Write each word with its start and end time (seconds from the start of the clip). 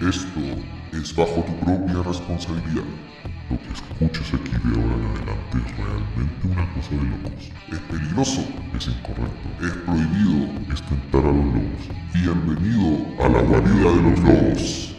Esto 0.00 0.40
es 0.92 1.16
bajo 1.16 1.42
tu 1.42 1.56
propia 1.64 2.02
responsabilidad. 2.02 2.84
Lo 3.48 3.56
que 3.56 3.72
escuches 3.72 4.34
aquí 4.34 4.50
de 4.50 4.78
ahora 4.78 4.94
en 4.94 5.06
adelante 5.06 5.56
es 5.56 5.76
realmente 5.78 6.48
una 6.48 6.74
cosa 6.74 6.90
de 6.90 7.02
locos. 7.02 7.52
Es 7.72 7.78
peligroso, 7.78 8.42
es 8.76 8.88
incorrecto, 8.88 9.48
es 9.64 9.72
prohibido, 9.72 10.52
es 10.70 10.82
tentar 10.82 11.24
a 11.24 11.32
los 11.32 11.46
lobos. 11.46 11.88
Bienvenido 12.12 13.24
a 13.24 13.28
la 13.30 13.40
guarida 13.40 13.90
de 13.90 14.02
los 14.02 14.20
lobos. 14.20 14.96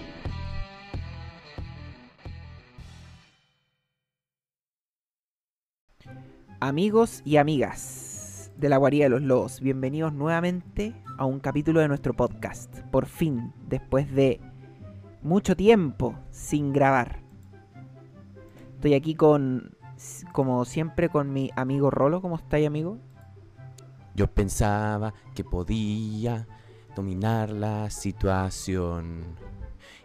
Amigos 6.59 7.21
y 7.23 7.37
amigas 7.37 8.51
de 8.57 8.69
la 8.69 8.77
Guarida 8.77 9.03
de 9.03 9.09
los 9.09 9.21
Lobos, 9.21 9.61
bienvenidos 9.61 10.11
nuevamente 10.11 10.95
a 11.19 11.25
un 11.25 11.39
capítulo 11.39 11.81
de 11.81 11.87
nuestro 11.87 12.15
podcast. 12.15 12.79
Por 12.89 13.05
fin, 13.05 13.53
después 13.67 14.11
de 14.11 14.39
mucho 15.21 15.55
tiempo 15.55 16.15
sin 16.31 16.73
grabar. 16.73 17.21
Estoy 18.75 18.93
aquí 18.93 19.15
con, 19.15 19.75
como 20.31 20.63
siempre, 20.65 21.09
con 21.09 21.33
mi 21.33 21.49
amigo 21.55 21.89
Rolo. 21.89 22.21
¿Cómo 22.21 22.35
estáis, 22.35 22.67
amigo? 22.67 22.99
Yo 24.15 24.27
pensaba 24.27 25.13
que 25.35 25.43
podía 25.43 26.47
dominar 26.95 27.49
la 27.49 27.89
situación. 27.89 29.23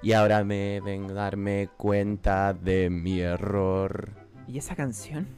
Y 0.02 0.12
ahora 0.12 0.42
me 0.44 0.80
vengo 0.80 1.10
a 1.10 1.14
darme 1.14 1.68
cuenta 1.76 2.52
de 2.52 2.90
mi 2.90 3.20
error. 3.20 4.10
¿Y 4.48 4.58
esa 4.58 4.74
canción? 4.74 5.28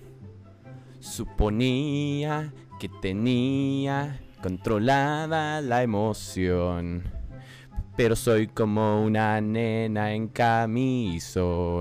Suponía 1.00 2.52
que 2.80 2.88
tenía 2.88 4.20
controlada 4.42 5.60
la 5.60 5.82
emoción. 5.82 7.04
Pero 7.96 8.16
soy 8.16 8.48
como 8.48 9.04
una 9.04 9.40
nena 9.40 10.12
en 10.12 10.26
camisón. 10.28 11.74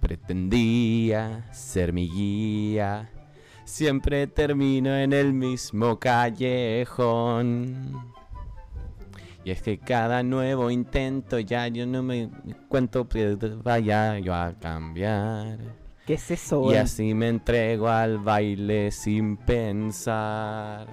Pretendía 0.00 1.48
ser 1.52 1.92
mi 1.92 2.08
guía. 2.08 3.10
Siempre 3.64 4.26
termino 4.26 4.96
en 4.96 5.12
el 5.12 5.32
mismo 5.32 5.98
callejón. 5.98 7.76
Y 9.44 9.50
es 9.50 9.62
que 9.62 9.78
cada 9.78 10.22
nuevo 10.22 10.70
intento 10.70 11.38
ya 11.38 11.68
yo 11.68 11.86
no 11.86 12.02
me 12.02 12.30
cuento 12.68 13.08
que 13.08 13.36
vaya 13.62 14.18
yo 14.18 14.34
a 14.34 14.52
cambiar. 14.54 15.58
¿Qué 16.06 16.14
es 16.14 16.30
eso? 16.30 16.72
Y 16.72 16.74
así 16.76 17.14
me 17.14 17.28
entrego 17.28 17.88
al 17.88 18.18
baile 18.18 18.90
sin 18.90 19.36
pensar. 19.36 20.88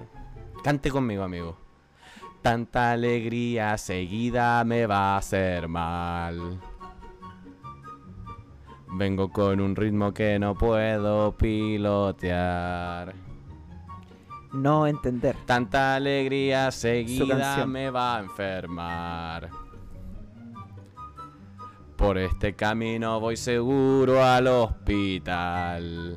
Cante 0.62 0.90
conmigo, 0.90 1.22
amigo. 1.22 1.65
Tanta 2.46 2.92
alegría 2.92 3.76
seguida 3.76 4.62
me 4.62 4.86
va 4.86 5.14
a 5.14 5.16
hacer 5.16 5.66
mal. 5.66 6.60
Vengo 8.92 9.32
con 9.32 9.60
un 9.60 9.74
ritmo 9.74 10.14
que 10.14 10.38
no 10.38 10.54
puedo 10.54 11.36
pilotear. 11.36 13.16
No 14.52 14.86
entender. 14.86 15.34
Tanta 15.44 15.96
alegría 15.96 16.70
seguida 16.70 17.66
me 17.66 17.90
va 17.90 18.18
a 18.18 18.20
enfermar. 18.20 19.50
Por 21.96 22.16
este 22.16 22.54
camino 22.54 23.18
voy 23.18 23.36
seguro 23.36 24.22
al 24.22 24.46
hospital. 24.46 26.16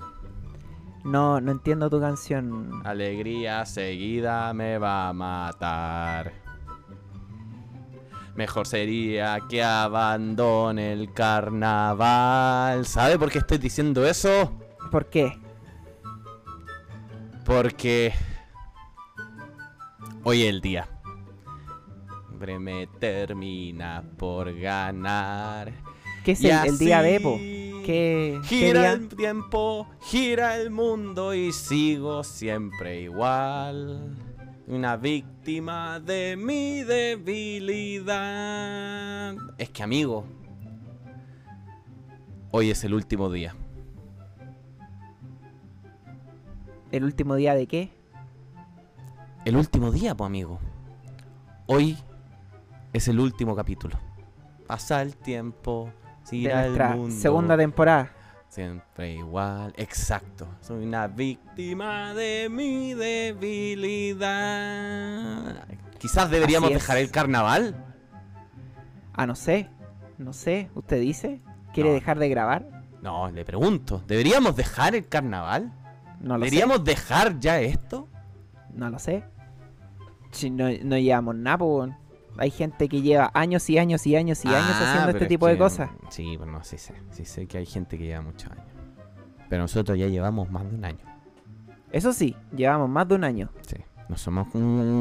No, 1.03 1.39
no 1.39 1.51
entiendo 1.51 1.89
tu 1.89 1.99
canción. 1.99 2.81
Alegría 2.85 3.65
seguida 3.65 4.53
me 4.53 4.77
va 4.77 5.09
a 5.09 5.13
matar. 5.13 6.33
Mejor 8.35 8.67
sería 8.67 9.39
que 9.49 9.63
abandone 9.63 10.93
el 10.93 11.13
carnaval. 11.13 12.85
¿Sabe 12.85 13.17
por 13.19 13.31
qué 13.31 13.39
estoy 13.39 13.57
diciendo 13.57 14.05
eso? 14.05 14.53
¿Por 14.91 15.07
qué? 15.07 15.37
Porque 17.45 18.13
hoy 20.23 20.43
es 20.43 20.49
el 20.49 20.61
día. 20.61 20.87
Me 22.59 22.87
termina 22.87 24.03
por 24.17 24.57
ganar. 24.57 25.73
¿Qué 26.23 26.31
es 26.31 26.43
el, 26.43 26.51
el 26.65 26.77
día 26.77 27.01
de 27.01 27.15
Evo? 27.15 27.37
¿Qué, 27.85 28.39
qué 28.47 28.57
Gira 28.67 28.91
el 28.93 29.07
tiempo, 29.09 29.87
gira 30.01 30.57
el 30.57 30.71
mundo 30.71 31.33
y 31.33 31.51
sigo 31.51 32.23
siempre 32.23 33.01
igual. 33.01 34.15
Una 34.67 34.97
víctima 34.97 35.99
de 35.99 36.35
mi 36.37 36.83
debilidad. 36.83 38.15
Es 39.57 39.69
que 39.69 39.83
amigo, 39.83 40.25
hoy 42.51 42.69
es 42.69 42.83
el 42.83 42.93
último 42.93 43.31
día. 43.31 43.55
¿El 46.91 47.03
último 47.03 47.35
día 47.35 47.53
de 47.53 47.67
qué? 47.67 47.91
El 49.45 49.55
último 49.55 49.91
día, 49.91 50.15
pues 50.15 50.25
amigo. 50.27 50.59
Hoy 51.67 51.97
es 52.93 53.07
el 53.07 53.19
último 53.19 53.55
capítulo. 53.55 53.97
Pasa 54.67 55.01
el 55.01 55.15
tiempo, 55.15 55.91
De 56.31 56.53
nuestra 56.53 56.89
mundo. 56.95 57.15
segunda 57.15 57.57
temporada. 57.57 58.11
Siempre 58.49 59.13
igual, 59.13 59.73
exacto. 59.77 60.47
Soy 60.61 60.83
una 60.85 61.07
víctima 61.07 62.13
de 62.13 62.47
mi 62.49 62.93
debilidad. 64.29 65.65
Quizás 65.99 66.29
deberíamos 66.31 66.69
dejar 66.71 66.97
el 66.97 67.11
carnaval. 67.11 67.75
Ah, 69.13 69.25
no 69.27 69.35
sé. 69.35 69.69
No 70.17 70.33
sé. 70.33 70.69
¿Usted 70.75 70.99
dice? 71.01 71.41
¿Quiere 71.73 71.89
No. 71.89 71.95
dejar 71.95 72.17
de 72.19 72.29
grabar? 72.29 72.65
No, 73.01 73.29
le 73.31 73.45
pregunto. 73.45 74.03
¿Deberíamos 74.07 74.55
dejar 74.55 74.95
el 74.95 75.07
carnaval? 75.07 75.71
No 76.19 76.37
lo 76.37 76.43
¿Deberíamos 76.43 76.83
dejar 76.83 77.39
ya 77.39 77.59
esto? 77.61 78.07
No 78.73 78.89
lo 78.89 78.99
sé. 78.99 79.23
Si 80.31 80.49
no, 80.49 80.65
no 80.83 80.97
llevamos 80.97 81.35
nada. 81.35 81.57
Hay 82.39 82.51
gente 82.51 82.87
que 82.87 83.01
lleva 83.01 83.31
años 83.33 83.69
y 83.69 83.77
años 83.77 84.07
y 84.07 84.15
años 84.15 84.45
y 84.45 84.47
años 84.47 84.75
Ah, 84.75 84.91
haciendo 84.91 85.11
este 85.11 85.25
es 85.25 85.29
tipo 85.29 85.47
de 85.47 85.57
cosas. 85.57 85.89
Sí, 86.09 86.35
pero 86.39 86.51
no, 86.51 86.63
sí 86.63 86.77
sé. 86.77 86.93
Sí 87.11 87.25
sé 87.25 87.47
que 87.47 87.57
hay 87.57 87.65
gente 87.65 87.97
que 87.97 88.05
lleva 88.05 88.21
muchos 88.21 88.49
años. 88.51 88.65
Pero 89.49 89.63
nosotros 89.63 89.97
ya 89.97 90.07
llevamos 90.07 90.49
más 90.49 90.69
de 90.69 90.75
un 90.75 90.85
año. 90.85 91.05
Eso 91.91 92.13
sí, 92.13 92.35
llevamos 92.55 92.87
más 92.89 93.07
de 93.07 93.15
un 93.15 93.23
año. 93.23 93.49
Sí. 93.67 93.77
No 94.07 94.17
somos 94.17 94.47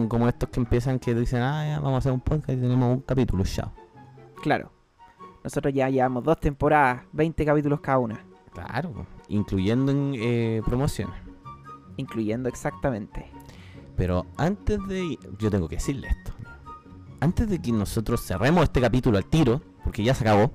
como 0.08 0.28
estos 0.28 0.48
que 0.50 0.60
empiezan 0.60 0.98
que 0.98 1.14
dicen, 1.14 1.40
ah, 1.40 1.66
ya, 1.66 1.80
vamos 1.80 1.94
a 1.94 1.98
hacer 1.98 2.12
un 2.12 2.20
podcast 2.20 2.58
y 2.58 2.60
tenemos 2.60 2.96
un 2.96 3.00
capítulo, 3.02 3.44
chao. 3.44 3.72
Claro. 4.42 4.70
Nosotros 5.44 5.72
ya 5.72 5.88
llevamos 5.88 6.24
dos 6.24 6.38
temporadas, 6.40 7.04
20 7.12 7.44
capítulos 7.44 7.80
cada 7.80 7.98
una. 7.98 8.20
Claro, 8.52 9.06
incluyendo 9.28 9.92
en 9.92 10.12
eh, 10.16 10.62
promociones. 10.66 11.14
Incluyendo 11.96 12.48
exactamente. 12.48 13.30
Pero 13.96 14.26
antes 14.36 14.78
de... 14.88 15.18
Yo 15.38 15.50
tengo 15.50 15.68
que 15.68 15.76
decirle 15.76 16.08
esto. 16.08 16.32
Antes 17.20 17.48
de 17.48 17.60
que 17.60 17.72
nosotros 17.72 18.20
cerremos 18.24 18.64
este 18.64 18.80
capítulo 18.80 19.18
al 19.18 19.24
tiro, 19.26 19.60
porque 19.84 20.04
ya 20.04 20.14
se 20.14 20.22
acabó, 20.24 20.52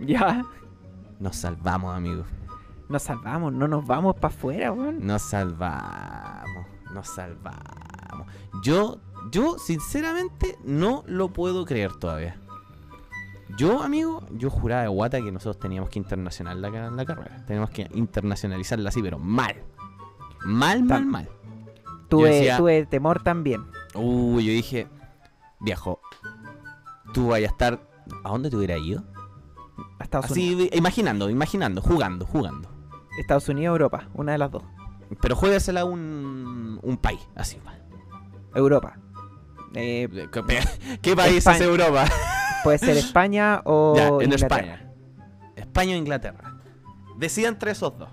Ya. 0.00 0.44
nos 1.20 1.36
salvamos, 1.36 1.94
amigos. 1.96 2.26
Nos 2.88 3.02
salvamos, 3.02 3.52
no 3.52 3.66
nos 3.66 3.86
vamos 3.86 4.14
para 4.16 4.34
afuera, 4.34 4.72
weón. 4.72 5.04
Nos 5.06 5.22
salvamos. 5.22 6.66
Nos 6.92 7.08
salvamos. 7.08 8.26
Yo, 8.62 8.98
yo, 9.32 9.58
sinceramente, 9.58 10.56
no 10.64 11.02
lo 11.06 11.32
puedo 11.32 11.64
creer 11.64 11.92
todavía. 11.94 12.36
Yo, 13.56 13.82
amigo, 13.82 14.24
yo 14.32 14.50
juraba 14.50 14.82
de 14.82 14.88
guata 14.88 15.20
que 15.20 15.32
nosotros 15.32 15.58
teníamos 15.58 15.88
que 15.90 15.98
internacionalizar 15.98 16.72
la, 16.72 16.90
la 16.90 17.04
carrera. 17.04 17.44
Tenemos 17.46 17.70
que 17.70 17.88
internacionalizarla 17.94 18.88
así, 18.88 19.02
pero 19.02 19.18
mal. 19.18 19.56
Mal, 20.44 20.82
mal, 20.84 21.04
mal. 21.06 21.28
Tuve, 22.08 22.30
decía- 22.30 22.56
tuve 22.58 22.86
temor 22.86 23.22
también. 23.22 23.64
Uy, 23.96 24.44
yo 24.44 24.52
dije, 24.52 24.88
viejo, 25.60 26.00
tú 27.12 27.28
vayas 27.28 27.50
a 27.50 27.52
estar. 27.52 27.80
¿A 28.24 28.30
dónde 28.30 28.50
te 28.50 28.56
hubiera 28.56 28.76
ido? 28.78 29.02
A 29.98 30.04
Estados 30.04 30.30
Unidos. 30.30 30.68
Así, 30.70 30.78
imaginando, 30.78 31.30
imaginando, 31.30 31.82
jugando, 31.82 32.24
jugando. 32.26 32.68
Estados 33.18 33.48
Unidos, 33.48 33.72
Europa, 33.72 34.08
una 34.14 34.32
de 34.32 34.38
las 34.38 34.50
dos. 34.50 34.62
Pero 35.20 35.36
juégasela 35.36 35.82
a 35.82 35.84
un, 35.84 36.78
un 36.82 36.96
país, 36.96 37.20
así. 37.34 37.58
va. 37.66 37.74
Europa. 38.54 38.98
Eh, 39.74 40.08
¿Qué, 40.32 40.98
qué 41.02 41.16
país 41.16 41.36
España. 41.38 41.56
es 41.56 41.62
Europa? 41.62 42.04
puede 42.64 42.78
ser 42.78 42.96
España 42.96 43.60
o 43.64 43.94
ya, 43.96 44.08
en 44.08 44.22
Inglaterra. 44.22 44.56
España. 44.56 44.92
España 45.56 45.94
o 45.94 45.98
Inglaterra. 45.98 46.56
Decidan 47.18 47.54
entre 47.54 47.72
esos 47.72 47.98
dos. 47.98 48.08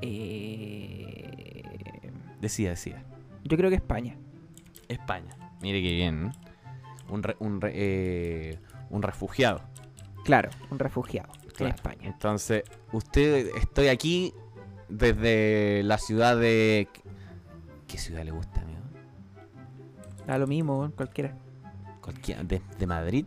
Eh, 0.00 1.62
Decida, 2.40 2.70
decida. 2.70 3.02
Yo 3.44 3.56
creo 3.56 3.70
que 3.70 3.76
España. 3.76 4.16
España. 4.88 5.36
Mire 5.62 5.80
qué 5.82 5.92
bien. 5.92 6.26
¿eh? 6.26 6.32
Un, 7.08 7.22
re- 7.22 7.36
un, 7.38 7.60
re- 7.60 7.72
eh, 7.74 8.58
un 8.90 9.02
refugiado. 9.02 9.60
Claro, 10.24 10.50
un 10.70 10.78
refugiado 10.78 11.32
en 11.44 11.50
Claro. 11.50 11.74
España. 11.74 12.06
Entonces, 12.08 12.64
usted, 12.92 13.48
estoy 13.56 13.88
aquí 13.88 14.32
desde 14.88 15.82
la 15.84 15.98
ciudad 15.98 16.36
de... 16.38 16.88
¿Qué 17.86 17.98
ciudad 17.98 18.24
le 18.24 18.30
gusta, 18.32 18.60
amigo? 18.62 18.80
Da 20.26 20.38
lo 20.38 20.46
mismo, 20.46 20.90
cualquiera. 20.96 21.36
cualquiera, 22.00 22.42
de, 22.42 22.60
de 22.78 22.86
Madrid, 22.86 23.26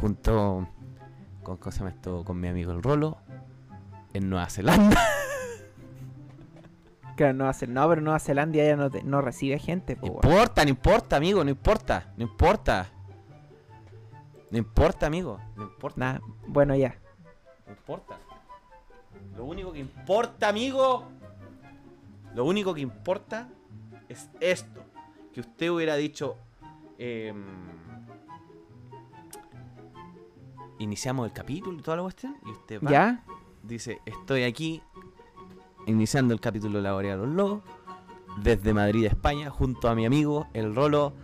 junto 0.00 0.68
con, 1.42 1.56
¿cómo 1.58 1.72
se 1.72 1.78
llama 1.78 1.90
esto? 1.90 2.24
con 2.24 2.38
mi 2.38 2.48
amigo 2.48 2.72
el 2.72 2.82
Rolo, 2.82 3.18
en 4.12 4.28
Nueva 4.28 4.48
Zelanda. 4.50 5.00
Claro, 7.16 7.34
Nueva 7.34 7.52
Zelanda. 7.52 7.80
No, 7.82 7.88
pero 7.88 8.00
Nueva 8.00 8.18
Zelanda 8.18 8.56
ya 8.56 8.76
no, 8.76 8.90
te- 8.90 9.02
no 9.04 9.20
recibe 9.20 9.58
gente, 9.58 9.96
No 10.00 10.06
importa, 10.08 10.64
no 10.64 10.70
importa, 10.70 11.16
amigo, 11.16 11.44
no 11.44 11.50
importa, 11.50 12.12
no 12.16 12.22
importa. 12.24 12.90
No 14.50 14.58
importa, 14.58 15.06
amigo, 15.06 15.40
no 15.56 15.64
importa, 15.64 16.20
bueno, 16.46 16.76
ya. 16.76 16.96
no 17.66 17.72
importa. 17.72 18.16
Lo 19.36 19.44
único 19.44 19.72
que 19.72 19.80
importa, 19.80 20.48
amigo, 20.48 21.08
lo 22.34 22.44
único 22.44 22.72
que 22.72 22.80
importa 22.80 23.48
es 24.08 24.30
esto. 24.40 24.80
Que 25.32 25.40
usted 25.40 25.70
hubiera 25.70 25.96
dicho, 25.96 26.36
em, 26.98 27.42
iniciamos 30.78 31.26
el 31.26 31.32
capítulo 31.32 31.78
y 31.78 31.82
toda 31.82 31.96
la 31.96 32.02
cuestión, 32.04 32.36
y 32.46 32.50
usted 32.50 32.80
va, 32.82 32.90
¿Ya? 32.90 33.24
dice, 33.62 34.00
estoy 34.06 34.44
aquí 34.44 34.82
iniciando 35.86 36.34
el 36.34 36.40
capítulo 36.40 36.78
de 36.78 36.82
la 36.82 36.92
Guardia 36.92 37.16
de 37.16 37.26
los 37.26 37.34
Lobos 37.34 37.62
desde 38.38 38.74
Madrid, 38.74 39.06
España, 39.06 39.50
junto 39.50 39.88
a 39.88 39.94
mi 39.94 40.06
amigo 40.06 40.48
el 40.54 40.74
Rolo 40.74 41.14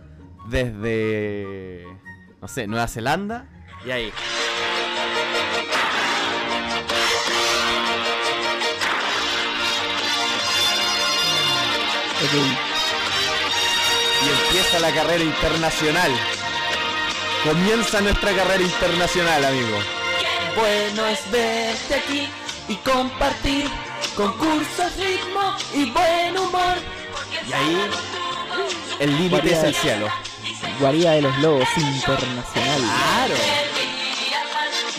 desde, 0.47 1.85
no 2.41 2.47
sé, 2.47 2.67
Nueva 2.67 2.87
Zelanda. 2.87 3.47
Y 3.85 3.91
ahí. 3.91 4.13
Y 14.23 14.29
empieza 14.29 14.79
la 14.79 14.93
carrera 14.93 15.23
internacional. 15.23 16.11
Comienza 17.43 18.01
nuestra 18.01 18.35
carrera 18.35 18.61
internacional, 18.61 19.45
amigo. 19.45 19.77
Bueno 20.55 21.07
es 21.07 21.31
verte 21.31 21.95
aquí 21.95 22.29
y 22.67 22.75
compartir 22.75 23.65
concursos, 24.21 24.95
ritmo 24.97 25.41
y 25.73 25.89
buen 25.91 26.37
humor. 26.37 26.77
Y 27.47 27.53
ahí 27.53 27.89
el 28.99 29.17
límite 29.17 29.53
es 29.53 29.63
el 29.63 29.73
cielo. 29.73 30.07
Guarida 30.79 31.11
de 31.11 31.21
los 31.23 31.37
Lobos 31.39 31.67
Internacional. 31.77 32.81
Claro. 32.81 33.35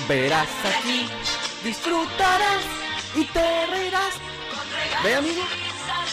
Verás 0.09 0.49
aquí, 0.65 1.09
disfrutarás 1.65 2.65
y 3.15 3.25
te 3.27 3.67
reirás. 3.67 4.15
¿Ve, 5.05 5.15
amigo? 5.15 5.43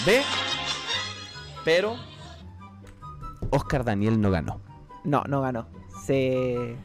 ¿Ve? 0.05 0.23
Pero 1.65 1.95
Oscar 3.49 3.83
Daniel 3.83 4.21
no 4.21 4.31
ganó. 4.31 4.61
No, 5.03 5.23
no 5.27 5.41
ganó. 5.41 5.67
Se. 6.05 6.75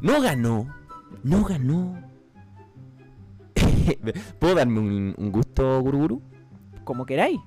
No 0.00 0.20
ganó. 0.20 0.74
No 1.22 1.44
ganó. 1.44 2.05
¿Puedo 4.38 4.54
darme 4.54 4.80
un, 4.80 5.14
un 5.16 5.32
gusto, 5.32 5.80
Guruguru? 5.80 6.22
como 6.84 7.04
queráis. 7.04 7.40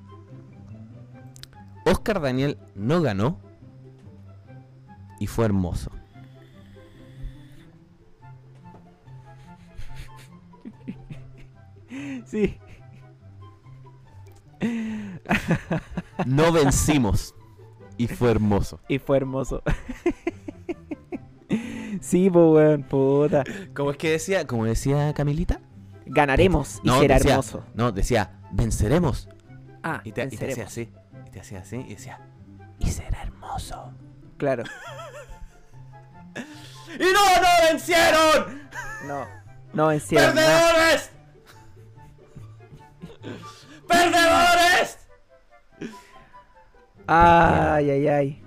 Oscar 1.86 2.19
Daniel 2.21 2.57
no 2.75 3.01
ganó. 3.01 3.39
Y 5.19 5.27
fue 5.27 5.45
hermoso. 5.45 5.91
Sí. 12.25 12.57
No 16.25 16.51
vencimos. 16.51 17.33
y 17.97 18.07
fue 18.07 18.31
hermoso. 18.31 18.80
Y 18.89 19.00
fue 19.00 19.15
hermoso. 19.18 19.63
sí, 22.01 22.30
pues, 22.30 22.45
weón, 22.45 22.83
puta. 22.83 23.44
¿Cómo 23.74 23.91
es 23.91 23.97
que 23.97 24.12
decía? 24.12 24.45
Como 24.45 24.65
decía 24.65 25.13
Camilita. 25.13 25.62
Ganaremos 26.12 26.80
y 26.84 26.88
No, 26.88 27.00
será 27.00 27.16
decía- 27.16 27.32
hermoso. 27.32 27.64
No, 27.74 27.92
decía, 27.92 28.40
venceremos. 28.52 29.30
Ah, 29.84 30.02
Y 30.04 30.12
te, 30.12 30.24
y 30.26 30.38
te 30.38 30.52
hacía 30.52 30.66
así. 30.66 30.92
Y 31.28 31.30
te 31.32 31.40
hacía 31.40 31.60
así. 31.60 31.78
Y 31.78 31.94
decía, 31.96 32.20
y 32.80 32.90
será 32.90 33.22
hermoso. 33.24 33.94
Claro. 34.38 34.64
¡Y 36.96 37.04
no, 37.04 37.42
no 37.42 37.48
vencieron! 37.72 38.70
No. 39.08 39.26
No 39.74 39.88
vencieron. 39.88 40.34
¡Perdedores! 40.34 41.12
¡Perdedores! 43.88 44.98
Ay, 47.08 47.90
ay, 47.90 48.08
ay. 48.08 48.44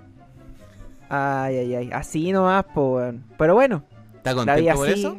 Ay, 1.09 1.57
ay, 1.57 1.75
ay. 1.75 1.89
Así 1.93 2.31
nomás, 2.31 2.65
pues, 2.73 2.75
weón. 2.75 3.25
Pero 3.37 3.53
bueno, 3.55 3.83
¿Está 4.15 4.33
contento 4.33 4.73
por 4.75 4.89
así. 4.89 4.99
eso? 4.99 5.17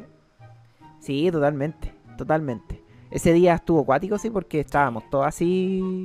Sí, 1.00 1.30
totalmente. 1.30 1.93
Totalmente. 2.16 2.82
Ese 3.10 3.32
día 3.32 3.54
estuvo 3.54 3.80
acuático, 3.80 4.18
sí, 4.18 4.30
porque 4.30 4.60
estábamos 4.60 5.08
todos 5.08 5.26
así. 5.26 6.04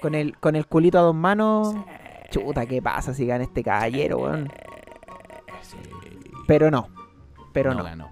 Con 0.00 0.14
el, 0.14 0.36
con 0.38 0.56
el 0.56 0.66
culito 0.66 0.98
a 0.98 1.02
dos 1.02 1.14
manos. 1.14 1.74
Chuta, 2.30 2.66
¿qué 2.66 2.82
pasa 2.82 3.14
si 3.14 3.26
gana 3.26 3.44
este 3.44 3.62
caballero, 3.62 4.18
weón? 4.18 4.52
Pero 6.46 6.70
no. 6.70 6.88
Pero 7.52 7.74
no. 7.74 7.84
ganó. 7.84 8.10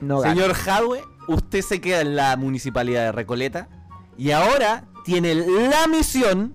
No. 0.00 0.20
Señor 0.22 0.54
Jadwe, 0.54 1.02
usted 1.28 1.62
se 1.62 1.80
queda 1.80 2.00
en 2.00 2.16
la 2.16 2.36
municipalidad 2.36 3.04
de 3.04 3.12
Recoleta 3.12 3.68
y 4.16 4.30
ahora 4.30 4.84
tiene 5.04 5.34
la 5.34 5.86
misión 5.86 6.54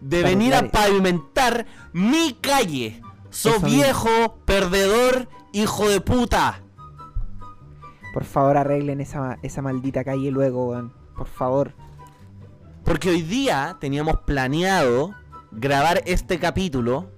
de 0.00 0.22
Para 0.22 0.30
venir 0.30 0.54
a 0.54 0.68
pavimentar 0.70 1.66
mi 1.92 2.34
calle. 2.40 3.00
So 3.30 3.60
viejo, 3.60 4.38
perdedor, 4.44 5.28
hijo 5.52 5.88
de 5.88 6.00
puta. 6.00 6.62
Por 8.16 8.24
favor, 8.24 8.56
arreglen 8.56 9.02
esa, 9.02 9.38
esa 9.42 9.60
maldita 9.60 10.02
calle 10.02 10.30
luego, 10.30 10.70
weón. 10.70 10.90
Por 11.14 11.26
favor. 11.26 11.74
Porque 12.82 13.10
hoy 13.10 13.20
día 13.20 13.76
teníamos 13.78 14.20
planeado 14.20 15.14
grabar 15.52 16.00
este 16.06 16.38
capítulo 16.38 17.10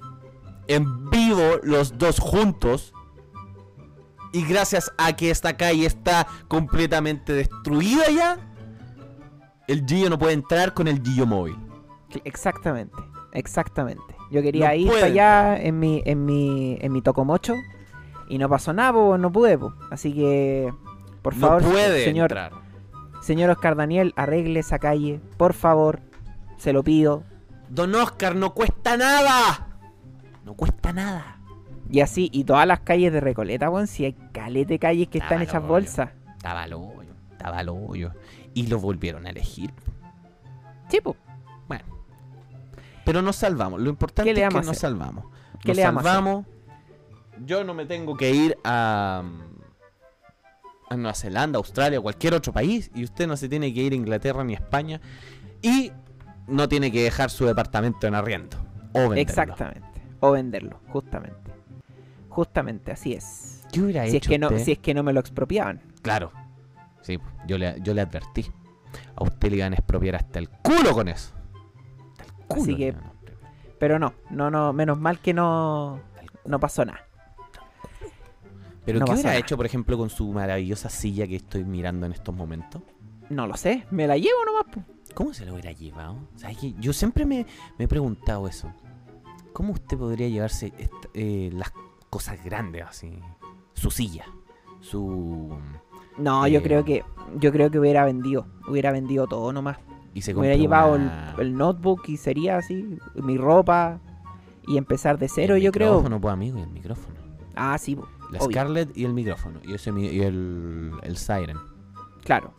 en 0.66 1.08
vivo 1.08 1.60
los 1.62 1.98
dos 1.98 2.18
juntos. 2.18 2.92
Y 4.32 4.44
gracias 4.44 4.90
a 4.98 5.14
que 5.14 5.30
esta 5.30 5.56
calle 5.56 5.86
está 5.86 6.26
completamente 6.48 7.32
destruida 7.32 8.10
ya, 8.10 8.38
el 9.68 9.84
Gillo 9.86 10.10
no 10.10 10.18
puede 10.18 10.32
entrar 10.32 10.74
con 10.74 10.88
el 10.88 11.00
Gillo 11.00 11.26
móvil. 11.26 11.56
Exactamente. 12.24 12.96
Exactamente. 13.34 14.02
Yo 14.32 14.42
quería 14.42 14.70
No 14.70 14.74
ir 14.74 14.88
puede. 14.88 15.00
para 15.00 15.12
allá 15.12 15.62
en 15.62 15.78
mi, 15.78 16.02
en 16.04 16.24
mi, 16.24 16.76
en 16.80 16.90
mi 16.90 17.02
tocomocho. 17.02 17.54
Y 18.28 18.36
no 18.38 18.48
pasó 18.48 18.72
nada, 18.72 18.92
pues 18.94 19.20
no 19.20 19.30
pude, 19.30 19.56
po. 19.56 19.72
Así 19.92 20.12
que. 20.12 20.72
Por 21.22 21.34
favor, 21.34 21.62
puede 21.62 22.04
señor, 22.04 22.30
entrar. 22.30 22.52
señor 23.20 23.50
Oscar 23.50 23.76
Daniel, 23.76 24.12
arregle 24.16 24.60
esa 24.60 24.78
calle. 24.78 25.20
Por 25.36 25.52
favor. 25.52 26.00
Se 26.56 26.72
lo 26.72 26.82
pido. 26.82 27.22
Don 27.68 27.94
Oscar, 27.94 28.34
no 28.34 28.54
cuesta 28.54 28.96
nada. 28.96 29.66
No 30.44 30.54
cuesta 30.54 30.92
nada. 30.92 31.38
Y 31.90 32.00
así, 32.00 32.28
y 32.32 32.44
todas 32.44 32.66
las 32.66 32.80
calles 32.80 33.12
de 33.12 33.20
Recoleta, 33.20 33.70
weón, 33.70 33.86
si 33.86 34.04
hay 34.04 34.12
calete 34.32 34.74
de 34.74 34.78
calles 34.78 35.08
que 35.08 35.20
Ah, 35.20 35.22
están 35.24 35.42
hechas 35.42 35.62
bolsas. 35.62 36.10
Estaba 36.36 36.62
al 36.62 36.72
hoyo, 36.74 37.14
estaba 37.32 37.58
al 37.58 37.68
hoyo. 37.68 38.12
Y 38.54 38.66
lo 38.66 38.78
volvieron 38.78 39.26
a 39.26 39.30
elegir. 39.30 39.72
Sí, 40.88 41.00
po. 41.00 41.16
Bueno. 41.66 41.84
Pero 43.04 43.22
nos 43.22 43.36
salvamos. 43.36 43.80
Lo 43.80 43.88
importante 43.90 44.30
¿Qué 44.30 44.34
le 44.34 44.46
es 44.46 44.52
que 44.54 44.60
nos 44.62 44.76
salvamos. 44.78 45.24
¿Qué 45.60 45.68
nos 45.68 45.76
le 45.76 45.82
salvamos. 45.82 46.46
Yo 47.44 47.62
no 47.64 47.72
me 47.74 47.86
tengo 47.86 48.16
que 48.16 48.30
ir 48.32 48.58
a, 48.64 49.22
a 50.88 50.96
Nueva 50.96 51.14
Zelanda, 51.14 51.58
Australia, 51.58 52.00
cualquier 52.00 52.34
otro 52.34 52.52
país. 52.52 52.90
Y 52.94 53.04
usted 53.04 53.26
no 53.26 53.36
se 53.36 53.48
tiene 53.48 53.72
que 53.72 53.82
ir 53.82 53.92
a 53.92 53.96
Inglaterra 53.96 54.44
ni 54.44 54.54
a 54.54 54.58
España. 54.58 55.00
Y 55.62 55.92
no 56.46 56.68
tiene 56.68 56.90
que 56.90 57.02
dejar 57.02 57.30
su 57.30 57.46
departamento 57.46 58.06
en 58.06 58.14
arriendo. 58.14 58.56
O 58.92 59.00
venderlo. 59.00 59.20
Exactamente. 59.20 60.02
O 60.20 60.32
venderlo, 60.32 60.80
justamente. 60.88 61.52
Justamente, 62.28 62.92
así 62.92 63.14
es. 63.14 63.62
¿Qué 63.72 63.82
hubiera 63.82 64.02
Si 64.04 64.08
es, 64.08 64.14
hecho 64.14 64.30
que 64.30 64.38
no, 64.38 64.58
si 64.58 64.72
es 64.72 64.78
que 64.78 64.94
no 64.94 65.02
me 65.02 65.12
lo 65.12 65.20
expropiaban. 65.20 65.80
Claro. 66.02 66.32
Sí, 67.02 67.18
yo 67.46 67.58
le, 67.58 67.76
yo 67.82 67.94
le 67.94 68.00
advertí. 68.00 68.50
A 69.16 69.24
usted 69.24 69.50
le 69.50 69.56
iban 69.56 69.72
a 69.72 69.76
expropiar 69.76 70.16
hasta 70.16 70.38
el 70.38 70.48
culo 70.48 70.92
con 70.92 71.08
eso. 71.08 71.32
Hasta 72.12 72.24
el 72.24 72.32
culo 72.46 72.62
Así 72.62 72.76
que-. 72.76 72.94
Pero 73.78 73.98
no, 73.98 74.14
no, 74.30 74.50
no, 74.50 74.72
menos 74.72 74.98
mal 74.98 75.20
que 75.20 75.32
no, 75.32 76.00
no 76.44 76.58
pasó 76.58 76.84
nada. 76.84 77.07
Pero 78.92 79.00
no 79.00 79.06
¿qué 79.06 79.12
hubiera 79.12 79.36
hecho, 79.36 79.56
por 79.56 79.66
ejemplo, 79.66 79.96
con 79.98 80.10
su 80.10 80.32
maravillosa 80.32 80.88
silla 80.88 81.26
que 81.26 81.36
estoy 81.36 81.64
mirando 81.64 82.06
en 82.06 82.12
estos 82.12 82.34
momentos? 82.34 82.82
No 83.30 83.46
lo 83.46 83.56
sé, 83.56 83.84
me 83.90 84.06
la 84.06 84.16
llevo 84.16 84.38
nomás. 84.46 84.64
po. 84.74 84.82
¿Cómo 85.14 85.34
se 85.34 85.44
lo 85.44 85.52
hubiera 85.52 85.72
llevado? 85.72 86.16
¿Sabe 86.36 86.56
qué? 86.60 86.74
Yo 86.78 86.92
siempre 86.92 87.26
me, 87.26 87.44
me 87.78 87.84
he 87.84 87.88
preguntado 87.88 88.46
eso. 88.48 88.72
¿Cómo 89.52 89.72
usted 89.72 89.96
podría 89.98 90.28
llevarse 90.28 90.72
esta- 90.78 91.08
eh, 91.14 91.50
las 91.52 91.72
cosas 92.10 92.42
grandes 92.44 92.84
así? 92.84 93.18
Su 93.74 93.90
silla, 93.90 94.24
su... 94.80 95.56
No, 96.16 96.46
yo 96.48 96.58
Eh. 96.60 96.62
creo 96.62 96.84
que 96.84 97.04
yo 97.38 97.52
creo 97.52 97.70
que 97.70 97.78
hubiera 97.78 98.04
vendido, 98.04 98.46
hubiera 98.68 98.90
vendido 98.92 99.26
todo 99.26 99.52
nomás. 99.52 99.78
Y 100.14 100.22
se 100.22 100.34
hubiera 100.34 100.56
llevado 100.56 100.94
una- 100.94 101.34
el, 101.38 101.48
el 101.48 101.56
notebook 101.56 102.02
y 102.08 102.16
sería 102.16 102.56
así, 102.56 102.98
mi 103.14 103.36
ropa 103.36 104.00
y 104.66 104.76
empezar 104.78 105.18
de 105.18 105.28
cero, 105.28 105.54
el 105.56 105.62
yo 105.62 105.72
creo. 105.72 105.92
micrófono, 105.94 106.20
pues, 106.20 106.32
amigo, 106.32 106.58
y 106.58 106.62
el 106.62 106.70
micrófono. 106.70 107.14
Ah, 107.54 107.76
sí, 107.78 107.96
po, 107.96 108.08
La 108.30 108.38
obvio. 108.38 108.50
Scarlett 108.50 108.96
y 108.96 109.04
el 109.04 109.12
micrófono. 109.14 109.60
Y, 109.64 109.74
ese, 109.74 109.90
mi- 109.92 110.06
y 110.08 110.20
el, 110.22 110.92
el 111.02 111.16
Siren. 111.16 111.58
claro. 112.24 112.54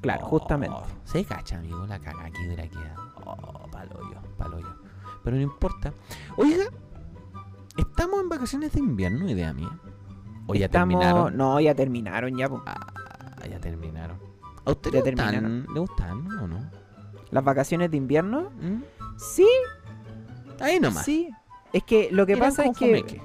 Claro, 0.00 0.22
Oh, 0.24 0.28
justamente. 0.30 0.76
Se 1.04 1.22
cacha, 1.26 1.58
amigo, 1.58 1.86
la 1.86 1.98
caga 1.98 2.30
que 2.30 2.46
hubiera 2.46 2.66
quedado. 2.66 3.12
Oh, 3.26 3.66
paloyo, 3.70 4.16
paloyo. 4.38 4.74
Pero 5.22 5.36
no 5.36 5.42
importa. 5.42 5.92
Oiga, 6.38 6.64
estamos 7.76 8.20
en 8.22 8.30
vacaciones 8.30 8.72
de 8.72 8.78
invierno, 8.80 9.28
idea 9.28 9.52
mía. 9.52 9.78
O 10.46 10.54
ya 10.54 10.66
Estamos- 10.66 10.98
terminaron. 10.98 11.36
No, 11.36 11.60
ya 11.60 11.74
terminaron 11.74 12.34
ya, 12.34 12.48
po. 12.48 12.62
Ah, 12.64 13.46
ya 13.46 13.60
terminaron. 13.60 14.18
¿A 14.64 14.70
usted 14.70 14.90
Ya 14.90 15.00
le 15.04 15.10
gustan, 15.10 15.30
terminaron. 15.30 15.66
le 15.74 15.80
gustan 15.80 16.32
o 16.38 16.48
no? 16.48 16.70
Las 17.30 17.44
vacaciones 17.44 17.90
de 17.90 17.96
invierno. 17.98 18.50
¿Mm? 18.58 18.82
Sí, 19.18 19.46
Ahí 20.60 20.80
nomás. 20.80 21.04
sí. 21.04 21.28
Es 21.74 21.84
que 21.84 22.08
lo 22.10 22.24
que 22.24 22.32
Eran 22.32 22.48
pasa 22.48 22.64
es 22.64 22.76
que 22.78 22.86
fomeque. 22.86 23.22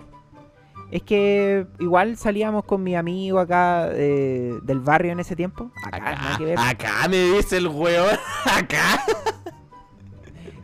Es 0.95 1.03
que 1.03 1.67
igual 1.79 2.15
salíamos 2.15 2.63
con 2.63 2.81
mi 2.81 2.95
amigo 2.95 3.39
acá 3.39 3.89
eh, 3.91 4.57
del 4.63 4.79
barrio 4.79 5.11
en 5.11 5.19
ese 5.19 5.35
tiempo. 5.35 5.69
Acá, 5.85 5.99
nada 5.99 6.37
que 6.37 6.45
ver, 6.45 6.57
Acá, 6.57 6.69
acá 6.69 7.07
me 7.09 7.17
dice 7.17 7.57
el 7.57 7.67
weón. 7.67 8.17
Acá. 8.45 9.03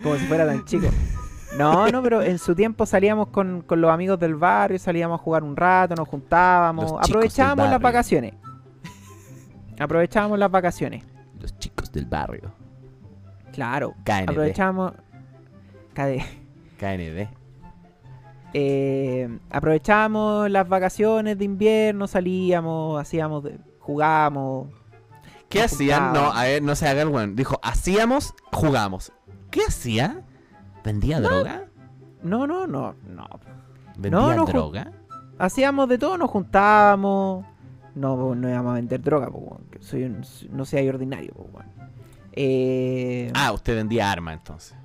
como 0.02 0.16
si 0.16 0.26
fuera 0.28 0.46
tan 0.46 0.64
chico. 0.64 0.88
No, 1.58 1.90
no, 1.90 2.02
pero 2.02 2.22
en 2.22 2.40
su 2.40 2.56
tiempo 2.56 2.86
salíamos 2.86 3.28
con, 3.28 3.62
con 3.64 3.82
los 3.82 3.92
amigos 3.92 4.18
del 4.22 4.36
barrio, 4.36 4.80
salíamos 4.80 5.20
a 5.20 5.22
jugar 5.22 5.44
un 5.44 5.58
rato, 5.58 5.96
nos 5.96 6.08
juntábamos, 6.08 6.92
Los 6.92 7.10
aprovechábamos 7.10 7.70
las 7.70 7.82
vacaciones. 7.82 8.34
Aprovechábamos 9.80 10.40
las 10.40 10.50
vacaciones. 10.50 11.04
Los 11.42 11.60
chicos 11.60 11.92
del 11.92 12.06
barrio. 12.06 12.54
Claro, 13.52 13.96
KND. 14.06 14.30
aprovechábamos 14.30 14.94
KD. 15.94 16.24
KND. 16.80 17.41
Eh, 18.54 19.40
aprovechábamos 19.50 20.50
las 20.50 20.68
vacaciones 20.68 21.38
de 21.38 21.46
invierno, 21.46 22.08
salíamos, 22.08 23.00
hacíamos, 23.00 23.44
jugábamos. 23.80 24.68
¿Qué 25.50 25.62
hacían? 25.62 26.14
No, 26.14 26.32
a 26.32 26.44
ver, 26.44 26.62
no 26.64 26.76
se 26.76 26.88
haga 26.88 27.02
el 27.02 27.10
weón. 27.10 27.36
Dijo, 27.36 27.60
hacíamos, 27.62 28.34
jugamos. 28.52 29.12
¿Qué 29.50 29.62
hacía? 29.68 30.22
¿Vendía 30.84 31.20
droga? 31.20 31.66
No, 32.24 32.48
no, 32.48 32.68
no, 32.68 32.96
no. 33.08 33.28
¿Vendía 33.98 34.36
no, 34.36 34.46
droga? 34.46 34.92
Hacíamos 35.38 35.90
de 35.90 35.98
todo, 35.98 36.18
nos 36.18 36.30
juntábamos. 36.30 37.46
No, 37.96 38.34
no 38.36 38.50
íbamos 38.50 38.72
a 38.72 38.76
vender 38.76 39.02
droga, 39.02 39.30
po, 39.30 39.60
soy 39.82 40.04
un- 40.06 40.22
no 40.52 40.64
sea 40.64 40.88
ordinario, 40.90 41.34
po. 41.34 41.50
Eh, 42.32 43.30
Ah, 43.36 43.52
usted 43.52 43.76
vendía 43.76 44.10
arma 44.10 44.32
entonces. 44.32 44.76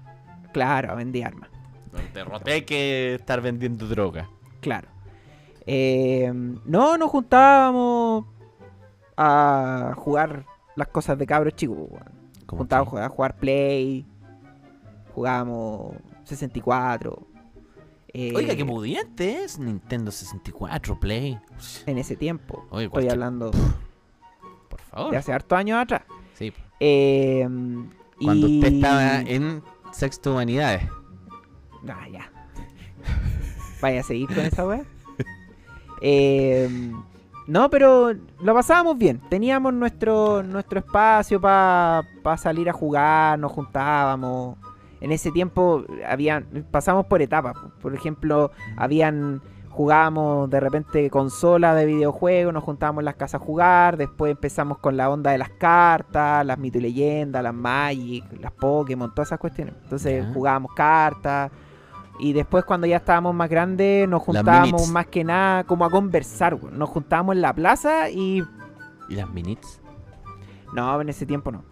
Claro, 0.53 0.97
vendí 0.97 1.23
armas. 1.23 1.49
Derroté 2.15 2.65
que 2.65 3.15
estar 3.15 3.41
vendiendo 3.41 3.87
droga. 3.87 4.29
Claro. 4.61 4.89
Eh, 5.67 6.31
no, 6.65 6.97
nos 6.97 7.11
juntábamos 7.11 8.25
a 9.17 9.95
jugar 9.97 10.45
las 10.77 10.89
cosas 10.89 11.19
de 11.19 11.27
cabros 11.27 11.55
chicos. 11.55 11.77
¿Cómo 12.47 12.61
juntábamos 12.61 12.95
a 13.01 13.09
jugar, 13.09 13.37
Play, 13.37 14.07
jugábamos 15.15 15.97
64. 16.25 17.27
eh, 18.13 18.33
Oiga, 18.37 18.55
qué 18.55 18.65
pudiente 18.65 19.43
es 19.45 19.59
Nintendo 19.59 20.11
64 20.11 20.99
Play. 21.01 21.39
En 21.87 21.99
ese 21.99 22.17
tiempo. 22.17 22.65
Oye, 22.71 22.85
Estoy 22.85 22.89
cualquier- 22.91 23.13
hablando 23.15 23.51
Por 24.69 24.81
favor. 24.81 25.11
de 25.11 25.17
hace 25.17 25.33
hartos 25.33 25.59
años 25.59 25.79
atrás. 25.83 26.03
Sí. 26.35 26.53
Eh, 26.79 27.47
Cuando 28.23 28.47
y- 28.49 28.59
usted 28.61 28.73
estaba 28.75 29.21
en 29.23 29.63
sexto 29.93 30.33
humanidades. 30.33 30.83
Ah, 31.89 32.09
ya. 32.09 32.31
Vaya 33.81 34.01
a 34.01 34.03
seguir 34.03 34.29
con 34.29 34.39
esa 34.39 34.67
weá. 34.67 34.83
Eh, 36.03 36.69
no, 37.47 37.71
pero 37.71 38.13
lo 38.13 38.55
pasábamos 38.55 38.99
bien. 38.99 39.21
Teníamos 39.29 39.73
nuestro, 39.73 40.43
nuestro 40.43 40.81
espacio 40.81 41.41
para 41.41 42.05
salir 42.37 42.69
a 42.69 42.73
jugar, 42.73 43.39
nos 43.39 43.53
juntábamos. 43.53 44.59
En 45.01 45.13
ese 45.13 45.31
tiempo 45.31 45.85
habían, 46.07 46.67
pasamos 46.71 47.07
por 47.07 47.23
etapas. 47.23 47.57
Por 47.81 47.95
ejemplo, 47.95 48.51
habían 48.77 49.43
jugábamos 49.71 50.49
de 50.49 50.59
repente 50.59 51.11
consola 51.11 51.75
de 51.75 51.85
videojuegos, 51.85 52.53
nos 52.55 52.65
juntábamos 52.65 53.03
en 53.03 53.05
las 53.05 53.17
casas 53.17 53.43
a 53.43 53.45
jugar, 53.45 53.99
después 53.99 54.31
empezamos 54.31 54.79
con 54.79 54.97
la 54.97 55.11
onda 55.11 55.33
de 55.33 55.39
las 55.39 55.51
cartas, 55.51 56.47
las 56.47 56.59
mito 56.59 56.79
y 56.79 56.81
leyendas, 56.81 57.43
las 57.43 57.53
Magic, 57.53 58.25
las 58.41 58.53
Pokémon, 58.53 59.15
todas 59.15 59.29
esas 59.29 59.39
cuestiones. 59.39 59.75
Entonces 59.83 60.25
jugábamos 60.33 60.73
cartas 60.73 61.53
y 62.19 62.33
después 62.33 62.65
cuando 62.65 62.87
ya 62.87 62.97
estábamos 62.97 63.35
más 63.35 63.49
grandes 63.51 64.09
nos 64.09 64.23
juntábamos 64.23 64.89
más 64.91 65.07
que 65.07 65.25
nada 65.25 65.65
como 65.65 65.85
a 65.85 65.91
conversar, 65.91 66.63
nos 66.73 66.89
juntábamos 66.89 67.37
en 67.37 67.43
la 67.43 67.53
plaza 67.55 68.11
y 68.11 68.43
¿Y 69.09 69.15
las 69.15 69.29
minits? 69.31 69.81
no, 70.75 71.01
en 71.01 71.09
ese 71.09 71.27
tiempo 71.27 71.51
no. 71.53 71.65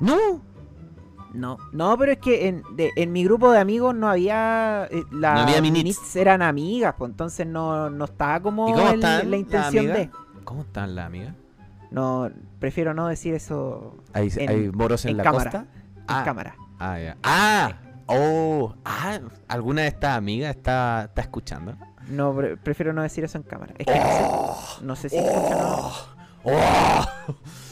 No. 0.00 0.16
No, 1.32 1.58
no, 1.72 1.98
pero 1.98 2.12
es 2.12 2.18
que 2.18 2.46
en, 2.46 2.62
de- 2.76 2.92
en 2.94 3.10
mi 3.12 3.24
grupo 3.24 3.50
de 3.50 3.58
amigos 3.58 3.92
no 3.94 4.08
había. 4.08 4.86
eh, 4.88 5.02
las 5.10 5.34
No 5.34 5.40
había 5.40 5.60
minits. 5.60 5.84
minits 5.98 6.16
eran 6.16 6.42
amigas, 6.42 6.94
pues 6.96 7.10
entonces 7.10 7.44
no, 7.44 7.90
no 7.90 8.04
estaba 8.04 8.38
como 8.40 8.68
¿Y 8.68 8.72
cómo 8.72 8.90
el- 8.90 9.00
la 9.00 9.36
intención 9.36 9.86
de. 9.86 10.10
¿Cómo 10.44 10.60
están 10.62 10.94
las 10.94 11.06
amigas? 11.06 11.34
No, 11.90 12.30
prefiero 12.60 12.94
no 12.94 13.08
decir 13.08 13.34
eso 13.34 13.96
¿Hay, 14.12 14.30
En- 14.36 14.48
hay 14.48 14.70
moros 14.70 15.04
en, 15.06 15.12
en 15.12 15.16
la 15.16 15.22
cámara. 15.24 15.50
costa? 15.50 15.66
en 15.96 16.04
Ah, 16.06 16.22
cámara. 16.24 16.54
ah, 16.78 16.98
ya. 17.00 17.16
Ah, 17.24 17.72
oh, 18.06 18.74
ah, 18.84 19.20
¿alguna 19.48 19.82
de 19.82 19.88
estas 19.88 20.16
amigas 20.16 20.54
está, 20.56 21.04
está 21.04 21.22
escuchando? 21.22 21.76
No, 22.08 22.34
pre- 22.36 22.56
prefiero 22.56 22.92
no 22.92 23.02
decir 23.02 23.24
eso 23.24 23.38
en 23.38 23.44
cámara. 23.44 23.74
Es 23.78 23.86
que 23.86 23.94
no 23.98 24.56
sé, 24.56 24.84
no 24.84 24.96
sé 24.96 25.08
si 25.08 25.16
escuchan 25.16 25.58
o 25.60 25.66
no. 25.66 25.92
Oh, 26.46 27.06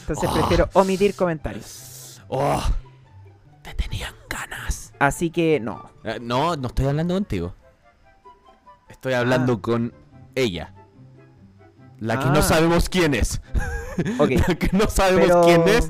Entonces 0.01 0.29
prefiero 0.31 0.67
omitir 0.73 1.15
comentarios. 1.15 2.21
oh, 2.27 2.61
te 3.61 3.73
tenían 3.75 4.13
ganas. 4.29 4.91
Así 4.99 5.29
que 5.29 5.59
no. 5.59 5.89
Eh, 6.03 6.17
no, 6.21 6.55
no 6.55 6.67
estoy 6.69 6.87
hablando 6.87 7.13
contigo. 7.13 7.53
Estoy 8.89 9.13
hablando 9.13 9.61
con 9.61 9.93
ella. 10.35 10.73
La 11.99 12.19
que 12.19 12.25
Ah. 12.25 12.31
no 12.33 12.41
sabemos 12.41 12.89
quién 12.89 13.13
es. 13.13 13.41
La 14.17 14.55
que 14.55 14.69
no 14.75 14.89
sabemos 14.89 15.27
Pero- 15.27 15.41
quién 15.43 15.67
es, 15.67 15.89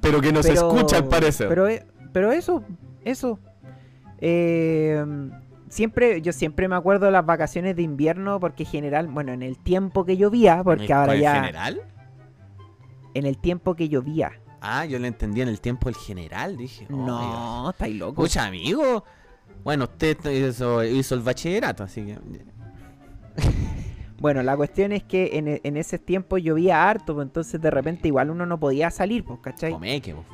pero 0.00 0.20
que 0.22 0.32
nos 0.32 0.46
pero- 0.46 0.72
escucha 0.72 0.96
al 0.96 1.08
parecer. 1.08 1.48
Pero, 1.48 1.68
eh, 1.68 1.86
pero 2.14 2.32
eso, 2.32 2.64
eso. 3.04 3.38
Eh, 4.18 5.04
siempre, 5.68 6.22
yo 6.22 6.32
siempre 6.32 6.68
me 6.68 6.76
acuerdo 6.76 7.06
de 7.06 7.12
las 7.12 7.26
vacaciones 7.26 7.76
de 7.76 7.82
invierno 7.82 8.40
porque 8.40 8.64
general, 8.64 9.08
bueno, 9.08 9.32
en 9.32 9.42
el 9.42 9.58
tiempo 9.58 10.04
que 10.04 10.16
llovía, 10.16 10.62
porque 10.64 10.86
¿En- 10.86 10.92
ahora 10.92 11.14
en 11.14 11.20
ya, 11.20 11.34
general? 11.36 11.82
en 13.14 13.26
el 13.26 13.38
tiempo 13.38 13.74
que 13.74 13.88
llovía. 13.88 14.32
Ah, 14.60 14.86
yo 14.86 14.98
le 14.98 15.08
entendí 15.08 15.40
en 15.42 15.48
el 15.48 15.60
tiempo 15.60 15.88
el 15.88 15.94
general, 15.94 16.56
dije. 16.56 16.86
oh, 16.90 16.96
no, 16.96 17.70
estáis 17.70 17.96
loco. 17.96 18.22
Escucha, 18.24 18.46
amigo. 18.46 19.04
Bueno, 19.62 19.84
usted 19.84 20.16
hizo, 20.30 20.82
hizo 20.84 21.14
el 21.14 21.20
bachillerato, 21.20 21.84
así 21.84 22.04
que. 22.06 22.18
Bueno, 24.20 24.42
la 24.42 24.56
cuestión 24.56 24.92
es 24.92 25.02
que 25.02 25.30
en, 25.34 25.60
en 25.62 25.76
ese 25.76 25.98
tiempo 25.98 26.38
llovía 26.38 26.88
harto, 26.88 27.14
pues 27.14 27.26
entonces 27.26 27.60
de 27.60 27.70
repente 27.70 28.08
igual 28.08 28.30
uno 28.30 28.46
no 28.46 28.58
podía 28.58 28.90
salir, 28.90 29.22
pues, 29.24 29.38
¿cachai? 29.40 29.72
Fomeque, 29.72 30.14
po, 30.14 30.24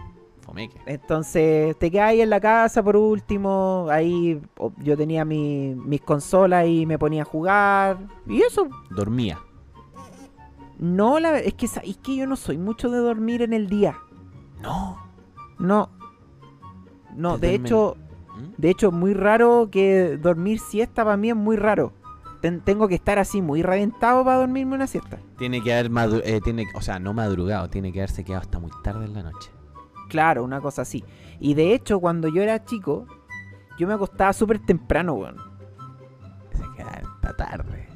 fomeque. 0.51 0.81
Entonces 0.87 1.77
te 1.79 1.91
quedas 1.91 2.09
ahí 2.11 2.21
en 2.21 2.31
la 2.31 2.41
casa 2.41 2.83
por 2.83 2.97
último, 2.97 3.87
ahí 3.91 4.41
yo 4.79 4.97
tenía 4.97 5.25
mi- 5.25 5.75
mis 5.75 6.01
consolas 6.01 6.67
y 6.67 6.87
me 6.87 6.99
ponía 6.99 7.23
a 7.23 7.25
jugar. 7.25 7.99
Y 8.27 8.43
eso, 8.43 8.69
Dormía. 8.91 9.39
no, 10.79 11.19
la, 11.21 11.39
es 11.39 11.55
que 11.55 11.67
es 11.67 11.97
que 12.03 12.17
yo 12.17 12.27
no 12.27 12.37
soy 12.37 12.59
mucho 12.59 12.91
de 12.91 12.99
dormir 12.99 13.43
en 13.43 13.53
el 13.53 13.69
día. 13.69 13.97
No. 14.63 14.99
No. 15.59 15.91
No, 17.15 17.35
¿Te 17.39 17.47
de 17.47 17.49
duermen? 17.59 17.67
hecho, 17.67 17.97
¿Mm? 18.37 18.61
de 18.61 18.71
hecho 18.71 18.93
muy 18.93 19.15
raro 19.15 19.69
que 19.71 20.17
dormir 20.17 20.59
siesta 20.61 21.05
para 21.05 21.17
mí 21.17 21.31
es 21.31 21.37
muy 21.37 21.57
raro. 21.57 21.93
Ten- 22.41 22.61
tengo 22.63 22.89
que 22.89 22.95
estar 22.95 23.19
así 23.19 23.43
muy 23.43 23.63
reventado 23.63 24.25
para 24.25 24.39
dormirme 24.39 24.75
una 24.75 24.87
siesta. 24.87 25.19
Tiene 25.39 25.63
que 25.63 25.75
haber 25.75 25.91
eh, 26.25 26.41
tiene, 26.43 26.65
o 26.75 26.81
sea, 26.81 26.99
no 26.99 27.13
madrugado, 27.13 27.69
tiene 27.69 27.93
que 27.93 28.01
haberse 28.01 28.25
quedado 28.25 28.41
hasta 28.43 28.59
muy 28.59 28.71
tarde 28.83 29.05
en 29.05 29.13
la 29.13 29.23
noche. 29.25 29.51
Claro, 30.11 30.45
una 30.45 30.61
cosa 30.61 30.83
así. 30.83 31.05
Y 31.39 31.55
de 31.55 31.73
hecho, 31.73 32.01
cuando 32.01 32.29
yo 32.29 32.43
era 32.43 32.65
chico, 32.65 33.07
yo 33.79 33.87
me 33.87 33.95
acostaba 33.95 34.33
súper 34.33 34.59
temprano, 34.59 35.15
weón. 35.15 35.37
Se 36.53 36.65
queda 36.77 37.01
hasta 37.15 37.37
tarde. 37.37 37.89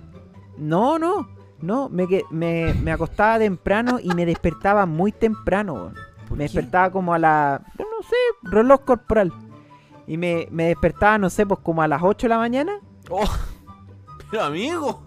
No, 0.57 0.99
no, 0.99 1.29
no, 1.61 1.89
me, 1.91 2.07
me, 2.31 2.73
me 2.75 2.93
acostaba 2.93 3.39
temprano 3.39 3.99
y 4.01 4.15
me 4.15 4.25
despertaba 4.25 4.87
muy 4.87 5.13
temprano, 5.13 5.75
weón. 5.75 5.95
¿Por 6.29 6.39
Me 6.39 6.49
qué? 6.49 6.63
despertaba 6.63 6.91
como 6.91 7.13
a 7.13 7.19
la, 7.19 7.63
no 7.79 8.03
sé, 8.09 8.17
reloj 8.45 8.85
corporal. 8.85 9.33
Y 10.07 10.17
me, 10.17 10.47
me 10.51 10.67
despertaba, 10.69 11.19
no 11.19 11.29
sé, 11.31 11.45
pues 11.47 11.61
como 11.61 11.83
a 11.83 11.89
las 11.89 12.03
8 12.03 12.27
de 12.27 12.29
la 12.29 12.39
mañana. 12.39 12.73
Oh, 13.11 13.25
pero 14.31 14.45
amigo. 14.45 15.03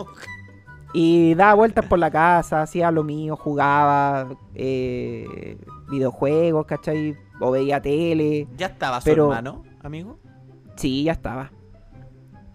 Y 0.94 1.36
daba 1.36 1.54
vueltas 1.56 1.86
por 1.86 2.00
la 2.00 2.10
casa, 2.12 2.62
hacía 2.62 2.92
lo 2.92 3.04
mío, 3.04 3.36
jugaba 3.36 4.30
eh, 4.56 5.58
videojuegos, 5.90 6.66
¿cachai? 6.66 7.16
O 7.40 7.52
veía 7.52 7.82
tele. 7.82 8.48
¿Ya 8.58 8.68
estaba 8.68 9.00
su 9.02 9.12
hermano, 9.12 9.64
amigo? 9.84 10.20
Sí, 10.76 11.04
ya 11.04 11.14
estaba. 11.14 11.52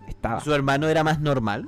gustaba. 0.06 0.40
¿Su 0.40 0.52
hermano 0.54 0.88
era 0.88 1.02
más 1.04 1.20
normal? 1.20 1.66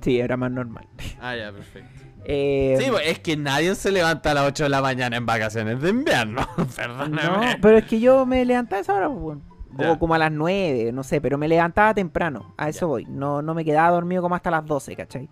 Sí, 0.00 0.18
era 0.18 0.36
más 0.36 0.50
normal. 0.50 0.88
Ah, 1.20 1.36
ya, 1.36 1.52
perfecto. 1.52 1.88
Eh, 2.24 2.76
Sí, 2.80 2.86
pues, 2.90 3.02
es 3.06 3.18
que 3.20 3.36
nadie 3.36 3.74
se 3.74 3.90
levanta 3.92 4.30
a 4.30 4.34
las 4.34 4.48
8 4.48 4.64
de 4.64 4.68
la 4.68 4.80
mañana 4.82 5.16
en 5.16 5.26
vacaciones 5.26 5.80
de 5.80 5.90
invierno. 5.90 6.42
no, 6.56 6.66
Perdóname. 6.66 7.58
pero 7.60 7.78
es 7.78 7.84
que 7.84 8.00
yo 8.00 8.24
me 8.26 8.44
levantaba 8.44 8.78
a 8.78 8.80
esa 8.82 8.94
hora, 8.94 9.08
pues. 9.10 9.38
O 9.78 9.98
como 9.98 10.14
a 10.14 10.18
las 10.18 10.30
9, 10.30 10.92
no 10.92 11.02
sé, 11.02 11.20
pero 11.20 11.38
me 11.38 11.48
levantaba 11.48 11.94
temprano. 11.94 12.52
A 12.58 12.68
eso 12.68 12.80
Ya. 12.80 12.86
voy. 12.88 13.06
No, 13.06 13.40
no 13.42 13.54
me 13.54 13.64
quedaba 13.64 13.90
dormido 13.90 14.20
como 14.22 14.34
hasta 14.34 14.50
las 14.50 14.66
12, 14.66 14.94
¿cachai? 14.96 15.28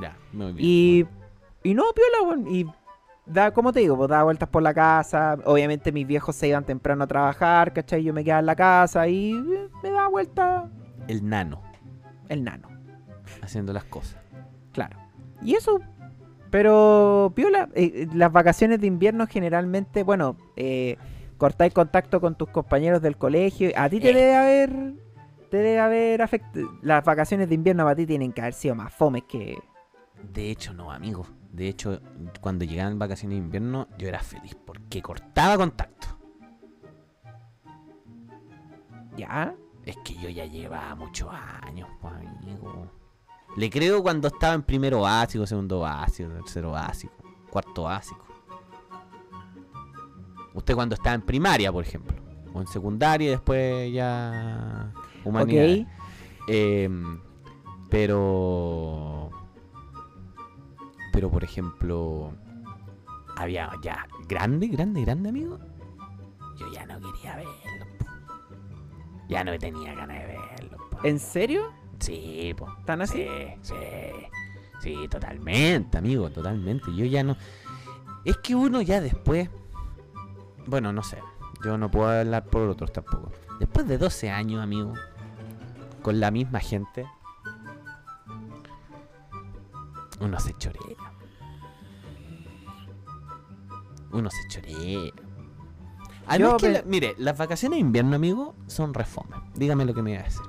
Ya, 0.00 0.16
muy 0.32 0.52
bien. 0.52 0.58
Y, 0.58 1.06
y 1.62 1.74
no, 1.74 1.84
piola, 1.94 2.28
weón. 2.28 2.48
Y 2.54 2.66
da, 3.26 3.52
como 3.52 3.72
te 3.72 3.80
digo, 3.80 3.96
pues 3.96 4.08
daba 4.08 4.24
vueltas 4.24 4.48
por 4.48 4.62
la 4.62 4.74
casa. 4.74 5.36
Obviamente 5.44 5.92
mis 5.92 6.06
viejos 6.06 6.34
se 6.36 6.48
iban 6.48 6.64
temprano 6.64 7.04
a 7.04 7.06
trabajar, 7.06 7.72
¿cachai? 7.72 8.02
Yo 8.02 8.12
me 8.12 8.24
quedaba 8.24 8.40
en 8.40 8.46
la 8.46 8.56
casa 8.56 9.06
y 9.08 9.32
eh, 9.32 9.68
me 9.82 9.90
daba 9.90 10.08
vuelta 10.08 10.70
El 11.08 11.28
nano, 11.28 11.62
el 12.28 12.44
nano, 12.44 12.68
haciendo 13.42 13.72
las 13.72 13.84
cosas. 13.84 14.16
claro. 14.72 14.98
Y 15.42 15.54
eso. 15.54 15.80
Pero, 16.50 17.32
piola, 17.34 17.68
eh, 17.74 17.90
eh, 17.94 18.08
las 18.14 18.30
vacaciones 18.32 18.80
de 18.80 18.86
invierno 18.86 19.26
generalmente, 19.26 20.04
bueno, 20.04 20.36
eh, 20.56 20.96
cortáis 21.36 21.74
contacto 21.74 22.20
con 22.20 22.36
tus 22.36 22.48
compañeros 22.48 23.02
del 23.02 23.16
colegio. 23.16 23.70
A 23.76 23.88
ti 23.90 23.98
te 24.00 24.10
Eh. 24.10 24.14
debe 24.14 24.34
haber. 24.36 24.94
Te 25.50 25.56
debe 25.58 25.80
haber 25.80 26.22
afectado. 26.22 26.68
Las 26.80 27.04
vacaciones 27.04 27.48
de 27.48 27.56
invierno 27.56 27.82
para 27.84 27.96
ti 27.96 28.06
tienen 28.06 28.32
que 28.32 28.40
haber 28.40 28.54
sido 28.54 28.74
más 28.76 28.92
fomes 28.94 29.24
que. 29.24 29.56
De 30.32 30.50
hecho, 30.50 30.72
no, 30.72 30.90
amigo. 30.92 31.26
De 31.54 31.68
hecho, 31.68 32.00
cuando 32.40 32.64
llegaban 32.64 32.98
vacaciones 32.98 33.38
de 33.38 33.44
invierno, 33.44 33.86
yo 33.96 34.08
era 34.08 34.18
feliz 34.18 34.56
porque 34.66 35.00
cortaba 35.00 35.56
contacto. 35.56 36.08
¿Ya? 39.16 39.54
Es 39.84 39.96
que 40.04 40.14
yo 40.14 40.28
ya 40.28 40.46
llevaba 40.46 40.96
muchos 40.96 41.30
años, 41.62 41.88
pues, 42.00 42.12
amigo. 42.12 42.90
Le 43.56 43.70
creo 43.70 44.02
cuando 44.02 44.26
estaba 44.26 44.54
en 44.54 44.64
primero 44.64 45.02
básico, 45.02 45.46
segundo 45.46 45.78
básico, 45.78 46.28
tercero 46.30 46.72
básico, 46.72 47.14
cuarto 47.50 47.84
básico. 47.84 48.26
Usted 50.54 50.74
cuando 50.74 50.96
estaba 50.96 51.14
en 51.14 51.22
primaria, 51.22 51.70
por 51.70 51.84
ejemplo. 51.84 52.16
O 52.52 52.60
en 52.60 52.66
secundaria 52.66 53.28
y 53.28 53.30
después 53.30 53.92
ya... 53.92 54.92
Humanidades. 55.24 55.82
Ok. 55.82 56.48
Em, 56.48 57.20
pero. 57.88 59.43
Pero 61.14 61.30
por 61.30 61.44
ejemplo. 61.44 62.32
Había 63.36 63.70
ya 63.82 64.06
grande, 64.28 64.66
grande, 64.66 65.02
grande 65.02 65.28
amigo. 65.28 65.58
Yo 66.58 66.70
ya 66.72 66.84
no 66.86 67.00
quería 67.00 67.36
verlo. 67.36 67.86
po. 67.98 68.06
Ya 69.28 69.44
no 69.44 69.56
tenía 69.58 69.94
ganas 69.94 70.18
de 70.18 70.26
verlo. 70.26 70.78
po. 70.90 70.98
¿En 71.04 71.18
serio? 71.20 71.72
Sí, 72.00 72.52
po. 72.56 72.66
¿Tan 72.84 73.02
así? 73.02 73.26
Sí, 73.62 73.74
sí. 73.74 73.74
Sí, 74.80 75.08
totalmente, 75.08 75.96
amigo, 75.96 76.28
totalmente. 76.30 76.94
Yo 76.94 77.06
ya 77.06 77.22
no. 77.22 77.36
Es 78.24 78.36
que 78.38 78.56
uno 78.56 78.82
ya 78.82 79.00
después. 79.00 79.48
Bueno, 80.66 80.92
no 80.92 81.02
sé. 81.02 81.18
Yo 81.64 81.78
no 81.78 81.90
puedo 81.90 82.08
hablar 82.08 82.44
por 82.44 82.68
otros 82.68 82.92
tampoco. 82.92 83.30
Después 83.60 83.86
de 83.86 83.98
12 83.98 84.30
años, 84.30 84.60
amigo. 84.60 84.94
Con 86.02 86.18
la 86.18 86.30
misma 86.32 86.58
gente. 86.58 87.06
Uno 90.20 90.38
se 90.40 90.54
chorea. 90.58 90.96
Uno 94.12 94.30
se 94.30 94.48
chorea. 94.48 95.10
Además 96.26 96.52
Yo 96.52 96.56
que, 96.56 96.66
pe- 96.66 96.72
la- 96.72 96.82
mire, 96.82 97.14
las 97.18 97.36
vacaciones 97.36 97.76
de 97.76 97.80
invierno, 97.80 98.16
amigo, 98.16 98.54
son 98.66 98.94
refome. 98.94 99.36
Dígame 99.56 99.84
lo 99.84 99.94
que 99.94 100.02
me 100.02 100.12
iba 100.12 100.20
a 100.20 100.24
decir. 100.24 100.40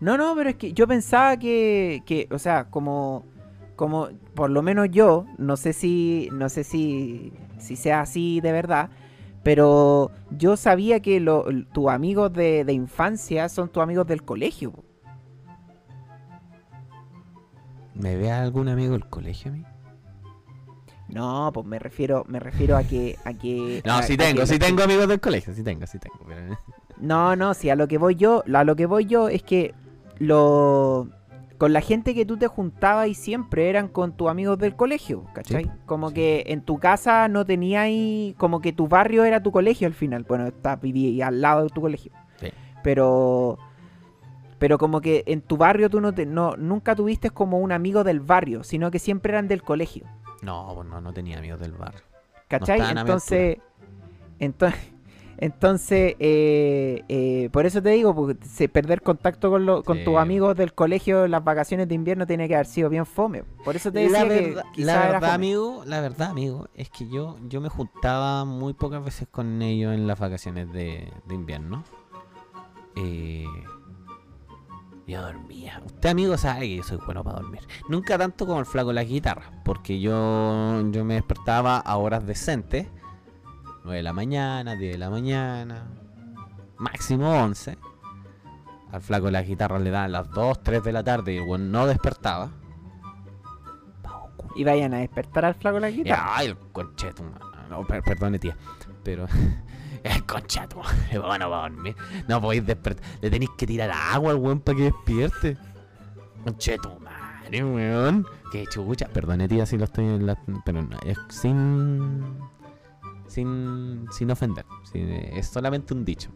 No, 0.00 0.16
no, 0.16 0.34
pero 0.36 0.50
es 0.50 0.56
que 0.56 0.72
yo 0.72 0.86
pensaba 0.86 1.36
que, 1.38 2.02
que 2.06 2.28
o 2.30 2.38
sea, 2.38 2.70
como, 2.70 3.26
como, 3.76 4.08
por 4.34 4.48
lo 4.50 4.62
menos 4.62 4.88
yo, 4.90 5.26
no 5.38 5.56
sé 5.56 5.72
si, 5.72 6.28
no 6.32 6.48
sé 6.48 6.62
si, 6.62 7.32
si 7.58 7.74
sea 7.76 8.02
así 8.02 8.40
de 8.40 8.52
verdad, 8.52 8.90
pero 9.42 10.12
yo 10.30 10.56
sabía 10.56 11.00
que 11.00 11.18
lo- 11.20 11.44
tus 11.72 11.88
amigos 11.88 12.32
de, 12.32 12.64
de 12.64 12.72
infancia 12.72 13.48
son 13.48 13.68
tus 13.68 13.82
amigos 13.82 14.06
del 14.06 14.22
colegio. 14.22 14.72
¿Me 17.98 18.16
ve 18.16 18.30
algún 18.30 18.68
amigo 18.68 18.92
del 18.92 19.06
colegio, 19.06 19.50
amigo? 19.50 19.68
No, 21.08 21.50
pues 21.54 21.66
me 21.66 21.78
refiero, 21.78 22.24
me 22.28 22.38
refiero 22.38 22.76
a 22.76 22.82
que, 22.84 23.16
a 23.24 23.32
que. 23.32 23.82
No, 23.86 23.94
a- 23.94 24.02
sí 24.02 24.14
a 24.14 24.16
tengo, 24.18 24.46
sí 24.46 24.58
tengo 24.58 24.82
amigos 24.82 25.08
del 25.08 25.20
colegio, 25.20 25.54
sí 25.54 25.62
tengo, 25.62 25.86
sí 25.86 25.98
tengo. 25.98 26.18
pero- 26.26 26.58
No, 26.98 27.34
no, 27.36 27.54
sí, 27.54 27.70
a 27.70 27.76
lo 27.76 27.88
que 27.88 27.98
voy 27.98 28.14
yo, 28.14 28.44
a 28.52 28.64
lo 28.64 28.76
que 28.76 28.86
voy 28.86 29.06
yo 29.06 29.28
es 29.28 29.42
que 29.42 29.74
lo 30.18 31.08
con 31.56 31.72
la 31.72 31.80
gente 31.80 32.14
que 32.14 32.24
tú 32.24 32.36
te 32.36 32.46
juntabas 32.46 33.08
y 33.08 33.14
siempre 33.14 33.68
eran 33.68 33.88
con 33.88 34.12
tus 34.16 34.28
amigos 34.28 34.58
del 34.60 34.76
colegio, 34.76 35.24
¿cachai? 35.32 35.64
Sí, 35.64 35.70
como 35.86 36.10
sí. 36.10 36.14
que 36.14 36.44
en 36.46 36.60
tu 36.62 36.78
casa 36.78 37.26
no 37.26 37.44
tenías 37.44 37.82
ahí, 37.82 38.36
como 38.38 38.60
que 38.60 38.72
tu 38.72 38.86
barrio 38.86 39.24
era 39.24 39.42
tu 39.42 39.50
colegio 39.50 39.88
al 39.88 39.94
final. 39.94 40.22
Bueno, 40.28 40.46
está 40.46 40.76
viví 40.76 41.20
al 41.20 41.40
lado 41.40 41.64
de 41.64 41.70
tu 41.70 41.80
colegio. 41.80 42.12
Sí. 42.40 42.48
Pero 42.84 43.58
pero 44.58 44.78
como 44.78 45.00
que 45.00 45.22
en 45.26 45.40
tu 45.42 45.56
barrio 45.56 45.88
tú 45.90 46.00
no 46.00 46.12
te 46.12 46.26
no 46.26 46.56
nunca 46.56 46.94
tuviste 46.94 47.30
como 47.30 47.58
un 47.58 47.72
amigo 47.72 48.04
del 48.04 48.20
barrio, 48.20 48.64
sino 48.64 48.90
que 48.90 48.98
siempre 48.98 49.32
eran 49.32 49.48
del 49.48 49.62
colegio. 49.62 50.04
No, 50.42 50.72
pues 50.74 50.88
no, 50.88 51.00
no 51.00 51.12
tenía 51.12 51.38
amigos 51.38 51.60
del 51.60 51.72
barrio. 51.72 52.00
¿Cachai? 52.48 52.80
entonces, 52.96 53.58
entonces, 54.38 54.80
entonces 55.38 56.14
eh, 56.18 57.02
eh, 57.08 57.48
por 57.52 57.66
eso 57.66 57.82
te 57.82 57.90
digo, 57.90 58.14
porque 58.14 58.68
perder 58.68 59.02
contacto 59.02 59.50
con, 59.50 59.66
lo- 59.66 59.82
con 59.82 59.98
Sí. 59.98 60.04
tus 60.04 60.16
amigos 60.16 60.56
del 60.56 60.72
colegio 60.74 61.24
en 61.26 61.30
las 61.30 61.44
vacaciones 61.44 61.88
de 61.88 61.94
invierno 61.94 62.26
tiene 62.26 62.48
que 62.48 62.54
haber 62.54 62.66
sido 62.66 62.88
bien 62.88 63.04
fome. 63.06 63.44
Por 63.64 63.76
eso 63.76 63.92
te 63.92 64.08
La 64.08 64.24
decía 64.24 64.24
verdad, 64.24 64.64
que 64.74 64.82
la 64.82 64.98
verdad, 65.12 65.34
amigo, 65.34 65.82
la 65.86 66.00
verdad, 66.00 66.30
amigo, 66.30 66.68
es 66.74 66.88
que 66.90 67.08
yo, 67.08 67.36
yo 67.48 67.60
me 67.60 67.68
juntaba 67.68 68.44
muy 68.44 68.72
pocas 68.74 69.04
veces 69.04 69.28
con 69.30 69.60
ellos 69.62 69.92
en 69.94 70.06
las 70.06 70.18
vacaciones 70.18 70.72
de, 70.72 71.12
de 71.26 71.34
invierno. 71.34 71.84
Eh, 72.96 73.44
yo 75.08 75.22
dormía. 75.22 75.80
Usted, 75.84 76.10
amigo, 76.10 76.36
sabe 76.36 76.60
que 76.68 76.76
yo 76.76 76.82
soy 76.82 76.98
bueno 77.04 77.24
para 77.24 77.40
dormir. 77.40 77.66
Nunca 77.88 78.16
tanto 78.18 78.46
como 78.46 78.60
el 78.60 78.66
flaco 78.66 78.88
de 78.88 78.94
la 78.94 79.04
guitarra, 79.04 79.50
porque 79.64 79.98
yo, 80.00 80.82
yo 80.90 81.04
me 81.04 81.14
despertaba 81.14 81.78
a 81.78 81.96
horas 81.96 82.26
decentes. 82.26 82.86
9 83.84 83.96
de 83.96 84.02
la 84.02 84.12
mañana, 84.12 84.76
10 84.76 84.92
de 84.92 84.98
la 84.98 85.08
mañana, 85.10 85.86
máximo 86.76 87.30
11. 87.42 87.78
Al 88.92 89.00
flaco 89.02 89.26
de 89.26 89.32
la 89.32 89.42
guitarra 89.42 89.78
le 89.78 89.90
daban 89.90 90.12
las 90.12 90.30
2, 90.30 90.62
3 90.62 90.82
de 90.84 90.92
la 90.92 91.02
tarde 91.04 91.34
y 91.34 91.36
el 91.38 91.42
weón 91.44 91.70
no 91.72 91.86
despertaba. 91.86 92.50
Y 94.56 94.64
vayan 94.64 94.92
a 94.94 94.98
despertar 94.98 95.44
al 95.44 95.54
flaco 95.54 95.76
de 95.76 95.80
la 95.82 95.90
guitarra. 95.90 96.24
Ay, 96.36 96.46
el 96.48 96.56
concheto. 96.72 97.22
No, 97.70 97.86
per- 97.86 98.02
perdone, 98.02 98.38
tía. 98.38 98.56
Pero. 99.04 99.26
El 100.04 100.24
concheto. 100.24 100.80
Bueno, 101.26 101.50
va 101.50 101.64
a 101.66 101.68
dormir. 101.68 101.94
No 102.28 102.40
podéis 102.40 102.66
despertar. 102.66 103.04
Le 103.20 103.30
tenéis 103.30 103.50
que 103.56 103.66
tirar 103.66 103.90
agua 103.90 104.30
al 104.32 104.36
weón 104.38 104.60
para 104.60 104.76
que 104.76 104.84
despierte. 104.84 105.56
Concheto, 106.44 106.98
madre, 107.00 107.64
weón. 107.64 108.26
Qué 108.52 108.66
chucha. 108.66 109.08
Perdone, 109.08 109.48
tía, 109.48 109.66
si 109.66 109.76
lo 109.76 109.84
estoy 109.84 110.04
en 110.06 110.26
la. 110.26 110.38
Pero 110.64 110.82
no, 110.82 110.96
es 111.04 111.18
sin. 111.28 112.24
Sin. 113.26 114.06
Sin 114.10 114.30
ofender. 114.30 114.64
sin- 114.90 115.08
es 115.10 115.46
solamente 115.48 115.92
un 115.94 116.04
dicho. 116.04 116.30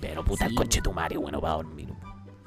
Pero 0.00 0.24
puta, 0.24 0.44
el 0.46 0.50
Sí. 0.50 0.56
conchetumare, 0.56 1.16
bueno, 1.16 1.40
va 1.40 1.52
a 1.52 1.56
dormir. 1.56 1.92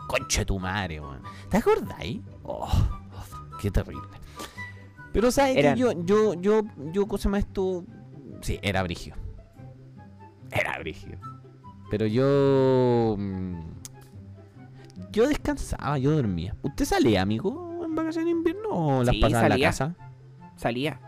Conchetumare, 0.07 0.99
weón. 0.99 1.21
¿Te 1.49 1.57
acordáis? 1.57 2.19
Oh, 2.43 2.67
oh, 2.67 3.57
qué 3.61 3.71
terrible. 3.71 4.07
Pero 5.13 5.31
sabes 5.31 5.55
Eran- 5.55 5.75
que 5.75 5.79
yo, 5.79 5.91
yo, 6.03 6.33
yo, 6.33 6.61
yo, 6.91 7.07
cosa 7.07 7.29
más 7.29 7.39
esto. 7.39 7.85
Sí, 8.41 8.59
era 8.61 8.83
brigio. 8.83 9.15
Era 10.55 10.79
brigio. 10.79 11.17
Pero 11.91 12.05
yo. 12.07 13.15
mm, 13.17 13.59
Yo 15.11 15.27
descansaba, 15.27 15.97
yo 15.97 16.11
dormía. 16.11 16.55
¿Usted 16.61 16.85
salía, 16.85 17.21
amigo, 17.21 17.81
en 17.85 17.95
vacaciones 17.95 18.25
de 18.25 18.31
invierno 18.31 18.69
o 18.69 19.03
las 19.03 19.15
Sí, 19.15 19.21
pasaba 19.21 19.43
en 19.47 19.49
la 19.49 19.59
casa? 19.67 19.95
Salía. 20.55 20.99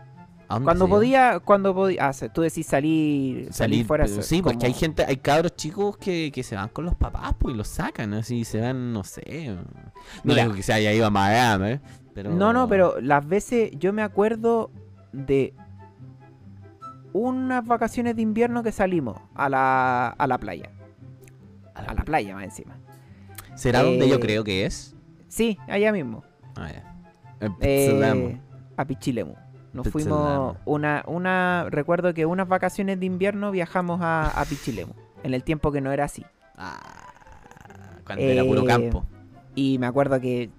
¿A 0.50 0.54
dónde 0.54 0.64
Cuando 0.64 0.84
se 0.86 0.88
iba? 0.88 0.96
podía, 0.96 1.40
cuando 1.40 1.74
podía. 1.74 2.08
Ah, 2.08 2.12
tú 2.32 2.40
decís 2.40 2.66
salir, 2.66 3.52
salir, 3.52 3.84
Salir, 3.84 3.86
fuera. 3.86 4.06
sí, 4.08 4.40
porque 4.40 4.64
hay 4.66 4.72
gente, 4.72 5.04
hay 5.04 5.18
cabros 5.18 5.54
chicos 5.56 5.98
que, 5.98 6.30
que 6.32 6.42
se 6.42 6.54
van 6.56 6.70
con 6.70 6.86
los 6.86 6.94
papás, 6.94 7.34
pues, 7.38 7.54
y 7.54 7.58
los 7.58 7.68
sacan, 7.68 8.14
así, 8.14 8.44
se 8.46 8.60
van, 8.60 8.92
no 8.94 9.04
sé. 9.04 9.54
No 9.54 9.62
Mira. 10.24 10.44
digo 10.44 10.54
que 10.54 10.62
se 10.62 10.72
haya 10.72 10.90
ido 10.92 11.04
a 11.06 11.10
Miami, 11.10 11.72
¿eh? 11.72 11.80
Pero... 12.14 12.30
No, 12.32 12.52
no, 12.54 12.66
pero 12.66 12.98
las 13.00 13.26
veces 13.28 13.72
yo 13.78 13.92
me 13.92 14.00
acuerdo 14.02 14.70
de 15.12 15.52
unas 17.12 17.64
vacaciones 17.66 18.16
de 18.16 18.22
invierno 18.22 18.62
que 18.62 18.72
salimos 18.72 19.18
a 19.34 19.48
la, 19.48 20.08
a 20.08 20.26
la 20.26 20.38
playa. 20.38 20.70
A 21.74 21.94
la 21.94 22.04
playa 22.04 22.34
más 22.34 22.44
encima. 22.44 22.76
¿Será 23.54 23.82
donde 23.82 24.08
yo 24.08 24.16
Eh, 24.16 24.20
creo 24.20 24.44
que 24.44 24.66
es? 24.66 24.94
Sí, 25.28 25.58
allá 25.68 25.92
mismo. 25.92 26.24
Ah, 26.56 26.70
ya. 26.72 26.84
Eh, 27.60 28.40
a 28.76 28.84
Pichilemu. 28.84 29.34
Nos 29.72 29.86
Pichilemu. 29.86 30.16
fuimos 30.16 30.56
una, 30.64 31.04
una, 31.06 31.66
recuerdo 31.70 32.14
que 32.14 32.26
unas 32.26 32.48
vacaciones 32.48 32.98
de 33.00 33.06
invierno 33.06 33.50
viajamos 33.50 34.00
a, 34.02 34.28
a 34.28 34.44
Pichilemu. 34.44 34.92
En 35.22 35.34
el 35.34 35.42
tiempo 35.44 35.70
que 35.72 35.80
no 35.80 35.92
era 35.92 36.04
así. 36.04 36.24
Ah, 36.56 36.80
cuando 38.04 38.24
era 38.24 38.44
puro 38.44 38.62
eh, 38.62 38.66
campo. 38.66 39.04
Y 39.54 39.78
me 39.78 39.86
acuerdo 39.86 40.20
que. 40.20 40.50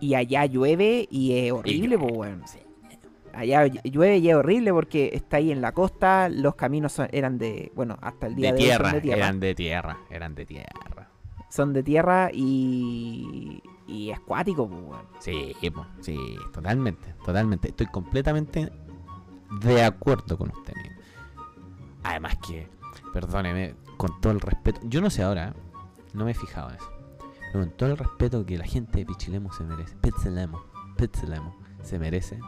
Y, 0.00 0.14
allá 0.14 0.46
llueve 0.46 1.06
y 1.10 1.38
es 1.38 1.52
horrible, 1.52 1.96
pues, 1.98 2.12
weón. 2.12 2.42
Allá 3.34 3.66
llueve 3.66 4.18
y 4.18 4.28
es 4.30 4.34
horrible 4.36 4.72
porque 4.72 5.10
está 5.12 5.36
ahí 5.38 5.50
en 5.52 5.60
la 5.60 5.72
costa, 5.72 6.28
los 6.28 6.54
caminos 6.54 6.92
son- 6.92 7.08
eran 7.12 7.38
de. 7.38 7.70
Bueno, 7.74 7.96
hasta 8.00 8.26
el 8.26 8.34
día 8.34 8.52
De 8.52 8.58
de, 8.58 8.62
hoy 8.62 8.68
tierra, 8.68 8.84
son 8.90 8.92
de 8.94 9.00
tierra. 9.00 9.18
eran 9.18 9.40
de 9.40 9.54
tierra, 9.54 9.98
eran 10.10 10.34
de 10.34 10.46
tierra. 10.46 11.08
Son 11.48 11.72
de 11.72 11.82
tierra 11.82 12.30
y. 12.32 13.62
Y 13.86 14.10
es 14.10 14.20
cuático, 14.20 14.68
pues. 14.68 15.00
Sí, 15.18 15.52
po, 15.70 15.84
sí, 16.00 16.16
totalmente, 16.52 17.14
totalmente. 17.24 17.68
Estoy 17.68 17.86
completamente 17.86 18.70
de 19.62 19.82
acuerdo 19.84 20.38
con 20.38 20.50
usted, 20.50 20.72
amigo. 20.76 20.94
Además 22.04 22.36
que, 22.46 22.68
perdóneme, 23.12 23.74
con 23.96 24.20
todo 24.20 24.32
el 24.32 24.40
respeto, 24.40 24.80
yo 24.84 25.00
no 25.00 25.10
sé 25.10 25.22
ahora, 25.22 25.54
no 26.14 26.24
me 26.24 26.30
he 26.30 26.34
fijado 26.34 26.70
en 26.70 26.76
eso, 26.76 26.88
pero 27.52 27.64
con 27.64 27.76
todo 27.76 27.90
el 27.90 27.96
respeto 27.98 28.46
que 28.46 28.56
la 28.58 28.64
gente 28.64 29.00
de 29.00 29.06
Pichilemu 29.06 29.50
se 29.52 29.64
merece, 29.64 29.96
Pichilemu, 29.96 30.58
Pichilemu, 30.96 31.50
se 31.82 31.98
merece. 31.98 32.38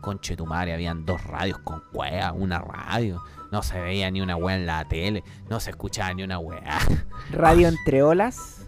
Conche 0.00 0.36
tu 0.36 0.46
madre, 0.46 0.72
habían 0.74 1.04
dos 1.04 1.22
radios 1.24 1.58
con 1.58 1.82
wea, 1.92 2.32
una 2.32 2.58
radio, 2.58 3.22
no 3.52 3.62
se 3.62 3.80
veía 3.80 4.10
ni 4.10 4.20
una 4.20 4.36
wea 4.36 4.56
en 4.56 4.66
la 4.66 4.86
tele, 4.88 5.22
no 5.48 5.60
se 5.60 5.70
escuchaba 5.70 6.12
ni 6.14 6.22
una 6.22 6.38
wea. 6.38 6.78
Radio 7.32 7.68
entre 7.68 8.02
olas 8.02 8.66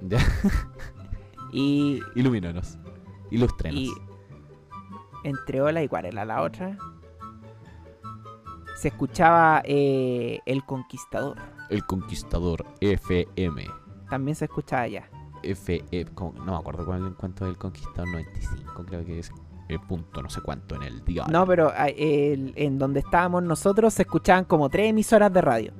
y. 1.52 2.00
Ilumínanos, 2.14 2.78
ilústrenos. 3.30 3.80
y 3.80 3.92
entre 5.24 5.60
olas 5.60 5.84
y 5.84 5.88
cuál 5.88 6.06
era 6.06 6.24
la 6.24 6.42
otra. 6.42 6.78
Se 8.76 8.88
escuchaba 8.88 9.60
eh, 9.64 10.40
El 10.46 10.64
Conquistador. 10.64 11.36
El 11.68 11.84
Conquistador 11.84 12.64
FM. 12.80 13.66
También 14.08 14.34
se 14.34 14.46
escuchaba 14.46 14.82
allá. 14.82 15.10
F, 15.42 15.84
como- 16.14 16.32
no 16.44 16.52
me 16.52 16.58
acuerdo 16.58 16.84
cuál 16.86 17.14
cuánto 17.18 17.44
es 17.44 17.50
el 17.50 17.58
Conquistador 17.58 18.08
95, 18.10 18.84
creo 18.86 19.04
que 19.04 19.18
es 19.18 19.30
el 19.72 19.80
punto 19.80 20.22
no 20.22 20.30
sé 20.30 20.40
cuánto 20.40 20.74
en 20.76 20.82
el 20.82 21.04
día. 21.04 21.24
No, 21.30 21.46
pero 21.46 21.72
ah, 21.76 21.88
el- 21.88 22.52
en 22.56 22.78
donde 22.78 23.00
estábamos 23.00 23.42
nosotros 23.42 23.94
se 23.94 24.02
escuchaban 24.02 24.44
como 24.44 24.68
tres 24.68 24.90
emisoras 24.90 25.32
de 25.32 25.40
radio. 25.40 25.72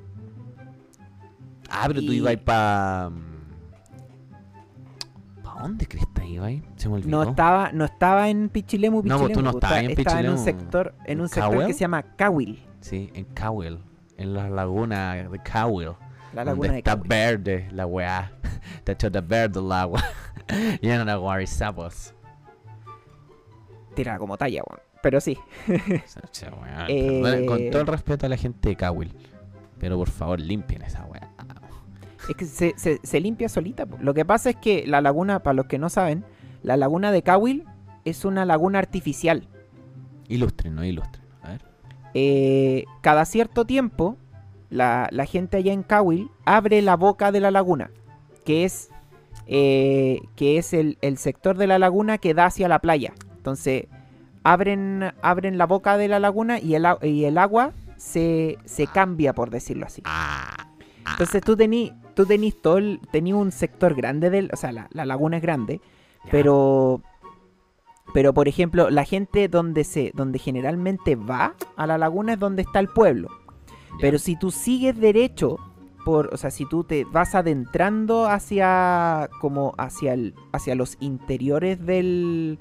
Ah, 1.71 1.85
pero 1.87 2.01
tú 2.01 2.13
y- 2.13 2.17
ibas 2.17 2.37
para. 2.39 3.11
¿Para 5.43 5.61
dónde 5.63 5.87
crees 5.87 6.07
que 6.15 6.27
ibas? 6.27 6.53
Se 6.77 6.89
me 6.89 6.97
olvidó. 6.97 7.11
No 7.11 7.23
estaba, 7.23 7.71
no 7.73 7.85
estaba 7.85 8.29
en 8.29 8.49
Pichilemu, 8.49 9.03
No, 9.05 9.19
pues 9.19 9.33
tú 9.33 9.43
no 9.43 9.53
Pichilemu, 9.53 9.59
estabas 9.59 9.79
en 9.85 9.91
estaba 9.91 10.21
en 10.21 10.27
un 10.29 10.35
Pichilemu. 10.37 10.45
sector, 10.45 10.95
en 11.07 11.19
un 11.21 11.25
¿En 11.25 11.29
sector 11.29 11.51
que 11.51 11.57
Cowell? 11.57 11.75
se 11.75 11.81
llama 11.81 12.03
Cawil, 12.17 12.67
Sí, 12.81 13.11
en 13.15 13.25
Cowell, 13.27 13.79
en 14.17 14.35
la 14.35 14.49
laguna 14.51 15.15
de 15.29 15.39
Cowell. 15.41 15.93
la 16.33 16.45
laguna 16.45 16.73
de 16.73 16.79
está 16.79 16.95
verde 16.97 17.69
la 17.73 17.87
weá. 17.87 18.33
Está 18.77 18.95
toda 18.97 19.21
verde 19.21 19.59
el 19.61 19.73
agua. 19.73 20.03
Llena 20.81 21.05
de 21.05 21.15
guarizapos. 21.17 22.15
Tira 24.03 24.19
como 24.19 24.37
talla, 24.39 24.63
weón. 24.69 24.81
Pero 25.03 25.21
sí, 25.21 25.37
weá, 25.69 26.87
Eh, 26.89 27.21
perdón, 27.23 27.47
Con 27.47 27.71
todo 27.71 27.83
el 27.83 27.87
respeto 27.89 28.27
a 28.27 28.29
la 28.29 28.37
gente 28.37 28.69
de 28.71 28.77
Cowell. 28.77 29.13
Pero 29.79 29.97
por 29.97 30.09
favor, 30.11 30.41
limpien 30.41 30.83
esa 30.83 31.05
weá. 31.07 31.31
es 32.29 32.37
que 32.37 32.45
se, 32.45 32.75
se- 32.77 33.01
se 33.03 33.21
limpia 33.21 33.49
solita. 33.49 33.87
Lo 34.01 34.15
que 34.15 34.25
pasa 34.25 34.51
es 34.51 34.57
que 34.57 34.85
la 34.87 35.01
laguna, 35.01 35.43
para 35.43 35.55
los 35.55 35.67
que 35.67 35.79
no 35.79 35.89
saben, 35.89 36.25
la 36.63 36.77
laguna 36.77 37.13
de 37.13 37.23
Cawil 37.23 37.65
es 38.05 38.25
una 38.25 38.45
laguna 38.45 38.79
artificial. 38.79 39.49
Ilustren, 40.29 40.79
ilustren. 40.85 41.25
A 41.43 41.49
ver. 41.51 41.63
Eh, 42.15 42.85
cada 43.01 43.25
cierto 43.25 43.65
tiempo, 43.65 44.17
la, 44.69 45.09
la 45.11 45.25
gente 45.27 45.57
allá 45.57 45.73
en 45.73 45.83
Cawil 45.83 46.31
abre 46.45 46.83
la 46.83 46.97
boca 46.97 47.33
de 47.33 47.41
la 47.41 47.51
laguna, 47.51 47.91
que 48.45 48.65
es, 48.65 48.91
eh, 49.47 50.21
que 50.37 50.59
es 50.59 50.73
el, 50.75 50.99
el 51.01 51.17
sector 51.19 51.57
de 51.57 51.67
la 51.67 51.79
laguna 51.79 52.19
que 52.19 52.35
da 52.35 52.47
hacia 52.47 52.69
la 52.69 52.79
playa. 52.81 53.13
Entonces, 53.41 53.87
abren, 54.45 55.13
abren 55.23 55.57
la 55.57 55.67
boca 55.67 55.97
de 55.97 56.09
la 56.09 56.21
laguna 56.21 56.59
y 56.61 56.75
el, 56.75 56.85
a- 56.85 56.99
y 57.03 57.25
el 57.25 57.39
agua 57.39 57.73
se, 57.97 58.59
se 58.67 58.87
cambia, 58.87 59.33
por 59.35 59.49
decirlo 59.49 59.87
así. 59.87 60.03
Ah. 60.05 60.69
Entonces 61.13 61.43
tú 61.43 61.57
tenís 61.57 61.93
tú 62.15 62.27
tenís 62.27 62.61
todo 62.61 62.77
el- 62.77 63.01
tenís 63.11 63.33
un 63.33 63.51
sector 63.51 63.95
grande 63.95 64.29
del, 64.29 64.51
o 64.53 64.57
sea, 64.57 64.73
la, 64.73 64.89
la 64.93 65.07
laguna 65.07 65.39
es 65.39 65.43
grande, 65.43 65.81
pero 66.31 67.01
pero 68.13 68.35
por 68.35 68.47
ejemplo, 68.49 68.91
la 68.91 69.05
gente 69.05 69.49
donde 69.49 69.85
se 69.85 70.13
donde 70.15 70.39
generalmente 70.39 71.17
va 71.17 71.55
a 71.77 71.87
la 71.87 71.97
laguna 71.97 72.35
es 72.35 72.39
donde 72.39 72.63
está 72.63 72.79
el 72.81 72.89
pueblo. 72.89 73.29
Pero 74.01 74.19
si 74.19 74.37
tú 74.37 74.51
sigues 74.51 74.99
derecho 75.01 75.57
por, 76.05 76.31
o 76.33 76.37
sea, 76.37 76.51
si 76.51 76.67
tú 76.67 76.85
te 76.85 77.05
vas 77.05 77.35
adentrando 77.35 78.27
hacia 78.27 79.29
como 79.41 79.75
hacia 79.79 80.13
el 80.15 80.35
hacia 80.53 80.75
los 80.75 80.97
interiores 81.01 81.85
del 81.87 82.59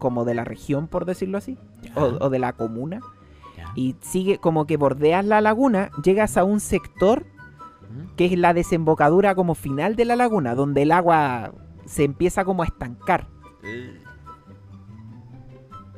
como 0.00 0.24
de 0.24 0.34
la 0.34 0.42
región, 0.42 0.88
por 0.88 1.04
decirlo 1.04 1.38
así, 1.38 1.56
o, 1.94 2.02
o 2.20 2.28
de 2.30 2.40
la 2.40 2.54
comuna, 2.54 2.98
ya. 3.56 3.70
y 3.76 3.94
sigue 4.00 4.38
como 4.38 4.66
que 4.66 4.76
bordeas 4.76 5.24
la 5.24 5.40
laguna, 5.40 5.90
llegas 6.02 6.36
a 6.36 6.42
un 6.42 6.58
sector 6.58 7.24
que 8.16 8.26
es 8.26 8.38
la 8.38 8.54
desembocadura 8.54 9.34
como 9.34 9.54
final 9.54 9.96
de 9.96 10.04
la 10.04 10.14
laguna, 10.16 10.54
donde 10.54 10.82
el 10.82 10.92
agua 10.92 11.52
se 11.86 12.04
empieza 12.04 12.44
como 12.44 12.62
a 12.62 12.66
estancar. 12.66 13.26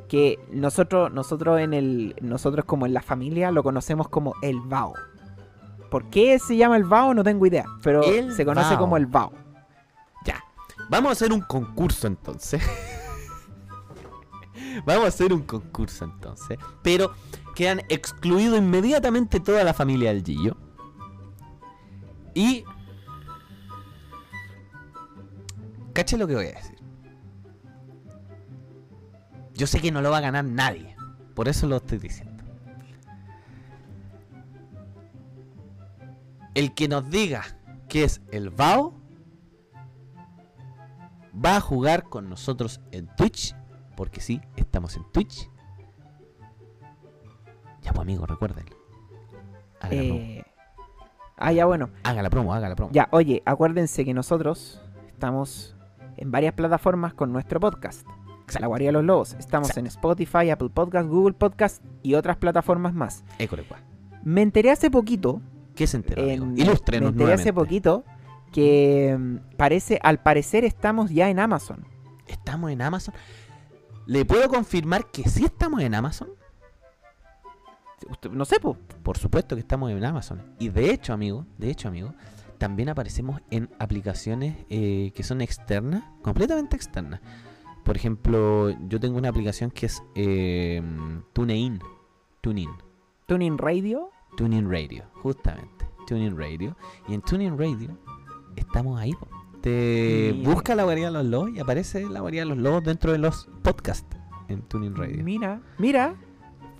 Que 0.08 0.38
nosotros, 0.50 1.12
nosotros 1.12 1.60
en 1.60 1.72
el. 1.74 2.16
Nosotros 2.20 2.64
como 2.66 2.86
en 2.86 2.92
la 2.94 3.00
familia 3.02 3.50
lo 3.50 3.62
conocemos 3.62 4.08
como 4.08 4.34
el 4.42 4.60
Bao. 4.60 4.94
¿Por 5.90 6.10
qué 6.10 6.38
se 6.38 6.56
llama 6.56 6.76
el 6.76 6.84
Bao? 6.84 7.14
No 7.14 7.22
tengo 7.24 7.46
idea. 7.46 7.64
Pero 7.82 8.02
El 8.02 8.32
se 8.34 8.44
conoce 8.44 8.70
Bao. 8.70 8.78
como 8.78 8.96
el 8.96 9.06
Bao. 9.06 9.32
Ya. 10.24 10.42
Vamos 10.90 11.10
a 11.10 11.12
hacer 11.12 11.32
un 11.32 11.40
concurso 11.42 12.06
entonces. 12.06 12.62
Vamos 14.84 15.04
a 15.04 15.08
hacer 15.08 15.32
un 15.32 15.42
concurso 15.42 16.04
entonces. 16.04 16.58
Pero 16.82 17.14
quedan 17.54 17.82
excluidos 17.88 18.58
inmediatamente 18.58 19.40
toda 19.40 19.64
la 19.64 19.74
familia 19.74 20.12
del 20.12 20.24
Gillo. 20.24 20.56
Y. 22.34 22.64
Cache 25.92 26.16
lo 26.16 26.26
que 26.26 26.34
voy 26.34 26.46
a 26.46 26.52
decir. 26.52 26.78
Yo 29.54 29.66
sé 29.66 29.80
que 29.80 29.92
no 29.92 30.00
lo 30.00 30.10
va 30.10 30.18
a 30.18 30.22
ganar 30.22 30.44
nadie. 30.44 30.96
Por 31.34 31.48
eso 31.48 31.66
lo 31.66 31.76
estoy 31.76 31.98
diciendo. 31.98 32.42
El 36.54 36.74
que 36.74 36.88
nos 36.88 37.08
diga 37.08 37.44
que 37.88 38.04
es 38.04 38.20
el 38.30 38.50
VAO 38.50 38.94
va 41.32 41.56
a 41.56 41.60
jugar 41.60 42.04
con 42.04 42.28
nosotros 42.28 42.80
en 42.90 43.08
Twitch. 43.16 43.54
Porque 43.96 44.20
sí, 44.20 44.40
estamos 44.56 44.96
en 44.96 45.04
Twitch. 45.12 45.50
Ya, 47.82 47.92
pues 47.92 48.00
amigo, 48.02 48.26
recuerden. 48.26 48.66
Eh, 49.90 50.44
ah, 51.36 51.52
ya 51.52 51.66
bueno. 51.66 51.90
haga 52.04 52.22
la 52.22 52.30
promo, 52.30 52.54
haga 52.54 52.68
la 52.68 52.76
promo. 52.76 52.92
Ya, 52.92 53.08
oye, 53.10 53.42
acuérdense 53.44 54.04
que 54.04 54.14
nosotros 54.14 54.80
estamos 55.08 55.76
en 56.16 56.30
varias 56.30 56.54
plataformas 56.54 57.14
con 57.14 57.32
nuestro 57.32 57.58
podcast. 57.60 58.06
La 58.60 58.66
Guardia 58.66 58.88
de 58.88 58.92
los 58.92 59.04
Lobos. 59.04 59.32
Estamos 59.38 59.74
en 59.76 59.86
Spotify, 59.86 60.50
Apple 60.50 60.68
Podcast, 60.68 61.08
Google 61.08 61.32
Podcast 61.32 61.82
y 62.02 62.14
otras 62.14 62.36
plataformas 62.36 62.92
más. 62.92 63.24
Écorecua. 63.38 63.78
Me 64.24 64.42
enteré 64.42 64.70
hace 64.70 64.90
poquito 64.90 65.40
¿Qué 65.74 65.86
se 65.86 65.96
enteró, 65.96 66.22
en- 66.22 66.58
Ilústrenos 66.58 67.14
me 67.14 67.22
enteré 67.22 67.32
hace 67.32 67.52
poquito 67.52 68.04
que 68.52 69.16
mm, 69.18 69.56
parece, 69.56 69.98
al 70.02 70.18
parecer 70.20 70.64
estamos 70.64 71.10
ya 71.10 71.30
en 71.30 71.38
Amazon. 71.38 71.86
¿Estamos 72.26 72.70
en 72.70 72.82
Amazon? 72.82 73.14
¿Le 74.06 74.24
puedo 74.24 74.48
confirmar 74.48 75.10
que 75.10 75.28
sí 75.28 75.44
estamos 75.44 75.80
en 75.80 75.94
Amazon? 75.94 76.30
No 78.30 78.44
sé, 78.44 78.58
po. 78.58 78.76
Por 79.02 79.16
supuesto 79.18 79.54
que 79.54 79.60
estamos 79.60 79.90
en 79.90 80.04
Amazon. 80.04 80.42
Y 80.58 80.68
de 80.68 80.90
hecho, 80.90 81.12
amigo, 81.12 81.46
de 81.58 81.70
hecho, 81.70 81.88
amigo, 81.88 82.14
también 82.58 82.88
aparecemos 82.88 83.40
en 83.50 83.70
aplicaciones 83.78 84.56
eh, 84.70 85.12
que 85.14 85.22
son 85.22 85.40
externas, 85.40 86.04
completamente 86.22 86.76
externas. 86.76 87.20
Por 87.84 87.96
ejemplo, 87.96 88.70
yo 88.88 89.00
tengo 89.00 89.18
una 89.18 89.28
aplicación 89.28 89.70
que 89.70 89.86
es 89.86 90.02
eh, 90.14 90.82
TuneIn. 91.32 91.80
TuneIn. 92.40 92.70
Tuning 93.26 93.58
Radio. 93.58 94.10
TuneIn 94.36 94.70
Radio, 94.70 95.04
justamente. 95.14 95.88
TuneIn 96.06 96.36
Radio. 96.36 96.76
Y 97.08 97.14
en 97.14 97.22
TuneIn 97.22 97.58
Radio 97.58 97.96
estamos 98.56 99.00
ahí. 99.00 99.12
po. 99.12 99.41
Te 99.62 100.34
Mira. 100.34 100.50
busca 100.50 100.74
la 100.74 100.84
variedad 100.84 101.08
de 101.08 101.14
los 101.14 101.26
lobos 101.26 101.50
y 101.54 101.60
aparece 101.60 102.04
la 102.08 102.20
variedad 102.20 102.44
de 102.44 102.50
los 102.50 102.58
lobos 102.58 102.82
dentro 102.84 103.12
de 103.12 103.18
los 103.18 103.48
podcasts 103.62 104.16
en 104.48 104.62
TuneIn 104.62 104.96
Radio. 104.96 105.22
Mira, 105.22 105.60
mira. 105.78 106.14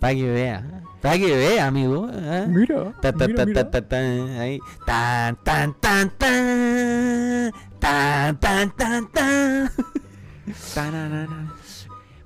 Para 0.00 0.14
que 0.14 0.30
vea, 0.30 0.82
para 1.00 1.16
que 1.16 1.36
vea, 1.36 1.66
amigo. 1.68 2.08
¿ah? 2.12 2.44
Mira. 2.48 2.92
Ta, 3.00 3.12
ta, 3.12 3.28
ta, 3.28 3.46
ta, 3.46 3.70
ta, 3.70 3.88
ta, 3.88 3.96
ahí. 4.40 4.58
Tan, 4.84 5.36
tan, 5.44 5.74
tan, 5.80 6.10
tan. 6.18 7.52
Tan, 7.78 8.38
tan, 8.40 8.70
tan, 8.76 9.12
tan. 9.12 9.70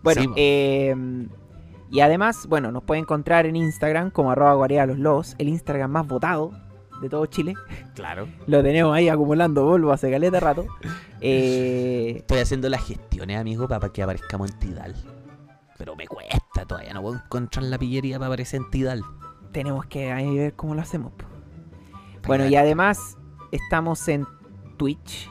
Bueno, 0.03 0.23
Sí, 0.23 0.29
eh, 0.37 0.95
y 1.91 2.01
además, 2.01 2.47
bueno, 2.49 2.73
nos 2.73 2.83
puede 2.83 3.01
encontrar 3.01 3.45
en 3.47 3.57
Instagram 3.57 4.11
como 4.11 4.31
arroba 4.31 4.55
guardia 4.55 4.83
de 4.83 4.87
los 4.89 4.99
lobos, 4.99 5.35
el 5.39 5.49
Instagram 5.49 5.91
más 5.91 6.07
votado 6.07 6.53
de 7.01 7.09
todo 7.09 7.27
Chile. 7.27 7.55
Claro. 7.95 8.29
Lo 8.47 8.63
tenemos 8.63 8.95
ahí 8.95 9.09
acumulando 9.09 9.65
polvo 9.65 9.93
hace 9.93 10.11
caleta 10.11 10.41
rato. 10.41 10.67
Eh, 11.23 12.17
Estoy 12.19 12.41
haciendo 12.41 12.69
las 12.69 12.85
gestiones, 12.87 13.39
amigo, 13.39 13.67
para 13.67 13.89
que 13.89 14.03
aparezcamos 14.03 14.51
en 14.51 14.59
Tidal. 14.59 14.95
Pero 15.79 15.97
me 15.97 16.07
cuesta, 16.07 16.67
todavía 16.67 16.93
no 16.93 17.01
puedo 17.01 17.17
encontrar 17.17 17.65
la 17.65 17.79
pillería 17.79 18.19
para 18.19 18.27
aparecer 18.29 18.61
en 18.61 18.71
Tidal. 18.71 19.03
tenemos 19.51 19.87
que 19.87 20.13
ahí 20.13 20.37
ver 20.37 20.53
cómo 20.55 20.75
lo 20.75 20.83
hacemos. 20.83 21.13
po. 21.13 21.25
Bueno, 22.27 22.47
y 22.47 22.55
además 22.57 23.17
estamos 23.51 24.07
en 24.09 24.27
Twitch, 24.77 25.31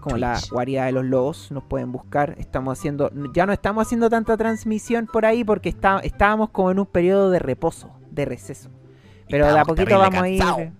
como 0.00 0.16
la 0.16 0.34
Twitch. 0.38 0.50
guarida 0.50 0.86
de 0.86 0.92
los 0.92 1.04
lobos, 1.04 1.50
nos 1.50 1.64
pueden 1.64 1.92
buscar. 1.92 2.34
Estamos 2.38 2.78
haciendo, 2.78 3.10
ya 3.34 3.46
no 3.46 3.52
estamos 3.52 3.86
haciendo 3.86 4.08
tanta 4.08 4.36
transmisión 4.36 5.06
por 5.06 5.26
ahí 5.26 5.44
porque 5.44 5.68
está, 5.68 5.98
estábamos 5.98 6.50
como 6.50 6.70
en 6.70 6.78
un 6.78 6.86
periodo 6.86 7.30
de 7.30 7.38
reposo, 7.40 7.90
de 8.10 8.24
receso. 8.24 8.70
Pero 9.28 9.44
de 9.46 9.58
a 9.58 9.60
Estábamos 9.60 9.66
poquito 9.66 9.84
terrible 9.88 10.08
vamos 10.08 10.22
a 10.22 10.28
ir, 10.28 10.38
cansados. 10.40 10.72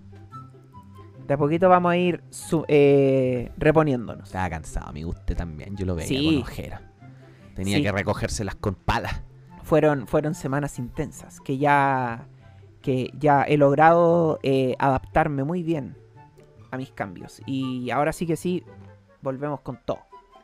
De 1.27 1.33
a 1.33 1.37
poquito 1.37 1.67
vamos 1.69 1.91
a 1.91 1.97
ir 1.97 2.23
su- 2.29 2.65
eh, 2.67 3.51
reponiéndonos. 3.57 4.27
Estaba 4.27 4.49
cansado, 4.49 4.87
amigo, 4.87 5.09
usted 5.11 5.35
también. 5.35 5.75
Yo 5.75 5.85
lo 5.85 5.95
veía 5.95 6.07
Sí. 6.07 6.25
con 6.25 6.41
ojera. 6.43 6.81
Tenía 7.55 7.77
Sí. 7.77 7.83
que 7.83 7.91
recogérselas 7.91 8.55
con 8.55 8.75
palas. 8.75 9.21
Fueron, 9.63 10.07
fueron 10.07 10.33
semanas 10.35 10.79
intensas 10.79 11.41
que 11.41 11.57
ya, 11.57 12.27
que 12.81 13.11
ya 13.19 13.43
he 13.43 13.57
logrado 13.57 14.39
eh, 14.43 14.75
adaptarme 14.79 15.43
muy 15.43 15.63
bien 15.63 15.97
a 16.71 16.77
mis 16.77 16.91
cambios. 16.91 17.41
Y 17.45 17.89
ahora 17.91 18.13
sí 18.13 18.25
que 18.25 18.37
sí, 18.37 18.63
volvemos 19.21 19.59
con 19.61 19.79
todo. 19.83 19.99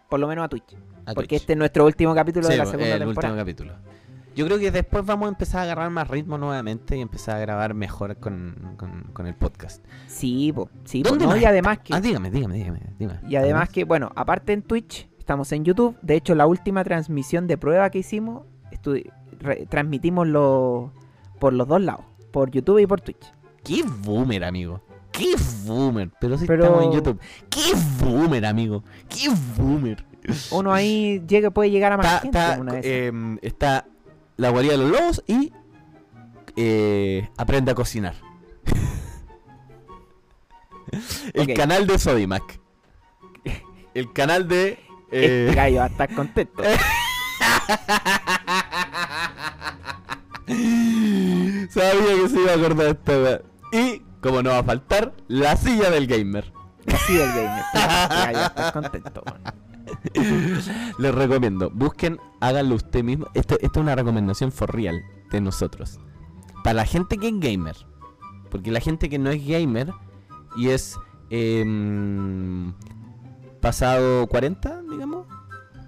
Por 0.10 0.20
lo 0.20 0.28
menos 0.28 0.44
a 0.46 0.50
Twitch. 0.50 0.76
a 1.06 1.14
Porque 1.14 1.30
Twitch. 1.30 1.42
este 1.42 1.54
es 1.54 1.60
nuestro 1.60 1.86
último 1.86 2.14
capítulo 2.16 2.48
de 2.48 2.58
la 2.58 2.66
segunda 2.66 2.94
el 2.94 3.00
temporada. 3.00 3.34
último 3.34 3.42
capítulo. 3.42 3.74
Yo 4.36 4.46
creo 4.46 4.58
que 4.58 4.72
después 4.72 5.06
vamos 5.06 5.28
a 5.28 5.30
empezar 5.30 5.60
a 5.60 5.64
agarrar 5.64 5.90
más 5.92 6.08
ritmo 6.08 6.38
nuevamente 6.38 6.98
y 6.98 7.02
empezar 7.02 7.36
a 7.38 7.40
grabar 7.40 7.74
mejor 7.74 8.18
con, 8.18 8.76
con- 8.78 9.04
con 9.14 9.28
el 9.28 9.36
podcast. 9.36 9.86
Sí, 10.08 10.52
po, 10.54 10.70
sí, 10.86 11.04
po, 11.04 11.10
¿Dónde 11.10 11.26
no, 11.26 11.32
más 11.32 11.42
y 11.42 11.46
además 11.46 11.80
que 11.80 11.94
Ah, 11.94 12.02
dígame, 12.02 12.32
dígame, 12.32 12.56
dígame. 12.56 12.80
dígame. 12.98 13.20
y 13.28 13.36
además 13.36 13.70
que 13.70 13.84
bueno, 13.84 14.12
aparte 14.16 14.54
en 14.54 14.62
Twitch, 14.64 15.08
estamos 15.20 15.52
en 15.52 15.64
YouTube. 15.66 15.96
De 16.02 16.16
hecho, 16.16 16.34
la 16.36 16.48
última 16.48 16.84
transmisión 16.84 17.46
de 17.48 17.58
prueba 17.58 17.90
que 17.92 18.00
hicimos, 18.00 18.44
transmitimos 19.70 20.28
lo- 20.28 20.92
por 21.40 21.54
los 21.54 21.68
dos 21.68 21.82
lados, 21.82 22.06
por 22.32 22.50
YouTube 22.52 22.80
y 22.80 22.88
por 22.88 23.02
Twitch. 23.02 23.34
¡Qué 23.64 23.84
boomer, 24.04 24.44
amigo! 24.44 24.82
¡Qué 25.12 25.36
boomer! 25.66 26.10
Pero 26.20 26.38
si 26.38 26.46
Pero- 26.46 26.64
estamos 26.66 26.86
en 26.86 26.92
YouTube. 26.94 27.20
¡Qué 27.50 27.74
boomer, 28.04 28.46
amigo! 28.46 28.84
¡Qué 29.08 29.30
boomer! 29.58 30.04
Uno 30.52 30.74
ahí 30.74 31.22
llega, 31.28 31.52
puede 31.52 31.70
llegar 31.70 31.92
a 31.92 31.98
más 31.98 32.06
Está, 32.06 32.20
gente 32.22 32.38
está, 32.40 32.54
en 32.56 32.62
una 32.62 32.72
esas. 32.80 32.86
em, 32.86 33.38
está 33.42 33.86
la 34.38 34.50
guarida 34.50 34.74
de 34.74 34.78
los 34.78 34.92
lobos 34.92 35.24
y 35.28 35.52
eh, 36.56 37.30
aprende 37.38 37.72
a 37.72 37.76
cocinar. 37.76 38.16
el 41.34 41.54
canal 41.54 41.88
de 41.88 42.00
Sodimac. 42.00 42.60
El 43.94 44.12
canal 44.14 44.48
de... 44.48 44.80
eh, 45.12 45.46
Este 45.48 45.56
gallo 45.56 45.78
va 45.78 45.84
a 45.86 45.88
estar 45.88 46.14
contento. 46.14 46.64
Sabía 51.70 52.16
que 52.22 52.30
se 52.30 52.40
iba 52.40 52.52
a 52.52 52.56
acordar 52.56 52.76
de 52.76 52.90
esta. 52.92 53.42
Y, 53.72 54.00
como 54.22 54.44
no 54.44 54.52
va 54.52 54.60
a 54.60 54.64
faltar, 54.64 55.14
la 55.28 55.56
silla 55.56 55.90
del 55.90 56.06
gamer. 56.08 56.52
Así 56.94 57.14
del 57.16 57.30
gamer. 57.30 57.64
Este 57.74 57.80
gallo 57.80 58.38
va 58.38 58.44
a 58.44 58.48
estar 58.48 58.74
contento. 58.74 59.24
weón. 59.26 59.42
Les 60.98 61.14
recomiendo, 61.14 61.70
busquen, 61.74 62.20
háganlo 62.40 62.76
usted 62.76 63.04
mismo. 63.04 63.28
Esto, 63.34 63.56
esto 63.62 63.80
es 63.80 63.84
una 63.84 63.96
recomendación 63.96 64.52
for 64.52 64.74
real 64.74 65.02
de 65.32 65.42
nosotros. 65.42 66.00
Para 66.64 66.76
la 66.76 66.86
gente 66.86 67.18
que 67.18 67.28
es 67.28 67.40
gamer. 67.40 67.76
Porque 68.50 68.72
la 68.72 68.80
gente 68.80 69.10
que 69.10 69.18
no 69.18 69.32
es 69.32 69.46
gamer 69.46 69.92
y 70.56 70.70
es 70.70 70.98
em, 71.30 72.74
pasado 73.62 74.28
40, 74.28 74.84
digamos, 74.92 75.26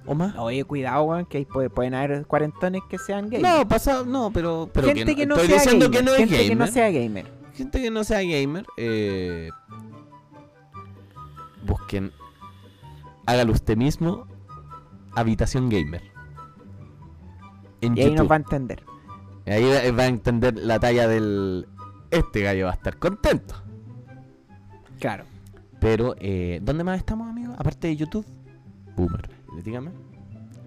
o 0.06 0.16
más. 0.16 0.36
Oye, 0.38 0.64
cuidado, 0.64 1.04
weón, 1.04 1.26
que 1.26 1.46
pueden 1.46 1.94
haber 1.94 2.26
cuarentones 2.26 2.82
que 2.90 2.98
sean 2.98 3.30
gays. 3.30 3.44
No, 3.44 3.68
pasado, 3.68 4.06
no, 4.06 4.32
pero, 4.32 4.70
pero 4.74 4.88
gente 4.88 5.16
que 5.16 5.26
no, 5.26 5.36
estoy 5.36 5.50
sea 5.50 5.58
diciendo 5.60 5.90
gamer. 5.90 6.00
que 6.00 6.06
no 6.06 6.12
es 6.12 6.18
gente 6.18 6.36
gamer. 6.36 6.50
que 6.50 6.56
no 6.56 6.68
sea 6.68 6.92
gamer. 6.92 7.32
Gente 7.54 7.82
que 7.82 7.92
no 7.92 8.04
sea 8.04 8.22
gamer, 8.22 8.66
eh, 8.78 9.50
busquen, 11.66 12.12
hágalo 13.26 13.54
usted 13.54 13.78
mismo, 13.78 14.28
habitación 15.16 15.70
gamer. 15.70 16.02
En 17.82 17.98
Y 17.98 18.02
ahí 18.02 18.06
YouTube. 18.08 18.18
nos 18.20 18.32
va 18.32 18.36
a 18.36 18.38
entender. 18.38 18.84
Ahí 19.46 19.92
va- 19.92 20.04
a 20.04 20.08
entender 20.08 20.58
la 20.58 20.80
talla 20.80 21.08
del... 21.08 21.68
Este 22.12 22.42
gallo 22.42 22.66
va 22.66 22.72
a 22.72 22.76
estar 22.76 22.98
contento. 22.98 23.56
Claro. 25.00 25.26
Pero, 25.80 26.16
eh, 26.20 26.60
¿dónde 26.64 26.84
más 26.84 26.98
estamos, 26.98 27.28
amigos? 27.30 27.56
Aparte 27.60 27.88
de 27.88 27.96
YouTube. 27.96 28.26
Boomer. 28.96 29.30
Dígame. 29.64 29.92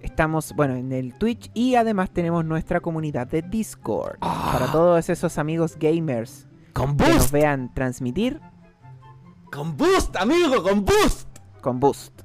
Estamos, 0.02 0.52
bueno, 0.54 0.74
en 0.74 0.92
el 0.92 1.14
Twitch 1.14 1.50
y 1.54 1.74
además 1.74 2.10
tenemos 2.10 2.44
nuestra 2.44 2.80
comunidad 2.80 3.26
de 3.26 3.42
Discord. 3.42 4.18
Ah. 4.20 4.50
Para 4.52 4.70
todos 4.70 5.08
esos 5.08 5.38
amigos 5.38 5.76
gamers 5.80 6.46
Con 6.72 6.96
que 6.96 7.04
nos 7.08 7.16
Boost. 7.16 7.32
vean 7.32 7.74
transmitir 7.74 8.40
Con 9.50 9.76
Boost, 9.76 10.14
amigo, 10.16 10.62
con 10.62 10.84
Boost. 10.84 11.26
con 11.62 11.80
Boost. 11.80 12.20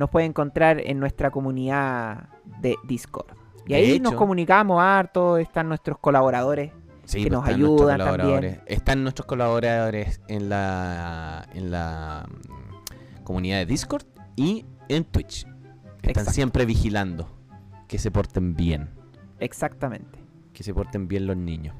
Nos 0.00 0.08
puede 0.08 0.24
encontrar 0.24 0.80
en 0.80 0.98
nuestra 0.98 1.30
comunidad 1.30 2.30
de 2.62 2.76
Discord. 2.84 3.36
Y 3.66 3.74
ahí 3.74 4.00
nos 4.00 4.14
comunicamos 4.14 4.82
harto, 4.82 5.36
están 5.36 5.68
nuestros 5.68 5.98
colaboradores. 5.98 6.72
Sí, 7.04 7.24
que 7.24 7.28
pues 7.28 7.32
nos 7.32 7.46
ayudan 7.46 7.98
también. 7.98 8.62
Están 8.64 9.02
nuestros 9.02 9.26
colaboradores 9.26 10.22
en 10.26 10.48
la 10.48 11.46
en 11.52 11.70
la 11.70 12.26
mm, 12.30 13.24
comunidad 13.24 13.58
de 13.58 13.66
Discord 13.66 14.06
y 14.36 14.64
en 14.88 15.04
Twitch. 15.04 15.46
Están 15.96 16.10
Exacto. 16.10 16.30
siempre 16.30 16.64
vigilando 16.64 17.28
que 17.86 17.98
se 17.98 18.10
porten 18.10 18.56
bien, 18.56 18.88
Exactamente. 19.38 20.18
que 20.54 20.62
se 20.62 20.72
porten 20.72 21.08
bien 21.08 21.26
los 21.26 21.36
niños. 21.36 21.76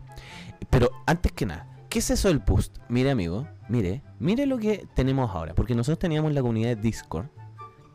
Pero 0.68 0.90
antes 1.06 1.32
que 1.32 1.46
nada, 1.46 1.66
¿qué 1.88 2.00
es 2.00 2.10
eso 2.10 2.28
del 2.28 2.40
boost? 2.40 2.80
Mire, 2.90 3.12
amigo, 3.12 3.48
mire, 3.70 4.02
mire 4.18 4.44
lo 4.44 4.58
que 4.58 4.86
tenemos 4.92 5.34
ahora, 5.34 5.54
porque 5.54 5.74
nosotros 5.74 5.98
teníamos 5.98 6.34
la 6.34 6.42
comunidad 6.42 6.68
de 6.68 6.76
Discord 6.76 7.30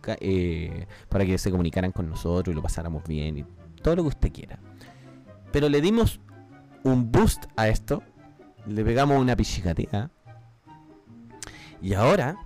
eh, 0.08 0.88
para 1.10 1.26
que 1.26 1.38
se 1.38 1.52
comunicaran 1.52 1.92
con 1.92 2.10
nosotros 2.10 2.54
y 2.54 2.56
lo 2.56 2.62
pasáramos 2.62 3.04
bien 3.04 3.38
y 3.40 3.46
todo 3.82 3.96
lo 3.98 4.04
que 4.04 4.10
usted 4.10 4.32
quiera. 4.32 4.60
Pero 5.52 5.70
le 5.70 5.82
dimos 5.82 6.20
un 6.84 7.12
boost 7.12 7.46
a 7.56 7.68
esto, 7.68 8.04
le 8.68 8.84
pegamos 8.84 9.20
una 9.20 9.36
pichicatea. 9.36 10.12
Y 11.82 11.94
ahora 11.94 12.38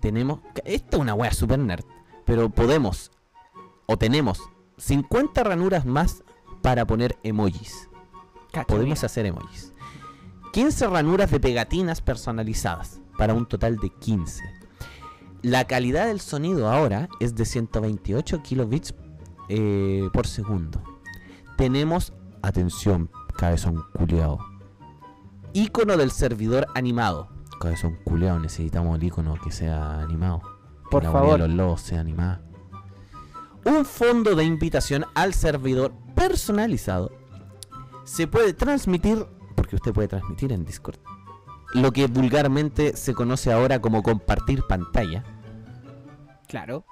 tenemos. 0.00 0.40
Esta 0.64 0.96
es 0.96 1.00
una 1.00 1.14
wea 1.14 1.32
super 1.32 1.58
nerd, 1.58 1.84
pero 2.24 2.50
podemos 2.50 3.10
o 3.86 3.96
tenemos 3.96 4.40
50 4.78 5.42
ranuras 5.44 5.84
más 5.84 6.22
para 6.62 6.86
poner 6.86 7.18
emojis. 7.22 7.88
Podemos 8.66 8.98
mira. 8.98 9.06
hacer 9.06 9.26
emojis. 9.26 9.72
15 10.52 10.88
ranuras 10.88 11.30
de 11.30 11.38
pegatinas 11.38 12.00
personalizadas 12.00 13.00
para 13.16 13.34
un 13.34 13.46
total 13.46 13.76
de 13.76 13.90
15. 13.90 14.59
La 15.42 15.66
calidad 15.66 16.06
del 16.06 16.20
sonido 16.20 16.68
ahora 16.68 17.08
es 17.18 17.34
de 17.34 17.46
128 17.46 18.42
kilobits 18.42 18.94
eh, 19.48 20.08
por 20.12 20.26
segundo. 20.26 20.82
Tenemos, 21.56 22.12
atención, 22.42 23.10
cabezón 23.36 23.84
culeado. 23.94 24.38
Icono 25.54 25.96
del 25.96 26.10
servidor 26.10 26.66
animado. 26.74 27.28
Cabezón 27.58 27.96
culeado, 28.04 28.38
necesitamos 28.38 28.98
el 28.98 29.04
icono 29.04 29.34
que 29.42 29.50
sea 29.50 30.00
animado. 30.00 30.42
Por 30.90 31.04
la 31.04 31.12
favor. 31.12 31.40
de 31.40 31.48
los 31.48 31.56
lobos 31.56 31.80
sea 31.80 32.00
animada. 32.00 32.42
Un 33.64 33.84
fondo 33.84 34.34
de 34.34 34.44
invitación 34.44 35.06
al 35.14 35.34
servidor 35.34 35.92
personalizado 36.14 37.12
se 38.04 38.26
puede 38.26 38.52
transmitir, 38.52 39.26
porque 39.54 39.76
usted 39.76 39.92
puede 39.92 40.08
transmitir 40.08 40.52
en 40.52 40.64
Discord, 40.64 40.98
lo 41.74 41.92
que 41.92 42.06
vulgarmente 42.06 42.96
se 42.96 43.14
conoce 43.14 43.52
ahora 43.52 43.80
como 43.80 44.02
compartir 44.02 44.62
pantalla, 44.68 45.22
Claro. 46.48 46.84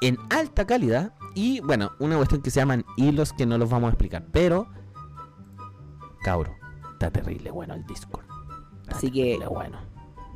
en 0.00 0.16
alta 0.30 0.66
calidad 0.66 1.12
y, 1.34 1.60
bueno, 1.60 1.92
una 1.98 2.16
cuestión 2.16 2.42
que 2.42 2.50
se 2.50 2.60
llaman 2.60 2.84
hilos 2.96 3.32
que 3.32 3.46
no 3.46 3.58
los 3.58 3.68
vamos 3.70 3.88
a 3.88 3.90
explicar, 3.92 4.24
pero, 4.32 4.66
cabro, 6.22 6.54
está 6.92 7.10
terrible 7.10 7.50
bueno 7.50 7.74
el 7.74 7.86
Discord. 7.86 8.24
Está 8.82 8.96
Así 8.96 9.10
que- 9.10 9.38
bueno. 9.48 9.78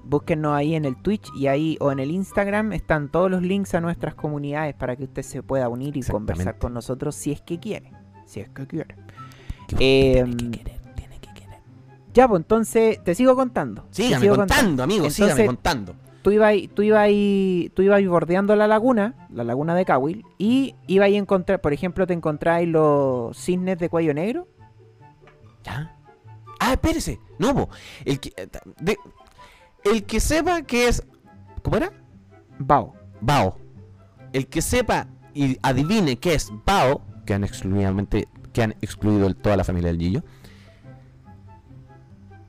Búsquennos 0.09 0.55
ahí 0.55 0.77
en 0.77 0.85
el 0.85 0.95
Twitch 1.03 1.29
y 1.35 1.49
ahí 1.49 1.77
o 1.81 1.91
en 1.91 1.99
el 1.99 2.13
Instagram 2.13 2.73
están 2.73 3.09
todos 3.11 3.29
los 3.29 3.43
links 3.43 3.75
a 3.75 3.81
nuestras 3.81 4.15
comunidades 4.15 4.73
para 4.77 4.95
que 4.95 5.03
usted 5.05 5.23
se 5.23 5.43
pueda 5.43 5.69
unir 5.69 5.97
y 5.97 6.03
conversar 6.05 6.59
con 6.59 6.73
nosotros 6.75 7.17
si 7.17 7.33
es 7.33 7.41
que 7.41 7.59
quiere. 7.59 7.91
Si 8.25 8.39
es 8.39 8.49
que 8.51 8.69
quiere. 8.69 8.95
Em, 9.81 10.37
que 10.37 10.51
querer. 10.59 10.81
Ya, 12.17 12.27
pues 12.27 12.41
entonces 12.41 13.05
te 13.05 13.15
sigo 13.15 13.37
contando. 13.37 13.87
Sígame 13.91 14.23
sigo 14.23 14.37
contando, 14.37 14.83
amigo, 14.83 15.11
sígame 15.11 15.33
Entonces, 15.33 15.47
contando. 15.47 15.95
Tú 16.23 16.31
ibas 16.31 16.55
tú 16.75 16.83
ibas 16.83 17.09
tú 17.75 17.83
ibas 17.83 18.05
bordeando 18.07 18.57
la 18.57 18.67
laguna, 18.67 19.29
la 19.31 19.45
laguna 19.45 19.75
de 19.75 19.85
Kawil, 19.85 20.25
y 20.39 20.75
ibas 20.87 21.09
a 21.09 21.11
encontrar, 21.11 21.61
por 21.61 21.75
ejemplo, 21.75 22.07
te 22.07 22.15
encontráis 22.15 22.67
los 22.69 23.37
cisnes 23.37 23.79
de 23.79 23.91
cuello 23.91 24.15
negro. 24.15 24.49
¿Ya? 25.63 25.95
Ah, 26.59 26.73
espérese. 26.73 27.21
No, 27.39 27.55
po. 27.55 27.69
El 28.07 28.19
que, 28.19 28.33
de- 28.81 28.97
el 29.85 30.05
que 30.05 30.19
sepa 30.21 30.63
que 30.63 30.89
es. 30.89 31.05
¿Cómo 31.63 31.77
era? 31.77 31.93
Bao. 32.59 32.95
Bao. 33.21 33.59
El 34.33 34.47
que 34.47 34.63
sepa 34.63 35.09
y 35.35 35.59
adivine 35.63 36.17
qué 36.17 36.33
es 36.35 36.51
Bao, 36.65 37.03
que 37.27 37.35
han 37.35 37.45
exclusivamente, 37.45 38.27
que 38.55 38.63
han 38.63 38.73
excluido 38.81 39.27
el- 39.27 39.37
toda 39.37 39.57
la 39.59 39.65
familia 39.65 39.89
del 39.93 39.99
Gillo, 40.01 40.23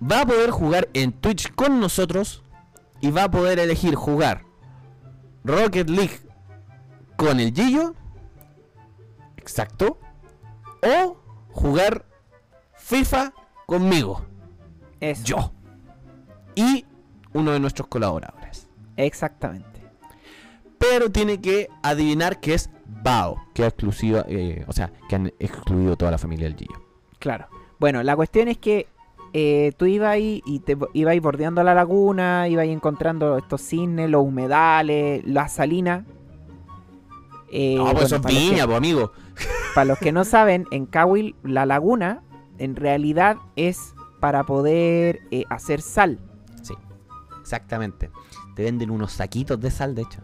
va 0.01 0.21
a 0.21 0.25
poder 0.25 0.51
jugar 0.51 0.89
en 0.93 1.11
Twitch 1.11 1.53
con 1.53 1.79
nosotros 1.79 2.43
y 3.01 3.11
va 3.11 3.25
a 3.25 3.31
poder 3.31 3.59
elegir 3.59 3.95
jugar 3.95 4.43
Rocket 5.43 5.89
League 5.89 6.19
con 7.15 7.39
el 7.39 7.53
Gillo, 7.53 7.95
exacto, 9.37 9.99
o 10.83 11.17
jugar 11.51 12.05
FIFA 12.75 13.33
conmigo, 13.65 14.25
Eso. 14.99 15.23
yo, 15.23 15.51
y 16.55 16.85
uno 17.33 17.51
de 17.51 17.59
nuestros 17.59 17.87
colaboradores. 17.87 18.69
Exactamente. 18.95 19.67
Pero 20.77 21.11
tiene 21.11 21.41
que 21.41 21.69
adivinar 21.81 22.39
que 22.39 22.53
es 22.53 22.69
Bao, 22.85 23.43
que 23.53 23.63
es 23.63 23.69
exclusiva, 23.69 24.25
eh, 24.27 24.63
o 24.67 24.73
sea, 24.73 24.91
que 25.09 25.15
han 25.15 25.27
excluido 25.39 25.95
toda 25.97 26.11
la 26.11 26.17
familia 26.17 26.47
del 26.47 26.55
Gillo. 26.55 26.85
Claro. 27.19 27.47
Bueno, 27.79 28.03
la 28.03 28.15
cuestión 28.15 28.47
es 28.47 28.57
que 28.57 28.87
eh, 29.33 29.73
tú 29.77 29.85
ibas 29.85 30.09
ahí 30.09 30.41
y 30.45 30.59
te 30.59 30.77
ibas 30.93 31.19
bordeando 31.21 31.63
la 31.63 31.73
laguna, 31.73 32.47
ibas 32.47 32.65
encontrando 32.67 33.37
estos 33.37 33.61
cisnes, 33.61 34.09
los 34.09 34.23
humedales, 34.23 35.23
las 35.25 35.53
salinas. 35.53 36.03
Eh, 37.51 37.75
no, 37.77 37.91
pues 37.93 38.09
bueno, 38.09 38.25
que- 38.25 38.33
viña, 38.33 38.65
pues 38.65 38.77
amigo. 38.77 39.11
Para 39.75 39.85
los 39.85 39.99
que 39.99 40.11
no 40.11 40.23
saben, 40.25 40.65
en 40.71 40.85
Cahuil 40.85 41.35
la 41.43 41.65
laguna 41.65 42.21
en 42.57 42.75
realidad 42.75 43.37
es 43.55 43.93
para 44.19 44.43
poder 44.43 45.21
eh, 45.31 45.43
hacer 45.49 45.81
sal. 45.81 46.19
Sí, 46.63 46.73
exactamente. 47.39 48.09
Te 48.55 48.63
venden 48.63 48.89
unos 48.89 49.11
saquitos 49.13 49.59
de 49.61 49.69
sal, 49.71 49.93
de 49.95 50.01
hecho. 50.01 50.21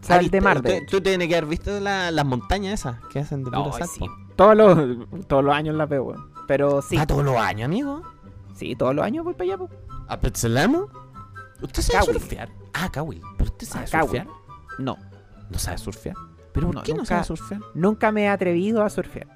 Sal 0.00 0.24
Ah, 0.26 0.28
de 0.30 0.40
mar, 0.40 0.56
Tú, 0.60 0.68
de 0.68 0.76
hecho. 0.78 0.96
tú 0.96 1.00
tienes 1.02 1.28
que 1.28 1.36
haber 1.36 1.48
visto 1.48 1.78
la- 1.78 2.10
las 2.10 2.24
montañas 2.26 2.74
esas 2.80 2.96
que 3.12 3.20
hacen 3.20 3.44
de 3.44 3.50
pura 3.50 3.58
No, 3.64 3.72
sal. 3.72 3.86
sí. 3.88 4.04
Todos 4.36 4.56
los, 4.56 5.26
todos 5.28 5.44
los 5.44 5.54
años 5.54 5.76
las 5.76 5.88
veo. 5.88 6.14
Pero 6.48 6.82
sí, 6.82 6.96
¿Va 6.96 7.06
todos 7.06 7.24
los 7.24 7.36
años, 7.36 7.66
amigo? 7.66 8.02
Sí, 8.62 8.76
todos 8.76 8.94
los 8.94 9.04
años 9.04 9.24
voy 9.24 9.34
para 9.34 9.44
allá. 9.44 9.58
po. 9.58 9.68
¿A 10.08 10.20
Petzelamo? 10.20 10.88
¿Usted 11.62 11.82
sabe 11.82 12.04
surfear? 12.12 12.48
Ah, 12.74 12.90
Cahuil. 12.90 13.20
¿Pero 13.38 13.50
usted 13.50 13.66
sabe 13.66 13.84
Ah, 13.92 14.00
surfear? 14.02 14.26
No, 14.78 14.96
¿No 15.50 15.58
sabe 15.58 15.78
surfear? 15.78 16.16
¿Pero 16.52 16.66
por 16.68 16.74
No, 16.76 16.82
qué 16.82 16.94
no 16.94 17.04
sabe 17.04 17.24
surfear? 17.24 17.60
nunca 17.74 18.10
me 18.12 18.22
he 18.24 18.28
atrevido 18.28 18.82
a 18.82 18.90
surfear. 18.90 19.26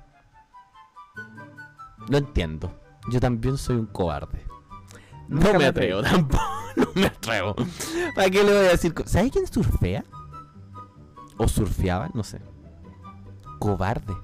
Lo 2.09 2.19
entiendo. 2.19 2.73
Yo 3.11 3.21
también 3.21 3.57
soy 3.57 3.77
un 3.77 3.87
cobarde. 3.87 4.45
Nunca 5.29 5.49
no 5.49 5.53
me 5.55 5.59
me 5.61 5.67
atrevo 5.67 6.03
tampoco. 6.03 6.43
No 6.77 6.89
me 6.95 7.07
atrevo. 7.07 7.55
¿Para 8.15 8.29
qué 8.29 8.45
le 8.45 8.51
voy 8.55 8.67
a 8.67 8.71
decir? 8.73 8.93
co- 8.93 9.07
¿Sabe 9.07 9.31
quién 9.31 9.47
surfea? 9.47 10.05
¿O 11.39 11.49
surfeaba? 11.49 12.11
No 12.13 12.23
sé. 12.23 12.43
Cobarde. 13.59 14.15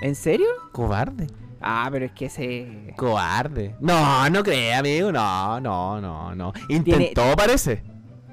¿En 0.00 0.14
serio? 0.14 0.46
Cobarde. 0.72 1.26
Ah, 1.60 1.88
pero 1.92 2.06
es 2.06 2.12
que 2.12 2.26
ese... 2.26 2.94
Cobarde. 2.96 3.76
No, 3.80 4.28
no 4.30 4.42
cree, 4.42 4.74
amigo. 4.74 5.12
No, 5.12 5.60
no, 5.60 6.00
no, 6.00 6.34
no. 6.34 6.52
Intentó, 6.68 7.36
parece. 7.36 7.82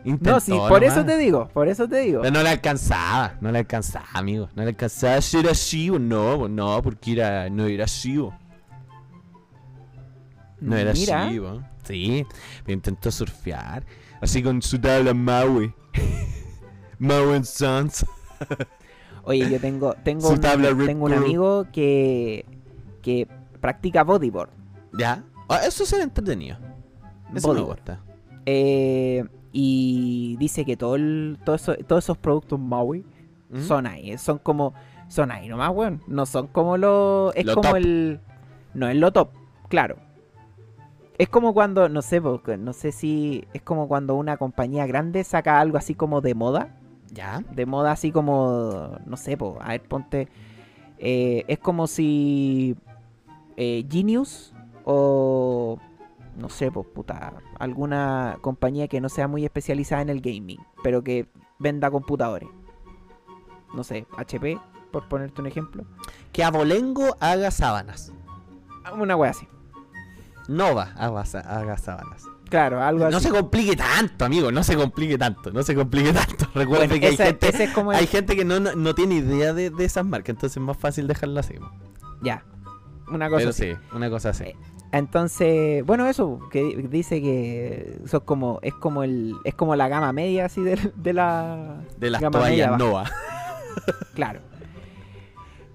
Intentó, 0.06 0.32
No, 0.32 0.40
sí, 0.40 0.52
por 0.52 0.84
eso 0.86 1.04
te 1.04 1.18
digo, 1.18 1.50
por 1.50 1.68
eso 1.68 1.88
te 1.88 2.00
digo. 2.00 2.22
Pero 2.22 2.34
no 2.34 2.42
le 2.42 2.50
alcanzaba, 2.50 3.36
no 3.42 3.52
le 3.52 3.60
alcanzaba, 3.60 4.08
amigo. 4.14 4.48
No 4.56 4.64
le 4.64 4.70
alcanzaba 4.70 5.16
a 5.16 5.22
ser 5.22 5.50
así, 5.50 5.90
o 5.90 6.00
no, 6.00 6.48
no, 6.48 6.82
porque 6.82 7.12
era, 7.12 7.50
no 7.50 7.66
era 7.66 7.84
así. 7.84 8.14
No 10.60 10.78
era 10.78 10.94
Mira, 10.94 11.28
así. 11.28 11.42
Sí, 11.84 12.26
pero 12.64 12.74
intentó 12.74 13.12
surfear. 13.12 13.86
Así 14.22 14.42
con 14.42 14.62
su 14.62 14.80
tabla 14.80 15.14
Maui. 15.14 15.74
Maui 17.00 17.44
Sons. 17.44 18.06
oye, 19.24 19.50
yo 19.50 19.60
tengo, 19.60 19.94
tengo, 20.04 20.30
un, 20.30 20.40
tengo 20.40 21.06
un 21.06 21.14
amigo 21.14 21.68
que, 21.72 22.46
que 23.02 23.28
practica 23.62 24.04
bodyboard. 24.04 24.50
¿Ya? 24.98 25.24
Ah, 25.50 25.60
eso 25.66 25.86
será 25.86 26.04
entretenido. 26.04 26.58
Eso 27.34 27.48
me 27.54 27.60
Bodyboard. 27.60 27.78
gusta. 27.80 28.00
Eh, 28.46 29.26
y 29.52 30.36
dice 30.40 30.66
que 30.66 30.78
todo 30.78 30.96
el, 30.96 31.38
todo 31.44 31.56
eso- 31.56 31.76
todos 31.88 32.04
esos 32.06 32.18
productos 32.18 32.60
Maui 32.60 33.06
¿Mm? 33.50 33.60
son 33.62 33.88
ahí, 33.88 34.18
son 34.18 34.38
como, 34.40 34.74
son 35.08 35.32
ahí 35.32 35.48
nomás, 35.48 35.72
weón. 35.74 36.02
No 36.08 36.26
son 36.26 36.48
como 36.48 36.78
lo, 36.78 37.34
es 37.34 37.46
Lo 37.46 37.56
como 37.56 37.70
top. 37.70 37.78
el, 37.78 38.20
no 38.74 38.88
es 38.88 38.96
lo 38.98 39.12
top, 39.12 39.30
claro. 39.70 39.98
Es 41.18 41.30
como 41.30 41.54
cuando, 41.54 41.90
no 41.90 42.02
sé, 42.04 42.22
no 42.22 42.74
sé 42.74 42.92
si 42.92 43.44
es 43.54 43.62
como 43.64 43.88
cuando 43.88 44.16
una 44.16 44.38
compañía 44.38 44.86
grande 44.86 45.24
saca 45.24 45.60
algo 45.60 45.78
así 45.78 45.96
como 45.96 46.22
de 46.22 46.36
moda. 46.36 46.76
¿Ya? 47.10 47.42
de 47.56 47.66
moda 47.66 47.94
así 47.94 48.12
como, 48.12 48.98
no 49.06 49.16
sé, 49.18 49.38
po, 49.38 49.58
a 49.62 49.70
ver, 49.70 49.82
ponte, 49.82 50.28
eh, 51.00 51.46
es 51.48 51.58
como 51.58 51.88
si 51.88 52.76
eh, 53.58 53.86
Genius 53.90 54.54
o, 54.86 55.78
no 56.38 56.50
sé, 56.50 56.72
pues 56.72 56.88
puta, 56.88 57.34
alguna 57.60 58.38
compañía 58.42 58.88
que 58.88 59.02
no 59.02 59.10
sea 59.10 59.28
muy 59.28 59.44
especializada 59.44 60.02
en 60.02 60.10
el 60.10 60.22
gaming, 60.22 60.60
pero 60.84 61.04
que 61.04 61.28
venda 61.60 61.92
computadores. 61.92 62.48
No 63.74 63.84
sé, 63.84 64.08
HP, 64.18 64.58
por 64.92 65.08
ponerte 65.10 65.42
un 65.42 65.48
ejemplo. 65.48 65.84
Que 66.32 66.44
Abolengo 66.44 67.18
haga 67.20 67.52
sábanas. 67.52 68.14
Una 68.98 69.16
wea 69.18 69.32
así. 69.32 69.48
Nova 70.48 70.94
haga, 70.96 71.22
haga 71.22 71.78
sábanas. 71.78 72.24
Claro, 72.50 72.82
algo 72.82 73.10
No 73.10 73.18
así. 73.18 73.26
se 73.28 73.32
complique 73.34 73.76
tanto, 73.76 74.24
amigo. 74.24 74.50
No 74.54 74.64
se 74.64 74.78
complique 74.78 75.18
tanto. 75.18 75.52
No 75.52 75.62
se 75.64 75.76
complique 75.76 76.14
tanto. 76.14 76.46
Recuerde 76.56 76.88
Bueno, 76.88 77.02
que 77.02 77.08
hay 77.08 77.18
gente, 77.18 77.50
ese 77.50 77.66
es 77.66 77.72
como 77.74 77.92
el- 77.92 77.98
hay 77.98 78.08
gente 78.08 78.38
que 78.38 78.46
no, 78.46 78.62
no, 78.62 78.74
no 78.74 78.96
tiene 78.96 79.16
idea 79.16 79.52
de, 79.52 79.70
de 79.70 79.84
esas 79.84 80.06
marcas. 80.06 80.30
Entonces 80.30 80.56
es 80.56 80.64
más 80.64 80.78
fácil 80.78 81.08
dejarlo 81.08 81.42
así. 81.42 81.56
Ya, 82.22 82.46
una 83.10 83.28
cosa 83.30 83.38
Pero 83.40 83.50
así. 83.52 83.64
sí, 83.74 83.78
una 83.94 84.10
cosa 84.10 84.30
así. 84.30 84.44
Eh, 84.46 84.56
Entonces, 84.92 85.86
bueno, 85.86 86.08
eso, 86.08 86.40
que 86.52 86.64
di- 86.64 86.88
dice 86.88 87.22
que 87.22 88.00
son 88.06 88.22
como, 88.22 88.60
es 88.62 88.74
como 88.76 89.04
el, 89.04 89.36
es 89.44 89.54
como 89.56 89.76
la 89.76 89.88
gama 89.88 90.12
media 90.14 90.46
así 90.46 90.62
de, 90.62 90.78
de 90.96 91.14
la 91.14 91.82
De 91.98 92.10
las 92.10 92.22
gama 92.22 92.40
media 92.42 92.68
toallas 92.68 92.72
baja, 92.72 92.84
Nova. 92.84 93.04
Claro. 94.16 94.40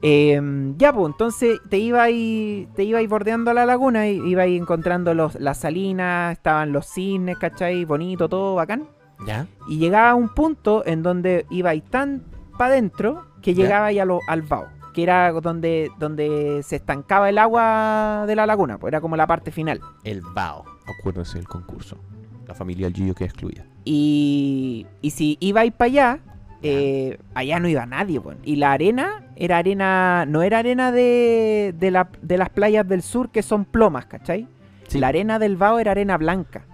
Em, 0.05 0.77
ya, 0.79 0.93
pues, 0.93 1.13
entonces 1.13 1.61
te 1.69 1.79
iba 1.79 2.03
ahí, 2.03 2.69
te 2.75 2.83
iba 2.83 2.99
ahí 2.99 3.07
bordeando 3.07 3.53
la 3.55 3.65
laguna 3.65 4.09
y 4.09 4.17
iba 4.29 4.43
ahí 4.43 4.57
encontrando 4.57 5.15
los, 5.15 5.37
las 5.37 5.59
salinas, 5.59 6.33
estaban 6.33 6.73
los 6.73 6.87
cisnes, 6.87 7.39
¿cachai? 7.39 7.85
Bonito, 7.85 8.29
todo 8.29 8.57
bacán. 8.57 8.89
¿Ya? 9.25 9.47
Y 9.69 9.79
llegaba 9.79 10.11
a 10.11 10.15
un 10.17 10.29
punto 10.31 10.83
en 10.85 11.05
donde 11.05 11.47
iba 11.51 11.71
ahí 11.71 11.81
tan 11.83 12.25
para 12.59 12.73
adentro 12.73 13.27
que 13.41 13.55
Ya. 13.55 13.63
llegaba 13.63 13.87
ahí 13.87 14.01
a 14.01 14.05
lo- 14.05 14.19
al 14.27 14.43
vaho, 14.43 14.67
que 14.95 15.03
era 15.03 15.33
donde, 15.33 15.91
donde 15.99 16.61
se 16.63 16.77
estancaba 16.77 17.29
el 17.29 17.39
agua 17.39 18.25
de 18.27 18.37
la 18.37 18.47
laguna, 18.47 18.79
pues 18.79 18.91
era 18.93 19.01
como 19.01 19.17
la 19.17 19.27
parte 19.27 19.51
final. 19.51 19.81
El 20.05 20.21
BAO. 20.21 20.65
Acuérdense 21.01 21.39
del 21.39 21.49
concurso. 21.49 21.99
La 22.47 22.55
familia 22.55 22.87
del 22.87 22.95
Gillo 22.95 23.15
que 23.15 23.25
excluida. 23.25 23.65
Y, 23.85 24.87
y 25.01 25.11
si 25.11 25.37
ibais 25.41 25.73
para 25.73 25.87
allá, 25.87 26.19
eh, 26.63 27.19
allá 27.35 27.59
no 27.61 27.69
iba 27.69 27.87
nadie, 27.87 28.19
weón. 28.19 28.39
Y 28.45 28.57
la 28.57 28.73
arena 28.73 29.25
era 29.37 29.59
arena, 29.59 30.25
no 30.29 30.43
era 30.43 30.59
arena 30.59 30.93
de, 30.93 31.75
de, 31.79 31.91
la- 31.91 32.11
de 32.21 32.37
las 32.39 32.51
playas 32.51 32.87
del 32.87 33.03
sur 33.03 33.31
que 33.31 33.43
son 33.43 33.65
plomas, 33.65 34.07
¿cachai? 34.07 34.47
Sí. 34.89 34.99
La 34.99 35.09
arena 35.09 35.39
del 35.39 35.57
Bao 35.57 35.79
era 35.79 35.93
arena 35.93 36.19
blanca. 36.19 36.65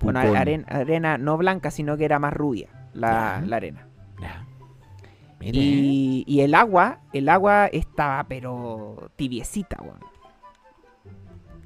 Bueno, 0.00 0.18
arena, 0.18 0.64
arena 0.68 1.16
no 1.16 1.36
blanca, 1.36 1.70
sino 1.70 1.96
que 1.96 2.04
era 2.04 2.18
más 2.18 2.32
rubia 2.32 2.68
la, 2.92 3.40
la 3.46 3.56
arena. 3.56 3.86
Ya. 4.20 4.44
Mire. 5.42 5.58
Y, 5.58 6.24
y 6.26 6.40
el 6.42 6.54
agua, 6.54 7.00
el 7.12 7.28
agua 7.28 7.66
estaba 7.66 8.22
pero 8.28 9.10
tibiecita, 9.16 9.76
weón. 9.82 9.98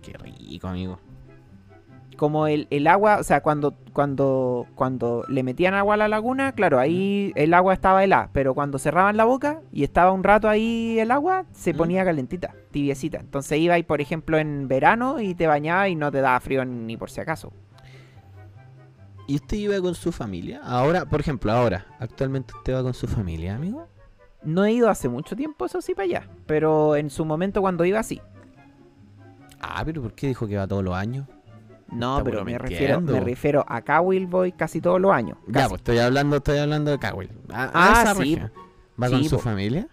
Qué 0.03 0.13
rico, 0.15 0.69
amigo. 0.69 0.99
como 2.17 2.47
el, 2.47 2.67
el 2.71 2.87
agua, 2.87 3.19
o 3.19 3.23
sea, 3.23 3.43
cuando, 3.43 3.75
cuando, 3.93 4.67
cuando 4.75 5.25
le 5.29 5.43
metían 5.43 5.75
agua 5.75 5.95
a 5.95 5.97
la 5.99 6.09
laguna, 6.09 6.53
claro, 6.53 6.79
ahí 6.79 7.33
el 7.35 7.53
agua 7.53 7.75
estaba 7.75 8.03
helada, 8.03 8.31
pero 8.33 8.55
cuando 8.55 8.79
cerraban 8.79 9.19
la 9.19 9.25
boca 9.25 9.61
y 9.73 9.85
estaba 9.85 10.13
un 10.13 10.25
rato 10.25 10.49
ahí 10.49 10.99
el 10.99 11.11
agua, 11.11 11.45
se 11.53 11.75
¿Mm? 11.75 11.77
ponía 11.77 12.05
calentita, 12.05 12.55
tibiecita. 12.71 13.19
Entonces 13.19 13.59
iba 13.59 13.75
ahí, 13.75 13.83
por 13.83 14.01
ejemplo, 14.01 14.39
en 14.39 14.69
verano 14.69 15.21
y 15.21 15.35
te 15.35 15.47
bañaba 15.47 15.89
y 15.91 15.97
no 15.97 16.11
te 16.11 16.23
daba 16.23 16.41
frío 16.41 16.65
ni 16.65 16.97
por 16.97 17.11
si 17.11 17.21
acaso. 17.21 17.53
¿Y 19.27 19.37
usted 19.37 19.57
iba 19.57 19.81
con 19.81 19.95
su 19.95 20.13
familia? 20.13 20.61
Ahora, 20.65 21.05
por 21.05 21.21
ejemplo, 21.21 21.51
ahora, 21.53 21.87
actualmente 21.99 22.55
usted 22.57 22.75
va 22.75 22.83
con 22.83 22.95
su 22.95 23.07
familia, 23.09 23.57
amigo. 23.57 23.89
No 24.43 24.65
he 24.65 24.73
ido 24.73 24.89
hace 24.89 25.09
mucho 25.09 25.35
tiempo, 25.35 25.67
eso 25.67 25.81
sí, 25.81 25.95
para 25.95 26.05
allá, 26.05 26.29
pero 26.47 26.95
en 26.95 27.11
su 27.11 27.25
momento 27.25 27.61
cuando 27.61 27.85
iba 27.85 28.03
sí. 28.03 28.21
Ah, 29.61 29.83
pero 29.85 30.03
¿por 30.03 30.13
qué 30.13 30.29
dijo 30.29 30.47
que 30.47 30.57
va 30.57 30.67
todos 30.69 30.85
los 30.85 30.95
años? 30.95 31.27
No, 31.91 32.21
pero 32.25 32.45
me 32.45 32.59
refiero, 32.59 33.01
me 33.01 33.21
refiero 33.21 33.65
a 33.69 33.81
Cowell 33.83 34.27
voy 34.27 34.53
casi 34.53 34.81
todos 34.81 35.01
los 35.01 35.13
años. 35.13 35.39
Ya, 35.47 35.53
casi. 35.53 35.69
pues 35.71 35.81
estoy 35.81 35.99
hablando, 35.99 36.37
estoy 36.37 36.59
hablando 36.59 36.97
de. 36.97 36.99
A, 37.07 37.09
a 37.65 37.71
Ah, 37.75 38.03
esa 38.03 38.15
sí, 38.15 38.21
región. 38.35 38.53
¿Va 39.01 39.11
con 39.11 39.25
su 39.25 39.37
po. 39.37 39.43
familia? 39.43 39.89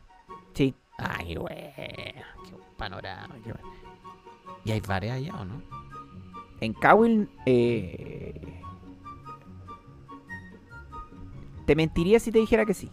Sí, 0.54 0.76
Ay, 0.98 1.36
güey. 1.36 1.56
Qué 1.76 2.16
panorama. 2.78 3.36
qué 3.44 3.52
bueno. 3.54 3.68
¿Y 4.66 4.72
hay 4.72 4.80
varias 4.82 5.18
allá 5.18 5.34
o 5.40 5.46
no? 5.46 5.62
en 6.62 6.74
Cowell, 6.74 7.28
eh, 7.46 8.62
Te 11.66 11.76
mentiría 11.76 12.20
si 12.20 12.32
te 12.32 12.40
dijera 12.40 12.66
que 12.66 12.74
sí. 12.74 12.92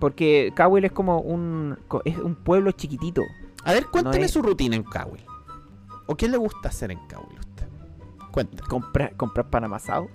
Porque 0.00 0.52
Cowell 0.56 0.84
es 0.84 0.92
como 0.92 1.20
un. 1.20 1.78
es 2.04 2.18
un 2.18 2.34
pueblo 2.34 2.72
chiquitito. 2.72 3.22
A 3.64 3.72
ver, 3.72 3.86
cuénteme 3.86 4.24
es- 4.26 4.30
su 4.32 4.42
rutina 4.42 4.76
en 4.76 4.82
Cowell. 4.82 5.24
¿O 6.06 6.16
qué 6.16 6.28
le 6.28 6.36
gusta 6.36 6.68
hacer 6.68 6.90
en 6.90 6.98
Cowell 7.08 7.36
a 7.36 7.40
usted? 7.40 7.68
Cuenta. 8.30 8.62
Comprar, 8.68 9.16
comprar 9.16 9.48
pan 9.48 9.64
amasado. 9.64 10.08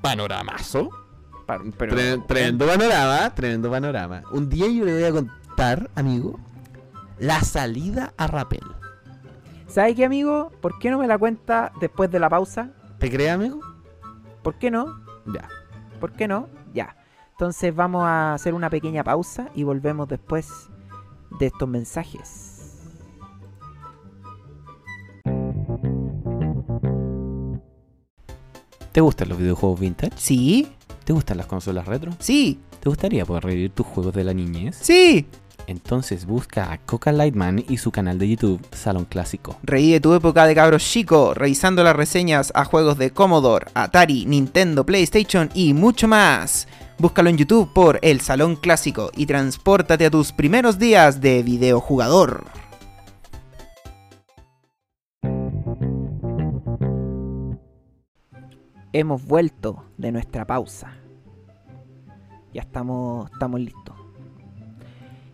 Panoramazo. 0.00 0.90
Pa- 1.46 1.60
pero- 1.76 1.94
Tre- 1.96 2.26
tremendo 2.26 2.66
panorama, 2.66 3.34
tremendo 3.34 3.70
panorama. 3.70 4.22
Un 4.32 4.48
día 4.48 4.66
yo 4.68 4.84
le 4.84 4.94
voy 4.94 5.04
a 5.04 5.12
contar, 5.12 5.90
amigo, 5.94 6.38
la 7.18 7.40
salida 7.42 8.14
a 8.16 8.26
Rapel. 8.26 8.62
¿Sabes 9.66 9.94
qué, 9.96 10.04
amigo? 10.04 10.50
¿Por 10.60 10.78
qué 10.78 10.90
no 10.90 10.98
me 10.98 11.06
la 11.06 11.18
cuenta 11.18 11.72
después 11.80 12.10
de 12.10 12.18
la 12.18 12.28
pausa? 12.28 12.70
¿Te 12.98 13.10
crees, 13.10 13.32
amigo? 13.32 13.60
¿Por 14.42 14.54
qué 14.54 14.70
no? 14.70 15.00
Ya. 15.26 15.48
¿Por 16.00 16.12
qué 16.12 16.26
no? 16.26 16.48
Ya. 16.74 16.96
Entonces 17.32 17.74
vamos 17.74 18.02
a 18.04 18.34
hacer 18.34 18.54
una 18.54 18.68
pequeña 18.70 19.04
pausa 19.04 19.48
y 19.54 19.62
volvemos 19.62 20.08
después 20.08 20.48
de 21.38 21.46
estos 21.46 21.68
mensajes. 21.68 22.56
¿Te 28.92 29.00
gustan 29.00 29.28
los 29.28 29.38
videojuegos 29.38 29.78
vintage? 29.80 30.12
Sí, 30.16 30.68
¿Te 31.04 31.12
gustan 31.12 31.36
las 31.38 31.46
consolas 31.46 31.86
retro? 31.86 32.12
sí, 32.18 32.58
¿Te 32.80 32.88
gustaría 32.88 33.24
poder 33.26 33.44
revivir 33.44 33.70
tus 33.72 33.86
juegos 33.86 34.14
de 34.14 34.24
la 34.24 34.32
niñez? 34.34 34.76
sí. 34.80 35.26
Entonces 35.70 36.26
busca 36.26 36.72
a 36.72 36.78
Coca 36.78 37.12
Lightman 37.12 37.64
y 37.68 37.76
su 37.76 37.92
canal 37.92 38.18
de 38.18 38.28
YouTube 38.28 38.60
Salón 38.72 39.04
Clásico. 39.04 39.56
Reí 39.62 39.92
de 39.92 40.00
tu 40.00 40.12
época 40.14 40.44
de 40.44 40.56
cabros 40.56 40.82
chico, 40.82 41.32
revisando 41.32 41.84
las 41.84 41.94
reseñas 41.94 42.50
a 42.56 42.64
juegos 42.64 42.98
de 42.98 43.12
Commodore, 43.12 43.66
Atari, 43.74 44.26
Nintendo, 44.26 44.84
PlayStation 44.84 45.48
y 45.54 45.72
mucho 45.72 46.08
más. 46.08 46.66
Búscalo 46.98 47.30
en 47.30 47.36
YouTube 47.36 47.72
por 47.72 48.00
El 48.02 48.20
Salón 48.20 48.56
Clásico 48.56 49.12
y 49.14 49.26
transpórtate 49.26 50.06
a 50.06 50.10
tus 50.10 50.32
primeros 50.32 50.80
días 50.80 51.20
de 51.20 51.44
videojugador. 51.44 52.46
Hemos 58.92 59.24
vuelto 59.24 59.84
de 59.98 60.10
nuestra 60.10 60.44
pausa. 60.44 60.96
Ya 62.52 62.62
estamos, 62.62 63.30
estamos 63.30 63.60
listos. 63.60 63.99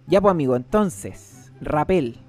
Ya 0.09 0.21
pues 0.21 0.31
amigo, 0.31 0.55
entonces, 0.55 1.51
Rapel, 1.61 2.21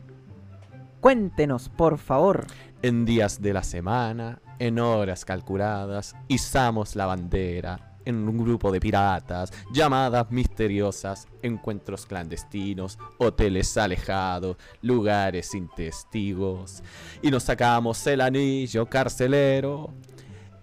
cuéntenos 0.99 1.69
por 1.69 1.99
favor. 1.99 2.47
En 2.81 3.05
días 3.05 3.39
de 3.41 3.53
la 3.53 3.61
semana, 3.61 4.41
en 4.57 4.79
horas 4.79 5.25
calculadas, 5.25 6.15
izamos 6.27 6.95
la 6.95 7.05
bandera 7.05 7.99
en 8.03 8.27
un 8.27 8.37
grupo 8.37 8.71
de 8.71 8.79
piratas, 8.79 9.51
llamadas 9.71 10.31
misteriosas, 10.31 11.27
encuentros 11.43 12.05
clandestinos, 12.05 12.97
hoteles 13.17 13.77
alejados, 13.77 14.55
lugares 14.81 15.47
sin 15.47 15.67
testigos, 15.67 16.81
y 17.21 17.29
nos 17.29 17.43
sacamos 17.43 18.07
el 18.07 18.21
anillo 18.21 18.87
carcelero 18.87 19.93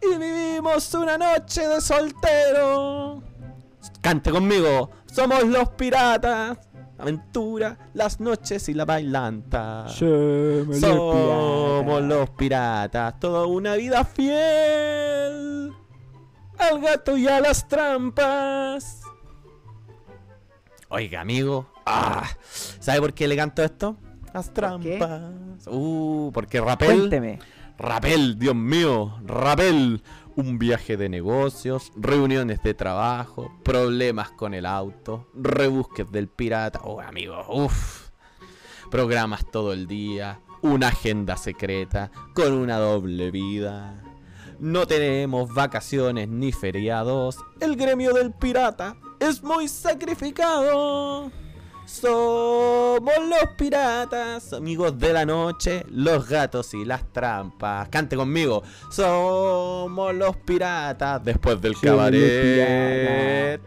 y 0.03 0.19
vivimos 0.19 0.93
una 0.95 1.17
noche 1.17 1.69
de 1.69 1.81
soltero. 1.81 3.23
Cante 4.01 4.31
conmigo, 4.31 4.91
somos 5.07 5.45
los 5.45 5.69
piratas. 5.71 6.59
Aventura, 7.05 7.77
las 7.93 8.19
noches 8.19 8.67
y 8.71 8.73
la 8.73 8.87
bailanta. 8.87 9.87
Somos 9.89 12.03
los 12.03 12.31
piratas, 12.31 13.21
toda 13.21 13.45
una 13.45 13.75
vida 13.75 14.07
fiel 14.07 15.71
al 16.57 16.81
gato 16.81 17.19
y 17.19 17.29
a 17.29 17.41
las 17.41 17.69
trampas. 17.69 19.03
Oiga, 20.89 21.21
amigo, 21.21 21.67
ah, 21.85 22.27
¿sabe 22.81 23.01
por 23.01 23.13
qué 23.13 23.29
le 23.29 23.37
canto 23.37 23.63
esto? 23.63 23.99
Las 24.33 24.55
trampas. 24.55 25.21
Uh, 25.67 26.31
porque 26.33 26.59
Rapel, 26.59 27.01
Cuénteme. 27.01 27.39
Rapel, 27.77 28.39
Dios 28.39 28.55
mío, 28.55 29.19
Rapel. 29.27 30.03
Un 30.37 30.59
viaje 30.59 30.97
de 30.97 31.09
negocios, 31.09 31.93
reuniones 31.95 32.61
de 32.63 32.75
trabajo, 32.75 33.57
problemas 33.63 34.31
con 34.31 34.53
el 34.53 34.67
auto, 34.67 35.29
rebusques 35.33 36.11
del 36.11 36.27
pirata. 36.27 36.81
Oh, 36.83 37.01
amigo, 37.01 37.45
uff. 37.49 38.09
Programas 38.91 39.49
todo 39.51 39.73
el 39.73 39.87
día, 39.87 40.41
una 40.61 40.89
agenda 40.89 41.37
secreta, 41.37 42.11
con 42.35 42.53
una 42.53 42.79
doble 42.79 43.31
vida. 43.31 44.03
No 44.59 44.87
tenemos 44.87 45.55
vacaciones 45.55 46.29
ni 46.29 46.51
feriados. 46.51 47.39
El 47.61 47.77
gremio 47.77 48.13
del 48.13 48.33
pirata 48.33 48.97
es 49.21 49.41
muy 49.41 49.69
sacrificado. 49.69 51.31
Somos 51.87 53.13
los 53.29 53.51
piratas, 53.57 54.53
amigos 54.53 54.99
de 54.99 55.13
la 55.13 55.25
noche, 55.27 55.85
los 55.91 56.29
gatos 56.29 56.73
y 56.75 56.85
las 56.85 57.05
trampas. 57.13 57.89
Cante 57.89 58.17
conmigo. 58.17 58.63
Somos 58.91 60.15
los 60.15 60.37
piratas 60.39 61.23
después 61.25 61.61
del 61.61 61.79
cabaret. 61.79 63.61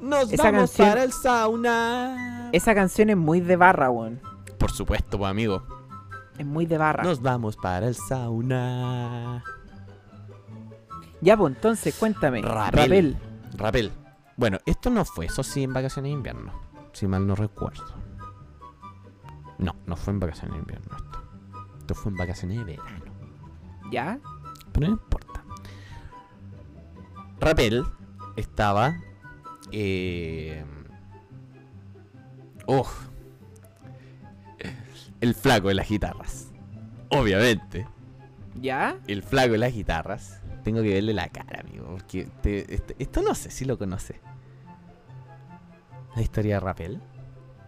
Nos 0.00 0.32
Esa 0.32 0.44
vamos 0.44 0.70
canción- 0.70 0.88
para 0.88 1.02
el 1.02 1.12
sauna. 1.12 2.48
Esa 2.52 2.74
canción 2.74 3.10
es 3.10 3.16
muy 3.16 3.40
de 3.40 3.56
barra, 3.56 3.90
weón. 3.90 4.20
Por 4.58 4.70
supuesto, 4.70 5.18
pues, 5.18 5.30
amigo. 5.30 5.62
Es 6.38 6.46
muy 6.46 6.66
de 6.66 6.78
barra. 6.78 7.02
Nos 7.02 7.20
vamos 7.22 7.56
para 7.56 7.88
el 7.88 7.94
sauna. 7.96 9.42
Ya, 11.20 11.36
pues 11.36 11.54
entonces, 11.54 11.94
cuéntame. 11.94 12.42
Rapel. 12.42 12.78
Rapel. 12.82 13.16
Rapel. 13.56 13.92
Bueno, 14.36 14.58
esto 14.66 14.90
no 14.90 15.04
fue, 15.04 15.26
eso 15.26 15.42
sí, 15.42 15.62
en 15.64 15.72
vacaciones 15.72 16.10
de 16.10 16.14
invierno. 16.14 16.52
Si 16.96 17.06
mal 17.06 17.26
no 17.26 17.34
recuerdo. 17.34 17.84
No, 19.58 19.76
no 19.84 19.96
fue 19.96 20.14
en 20.14 20.20
vacaciones 20.20 20.54
de 20.54 20.60
invierno 20.60 20.96
esto. 20.96 21.22
Esto 21.80 21.94
fue 21.94 22.10
en 22.10 22.16
vacaciones 22.16 22.56
de 22.56 22.64
verano. 22.64 23.04
¿Ya? 23.92 24.18
Pero 24.72 24.86
no 24.86 24.92
importa. 24.94 25.44
Rapel 27.38 27.84
estaba. 28.36 28.96
Eh, 29.72 30.64
oh, 32.64 32.88
el 35.20 35.34
flaco 35.34 35.68
de 35.68 35.74
las 35.74 35.90
guitarras. 35.90 36.50
Obviamente. 37.10 37.86
¿Ya? 38.62 38.96
El 39.06 39.22
flaco 39.22 39.52
de 39.52 39.58
las 39.58 39.74
guitarras. 39.74 40.40
Tengo 40.64 40.80
que 40.80 40.94
verle 40.94 41.12
la 41.12 41.28
cara, 41.28 41.60
amigo. 41.60 41.88
Porque 41.90 42.26
te- 42.40 42.74
este- 42.74 42.96
esto 42.98 43.20
no 43.20 43.34
sé 43.34 43.50
si 43.50 43.66
lo 43.66 43.76
conoce. 43.76 44.18
¿La 46.16 46.22
historia 46.22 46.54
de 46.54 46.60
Rapel? 46.60 47.00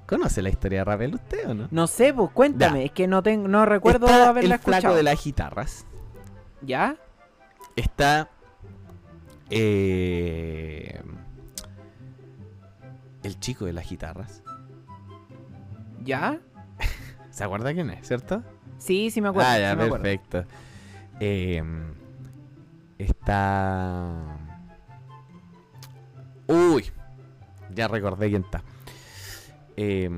¿Conoce 0.06 0.40
la 0.42 0.48
historia 0.48 0.78
de 0.80 0.84
Rapel 0.86 1.14
usted 1.14 1.50
o 1.50 1.54
no? 1.54 1.68
No 1.70 1.86
sé, 1.86 2.14
pues 2.14 2.30
cuéntame. 2.30 2.78
Ya. 2.80 2.84
Es 2.86 2.92
que 2.92 3.06
no 3.06 3.22
tengo, 3.22 3.46
no 3.46 3.66
recuerdo 3.66 4.06
Está 4.06 4.28
haberla 4.30 4.54
el 4.54 4.60
flaco 4.60 4.70
escuchado. 4.78 4.96
de 4.96 5.02
las 5.02 5.22
guitarras. 5.22 5.86
¿Ya? 6.62 6.96
Está. 7.76 8.30
eh, 9.50 11.00
el 13.22 13.38
chico 13.40 13.66
de 13.66 13.72
las 13.74 13.88
guitarras. 13.88 14.42
¿Ya? 16.02 16.38
¿Se 17.30 17.44
acuerda 17.44 17.72
quién 17.74 17.90
es, 17.90 18.06
cierto? 18.08 18.42
Sí, 18.78 19.10
sí 19.10 19.20
me 19.20 19.28
acuerdo. 19.28 19.50
ah, 19.50 19.58
ya, 19.58 19.70
sí 19.72 19.76
me 19.76 19.82
acuerdo. 19.84 20.02
perfecto. 20.04 20.44
Eh, 21.20 21.62
está. 22.96 24.38
Uy, 26.46 26.90
ya 27.74 27.88
recordé 27.88 28.28
quién 28.28 28.42
está. 28.42 28.62
Eh, 29.76 30.08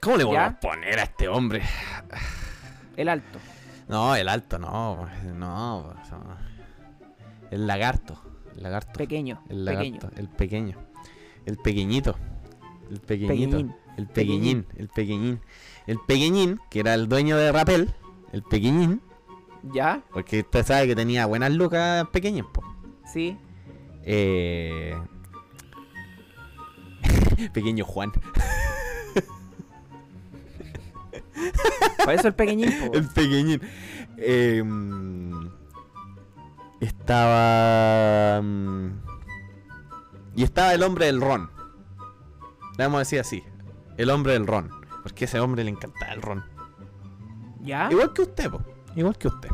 ¿Cómo 0.00 0.16
le 0.16 0.24
voy 0.24 0.36
a 0.36 0.58
poner 0.60 0.98
a 0.98 1.02
este 1.02 1.28
hombre? 1.28 1.62
El 2.96 3.08
alto. 3.08 3.38
No, 3.88 4.16
el 4.16 4.28
alto, 4.28 4.58
no, 4.58 5.08
no. 5.34 5.94
El 7.50 7.66
lagarto. 7.66 8.20
El 8.54 8.62
lagarto. 8.62 8.92
Pequeño. 8.94 9.42
el 9.48 9.64
pequeño. 9.64 9.98
lagarto. 9.98 10.10
El 10.16 10.28
pequeño. 10.28 10.76
El 11.44 11.56
pequeñito. 11.58 12.16
El 12.90 13.00
pequeñito. 13.00 13.58
Pequeñín. 13.58 13.74
El 13.96 14.06
pequeñín. 14.06 14.66
El 14.76 14.88
pequeñín. 14.88 15.40
El 15.86 15.98
pequeñín, 16.06 16.60
que 16.70 16.80
era 16.80 16.94
el 16.94 17.08
dueño 17.08 17.36
de 17.36 17.52
Rapel. 17.52 17.94
El 18.32 18.42
pequeñín. 18.42 19.00
¿Ya? 19.72 20.02
Porque 20.12 20.40
usted 20.40 20.64
sabe 20.64 20.86
que 20.86 20.96
tenía 20.96 21.26
buenas 21.26 21.52
lucas 21.52 22.06
pequeñas, 22.08 22.46
po. 22.52 22.62
Sí. 23.12 23.36
Eh... 24.06 24.96
Pequeño 27.52 27.84
Juan. 27.84 28.12
Por 32.04 32.14
eso 32.14 32.28
el 32.28 32.34
pequeñín. 32.34 32.72
El 32.92 33.08
pequeñín. 33.08 33.60
Eh, 34.16 34.62
mm, 34.64 35.48
estaba. 36.80 38.40
mm, 38.42 38.90
Y 40.36 40.42
estaba 40.44 40.72
el 40.74 40.82
hombre 40.82 41.06
del 41.06 41.20
ron. 41.20 41.50
Le 42.78 42.84
vamos 42.84 42.96
a 42.96 42.98
decir 43.00 43.20
así. 43.20 43.42
El 43.96 44.10
hombre 44.10 44.32
del 44.34 44.46
ron. 44.46 44.70
Porque 45.02 45.24
a 45.24 45.26
ese 45.26 45.40
hombre 45.40 45.64
le 45.64 45.70
encantaba 45.70 46.12
el 46.12 46.22
ron. 46.22 46.44
¿Ya? 47.60 47.88
Igual 47.90 48.12
que 48.12 48.22
usted, 48.22 48.50
po. 48.50 48.62
Igual 48.94 49.18
que 49.18 49.28
usted. 49.28 49.48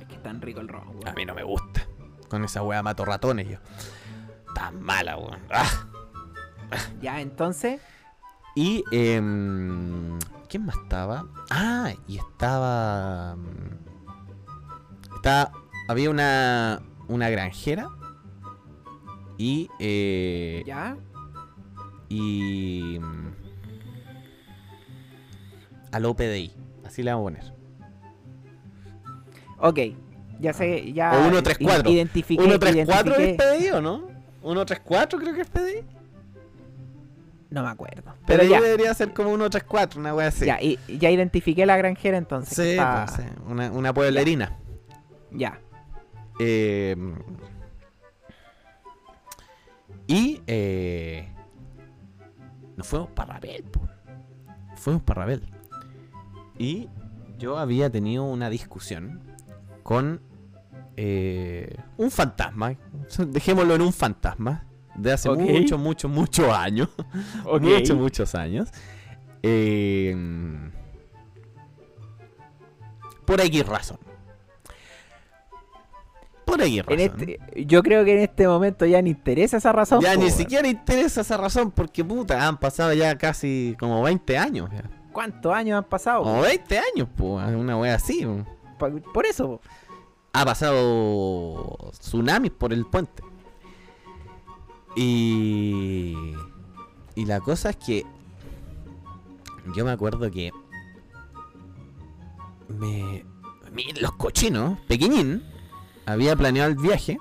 Es 0.00 0.06
que 0.06 0.14
es 0.14 0.22
tan 0.22 0.40
rico 0.40 0.60
el 0.60 0.68
rojo, 0.68 0.94
A 1.06 1.12
mí 1.12 1.24
no 1.24 1.34
me 1.34 1.42
gusta. 1.42 1.86
Con 2.28 2.44
esa 2.44 2.62
weá 2.62 2.82
mato 2.82 3.04
ratones 3.04 3.48
yo. 3.48 3.58
Tan 4.54 4.80
mala, 4.82 5.16
weón. 5.16 5.40
Ah. 5.50 5.86
Ya, 7.00 7.20
entonces. 7.20 7.80
Y. 8.56 8.84
em, 8.90 10.18
¿Quién 10.48 10.64
más 10.66 10.76
estaba? 10.76 11.26
Ah, 11.50 11.92
y 12.06 12.18
estaba. 12.18 13.36
mm, 13.36 15.16
Estaba. 15.16 15.52
Había 15.88 16.10
una. 16.10 16.80
Una 17.08 17.28
granjera. 17.30 17.88
Y. 19.38 19.68
Eh, 19.78 20.62
Ya. 20.66 20.96
y. 22.08 22.98
mm, 23.00 23.32
Al 25.92 26.04
OPDI. 26.06 26.54
Así 26.84 27.02
le 27.02 27.12
vamos 27.12 27.32
a 27.32 27.40
poner. 27.40 27.54
Ok. 29.58 29.78
Ya 30.40 30.52
sé, 30.52 30.92
ya. 30.92 31.12
O 31.12 31.22
134. 31.22 31.90
i- 31.90 31.94
Identifiqué. 31.94 32.42
134 32.42 33.16
es 33.16 33.36
PDI 33.36 33.68
o 33.70 33.80
no? 33.80 34.08
134 34.42 35.18
creo 35.18 35.34
que 35.34 35.40
es 35.42 35.48
PDI. 35.48 35.82
No 37.50 37.62
me 37.62 37.68
acuerdo. 37.68 38.02
Pero 38.26 38.40
Pero 38.40 38.44
ya 38.44 38.60
debería 38.60 38.92
ser 38.94 39.12
como 39.12 39.28
134, 39.30 40.00
una 40.00 40.12
wea 40.14 40.26
así. 40.28 40.44
Ya, 40.44 40.60
y, 40.60 40.78
ya 40.98 41.10
identifiqué 41.10 41.64
la 41.66 41.76
granjera 41.76 42.18
entonces. 42.18 42.56
que 42.56 42.62
Sí, 42.64 42.70
está- 42.70 43.06
pues, 43.06 43.16
sí, 43.20 43.32
una, 43.46 43.70
una 43.70 43.94
pueblerina. 43.94 44.56
Ya. 45.30 45.60
Eh, 46.40 46.96
y 50.06 50.42
eh, 50.46 51.28
nos 52.76 52.86
fuimos 52.86 53.10
para 53.10 53.34
Rabel. 53.34 53.64
Fuimos 54.76 55.02
para 55.02 55.22
Rabel. 55.22 55.42
Y 56.58 56.88
yo 57.38 57.56
había 57.58 57.88
tenido 57.90 58.24
una 58.24 58.50
discusión 58.50 59.22
con 59.84 60.20
eh, 60.96 61.76
un 61.96 62.10
fantasma. 62.10 62.74
Dejémoslo 63.28 63.76
en 63.76 63.82
un 63.82 63.92
fantasma. 63.92 64.64
De 64.96 65.12
hace 65.12 65.28
Ok. 65.28 65.38
muchos, 65.40 65.78
muchos, 65.78 66.10
muchos 66.10 66.48
años. 66.52 66.88
Ok. 67.44 67.62
Muchos, 67.62 67.96
muchos 67.96 68.34
años. 68.34 68.70
Eh, 69.42 70.16
por 73.24 73.40
X 73.40 73.66
razón. 73.66 73.98
Por 76.44 76.60
X 76.62 76.84
razón. 76.84 77.00
En 77.00 77.00
este, 77.00 77.40
yo 77.66 77.82
creo 77.82 78.04
que 78.04 78.12
en 78.12 78.18
este 78.20 78.46
momento 78.46 78.86
ya 78.86 79.00
ni 79.02 79.10
interesa 79.10 79.56
esa 79.56 79.72
razón. 79.72 80.00
Ya 80.00 80.14
ni 80.16 80.30
siquiera 80.30 80.68
interesa 80.68 81.20
esa 81.22 81.36
razón 81.36 81.70
porque 81.70 82.04
puta, 82.04 82.46
han 82.46 82.58
pasado 82.58 82.92
ya 82.92 83.16
casi 83.18 83.76
como 83.78 84.02
20 84.02 84.38
años. 84.38 84.70
ya. 84.72 84.84
¿Cuántos 85.12 85.52
años 85.54 85.78
han 85.78 85.84
pasado? 85.88 86.22
Como 86.22 86.40
20 86.42 86.78
años, 86.78 87.08
pues, 87.16 87.54
una 87.54 87.76
wea 87.78 87.94
así. 87.94 88.24
po. 88.26 88.44
Por 88.78 89.26
eso. 89.26 89.60
Ha 90.32 90.44
pasado 90.44 91.92
tsunamis 91.98 92.50
por 92.52 92.72
el 92.72 92.84
puente. 92.86 93.22
Y. 94.96 96.14
Y 97.14 97.24
la 97.26 97.40
cosa 97.40 97.70
es 97.70 97.76
que. 97.76 98.04
Yo 99.74 99.84
me 99.84 99.92
acuerdo 99.92 100.30
que. 100.30 100.50
Me. 102.68 103.24
Los 104.00 104.12
cochinos, 104.12 104.78
pequeñín, 104.86 105.42
había 106.06 106.36
planeado 106.36 106.70
el 106.70 106.76
viaje. 106.76 107.18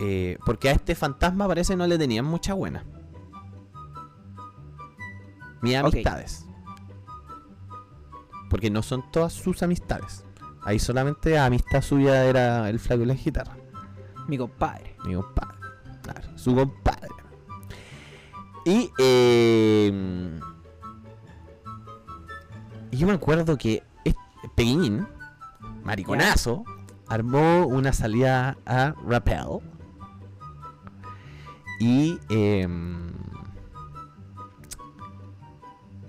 eh, 0.00 0.38
porque 0.44 0.68
a 0.68 0.72
este 0.72 0.94
fantasma 0.94 1.48
parece 1.48 1.74
no 1.74 1.86
le 1.86 1.96
tenían 1.98 2.24
mucha 2.24 2.54
buena. 2.54 2.84
Mis 5.60 5.74
amistades. 5.76 6.44
Porque 8.48 8.70
no 8.70 8.82
son 8.82 9.10
todas 9.10 9.32
sus 9.32 9.62
amistades. 9.62 10.24
Ahí 10.62 10.78
solamente 10.78 11.38
amistad 11.38 11.82
suya 11.82 12.24
era 12.24 12.68
el 12.68 12.78
flaco 12.78 13.02
y 13.02 13.06
la 13.06 13.14
guitarra. 13.14 13.56
Mi 14.26 14.38
compadre. 14.38 14.96
Mi 15.04 15.14
compadre. 15.14 15.58
Claro, 16.02 16.38
su 16.38 16.54
compadre. 16.54 17.08
Y, 18.64 18.90
eh, 18.98 20.40
y 22.90 22.96
yo 22.96 23.06
me 23.06 23.14
acuerdo 23.14 23.56
que 23.56 23.82
Pequeñín, 24.54 25.06
mariconazo, 25.84 26.64
armó 27.08 27.66
una 27.66 27.92
salida 27.92 28.56
a 28.66 28.94
Rappel. 29.06 29.60
Y 31.80 32.18
em, 32.28 33.12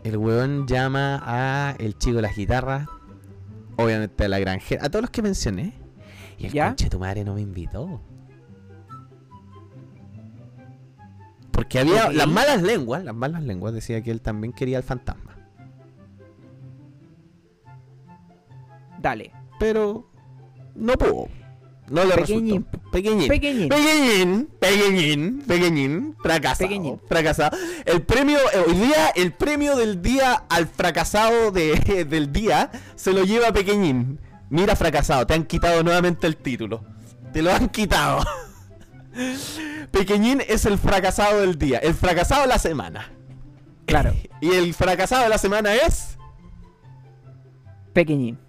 el 0.09 0.17
weón 0.17 0.67
llama 0.67 1.21
a 1.23 1.75
el 1.79 1.97
chico 1.97 2.17
de 2.17 2.21
las 2.23 2.35
guitarras, 2.35 2.87
obviamente 3.77 4.25
a 4.25 4.27
la 4.27 4.39
granjera, 4.39 4.85
a 4.85 4.89
todos 4.89 5.03
los 5.03 5.11
que 5.11 5.21
mencioné. 5.21 5.73
Y 6.37 6.47
el 6.47 6.53
¿Ya? 6.53 6.67
conche 6.67 6.89
tu 6.89 6.99
madre 6.99 7.23
no 7.23 7.35
me 7.35 7.41
invitó. 7.41 8.01
Porque 11.51 11.79
había 11.79 12.11
las 12.11 12.27
malas 12.27 12.61
lenguas, 12.61 13.03
las 13.03 13.15
malas 13.15 13.43
lenguas 13.43 13.73
decía 13.73 14.01
que 14.01 14.11
él 14.11 14.21
también 14.21 14.53
quería 14.53 14.77
al 14.77 14.83
fantasma. 14.83 15.35
Dale. 19.01 19.31
Pero 19.59 20.09
no 20.75 20.93
pudo. 20.93 21.27
No 21.89 22.03
le 22.05 22.15
Pequeñín. 22.15 22.65
resultó. 22.65 22.91
Pequeñín. 22.91 23.27
Pequeñín. 23.27 23.69
Pequeñín, 23.69 24.49
pequeñín, 24.59 25.41
pequeñín, 25.47 26.15
fracasado. 26.21 26.67
Pequeñín. 26.67 27.01
Fracasado. 27.07 27.57
El 27.85 28.01
premio, 28.03 28.37
eh, 28.37 28.63
hoy 28.67 28.73
día, 28.75 29.09
el 29.15 29.33
premio 29.33 29.75
del 29.75 30.01
día 30.01 30.43
al 30.49 30.67
fracasado 30.67 31.51
de, 31.51 32.05
del 32.09 32.31
día 32.31 32.71
se 32.95 33.11
lo 33.13 33.23
lleva 33.23 33.51
Pequeñín. 33.51 34.19
Mira, 34.49 34.75
fracasado, 34.75 35.25
te 35.27 35.33
han 35.33 35.45
quitado 35.45 35.83
nuevamente 35.83 36.27
el 36.27 36.37
título. 36.37 36.83
Te 37.33 37.41
lo 37.41 37.51
han 37.53 37.69
quitado. 37.69 38.23
Pequeñín 39.91 40.41
es 40.47 40.65
el 40.65 40.77
fracasado 40.77 41.41
del 41.41 41.57
día, 41.57 41.79
el 41.79 41.93
fracasado 41.93 42.43
de 42.43 42.47
la 42.47 42.59
semana. 42.59 43.11
Claro. 43.85 44.13
Y 44.41 44.51
el 44.51 44.73
fracasado 44.73 45.23
de 45.23 45.29
la 45.29 45.37
semana 45.37 45.75
es. 45.75 46.17
Pequeñín. 47.91 48.39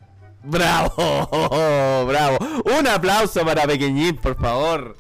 ¡Bravo! 0.43 2.05
¡Bravo! 2.07 2.39
Un 2.79 2.87
aplauso 2.87 3.45
para 3.45 3.67
Pequeñín, 3.67 4.17
por 4.17 4.37
favor. 4.41 4.97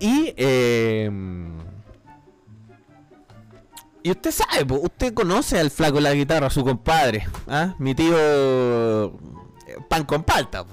Y, 0.00 0.32
eh, 0.36 1.10
y 4.02 4.10
usted 4.12 4.30
sabe, 4.30 4.64
usted 4.78 5.12
conoce 5.12 5.58
al 5.58 5.70
flaco 5.70 5.96
de 5.96 6.02
la 6.02 6.14
guitarra, 6.14 6.50
su 6.50 6.62
compadre, 6.64 7.26
¿ah? 7.48 7.74
mi 7.78 7.94
tío 7.96 8.14
eh, 8.16 9.12
pan 9.88 10.04
con 10.04 10.22
palta. 10.22 10.64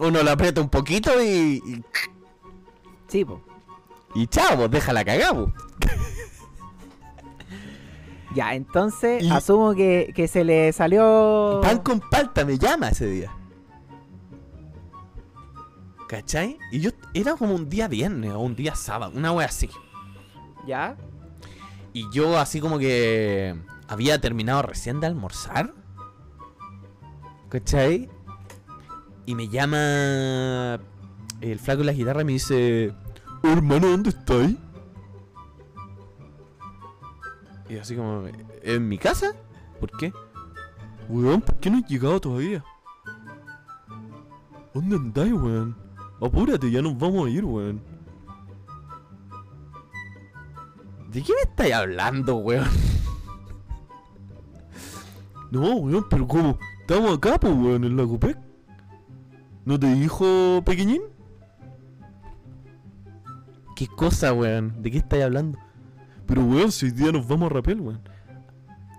Uno 0.00 0.22
lo 0.22 0.30
aprieta 0.30 0.60
un 0.60 0.68
poquito 0.68 1.22
y, 1.22 1.62
y, 1.64 1.84
Sí, 3.08 3.24
po. 3.24 3.40
y 4.16 4.26
chao, 4.26 4.56
pues, 4.56 4.70
déjala 4.72 5.04
cagar. 5.04 5.36
Ya, 8.36 8.54
entonces 8.54 9.22
Y- 9.22 9.30
asumo 9.30 9.74
que, 9.74 10.12
que 10.14 10.28
se 10.28 10.44
le 10.44 10.70
salió. 10.72 11.60
Pan 11.62 11.78
con 11.78 12.00
palta 12.00 12.44
me 12.44 12.58
llama 12.58 12.90
ese 12.90 13.06
día. 13.06 13.32
¿Cachai? 16.08 16.58
Y 16.70 16.80
yo 16.80 16.90
era 17.14 17.34
como 17.34 17.54
un 17.54 17.68
día 17.68 17.88
viernes 17.88 18.32
o 18.32 18.38
un 18.40 18.54
día 18.54 18.74
sábado, 18.76 19.12
una 19.16 19.32
wea 19.32 19.46
así. 19.46 19.68
¿Ya? 20.66 20.96
Y 21.92 22.04
yo 22.12 22.38
así 22.38 22.60
como 22.60 22.78
que 22.78 23.56
había 23.88 24.20
terminado 24.20 24.62
recién 24.62 25.00
de 25.00 25.06
almorzar. 25.06 25.72
¿Cachai? 27.48 28.08
Y 29.24 29.34
me 29.34 29.48
llama 29.48 30.78
el 31.40 31.58
flaco 31.58 31.78
de 31.80 31.84
la 31.86 31.92
guitarra 31.92 32.20
y 32.22 32.24
me 32.26 32.32
dice, 32.34 32.92
hermano, 33.42 33.88
¿dónde 33.88 34.10
estáis? 34.10 34.56
Y 37.68 37.78
así 37.78 37.96
como, 37.96 38.24
¿en 38.62 38.88
mi 38.88 38.98
casa? 38.98 39.34
¿Por 39.80 39.90
qué? 39.98 40.12
Weón, 41.08 41.40
¿por 41.40 41.56
qué 41.56 41.70
no 41.70 41.78
has 41.78 41.86
llegado 41.86 42.20
todavía? 42.20 42.64
¿Dónde 44.74 44.96
andáis, 44.96 45.32
weón? 45.32 45.76
Apúrate, 46.20 46.70
ya 46.70 46.82
nos 46.82 46.98
vamos 46.98 47.26
a 47.26 47.30
ir, 47.30 47.44
weón. 47.44 47.80
¿De 51.10 51.22
qué 51.22 51.32
me 51.32 51.50
estáis 51.50 51.74
hablando, 51.74 52.36
weón? 52.36 52.68
No, 55.50 55.76
weón, 55.76 56.04
pero 56.10 56.26
¿cómo? 56.26 56.58
Estamos 56.80 57.16
acá, 57.16 57.38
pues, 57.38 57.54
weón, 57.54 57.84
en 57.84 57.96
la 57.96 58.04
Copec. 58.04 58.36
¿No 59.64 59.78
te 59.78 59.92
dijo 59.94 60.62
pequeñín? 60.66 61.02
¿Qué 63.76 63.86
cosa, 63.86 64.32
weón? 64.32 64.82
¿De 64.82 64.90
qué 64.90 64.98
estáis 64.98 65.24
hablando? 65.24 65.58
Pero, 66.26 66.42
weón, 66.44 66.72
si 66.72 66.86
hoy 66.86 66.92
día 66.92 67.12
nos 67.12 67.26
vamos 67.26 67.50
a 67.50 67.54
rapel, 67.54 67.80
weón. 67.80 68.00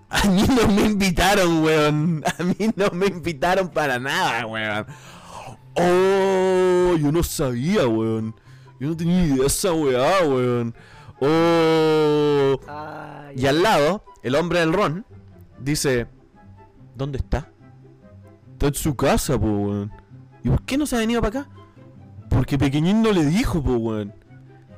A 0.10 0.26
mí 0.30 0.44
no 0.48 0.68
me 0.74 0.86
invitaron, 0.86 1.64
weón. 1.64 2.24
A 2.40 2.44
mí 2.44 2.72
no 2.76 2.90
me 2.92 3.08
invitaron 3.08 3.70
para 3.70 4.00
nada, 4.00 4.46
weón. 4.46 4.86
Oh, 5.76 6.96
yo 6.98 7.12
no 7.12 7.24
sabía, 7.24 7.88
weón. 7.88 8.34
Yo 8.80 8.90
no 8.90 8.98
tenía 8.98 9.26
idea 9.26 9.36
de 9.38 9.46
esa 9.46 9.74
weá, 9.74 10.24
weón. 10.24 10.74
Oh. 11.20 12.60
Ah, 12.68 13.32
Y 13.36 13.46
al 13.48 13.62
lado, 13.62 14.04
el 14.24 14.36
hombre 14.36 14.60
del 14.60 14.74
ron 14.74 15.06
dice: 15.60 16.08
¿Dónde 16.96 17.18
está? 17.18 17.52
Está 18.54 18.68
en 18.68 18.74
su 18.76 18.96
casa, 18.96 19.38
po, 19.38 19.46
weón. 19.46 19.92
¿Y 20.44 20.50
por 20.50 20.62
qué 20.64 20.78
no 20.78 20.86
se 20.86 20.96
ha 20.96 21.00
venido 21.00 21.22
para 21.22 21.42
acá? 21.42 21.50
Porque 22.30 22.58
Pequeñín 22.58 23.02
no 23.02 23.12
le 23.12 23.26
dijo, 23.26 23.62
po, 23.62 23.74
weón. 23.74 24.14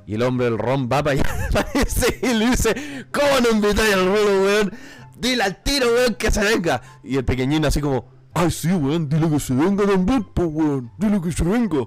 Y 0.09 0.15
el 0.15 0.23
hombre 0.23 0.45
del 0.45 0.57
ron 0.57 0.89
va 0.91 1.03
para 1.03 1.11
allá, 1.11 1.23
parece, 1.53 2.19
y 2.23 2.33
le 2.33 2.49
dice, 2.49 3.05
¿cómo 3.11 3.41
no 3.43 3.51
invitáis 3.51 3.93
al 3.93 4.07
rolo, 4.07 4.41
weón? 4.43 4.73
Dile 5.19 5.43
al 5.43 5.61
tiro, 5.61 5.85
weón, 5.85 6.15
que 6.15 6.31
se 6.31 6.43
venga. 6.43 6.81
Y 7.03 7.17
el 7.17 7.23
pequeñín 7.23 7.63
así 7.63 7.79
como, 7.79 8.09
ay, 8.33 8.49
sí, 8.49 8.73
weón, 8.73 9.07
dile 9.07 9.29
que 9.29 9.39
se 9.39 9.53
venga 9.53 9.85
también, 9.85 10.23
po, 10.23 10.45
weón. 10.45 10.91
Dile 10.97 11.21
que 11.21 11.31
se 11.31 11.43
venga. 11.43 11.81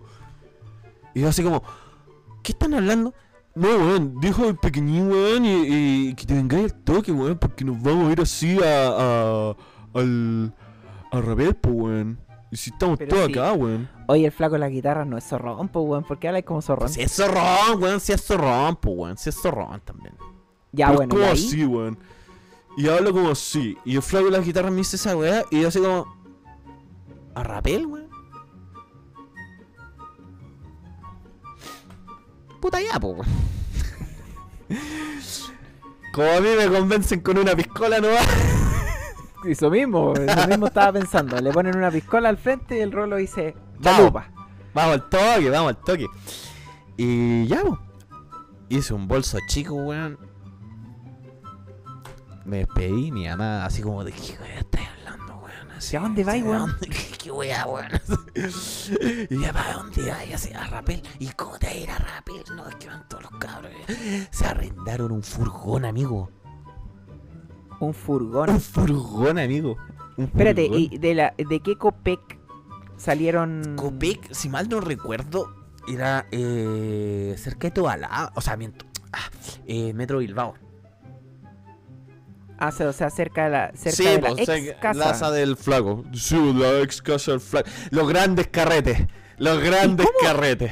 Y 1.14 1.22
yo 1.22 1.28
así 1.30 1.42
como, 1.42 1.64
¿qué 2.44 2.52
están 2.52 2.74
hablando? 2.74 3.12
No, 3.56 3.66
weón, 3.66 4.20
dijo 4.20 4.44
el 4.44 4.54
pequeñín, 4.54 5.10
weón, 5.10 5.44
y, 5.44 6.14
que 6.14 6.24
te 6.24 6.34
vengáis 6.34 6.72
al 6.72 6.84
toque, 6.84 7.10
weón, 7.10 7.38
porque 7.40 7.64
nos 7.64 7.82
vamos 7.82 8.08
a 8.08 8.12
ir 8.12 8.20
así 8.20 8.56
a, 8.62 9.50
a 9.50 9.56
al, 9.94 10.54
a 11.10 11.20
Rabel, 11.20 11.56
po, 11.56 11.70
weón. 11.70 12.20
Y 12.52 12.56
si 12.58 12.68
estamos 12.68 12.98
Pero 12.98 13.08
todos 13.14 13.26
sí. 13.28 13.32
acá, 13.32 13.54
weón. 13.54 13.88
Oye, 14.08 14.26
el 14.26 14.30
flaco 14.30 14.52
de 14.52 14.58
la 14.58 14.68
guitarra 14.68 15.06
no 15.06 15.16
es 15.16 15.24
zorrón, 15.24 15.68
pues, 15.68 15.86
weón. 15.86 16.04
¿Por 16.04 16.18
qué 16.18 16.28
hablas 16.28 16.42
como 16.42 16.60
zorrón? 16.60 16.90
Si 16.90 17.00
es 17.00 17.10
zorrón, 17.10 17.82
weón, 17.82 17.98
si 17.98 18.12
es 18.12 18.22
zorrón, 18.22 18.76
po, 18.76 18.90
weón, 18.90 19.16
si 19.16 19.30
es 19.30 19.36
zorrón 19.40 19.80
también. 19.80 20.14
Ya, 20.70 20.88
Pero 20.88 20.98
bueno, 20.98 21.14
es 21.14 21.14
y 21.14 21.16
como 21.16 21.24
ahí, 21.32 21.46
así, 21.46 21.64
weón. 21.64 21.98
Y 22.76 22.88
hablo 22.88 23.12
como 23.14 23.30
así. 23.30 23.78
Y 23.86 23.96
el 23.96 24.02
flaco 24.02 24.26
de 24.26 24.32
la 24.32 24.40
guitarra 24.40 24.70
me 24.70 24.76
dice 24.76 24.96
esa 24.96 25.16
weá. 25.16 25.44
Y 25.50 25.62
yo 25.62 25.68
así 25.68 25.80
como. 25.80 26.06
¿A 27.34 27.42
rapel, 27.42 27.86
weón? 27.86 28.10
Puta 32.60 32.82
ya, 32.82 33.00
po, 33.00 33.08
weón. 33.08 33.26
Como 36.12 36.30
a 36.30 36.40
mí 36.42 36.48
me 36.58 36.68
convencen 36.68 37.20
con 37.20 37.38
una 37.38 37.56
piscola, 37.56 37.98
no 37.98 38.08
va. 38.08 38.20
Eso 39.44 39.70
mismo, 39.70 40.14
eso 40.16 40.48
mismo 40.48 40.66
estaba 40.66 40.92
pensando. 40.92 41.40
Le 41.40 41.50
ponen 41.52 41.76
una 41.76 41.90
piscola 41.90 42.28
al 42.28 42.36
frente 42.38 42.78
y 42.78 42.80
el 42.80 42.92
rolo 42.92 43.16
dice, 43.16 43.54
Vamos. 43.78 43.98
chalupa. 43.98 44.28
Vamos 44.74 44.94
al 44.94 45.08
toque, 45.08 45.50
vamos 45.50 45.68
al 45.70 45.76
toque. 45.78 46.06
Y 46.96 47.46
ya, 47.46 47.62
po. 47.62 47.78
Hice 48.68 48.94
un 48.94 49.06
bolso 49.06 49.38
chico, 49.48 49.74
weón. 49.74 50.18
Me 52.44 52.58
despedí, 52.58 53.12
mi 53.12 53.26
mamá, 53.28 53.64
así 53.64 53.82
como 53.82 54.02
de 54.02 54.12
qué 54.12 54.32
estás 54.58 54.80
hablando, 54.98 55.36
weón. 55.36 55.70
Así, 55.76 55.94
¿Y 55.94 55.98
a 55.98 56.00
dónde 56.02 56.24
vais, 56.24 56.42
¿de 56.42 56.48
weón? 56.50 56.76
¿Qué, 57.22 57.30
weá, 57.30 57.66
weón? 57.66 57.88
y 59.30 59.40
ya, 59.40 59.52
¿para 59.52 59.74
dónde 59.74 60.10
vais? 60.10 60.34
Así, 60.34 60.52
a 60.54 60.66
Rapel. 60.66 61.02
¿Y 61.18 61.28
cómo 61.30 61.58
te 61.58 61.66
vas 61.66 61.74
a 61.74 61.78
ir 61.78 61.90
a 61.90 61.98
Rapel? 61.98 62.42
No, 62.56 62.68
es 62.68 62.74
que 62.76 62.88
van 62.88 63.06
todos 63.08 63.24
los 63.24 63.32
cabros. 63.38 63.72
Se 64.30 64.46
arrendaron 64.46 65.12
un 65.12 65.22
furgón, 65.22 65.84
amigo. 65.84 66.30
Un 67.82 67.94
furgón. 67.94 68.48
Un 68.48 68.60
furgón, 68.60 69.38
amigo. 69.40 69.76
Un 70.16 70.26
Espérate, 70.26 70.66
furgón. 70.66 70.80
¿y 70.80 70.98
de, 70.98 71.14
la, 71.14 71.34
de 71.36 71.58
qué 71.58 71.76
Copec 71.76 72.20
salieron? 72.96 73.74
Copec, 73.76 74.32
si 74.32 74.48
mal 74.48 74.68
no 74.68 74.80
recuerdo, 74.80 75.52
era 75.88 76.26
eh, 76.30 77.34
cerca 77.36 77.66
de 77.66 77.70
Tobalá. 77.72 78.30
O 78.36 78.40
sea, 78.40 78.56
miento. 78.56 78.84
Ah, 79.12 79.28
eh, 79.66 79.92
Metro 79.94 80.18
Bilbao. 80.18 80.54
Ah, 82.56 82.68
o 82.68 82.92
sea, 82.92 83.10
cerca 83.10 83.44
de 83.46 83.50
la, 83.50 83.72
cerca 83.74 83.96
sí, 83.96 84.04
de 84.04 84.20
la 84.20 84.28
pues, 84.28 84.48
ex 84.48 84.74
casa. 84.80 85.30
del 85.32 85.56
flaco. 85.56 86.04
Sí, 86.12 86.52
la 86.54 86.82
ex 86.82 87.02
casa 87.02 87.32
del 87.32 87.40
flaco. 87.40 87.68
Los 87.90 88.08
grandes 88.08 88.46
carretes. 88.46 89.08
Los 89.38 89.60
grandes 89.60 90.06
carretes. 90.22 90.70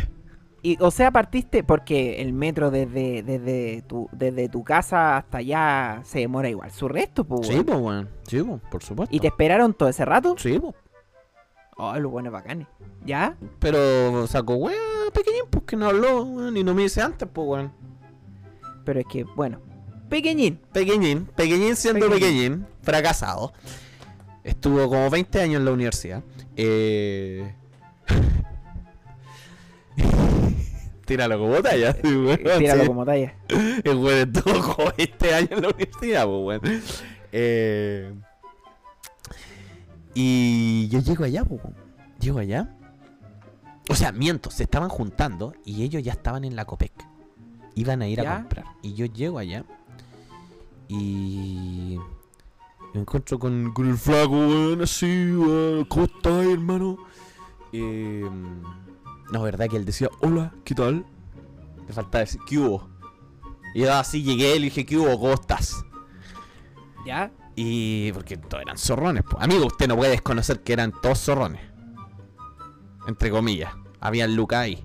Y, 0.62 0.76
o 0.80 0.90
sea, 0.90 1.10
partiste 1.10 1.64
porque 1.64 2.20
el 2.20 2.32
metro 2.32 2.70
desde, 2.70 3.22
desde, 3.22 3.82
tu, 3.82 4.08
desde 4.12 4.48
tu 4.48 4.62
casa 4.62 5.16
hasta 5.16 5.38
allá 5.38 6.02
se 6.04 6.20
demora 6.20 6.48
igual. 6.50 6.70
Su 6.70 6.86
resto, 6.88 7.24
pues, 7.24 7.46
Sí, 7.46 7.62
pues, 7.64 7.78
weón. 7.78 8.08
Sí, 8.28 8.42
pues, 8.42 8.60
por 8.70 8.82
supuesto. 8.82 9.14
¿Y 9.14 9.20
te 9.20 9.28
esperaron 9.28 9.72
todo 9.72 9.88
ese 9.88 10.04
rato? 10.04 10.34
Sí, 10.38 10.58
pues. 10.58 10.74
Oh, 11.76 11.96
los 11.98 12.12
buenos 12.12 12.32
bacanes. 12.32 12.66
¿Ya? 13.06 13.36
Pero 13.58 14.26
sacó 14.26 14.54
weón 14.56 14.76
pequeñín, 15.14 15.42
pues 15.50 15.64
que 15.64 15.76
no 15.76 15.86
habló, 15.86 16.24
weón, 16.24 16.56
y 16.56 16.62
no 16.62 16.74
me 16.74 16.82
dice 16.82 17.00
antes, 17.02 17.28
pues, 17.32 17.48
weón. 17.48 17.72
Pero 18.84 19.00
es 19.00 19.06
que, 19.06 19.24
bueno. 19.24 19.60
Pequeñín. 20.08 20.60
Pequeñín, 20.72 21.26
pequeñín 21.36 21.76
siendo 21.76 22.06
Pequeñín. 22.10 22.20
pequeñín, 22.20 22.66
fracasado. 22.82 23.52
Estuvo 24.42 24.88
como 24.88 25.08
20 25.08 25.40
años 25.40 25.60
en 25.60 25.64
la 25.64 25.72
universidad. 25.72 26.22
Eh... 26.56 27.54
Tíralo 31.10 31.40
como 31.40 31.60
talla, 31.60 31.96
weón. 32.04 32.38
Tíralo 32.58 32.82
Sí. 32.82 32.86
como 32.86 33.04
talla. 33.04 33.34
El 33.84 33.96
weón 33.96 34.32
como 34.32 34.92
20 34.96 35.34
años 35.34 35.50
en 35.50 35.62
la 35.62 35.68
universidad, 35.70 36.24
pues, 36.24 36.60
weón. 36.62 36.82
Eh... 37.32 38.14
Y 40.14 40.86
yo 40.88 41.00
llego 41.00 41.24
allá, 41.24 41.44
pues. 41.44 41.60
Llego 42.20 42.38
allá. 42.38 42.76
O 43.88 43.96
sea, 43.96 44.12
miento, 44.12 44.52
se 44.52 44.62
estaban 44.62 44.88
juntando 44.88 45.52
y 45.64 45.82
ellos 45.82 46.00
ya 46.04 46.12
estaban 46.12 46.44
en 46.44 46.54
la 46.54 46.64
Copec. 46.64 46.92
Iban 47.74 48.02
a 48.02 48.06
ir 48.08 48.22
¿Ya? 48.22 48.36
a 48.36 48.38
comprar. 48.42 48.66
Y 48.82 48.94
yo 48.94 49.06
llego 49.06 49.38
allá 49.38 49.64
y 50.86 51.98
me 52.94 53.00
encuentro 53.00 53.36
con, 53.40 53.72
con 53.72 53.88
el 53.90 53.98
flaco, 53.98 54.30
weón, 54.46 54.82
así, 54.82 55.32
weón. 55.34 55.86
¿Cómo 55.86 56.04
estás, 56.04 56.46
hermano? 56.46 56.98
Eh, 57.72 58.30
no, 59.32 59.42
verdad 59.42 59.68
que 59.68 59.76
él 59.76 59.84
decía, 59.84 60.08
hola, 60.20 60.52
¿qué 60.64 60.74
tal? 60.74 61.04
Le 61.86 61.92
faltaba 61.92 62.20
decir, 62.20 62.40
¿qué 62.46 62.58
hubo? 62.58 62.88
Y 63.74 63.80
yo 63.80 63.94
así 63.94 64.22
llegué 64.22 64.56
y 64.56 64.58
le 64.58 64.64
dije, 64.66 64.84
¿qué 64.84 64.96
hubo? 64.96 65.18
¿Cómo 65.18 65.32
estás? 65.34 65.84
¿Ya? 67.06 67.30
Y 67.54 68.12
porque 68.12 68.36
todos 68.36 68.62
eran 68.62 68.78
zorrones. 68.78 69.22
po. 69.22 69.38
Amigo, 69.40 69.66
usted 69.66 69.86
no 69.88 69.96
puede 69.96 70.10
desconocer 70.12 70.60
que 70.60 70.72
eran 70.72 70.92
todos 71.00 71.18
zorrones. 71.20 71.60
Entre 73.06 73.30
comillas. 73.30 73.72
Habían 74.00 74.34
lucas 74.34 74.60
ahí. 74.60 74.84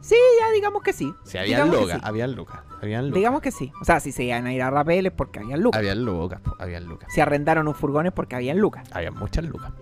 Sí, 0.00 0.16
ya 0.40 0.52
digamos 0.52 0.82
que 0.82 0.92
sí. 0.92 1.14
Sí, 1.24 1.38
habían 1.38 1.70
lucas, 1.70 1.96
sí. 1.96 2.00
habían 2.02 2.32
lucas. 2.32 2.60
Habían 2.82 3.06
lucas. 3.06 3.16
Digamos 3.16 3.40
que 3.40 3.50
sí. 3.50 3.72
O 3.80 3.84
sea, 3.84 4.00
si 4.00 4.12
se 4.12 4.24
iban 4.24 4.46
a 4.46 4.52
ir 4.52 4.62
a 4.62 4.70
Rapel 4.70 5.06
es 5.06 5.12
porque 5.12 5.38
habían 5.38 5.62
lucas. 5.62 5.78
Habían 5.78 6.04
lucas, 6.04 6.40
habían 6.58 6.84
lucas. 6.84 7.08
Si 7.12 7.20
arrendaron 7.20 7.68
un 7.68 7.74
furgón 7.74 8.10
porque 8.14 8.36
habían 8.36 8.58
lucas. 8.58 8.86
Había 8.92 9.10
muchas 9.10 9.44
lucas. 9.44 9.72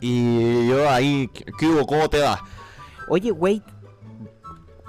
Y 0.00 0.68
yo 0.68 0.88
ahí, 0.90 1.28
¿qué, 1.58 1.66
hubo? 1.68 1.86
¿Cómo 1.86 2.08
te 2.08 2.20
va? 2.20 2.40
Oye, 3.08 3.32
wait. 3.32 3.62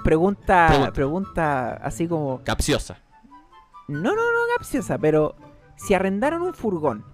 Pregunta, 0.04 0.66
Pregunta. 0.68 0.92
pregunta 0.92 1.72
así 1.74 2.06
como... 2.08 2.42
Capciosa. 2.44 2.98
No, 3.88 4.00
no, 4.02 4.14
no 4.14 4.38
capciosa, 4.56 4.98
pero 4.98 5.34
si 5.76 5.94
arrendaron 5.94 6.42
un 6.42 6.54
furgón 6.54 7.04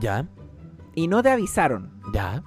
Ya, 0.00 0.26
y 0.94 1.08
no 1.08 1.22
te 1.22 1.30
avisaron, 1.30 2.00
ya. 2.12 2.42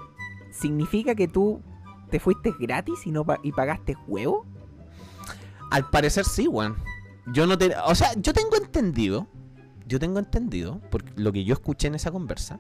¿significa 0.52 1.16
que 1.16 1.28
tú 1.28 1.62
te 2.10 2.20
fuiste 2.20 2.54
gratis 2.60 3.06
y 3.06 3.12
no 3.12 3.26
pa- 3.26 3.40
y 3.44 3.52
pagaste 3.52 3.98
huevo? 4.08 4.46
Al 5.72 5.90
parecer 5.90 6.26
sí, 6.26 6.48
weón. 6.48 6.76
Yo 7.28 7.46
no 7.48 7.58
te... 7.58 7.76
O 7.88 7.96
sea, 7.96 8.14
yo 8.18 8.34
tengo 8.34 8.56
entendido. 8.56 9.28
Yo 9.88 10.00
tengo 10.00 10.20
entendido, 10.20 10.80
por 10.92 11.04
lo 11.20 11.32
que 11.32 11.44
yo 11.44 11.54
escuché 11.54 11.88
en 11.88 11.96
esa 11.96 12.12
conversa. 12.12 12.60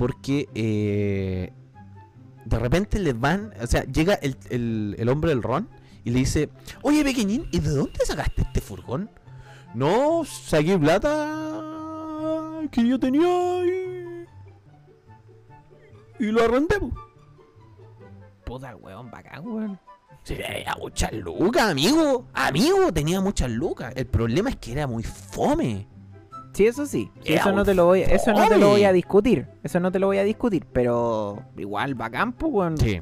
Porque 0.00 0.48
eh, 0.54 1.52
de 2.46 2.58
repente 2.58 2.98
les 2.98 3.20
van... 3.20 3.52
O 3.62 3.66
sea, 3.66 3.84
llega 3.84 4.14
el, 4.14 4.34
el- 4.48 4.96
el 4.98 5.08
hombre 5.10 5.28
del 5.28 5.42
ron 5.42 5.68
y 6.04 6.10
le 6.10 6.20
dice... 6.20 6.48
Oye, 6.80 7.04
pequeñín, 7.04 7.46
¿y 7.52 7.58
de 7.60 7.68
dónde 7.68 7.98
sacaste 8.06 8.40
este 8.40 8.62
furgón? 8.62 9.10
No, 9.74 10.24
saqué 10.24 10.78
plata 10.78 12.60
que 12.72 12.88
yo 12.88 12.98
tenía 12.98 13.62
y... 13.66 14.24
Y 16.18 16.26
lo 16.32 16.44
arrendé. 16.44 16.76
Puta, 18.46 18.74
huevón, 18.76 19.10
bacán, 19.10 19.46
weón. 19.46 19.78
Sí, 20.24 20.34
tenía 20.34 20.76
muchas 20.80 21.12
lucas, 21.12 21.70
amigo. 21.70 22.24
Amigo, 22.32 22.90
tenía 22.90 23.20
muchas 23.20 23.50
lucas. 23.50 23.92
El 23.96 24.06
problema 24.06 24.48
es 24.48 24.56
que 24.56 24.72
era 24.72 24.86
muy 24.86 25.02
fome. 25.02 25.86
Sí, 26.52 26.66
eso 26.66 26.86
sí. 26.86 27.10
Eso 27.24 27.52
no 27.52 27.64
te 27.64 27.74
lo 27.74 27.86
voy, 27.86 28.02
eso 28.02 28.32
no 28.32 28.48
te 28.48 28.58
lo 28.58 28.68
voy 28.70 28.84
a 28.84 28.92
discutir. 28.92 29.46
Eso 29.62 29.80
no 29.80 29.92
te 29.92 29.98
lo 29.98 30.06
voy 30.08 30.18
a 30.18 30.24
discutir, 30.24 30.66
pero 30.72 31.42
igual 31.56 31.94
bacán, 31.94 32.32
pues, 32.32 32.52
weón. 32.52 32.76
Sí. 32.78 33.00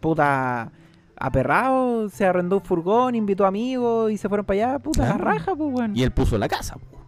Puta 0.00 0.72
aperrado, 1.16 2.08
se 2.08 2.24
arrendó 2.24 2.56
un 2.56 2.62
furgón, 2.62 3.14
invitó 3.14 3.44
amigos 3.44 4.10
y 4.10 4.16
se 4.16 4.28
fueron 4.28 4.46
para 4.46 4.70
allá, 4.70 4.78
puta 4.78 5.06
la 5.06 5.18
raja, 5.18 5.54
pues, 5.54 5.70
weón. 5.72 5.96
Y 5.96 6.02
él 6.02 6.12
puso 6.12 6.38
la 6.38 6.48
casa. 6.48 6.76
po. 6.76 6.98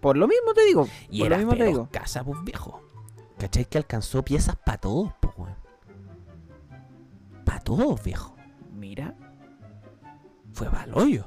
Por 0.00 0.16
lo 0.16 0.26
mismo 0.26 0.52
te 0.54 0.64
digo. 0.64 0.88
Y 1.10 1.18
por 1.20 1.26
era 1.26 1.36
lo 1.36 1.46
mismo 1.46 1.56
te 1.56 1.64
digo. 1.64 1.88
casa, 1.92 2.24
pues 2.24 2.42
viejo. 2.42 2.80
¿Cachai? 3.38 3.66
Que 3.66 3.78
alcanzó 3.78 4.22
piezas 4.24 4.56
para 4.56 4.78
todos, 4.78 5.12
pues, 5.20 5.34
weón. 5.36 5.54
Para 7.44 7.60
todos, 7.60 8.02
viejo. 8.02 8.34
Mira. 8.72 9.14
Fue 10.52 10.68
pa'l 10.68 10.92
hoyo. 10.94 11.24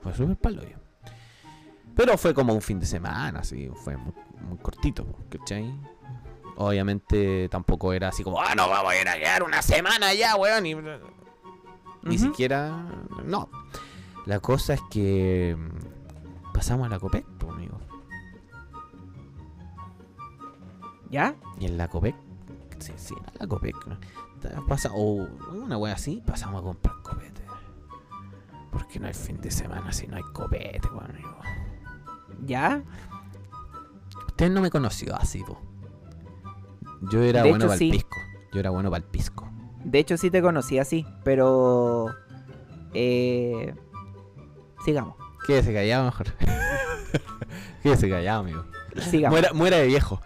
Fue 0.00 0.14
súper 0.14 0.36
pa'l 0.36 0.58
hoyo. 0.58 0.78
Pero 1.98 2.16
fue 2.16 2.32
como 2.32 2.54
un 2.54 2.62
fin 2.62 2.78
de 2.78 2.86
semana, 2.86 3.40
así. 3.40 3.68
Fue 3.82 3.96
muy, 3.96 4.12
muy 4.48 4.56
cortito, 4.58 5.04
¿cachai? 5.28 5.74
Obviamente 6.56 7.48
tampoco 7.48 7.92
era 7.92 8.08
así 8.08 8.22
como, 8.22 8.40
ah, 8.40 8.54
no, 8.56 8.68
vamos 8.68 8.92
a 8.92 9.00
ir 9.00 9.08
a 9.08 9.14
quedar 9.18 9.42
una 9.42 9.60
semana 9.62 10.14
ya, 10.14 10.36
weón. 10.36 10.64
y- 10.64 10.74
Ni 10.76 12.14
Ujú. 12.16 12.18
siquiera. 12.26 12.70
No. 13.24 13.48
La 14.26 14.38
cosa 14.38 14.74
es 14.74 14.80
que. 14.90 15.56
mm, 15.58 16.52
Pasamos 16.54 16.86
a 16.86 16.90
la 16.90 17.00
Copec, 17.00 17.24
pues, 17.38 17.52
amigo. 17.52 17.78
¿Ya? 21.10 21.34
Y 21.58 21.66
en 21.66 21.78
la 21.78 21.88
Copec, 21.88 22.14
sí, 22.78 22.92
sí, 22.96 23.14
era 23.20 23.32
la 23.40 23.46
Copec. 23.46 23.76
Pasa, 24.68 24.90
o 24.92 25.26
una 25.52 25.76
wea 25.78 25.94
así, 25.94 26.22
pasamos 26.24 26.60
a 26.60 26.64
comprar 26.64 26.94
copete. 27.02 27.42
Porque 28.70 29.00
no 29.00 29.08
hay 29.08 29.14
fin 29.14 29.40
de 29.40 29.50
semana 29.50 29.92
si 29.92 30.06
no 30.06 30.16
hay 30.16 30.22
copete, 30.32 30.86
weón, 30.92 31.10
amigo. 31.10 31.36
¿Ya? 32.46 32.82
Usted 34.28 34.50
no 34.50 34.60
me 34.60 34.70
conoció 34.70 35.16
así, 35.16 35.42
po. 35.42 35.60
Yo 37.10 37.22
era 37.22 37.42
De 37.42 37.50
bueno 37.50 37.64
para 37.66 37.74
el 37.74 37.78
sí. 37.78 37.90
pisco. 37.90 38.16
Yo 38.52 38.60
era 38.60 38.70
bueno 38.70 38.90
para 38.90 39.04
el 39.04 39.10
pisco. 39.10 39.48
De 39.84 39.98
hecho 39.98 40.16
sí 40.16 40.30
te 40.30 40.42
conocí 40.42 40.78
así, 40.78 41.06
pero... 41.24 42.06
Eh... 42.94 43.74
Sigamos. 44.84 45.16
Quédese 45.46 45.72
callado 45.72 46.04
mejor. 46.06 46.26
Quédese 47.82 48.08
callado, 48.08 48.40
amigo. 48.40 48.64
Sigamos. 49.10 49.32
Muera, 49.38 49.52
muera 49.52 49.76
de 49.78 49.86
viejo. 49.86 50.20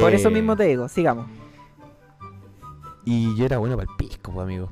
Por 0.00 0.12
eso 0.14 0.28
Eh, 0.28 0.32
mismo 0.32 0.56
te 0.56 0.64
digo, 0.64 0.88
sigamos. 0.88 1.26
Y 3.04 3.34
yo 3.36 3.46
era 3.46 3.58
bueno 3.58 3.76
para 3.76 3.90
el 3.90 3.96
pisco, 3.96 4.32
pues, 4.32 4.44
amigo. 4.44 4.70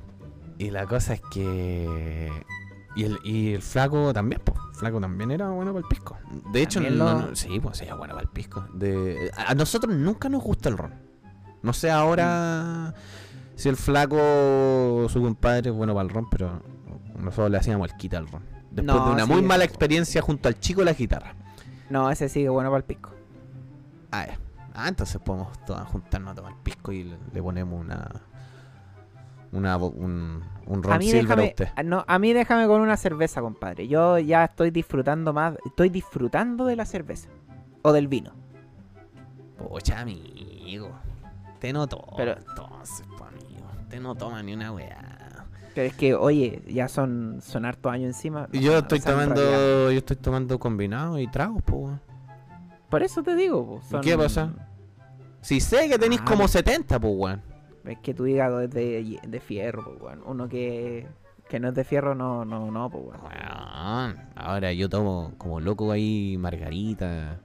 Y 0.58 0.70
la 0.70 0.86
cosa 0.86 1.14
es 1.14 1.22
que. 1.30 2.30
Y 2.94 3.04
el, 3.04 3.18
y 3.24 3.54
el 3.54 3.62
flaco 3.62 4.12
también, 4.12 4.40
pues. 4.44 4.58
Flaco 4.76 5.00
también 5.00 5.30
era 5.30 5.48
bueno 5.50 5.72
para 5.72 5.82
el 5.82 5.88
pisco. 5.88 6.16
De 6.52 6.62
hecho, 6.62 6.80
no- 6.80 6.90
lo- 6.90 7.14
no- 7.28 7.36
sí, 7.36 7.58
pues 7.60 7.80
era 7.82 7.94
bueno 7.94 8.14
para 8.14 8.24
el 8.26 8.30
pisco. 8.32 8.66
De, 8.74 9.30
a 9.36 9.54
nosotros 9.54 9.94
nunca 9.94 10.28
nos 10.28 10.42
gusta 10.42 10.68
el 10.68 10.76
ron. 10.78 10.94
No 11.62 11.72
sé 11.72 11.90
ahora 11.90 12.94
si 13.54 13.68
el 13.68 13.76
flaco, 13.76 15.06
su 15.08 15.20
compadre, 15.22 15.70
es 15.70 15.76
bueno 15.76 15.94
para 15.94 16.04
el 16.06 16.10
ron, 16.14 16.28
pero 16.30 16.62
nosotros 17.18 17.50
le 17.50 17.58
hacíamos 17.58 17.90
el 17.90 17.96
quita 17.96 18.18
al 18.18 18.28
ron. 18.28 18.42
Después 18.70 18.84
No, 18.98 19.06
de 19.06 19.12
una 19.12 19.24
sí, 19.24 19.32
muy 19.32 19.42
mala 19.42 19.64
experiencia 19.64 20.20
junto 20.20 20.48
al 20.48 20.60
chico 20.60 20.80
de 20.82 20.84
la 20.86 20.92
guitarra. 20.92 21.34
No, 21.88 22.10
ese 22.10 22.28
sigue 22.28 22.48
bueno 22.50 22.68
para 22.70 22.78
el 22.78 22.84
pisco. 22.84 23.10
Ah, 24.10 24.26
ya. 24.26 24.38
Ah, 24.74 24.88
entonces 24.88 25.18
podemos 25.24 25.48
todas 25.64 25.88
juntarnos 25.88 26.32
a 26.32 26.34
tomar 26.34 26.54
pisco 26.62 26.92
y 26.92 27.04
le, 27.04 27.16
le 27.32 27.42
ponemos 27.42 27.80
una. 27.80 28.10
Una, 29.56 29.76
un, 29.78 30.42
un 30.66 30.82
ron 30.82 30.92
A 30.92 30.98
mí, 30.98 31.06
silver 31.06 31.24
a 31.24 31.28
déjame, 31.28 31.48
usted. 31.48 31.68
a- 31.74 31.82
no, 31.82 32.04
a 32.06 32.18
mí 32.18 32.32
déjame 32.32 32.66
con 32.66 32.80
una 32.80 32.96
cerveza, 32.96 33.40
compadre. 33.40 33.88
Yo 33.88 34.18
ya 34.18 34.44
estoy 34.44 34.70
disfrutando 34.70 35.32
más, 35.32 35.56
estoy 35.64 35.88
disfrutando 35.88 36.66
de 36.66 36.76
la 36.76 36.84
cerveza. 36.84 37.28
O 37.82 37.92
del 37.92 38.08
vino. 38.08 38.32
Pocha, 39.58 40.00
amigo. 40.00 40.90
Te 41.58 41.72
no 41.72 41.86
toma. 41.86 42.12
Pero- 42.16 42.36
entonces, 42.36 43.06
pues, 43.16 43.22
amigo. 43.30 43.66
Te 43.88 44.00
no 44.00 44.14
toma 44.14 44.42
ni 44.42 44.52
una 44.54 44.72
weá. 44.72 45.46
Pero 45.74 45.88
es 45.88 45.94
que, 45.94 46.14
oye, 46.14 46.62
ya 46.68 46.88
son, 46.88 47.38
son 47.42 47.64
hartos 47.64 47.92
años 47.92 48.08
encima. 48.08 48.48
Y 48.52 48.60
yo 48.60 48.78
estoy 48.78 49.00
tomando. 49.00 49.90
Yo 49.90 49.98
estoy 49.98 50.16
tomando 50.16 50.58
combinados 50.58 51.20
y 51.20 51.26
tragos, 51.28 51.62
pues. 51.64 51.94
Por 52.88 53.02
eso 53.02 53.22
te 53.22 53.34
digo, 53.36 53.64
po, 53.66 53.82
son- 53.88 54.00
qué 54.00 54.16
pasa? 54.16 54.52
Si 55.40 55.60
sé 55.60 55.88
que 55.88 55.98
tenéis 55.98 56.20
Ah, 56.22 56.26
como 56.26 56.42
no. 56.42 56.48
70, 56.48 56.98
pues, 56.98 57.14
weón. 57.16 57.42
Es 57.86 57.98
que 57.98 58.14
tu 58.14 58.26
hígado 58.26 58.60
es 58.60 58.70
de, 58.70 59.20
de 59.26 59.40
fierro, 59.40 59.84
pues, 59.84 60.00
weón. 60.00 60.22
Uno 60.26 60.48
que, 60.48 61.06
que 61.48 61.60
no 61.60 61.68
es 61.68 61.74
de 61.74 61.84
fierro, 61.84 62.14
no, 62.14 62.44
no, 62.44 62.70
no, 62.70 62.90
pues. 62.90 63.04
Weón, 63.04 64.18
Ahora 64.34 64.72
yo 64.72 64.88
tomo 64.88 65.32
como 65.38 65.60
loco 65.60 65.92
ahí 65.92 66.36
margarita. 66.38 67.40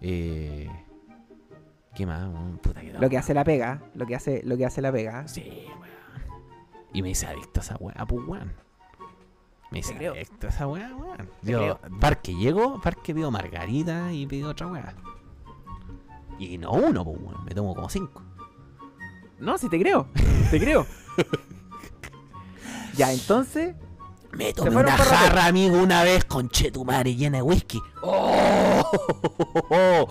Eh. 0.00 0.68
¿Qué 1.94 2.06
más? 2.06 2.28
weón? 2.28 2.58
Puta 2.58 2.80
que 2.80 2.92
Lo 2.92 3.08
que 3.08 3.18
hace 3.18 3.34
la 3.34 3.44
pega, 3.44 3.82
lo 3.94 4.06
que 4.06 4.14
hace, 4.14 4.42
lo 4.44 4.56
que 4.56 4.66
hace 4.66 4.80
la 4.82 4.92
pega. 4.92 5.26
Sí, 5.28 5.42
weón. 5.80 5.88
Y 6.92 7.02
me 7.02 7.10
hice 7.10 7.26
adicto 7.26 7.60
a 7.60 7.62
esa 7.62 7.76
weá, 7.76 8.06
pues 8.06 8.26
weón. 8.26 8.52
Me 9.70 9.80
hice 9.80 9.92
Te 9.92 9.98
creo. 9.98 10.12
adicto 10.14 10.46
a 10.46 10.50
esa 10.50 10.66
weá, 10.66 10.94
weón. 10.96 11.28
Yo, 11.42 11.78
parque 12.00 12.34
llego, 12.34 12.80
parque 12.80 13.14
pido 13.14 13.30
margarita 13.30 14.12
y 14.12 14.26
pido 14.26 14.50
otra 14.50 14.66
weá. 14.68 14.94
Y 16.38 16.56
no 16.58 16.70
uno, 16.72 17.04
pues 17.04 17.18
weón. 17.20 17.44
Me 17.44 17.50
tomo 17.52 17.74
como 17.74 17.88
cinco. 17.88 18.22
No, 19.40 19.56
si 19.58 19.68
te 19.68 19.78
creo, 19.78 20.06
te 20.50 20.58
creo. 20.58 20.86
ya, 22.96 23.12
entonces, 23.12 23.74
Me 24.32 24.52
tomé 24.52 24.76
una 24.76 24.96
jarra, 24.96 25.46
amigo, 25.46 25.78
una 25.78 26.02
vez 26.02 26.24
con 26.24 26.48
chetumare 26.48 27.14
llena 27.14 27.38
de 27.38 27.42
whisky. 27.42 27.80
¡Oh! 28.02 28.82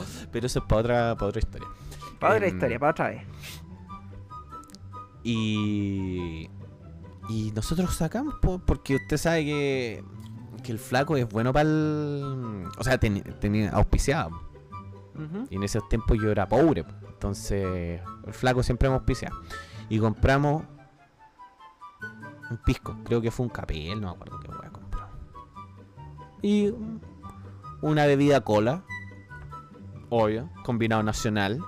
Pero 0.32 0.48
eso 0.48 0.60
es 0.60 0.66
para 0.66 0.80
otra, 0.82 1.16
para 1.18 1.30
otra 1.30 1.40
historia. 1.40 1.68
para 2.20 2.36
otra 2.36 2.48
Em, 2.48 2.54
historia, 2.56 2.80
para 2.80 2.92
otra 2.92 3.10
vez. 3.10 3.22
Y. 5.24 6.50
Y 7.30 7.52
nosotros 7.52 7.94
sacamos, 7.96 8.36
po, 8.42 8.60
porque 8.60 8.96
usted 8.96 9.18
sabe 9.18 9.46
que. 9.46 10.04
Que 10.64 10.72
el 10.72 10.80
flaco 10.80 11.16
es 11.18 11.28
bueno 11.30 11.52
para 11.54 11.70
el. 11.70 12.66
O 12.78 12.84
sea, 12.84 12.98
tenía 12.98 13.70
auspiciado. 13.72 14.32
Y 15.50 15.56
en 15.56 15.64
esos 15.64 15.88
tiempos 15.90 16.18
yo 16.22 16.32
era 16.32 16.48
pobre. 16.48 16.84
po. 16.84 16.92
Entonces, 17.18 18.00
el 18.28 18.34
flaco 18.34 18.62
siempre 18.62 18.90
me 18.90 18.96
auspiciaba. 18.96 19.36
Y 19.90 19.98
compramos. 19.98 20.64
Un 22.52 22.58
pisco. 22.64 22.96
Creo 23.06 23.22
que 23.22 23.32
fue 23.32 23.48
un 23.48 23.50
capel, 23.50 24.00
no 24.00 24.10
me 24.10 24.14
acuerdo 24.14 24.40
qué 24.40 24.48
voy 24.50 24.66
a 24.66 24.70
comprar. 24.70 25.10
Y. 26.44 26.72
Una 27.82 28.06
bebida 28.06 28.42
cola. 28.42 28.84
Obvio. 30.10 30.52
Combinado 30.64 31.02
nacional. 31.02 31.60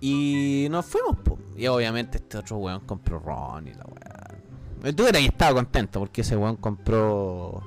Y 0.00 0.66
nos 0.70 0.84
fuimos, 0.84 1.16
po. 1.18 1.38
Y 1.56 1.68
obviamente 1.68 2.18
este 2.18 2.38
otro 2.38 2.56
weón 2.56 2.80
compró 2.80 3.20
ron 3.20 3.68
y 3.68 3.74
la 3.74 3.84
weá. 3.84 4.92
Tú 4.92 5.06
eras 5.06 5.22
y 5.22 5.26
estaba 5.26 5.54
contento 5.54 6.00
porque 6.00 6.22
ese 6.22 6.36
weón 6.36 6.56
compró. 6.56 7.62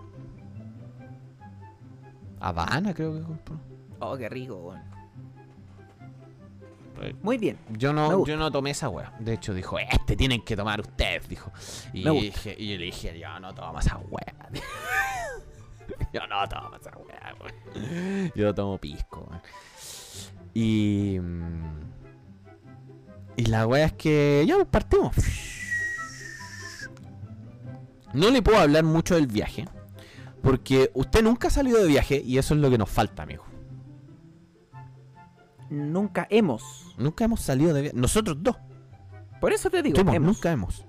Habana, 2.42 2.94
creo 2.94 3.14
que 3.14 3.22
compró. 3.24 3.67
Oh, 4.00 4.16
qué 4.18 4.30
rico, 4.30 4.56
weón. 4.56 4.82
Muy 7.22 7.38
bien. 7.38 7.60
Yo 7.78 7.94
no, 7.94 8.26
yo 8.26 8.38
no 8.38 8.52
tomé 8.52 8.72
esa 8.72 8.90
weá. 8.90 9.14
De 9.20 9.34
hecho, 9.34 9.54
dijo, 9.54 9.78
este 9.78 10.16
tienen 10.16 10.44
que 10.44 10.56
tomar 10.56 10.82
ustedes, 10.82 11.28
dijo. 11.30 11.52
Y, 11.94 12.04
Me 12.04 12.10
gusta. 12.10 12.26
dije, 12.26 12.56
y 12.58 12.72
yo 12.72 12.78
le 12.80 12.86
dije, 12.86 13.20
yo 13.20 13.40
no 13.40 13.54
tomo 13.54 13.80
esa 13.80 13.98
weá. 13.98 14.50
yo 16.14 16.22
no 16.28 16.48
tomo 16.50 16.76
esa 16.76 16.92
weá, 16.98 17.36
weón. 17.40 18.32
Yo 18.36 18.54
tomo 18.56 18.78
pisco, 18.80 19.28
weón. 19.30 19.42
Y. 20.56 21.20
mm, 21.22 21.80
Y 23.36 23.46
la 23.46 23.68
weá 23.68 23.86
es 23.86 23.94
que 23.94 24.44
ya 24.48 24.56
pues, 24.56 24.68
partimos. 24.68 25.14
No 28.14 28.32
le 28.32 28.42
puedo 28.42 28.58
hablar 28.58 28.84
mucho 28.84 29.14
del 29.16 29.28
viaje. 29.28 29.68
Porque 30.42 30.90
usted 30.96 31.22
nunca 31.24 31.50
ha 31.50 31.52
salido 31.52 31.80
de 31.80 31.88
viaje 31.88 32.22
y 32.26 32.38
eso 32.40 32.54
es 32.56 32.60
lo 32.60 32.70
que 32.72 32.78
nos 32.80 32.90
falta, 32.90 33.24
amigo. 33.24 33.44
Nunca 35.70 36.28
hemos. 36.30 36.96
Nunca 36.98 37.26
hemos 37.26 37.42
salido 37.42 37.74
de 37.74 37.82
viaje. 37.82 37.98
Nosotros 37.98 38.38
dos. 38.42 38.56
Por 39.42 39.54
eso 39.54 39.70
te 39.70 39.82
digo, 39.84 39.96
hemos. 40.14 40.36
nunca 40.36 40.52
hemos. 40.52 40.86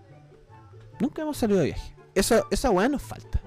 Nunca 1.01 1.23
hemos 1.23 1.37
salido 1.37 1.61
de 1.61 1.67
viaje. 1.67 1.95
Esa, 2.15 2.43
esa 2.51 2.71
weá 2.71 2.89
nos 2.89 3.03
falta. 3.03 3.41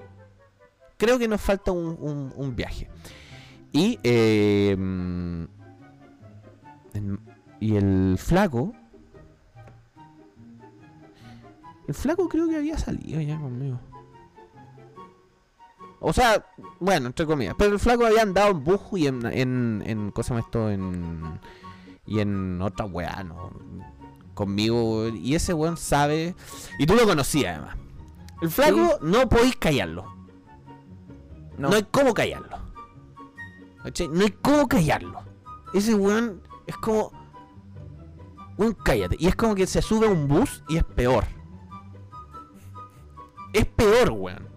Creo 0.96 1.18
que 1.18 1.26
nos 1.28 1.40
falta 1.40 1.72
un, 1.72 1.96
un- 2.00 2.32
un 2.36 2.54
viaje. 2.56 2.88
Y, 3.72 3.98
eh, 4.02 4.76
y 7.60 7.76
el 7.76 8.16
flaco. 8.18 8.72
El 11.88 11.94
flaco 11.94 12.28
creo 12.28 12.48
que 12.48 12.56
había 12.56 12.78
salido 12.78 13.20
ya 13.20 13.38
conmigo. 13.38 13.80
O 16.04 16.12
sea, 16.12 16.44
bueno, 16.80 17.06
entre 17.06 17.26
comillas. 17.26 17.54
Pero 17.56 17.72
el 17.72 17.78
flaco 17.78 18.04
había 18.04 18.22
andado 18.22 18.50
en 18.50 18.64
Buju 18.64 18.96
y 18.96 19.06
en, 19.06 19.24
en, 19.24 19.84
en 19.86 20.10
¿cómo 20.10 20.24
se 20.24 20.30
llama 20.30 20.40
esto? 20.40 20.68
En, 20.68 21.38
y 22.04 22.18
en 22.18 22.60
otra 22.60 22.86
weá, 22.86 23.22
¿no? 23.22 23.52
Conmigo. 24.34 25.06
Y 25.08 25.36
ese 25.36 25.54
weón 25.54 25.76
sabe. 25.76 26.34
Y 26.80 26.86
tú 26.86 26.96
lo 26.96 27.06
conocías 27.06 27.56
además. 27.56 27.76
El 28.40 28.50
flaco 28.50 28.98
no 29.00 29.28
podéis 29.28 29.54
callarlo. 29.56 30.12
No. 31.56 31.68
No. 31.68 31.76
hay 31.76 31.86
cómo 31.88 32.12
callarlo. 32.12 32.58
¿Cachai? 33.84 34.08
No 34.08 34.22
hay 34.22 34.32
cómo 34.42 34.66
callarlo. 34.66 35.20
Ese 35.72 35.94
weón 35.94 36.42
es 36.66 36.76
como. 36.78 37.12
Weón, 38.58 38.76
cállate. 38.84 39.14
Y 39.20 39.28
es 39.28 39.36
como 39.36 39.54
que 39.54 39.68
se 39.68 39.80
sube 39.80 40.08
a 40.08 40.10
un 40.10 40.26
bus 40.26 40.64
y 40.68 40.78
es 40.78 40.84
peor. 40.84 41.24
Es 43.52 43.66
peor, 43.66 44.10
weón. 44.10 44.51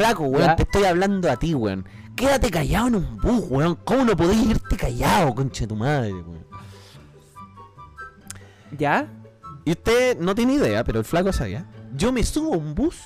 Flaco, 0.00 0.24
weón, 0.24 0.46
Ya. 0.46 0.56
te 0.56 0.62
estoy 0.62 0.84
hablando 0.84 1.30
a 1.30 1.36
ti, 1.36 1.54
weón. 1.54 1.84
Quédate 2.16 2.50
callado 2.50 2.86
en 2.88 2.94
un 2.94 3.16
bus, 3.18 3.44
weón. 3.50 3.74
¿Cómo 3.84 4.02
no 4.02 4.16
podéis 4.16 4.46
irte 4.46 4.74
callado, 4.74 5.34
concha 5.34 5.60
de 5.60 5.66
tu 5.66 5.76
madre, 5.76 6.14
weón? 6.14 6.46
¿Ya? 8.78 9.06
Y 9.66 9.72
usted 9.72 10.18
no 10.18 10.34
tiene 10.34 10.54
idea, 10.54 10.84
pero 10.84 11.00
el 11.00 11.04
flaco 11.04 11.34
sabía. 11.34 11.66
Yo 11.94 12.12
me 12.12 12.24
subo 12.24 12.54
a 12.54 12.56
un 12.56 12.74
bus 12.74 12.96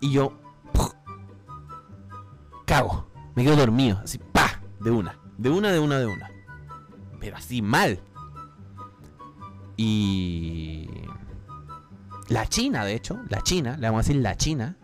y 0.00 0.10
yo 0.10 0.32
cago. 2.64 3.06
Me 3.36 3.44
quedo 3.44 3.54
dormido, 3.54 4.00
así, 4.02 4.18
pa, 4.18 4.60
de 4.80 4.90
una, 4.90 5.20
de 5.36 5.50
una, 5.50 5.70
de 5.70 5.78
una, 5.78 5.98
de 6.00 6.06
una. 6.06 6.30
Pero 7.20 7.36
así 7.36 7.62
mal. 7.62 8.00
Y 9.76 10.90
la 12.26 12.44
China, 12.48 12.84
de 12.84 12.94
hecho, 12.94 13.20
la 13.28 13.40
China, 13.42 13.76
le 13.76 13.86
vamos 13.86 14.04
a 14.04 14.08
decir 14.08 14.20
la 14.20 14.36
China. 14.36 14.76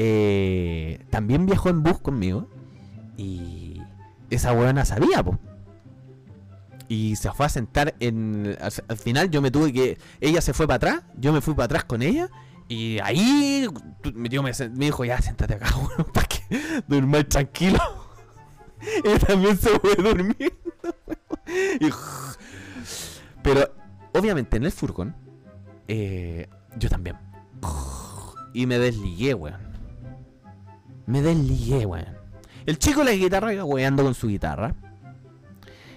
Eh, 0.00 1.04
también 1.10 1.44
viajó 1.44 1.68
en 1.70 1.82
bus 1.82 1.98
conmigo. 1.98 2.48
Y 3.16 3.82
esa 4.30 4.52
weona 4.52 4.84
sabía, 4.84 5.24
po. 5.24 5.38
Y 6.88 7.16
se 7.16 7.30
fue 7.32 7.46
a 7.46 7.48
sentar 7.48 7.96
en. 7.98 8.56
Al, 8.60 8.72
al 8.86 8.96
final 8.96 9.28
yo 9.30 9.42
me 9.42 9.50
tuve 9.50 9.72
que. 9.72 9.98
Ella 10.20 10.40
se 10.40 10.52
fue 10.54 10.66
para 10.68 10.76
atrás, 10.76 11.02
yo 11.18 11.32
me 11.32 11.40
fui 11.40 11.52
para 11.54 11.64
atrás 11.64 11.84
con 11.84 12.02
ella. 12.02 12.30
Y 12.68 12.98
ahí 13.02 13.66
me, 14.14 14.28
dio- 14.28 14.42
me, 14.42 14.52
me 14.70 14.84
dijo, 14.86 15.04
ya, 15.04 15.20
siéntate 15.20 15.54
acá, 15.54 15.74
weón, 15.76 16.12
para 16.12 16.26
que 16.28 16.40
durmáis 16.86 17.28
tranquilo. 17.28 17.78
Ella 19.04 19.18
también 19.18 19.58
se 19.58 19.70
fue 19.80 19.96
durmiendo. 19.96 20.36
Y 21.80 21.88
pero, 23.42 23.74
obviamente, 24.14 24.56
en 24.58 24.64
el 24.64 24.70
furgón, 24.72 25.16
eh, 25.88 26.46
yo 26.78 26.88
también. 26.88 27.16
Y 28.54 28.66
me 28.66 28.78
desligué, 28.78 29.34
weón. 29.34 29.67
Me 31.08 31.22
desligué, 31.22 31.86
weón. 31.86 32.18
El 32.66 32.78
chico 32.78 33.00
de 33.00 33.06
la 33.06 33.12
guitarra 33.12 33.54
iba 33.54 33.64
weando 33.64 34.04
con 34.04 34.14
su 34.14 34.28
guitarra. 34.28 34.74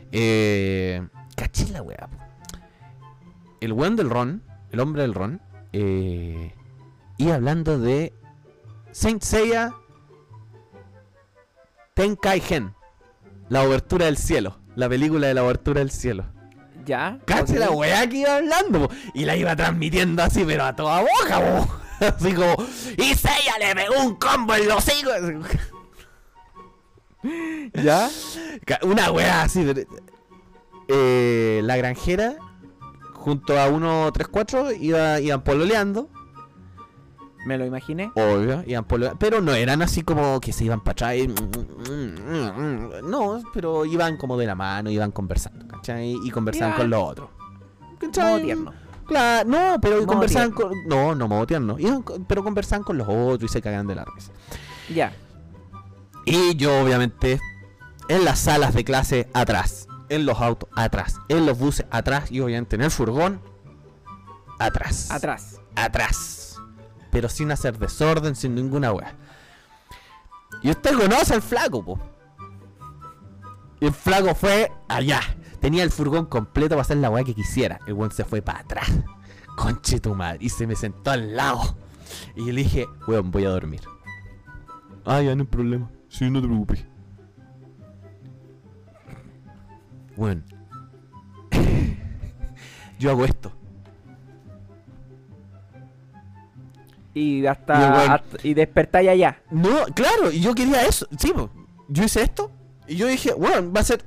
Eh, 0.09 1.05
caché 1.36 1.68
la 1.68 1.82
weá. 1.82 2.07
El 3.59 3.74
weón 3.74 3.97
del 3.97 4.09
ron, 4.09 4.41
el 4.72 4.80
hombre 4.80 5.01
del 5.01 5.14
ron, 5.14 5.41
eh, 5.74 6.55
iba 7.18 7.36
hablando 7.36 7.78
de 7.78 8.14
Saint 8.93 9.22
Seiya 9.22 9.74
Tenkaigen. 11.93 12.74
La 13.49 13.64
obertura 13.64 14.05
del 14.05 14.16
cielo. 14.16 14.59
La 14.78 14.88
película 14.88 15.28
de 15.28 15.34
la 15.34 15.43
obertura 15.43 15.80
del 15.82 15.91
cielo. 15.91 16.24
Ya. 16.86 17.20
Cacha 17.26 17.51
ok. 17.51 17.59
la 17.59 17.72
weá 17.72 18.07
que 18.07 18.20
iba 18.20 18.38
hablando, 18.38 18.88
po. 18.88 18.95
Y 19.14 19.26
la 19.26 19.36
iba 19.36 19.57
transmitiendo 19.57 20.24
así, 20.24 20.45
pero 20.45 20.64
a 20.64 20.74
toda 20.74 21.01
boca, 21.01 21.41
po. 21.41 21.81
Así 22.18 22.34
como, 22.34 22.56
y 22.97 23.14
Seiya 23.16 23.58
le 23.60 23.76
pegó 23.76 24.02
un 24.04 24.16
combo 24.16 24.56
en 24.56 24.68
los 24.68 24.86
higos. 24.99 25.14
¿Ya? 27.74 28.10
Una 28.84 29.12
weá 29.12 29.43
así. 29.43 29.64
pero- 29.64 29.88
Eh, 30.88 31.62
la 31.64 31.78
granjera, 31.78 32.36
junto 33.14 33.58
a 33.60 33.68
134, 33.68 34.72
iba, 34.74 35.20
iban 35.22 35.43
pololeando. 35.43 36.10
Me 37.45 37.58
lo 37.58 37.66
imaginé. 37.66 38.12
Obvio, 38.16 38.64
iban 38.68 38.84
pololeando. 38.86 39.18
Pero 39.20 39.39
no 39.41 39.54
eran 39.54 39.82
así 39.82 40.02
como 40.04 40.39
que 40.41 40.52
se 40.54 40.66
iban 40.66 40.82
para 40.84 40.91
atrás. 41.12 41.16
y- 41.16 41.28
No, 43.04 43.41
pero 43.54 43.86
iban 43.86 44.18
como 44.18 44.38
de 44.38 44.47
la 44.47 44.56
mano, 44.56 44.89
iban 44.89 45.12
conversando, 45.12 45.68
¿cachai? 45.68 46.18
Y 46.24 46.32
conversaban 46.32 46.76
con 46.76 46.89
los 46.89 47.04
otros. 47.04 47.30
Modo 47.30 47.99
¿cachai? 47.99 48.43
tierno. 48.43 48.74
Claro, 49.12 49.49
no, 49.49 49.82
pero 49.82 49.97
Modo 49.97 50.07
conversaban 50.07 50.51
con. 50.51 50.72
No, 50.88 51.14
no. 51.14 51.78
Iban 51.78 52.01
con- 52.01 52.24
pero 52.24 52.43
conversaban 52.45 52.84
con 52.84 52.97
los 52.97 53.07
otros 53.09 53.43
y 53.43 53.47
se 53.53 53.62
cagan 53.62 53.86
de 53.88 53.95
la 53.95 54.05
risa. 54.05 54.32
Ya. 54.93 55.12
Y 56.26 56.55
yo, 56.55 56.82
obviamente, 56.82 57.41
en 58.07 58.24
las 58.24 58.39
salas 58.39 58.74
de 58.74 58.86
clase 58.86 59.30
atrás. 59.34 59.88
En 60.07 60.26
los 60.26 60.39
autos 60.39 60.70
atrás. 60.78 61.18
En 61.28 61.45
los 61.45 61.57
buses 61.59 61.86
atrás. 61.91 62.32
Y 62.32 62.39
obviamente 62.39 62.78
en 62.78 62.84
el 62.84 62.91
furgón 62.91 63.41
atrás. 64.59 65.12
Atrás. 65.12 65.59
Atrás. 65.76 66.55
Pero 67.12 67.28
sin 67.28 67.51
hacer 67.51 67.78
desorden, 67.78 68.34
sin 68.36 68.55
ninguna 68.55 68.93
wea. 68.93 69.14
Y 70.64 70.70
usted 70.70 70.95
conoce 70.97 71.34
al 71.34 71.41
flaco, 71.41 71.84
po. 71.84 71.99
Y 73.82 73.88
el 73.88 73.93
flaco 73.93 74.34
fue 74.36 74.72
allá. 74.88 75.20
Tenía 75.62 75.84
el 75.84 75.91
furgón 75.91 76.26
completo 76.26 76.72
para 76.72 76.82
hacer 76.82 76.97
la 76.97 77.09
weá 77.09 77.24
que 77.24 77.36
quisiera. 77.36 77.80
El 77.86 77.93
weón 77.93 78.12
se 78.12 78.26
fue 78.26 78.41
para 78.41 78.59
atrás. 78.59 78.91
Conche 79.55 79.99
tu 79.99 80.16
madre. 80.16 80.39
Y 80.41 80.49
se 80.49 80.66
me 80.66 80.76
sentó 80.76 81.12
al 81.12 81.36
lado. 81.36 81.78
Y 82.36 82.47
yo 82.47 82.51
le 82.51 82.64
dije, 82.64 82.88
weón, 83.07 83.30
voy 83.32 83.45
a 83.45 83.49
dormir. 83.49 83.82
Ah, 85.05 85.22
ya 85.22 85.36
no 85.36 85.43
hay 85.43 85.47
problema. 85.47 85.89
Sí, 86.09 86.30
no 86.30 86.41
te 86.41 86.47
preocupes. 86.47 86.86
Weón. 90.18 90.43
yo 92.99 93.12
hago 93.12 93.24
esto. 93.24 93.51
Y 97.14 97.45
hasta. 97.45 98.24
y 98.43 98.53
despertáis 98.53 99.09
allá. 99.09 99.41
No, 99.51 99.86
claro, 99.93 100.32
y 100.32 100.39
yo 100.39 100.55
quería 100.55 100.86
eso. 100.86 101.07
Sí, 101.18 101.34
po. 101.34 101.49
yo 101.89 102.03
hice 102.03 102.24
esto. 102.24 102.51
Y 102.88 102.95
yo 102.95 103.07
dije, 103.07 103.34
bueno, 103.34 103.72
va 103.72 103.82
a 103.82 103.84
ser. 103.84 104.03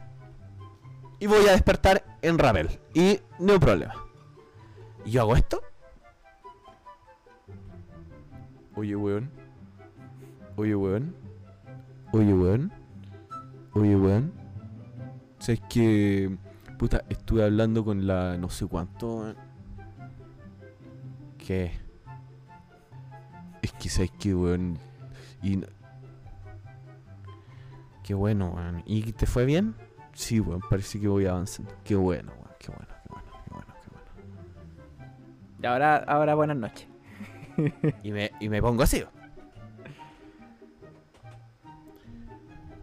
Y 1.24 1.26
voy 1.26 1.46
a 1.48 1.52
despertar 1.52 2.04
en 2.20 2.38
Ravel. 2.38 2.68
Y 2.92 3.18
no 3.38 3.54
hay 3.54 3.58
problema. 3.58 3.94
Y 5.06 5.12
yo 5.12 5.22
hago 5.22 5.34
esto. 5.34 5.62
Oye, 8.76 8.94
weón. 8.94 9.30
Oye, 10.56 10.76
weón. 10.76 11.16
Oye, 12.12 12.34
weón. 12.34 12.70
Oye, 13.72 13.96
weón. 13.96 14.34
¿Sabes 15.38 15.62
que 15.70 16.36
Puta, 16.78 17.02
estuve 17.08 17.42
hablando 17.42 17.86
con 17.86 18.06
la 18.06 18.36
no 18.36 18.50
sé 18.50 18.66
cuánto. 18.66 19.34
¿Qué? 21.38 21.72
Es 23.62 23.72
que 23.72 23.88
sabes 23.88 24.10
que, 24.20 24.34
weón. 24.34 24.78
Y. 25.42 25.62
Qué 28.02 28.12
bueno, 28.12 28.50
weón. 28.50 28.82
¿Y 28.84 29.10
te 29.12 29.24
fue 29.24 29.46
bien? 29.46 29.74
Sí, 30.14 30.40
weón, 30.40 30.60
parece 30.70 31.00
que 31.00 31.08
voy 31.08 31.26
avanzando. 31.26 31.72
Qué 31.84 31.94
bueno, 31.94 32.32
weón. 32.32 32.50
Qué 32.58 32.68
bueno, 32.68 32.86
qué 33.02 33.08
bueno, 33.10 33.32
qué 33.44 33.50
bueno, 33.50 33.74
qué 33.82 33.90
bueno. 33.90 35.12
Y 35.62 35.66
ahora, 35.66 35.96
ahora 35.96 36.34
buenas 36.34 36.56
noches. 36.56 36.88
Y 38.02 38.10
me, 38.12 38.30
y 38.40 38.48
me 38.48 38.60
pongo 38.62 38.82
así. 38.82 39.04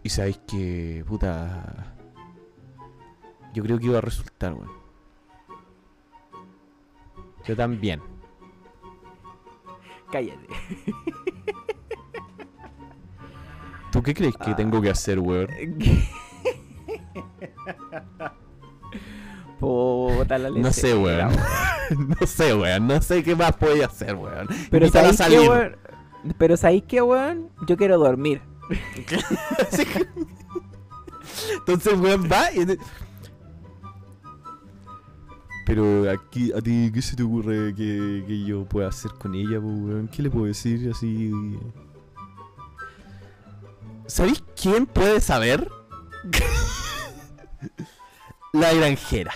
Y 0.02 0.08
sabéis 0.08 0.38
que, 0.46 1.04
puta. 1.06 1.94
Yo 3.54 3.62
creo 3.62 3.78
que 3.78 3.86
iba 3.86 3.98
a 3.98 4.00
resultar, 4.00 4.54
weón. 4.54 4.70
Yo 7.44 7.56
también. 7.56 8.00
Cállate. 10.10 10.46
¿Tú 13.90 14.02
qué 14.02 14.14
crees 14.14 14.36
que 14.36 14.50
Ah. 14.52 14.56
tengo 14.56 14.80
que 14.80 14.90
hacer, 14.90 15.18
weón? 15.18 15.48
Puta 19.58 20.38
la 20.38 20.50
No 20.50 20.72
sé, 20.72 20.96
weón. 20.96 21.30
no 22.20 22.26
sé, 22.26 22.54
weón. 22.54 22.86
No 22.88 23.00
sé 23.00 23.22
qué 23.22 23.36
más 23.36 23.52
podía 23.52 23.86
hacer, 23.86 24.14
weón. 24.16 24.48
Pero 24.70 24.88
¿sabéis 24.88 25.12
qué, 25.12 25.16
salir. 25.16 25.48
weón? 25.48 25.76
Pero 26.38 26.56
¿sabéis 26.56 26.84
qué, 26.88 27.00
weón? 27.02 27.50
Yo 27.66 27.76
quiero 27.76 27.98
dormir. 27.98 28.42
Que- 29.06 29.20
Entonces, 31.56 31.98
weón, 31.98 32.28
va 32.30 32.52
y... 32.52 32.76
Pero 35.64 36.10
aquí, 36.10 36.52
a 36.52 36.60
ti, 36.60 36.90
¿qué 36.92 37.00
se 37.00 37.14
te 37.14 37.22
ocurre 37.22 37.72
que, 37.74 38.24
que 38.26 38.44
yo 38.44 38.64
pueda 38.64 38.88
hacer 38.88 39.12
con 39.12 39.34
ella, 39.34 39.60
weón? 39.60 40.08
¿Qué 40.08 40.22
le 40.22 40.30
puedo 40.30 40.46
decir 40.46 40.90
así? 40.90 41.30
¿Sabéis 44.06 44.42
quién 44.60 44.86
puede 44.86 45.20
saber? 45.20 45.70
La 48.52 48.72
granjera, 48.74 49.32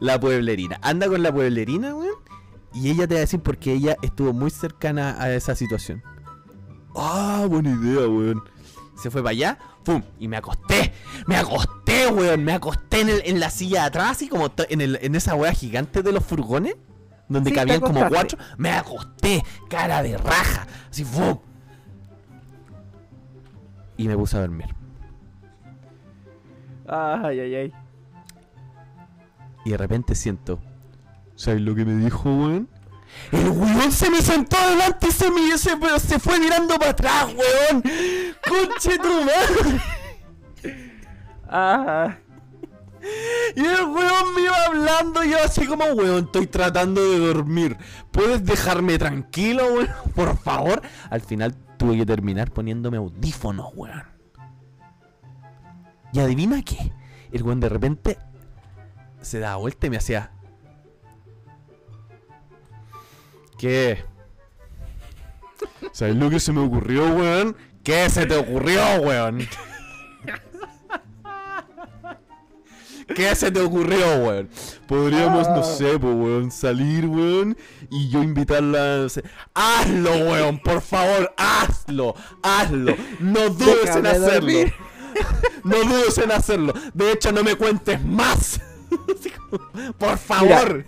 la 0.00 0.18
pueblerina. 0.20 0.78
Anda 0.82 1.08
con 1.08 1.22
la 1.22 1.32
pueblerina, 1.32 1.94
weón. 1.94 2.14
Y 2.74 2.90
ella 2.90 3.06
te 3.06 3.14
va 3.14 3.18
a 3.18 3.20
decir 3.20 3.40
porque 3.40 3.72
ella 3.72 3.96
estuvo 4.02 4.32
muy 4.32 4.50
cercana 4.50 5.16
a 5.20 5.32
esa 5.32 5.54
situación. 5.54 6.02
Ah, 6.94 7.46
buena 7.48 7.70
idea, 7.70 8.06
weón. 8.08 8.42
Se 8.96 9.10
fue 9.10 9.22
para 9.22 9.30
allá, 9.32 9.58
¡pum! 9.84 10.02
Y 10.18 10.28
me 10.28 10.36
acosté. 10.38 10.92
Me 11.26 11.36
acosté, 11.36 12.08
weón. 12.08 12.44
Me 12.44 12.52
acosté 12.52 13.00
en, 13.02 13.08
el- 13.10 13.22
en 13.24 13.40
la 13.40 13.50
silla 13.50 13.82
de 13.82 13.86
atrás, 13.88 14.10
así 14.12 14.28
como 14.28 14.50
en, 14.68 14.80
el- 14.80 14.98
en 15.02 15.14
esa 15.14 15.34
weá 15.34 15.52
gigante 15.52 16.02
de 16.02 16.12
los 16.12 16.24
furgones. 16.24 16.76
Donde 17.28 17.50
Sí, 17.50 17.56
cabían 17.56 17.80
como 17.80 18.06
cuatro. 18.08 18.38
Me 18.56 18.70
acosté, 18.70 19.42
cara 19.68 20.02
de 20.02 20.16
raja. 20.16 20.66
Así, 20.90 21.04
¡pum! 21.04 21.38
Y 23.96 24.06
me 24.08 24.16
puse 24.16 24.36
a 24.36 24.40
dormir. 24.40 24.66
Ay, 26.88 27.40
ay, 27.40 27.54
ay. 27.54 27.72
Y 29.64 29.70
de 29.70 29.76
repente 29.76 30.14
siento. 30.14 30.60
¿Sabes 31.34 31.60
lo 31.60 31.74
que 31.74 31.84
me 31.84 31.94
dijo, 32.04 32.30
weón? 32.30 32.68
El 33.32 33.48
weón 33.50 33.92
se 33.92 34.10
me 34.10 34.20
sentó 34.20 34.56
adelante 34.56 35.08
y 35.08 35.12
se 35.12 35.30
me 35.30 35.58
se, 35.58 35.70
se 36.00 36.18
fue 36.18 36.38
mirando 36.38 36.76
para 36.78 36.90
atrás, 36.92 37.26
weón. 37.26 37.82
Conche 38.48 38.98
tu 38.98 39.08
madre. 39.24 39.80
Ah, 41.48 42.16
Y 43.54 43.60
el 43.64 43.84
weón 43.84 44.34
me 44.34 44.42
iba 44.42 44.56
hablando 44.66 45.24
y 45.24 45.30
yo 45.30 45.38
así 45.44 45.66
como, 45.66 45.84
weón, 45.86 46.24
estoy 46.26 46.46
tratando 46.46 47.02
de 47.02 47.18
dormir. 47.18 47.76
¿Puedes 48.10 48.44
dejarme 48.44 48.98
tranquilo, 48.98 49.64
weón? 49.74 49.88
Por 50.14 50.36
favor. 50.38 50.82
Al 51.10 51.20
final 51.20 51.54
tuve 51.76 51.98
que 51.98 52.06
terminar 52.06 52.50
poniéndome 52.50 52.96
audífonos, 52.96 53.72
weón. 53.74 54.15
Y 56.12 56.20
adivina 56.20 56.62
qué. 56.62 56.92
El 57.32 57.42
weón 57.42 57.60
de 57.60 57.68
repente 57.68 58.18
se 59.20 59.38
daba 59.38 59.56
vuelta 59.56 59.86
y 59.86 59.90
me 59.90 59.96
hacía... 59.96 60.32
¿Qué? 63.58 64.04
¿Sabes 65.92 66.16
lo 66.16 66.28
que 66.28 66.40
se 66.40 66.52
me 66.52 66.60
ocurrió, 66.60 67.08
weón? 67.14 67.56
¿Qué 67.82 68.08
se 68.10 68.26
te 68.26 68.36
ocurrió, 68.36 68.80
weón? 69.00 69.48
¿Qué 73.14 73.34
se 73.34 73.50
te 73.50 73.60
ocurrió, 73.60 74.16
weón? 74.24 74.50
Podríamos, 74.86 75.48
no 75.48 75.62
sé, 75.62 75.98
pues, 75.98 76.14
weón, 76.14 76.50
salir, 76.50 77.06
weón, 77.06 77.56
y 77.90 78.10
yo 78.10 78.22
invitarla. 78.22 78.98
no 78.98 79.08
sé. 79.08 79.22
Hazlo, 79.54 80.10
weón, 80.10 80.58
por 80.58 80.80
favor, 80.80 81.32
hazlo, 81.36 82.14
hazlo. 82.42 82.94
No 83.20 83.48
dudes 83.50 83.94
en 83.96 84.06
hacerlo. 84.06 84.32
dormir. 84.32 84.74
No 85.64 85.76
dudes 85.84 86.16
en 86.18 86.30
hacerlo. 86.32 86.72
De 86.94 87.12
hecho, 87.12 87.32
no 87.32 87.42
me 87.42 87.54
cuentes 87.56 88.02
más. 88.04 88.60
Por 89.98 90.16
favor. 90.18 90.84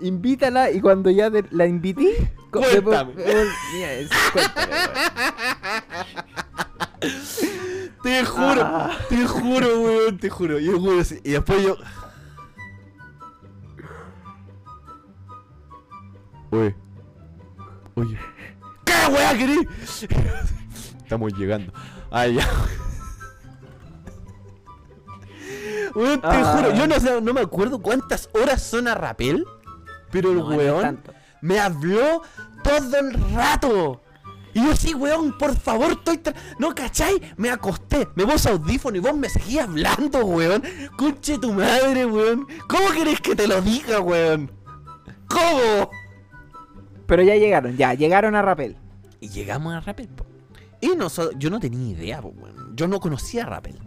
Invítala 0.00 0.70
y 0.70 0.80
cuando 0.80 1.10
ya 1.10 1.30
te- 1.30 1.44
la 1.50 1.66
invité, 1.66 2.30
Cuéntame. 2.50 3.12
cuéntame. 3.14 4.08
Te 8.02 8.24
juro, 8.24 8.62
Ah. 8.64 8.96
te 9.08 9.26
juro, 9.26 9.80
weón, 9.80 10.18
te 10.18 10.30
juro. 10.30 10.58
Y, 10.60 10.68
así- 11.00 11.20
después 11.24 11.62
yo. 11.62 11.76
Oye. 16.50 16.74
Oye. 17.94 18.18
¿Qué 18.84 18.92
weá 19.12 19.36
querés? 19.36 19.66
Estamos 21.02 21.32
llegando. 21.34 21.72
Ah, 22.10 22.26
ya. 22.26 22.46
Weón, 25.94 26.20
te 26.20 26.26
Ah. 26.26 26.56
juro, 26.56 26.74
yo 26.74 26.86
no, 26.86 27.00
sé, 27.00 27.20
no 27.20 27.32
me 27.34 27.40
acuerdo 27.40 27.80
cuántas 27.80 28.28
horas 28.34 28.62
son 28.62 28.88
a 28.88 28.94
rapel, 28.94 29.44
pero 30.10 30.30
el 30.32 30.38
No, 30.38 30.50
no 30.50 30.56
weón 30.56 31.00
me 31.40 31.58
habló 31.60 32.22
todo 32.62 32.96
el 32.98 33.12
rato. 33.34 34.02
Y 34.54 34.64
yo 34.64 34.74
sí, 34.74 34.94
weón, 34.94 35.36
por 35.38 35.54
favor, 35.56 35.92
estoy... 35.92 36.16
tra- 36.18 36.34
No, 36.58 36.74
¿cachai? 36.74 37.20
Me 37.36 37.50
acosté, 37.50 38.08
me 38.16 38.26
puse 38.26 38.48
audífono 38.48 38.96
y 38.96 39.00
vos 39.00 39.14
me 39.14 39.28
seguías 39.28 39.68
hablando, 39.68 40.24
weón. 40.24 40.62
Conche 40.96 41.38
tu 41.38 41.52
madre, 41.52 42.06
weón. 42.06 42.46
¿Cómo 42.68 42.90
querés 42.90 43.20
que 43.20 43.36
te 43.36 43.46
lo 43.46 43.60
diga, 43.60 44.00
weón? 44.00 44.50
¿Cómo? 45.28 45.90
Pero 47.06 47.22
ya 47.22 47.36
llegaron, 47.36 47.76
ya, 47.76 47.94
llegaron 47.94 48.34
a 48.34 48.42
Rapel. 48.42 48.76
Y 49.20 49.28
llegamos 49.28 49.74
a 49.74 49.80
Rappel, 49.80 50.08
po. 50.08 50.26
Y 50.80 50.88
noso- 50.96 51.30
yo 51.38 51.50
no 51.50 51.60
tenía 51.60 51.90
idea, 51.96 52.20
po, 52.22 52.28
weón. 52.28 52.74
Yo 52.74 52.88
no 52.88 52.98
conocía 53.00 53.44
Rappel. 53.46 53.78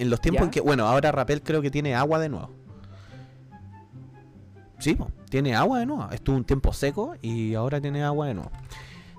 En 0.00 0.08
los 0.08 0.20
tiempos 0.20 0.40
¿Ya? 0.40 0.44
en 0.46 0.50
que, 0.50 0.60
bueno, 0.62 0.86
ahora 0.86 1.12
Rappel 1.12 1.42
creo 1.42 1.60
que 1.60 1.70
tiene 1.70 1.94
agua 1.94 2.18
de 2.18 2.30
nuevo. 2.30 2.50
Sí, 4.78 4.96
tiene 5.28 5.54
agua 5.54 5.78
de 5.80 5.84
nuevo. 5.84 6.08
Estuvo 6.10 6.36
un 6.36 6.44
tiempo 6.44 6.72
seco 6.72 7.14
y 7.20 7.54
ahora 7.54 7.82
tiene 7.82 8.02
agua 8.02 8.26
de 8.28 8.34
nuevo. 8.34 8.50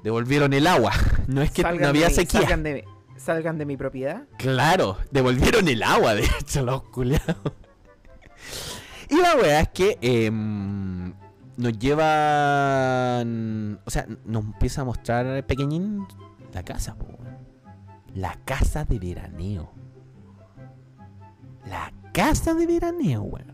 Devolvieron 0.04 0.54
el 0.54 0.66
agua. 0.66 0.92
No 1.28 1.44
es 1.44 1.52
que 1.52 1.62
Salgan 1.62 1.84
no 1.84 1.88
había 1.90 2.08
de 2.08 2.16
sequía. 2.16 2.42
Salgan 2.42 2.64
de, 2.64 2.84
salgan 3.16 3.60
de 3.60 3.66
mi 3.66 3.78
propiedad. 3.78 4.24
Claro, 4.38 4.98
devolvieron 5.12 5.68
el 5.68 5.84
agua, 5.84 6.16
de 6.16 6.24
hecho, 6.24 6.64
los 6.64 6.82
culiados. 6.84 7.38
Y 9.08 9.18
la 9.22 9.36
weá 9.36 9.60
es 9.62 9.70
que 9.70 10.00
em, 10.02 11.14
nos 11.58 11.78
llevan. 11.78 13.20
O 13.86 13.90
sea, 13.92 14.08
nos 14.26 14.46
empieza 14.46 14.82
a 14.82 14.86
mostrar 14.86 15.46
pequeñín 15.46 16.08
la 16.54 16.64
casa, 16.64 16.96
po. 16.96 17.06
La 18.16 18.36
casa 18.46 18.84
de 18.84 18.98
veraneo. 18.98 19.81
La 21.72 21.94
casa 22.12 22.54
de 22.54 22.68
veraneo, 22.68 23.22
weón. 23.22 23.54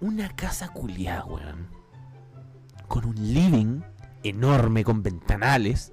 Una 0.00 0.34
casa 0.34 0.68
culiada, 0.68 1.26
weón. 1.26 1.68
Con 2.88 3.04
un 3.04 3.16
living 3.16 3.82
enorme 4.22 4.82
con 4.82 5.02
ventanales. 5.02 5.92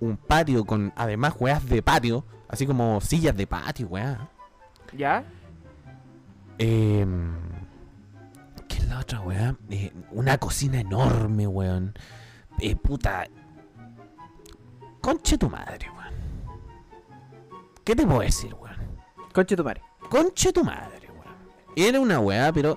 Un 0.00 0.16
patio 0.16 0.64
con 0.64 0.90
además 0.96 1.34
weas 1.38 1.66
de 1.66 1.82
patio. 1.82 2.24
Así 2.48 2.66
como 2.66 2.98
sillas 3.02 3.36
de 3.36 3.46
patio, 3.46 3.88
weá. 3.88 4.30
¿Ya? 4.96 5.22
Eh, 6.58 7.06
¿Qué 8.68 8.78
es 8.78 8.88
la 8.88 9.00
otra, 9.00 9.20
weá? 9.20 9.54
Eh, 9.68 9.92
una 10.12 10.38
cocina 10.38 10.80
enorme, 10.80 11.46
weón. 11.46 11.92
Eh, 12.58 12.74
puta. 12.74 13.26
Conche 15.02 15.36
tu 15.36 15.50
madre, 15.50 15.90
weón. 15.90 16.14
¿Qué 17.84 17.94
te 17.94 18.06
puedo 18.06 18.20
decir, 18.20 18.54
weón? 18.54 18.76
Conche 19.34 19.54
tu 19.54 19.62
madre. 19.62 19.82
Conche 20.12 20.52
tu 20.52 20.62
madre, 20.62 21.08
weón. 21.08 21.34
Era 21.74 21.98
una 21.98 22.20
weá, 22.20 22.52
pero 22.52 22.76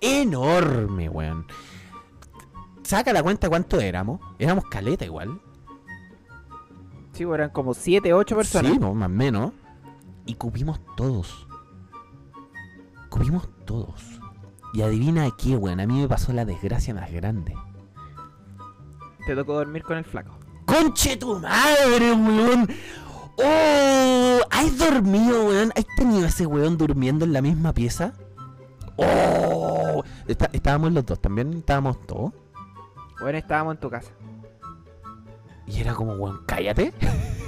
enorme, 0.00 1.08
weón. 1.08 1.46
Saca 2.82 3.12
la 3.12 3.22
cuenta 3.22 3.48
cuánto 3.48 3.78
éramos. 3.78 4.20
Éramos 4.36 4.64
caleta 4.64 5.04
igual. 5.04 5.40
Sí, 7.12 7.24
pues, 7.24 7.38
eran 7.38 7.50
como 7.50 7.72
7, 7.72 8.12
8 8.12 8.36
personas. 8.36 8.72
Sí, 8.72 8.78
no, 8.80 8.94
más 8.94 9.06
o 9.06 9.10
menos. 9.10 9.52
Y 10.26 10.34
cubimos 10.34 10.80
todos. 10.96 11.46
Cubimos 13.10 13.48
todos. 13.64 14.20
Y 14.74 14.82
adivina 14.82 15.30
qué, 15.38 15.56
weón. 15.56 15.78
A 15.78 15.86
mí 15.86 16.00
me 16.00 16.08
pasó 16.08 16.32
la 16.32 16.44
desgracia 16.44 16.92
más 16.94 17.12
grande. 17.12 17.54
Te 19.24 19.36
tocó 19.36 19.54
dormir 19.54 19.84
con 19.84 19.98
el 19.98 20.04
flaco. 20.04 20.36
¡Conche 20.64 21.16
tu 21.16 21.38
madre, 21.38 22.12
weón! 22.12 22.68
¡Oh! 23.38 24.40
¿Has 24.50 24.78
dormido, 24.78 25.46
weón? 25.46 25.72
¿Has 25.76 25.86
tenido 25.96 26.26
ese 26.26 26.46
weón 26.46 26.76
durmiendo 26.76 27.24
en 27.24 27.32
la 27.32 27.42
misma 27.42 27.72
pieza? 27.72 28.12
¡Oh! 28.96 30.02
Está- 30.26 30.50
estábamos 30.52 30.92
los 30.92 31.04
dos, 31.06 31.20
también 31.20 31.52
estábamos 31.54 32.04
todos. 32.06 32.32
Bueno, 33.20 33.38
estábamos 33.38 33.74
en 33.76 33.80
tu 33.80 33.90
casa. 33.90 34.10
Y 35.66 35.80
era 35.80 35.94
como, 35.94 36.14
weón, 36.14 36.42
cállate. 36.46 36.92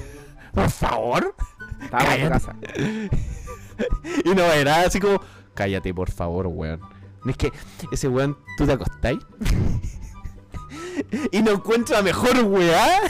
Por 0.54 0.70
favor. 0.70 1.34
Estábamos 1.82 2.14
en 2.14 2.22
tu 2.24 2.28
casa. 2.30 2.56
Y 4.24 4.28
no 4.36 4.42
era 4.44 4.82
así 4.82 5.00
como, 5.00 5.20
cállate, 5.52 5.92
por 5.92 6.08
favor, 6.08 6.46
weón. 6.46 6.80
No 7.24 7.30
es 7.32 7.36
que 7.36 7.52
ese 7.90 8.06
weón, 8.06 8.38
tú 8.56 8.66
te 8.66 8.72
acostáis 8.72 9.18
y 11.32 11.42
no 11.42 11.50
encuentra 11.50 12.00
mejor 12.00 12.40
weá 12.44 13.00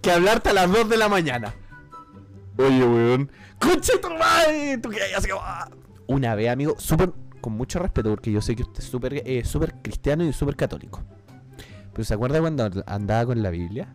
que 0.00 0.12
hablarte 0.12 0.50
a 0.50 0.52
las 0.52 0.70
2 0.70 0.88
de 0.88 0.96
la 0.96 1.08
mañana. 1.08 1.54
Oye, 2.66 2.84
weón, 2.84 3.30
concha 3.58 3.92
tu 4.00 4.10
madre. 4.10 4.78
Tú 4.78 4.90
ah. 5.40 5.68
Una 6.06 6.34
vez, 6.34 6.50
amigo, 6.50 6.74
súper, 6.78 7.12
con 7.40 7.54
mucho 7.54 7.78
respeto, 7.78 8.10
porque 8.10 8.32
yo 8.32 8.40
sé 8.42 8.56
que 8.56 8.62
usted 8.62 8.80
es 8.80 8.88
súper 8.88 9.22
eh, 9.26 9.44
súper 9.44 9.74
cristiano 9.82 10.24
y 10.24 10.32
súper 10.32 10.56
católico. 10.56 11.02
Pero 11.92 12.04
¿se 12.04 12.14
acuerda 12.14 12.40
cuando 12.40 12.70
andaba 12.86 13.26
con 13.26 13.42
la 13.42 13.50
Biblia? 13.50 13.94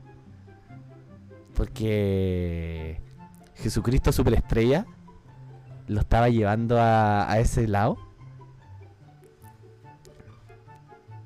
Porque 1.54 3.02
Jesucristo 3.56 4.12
superestrella 4.12 4.86
lo 5.88 6.00
estaba 6.02 6.30
llevando 6.30 6.80
a, 6.80 7.32
a 7.32 7.40
ese 7.40 7.68
lado. 7.68 7.98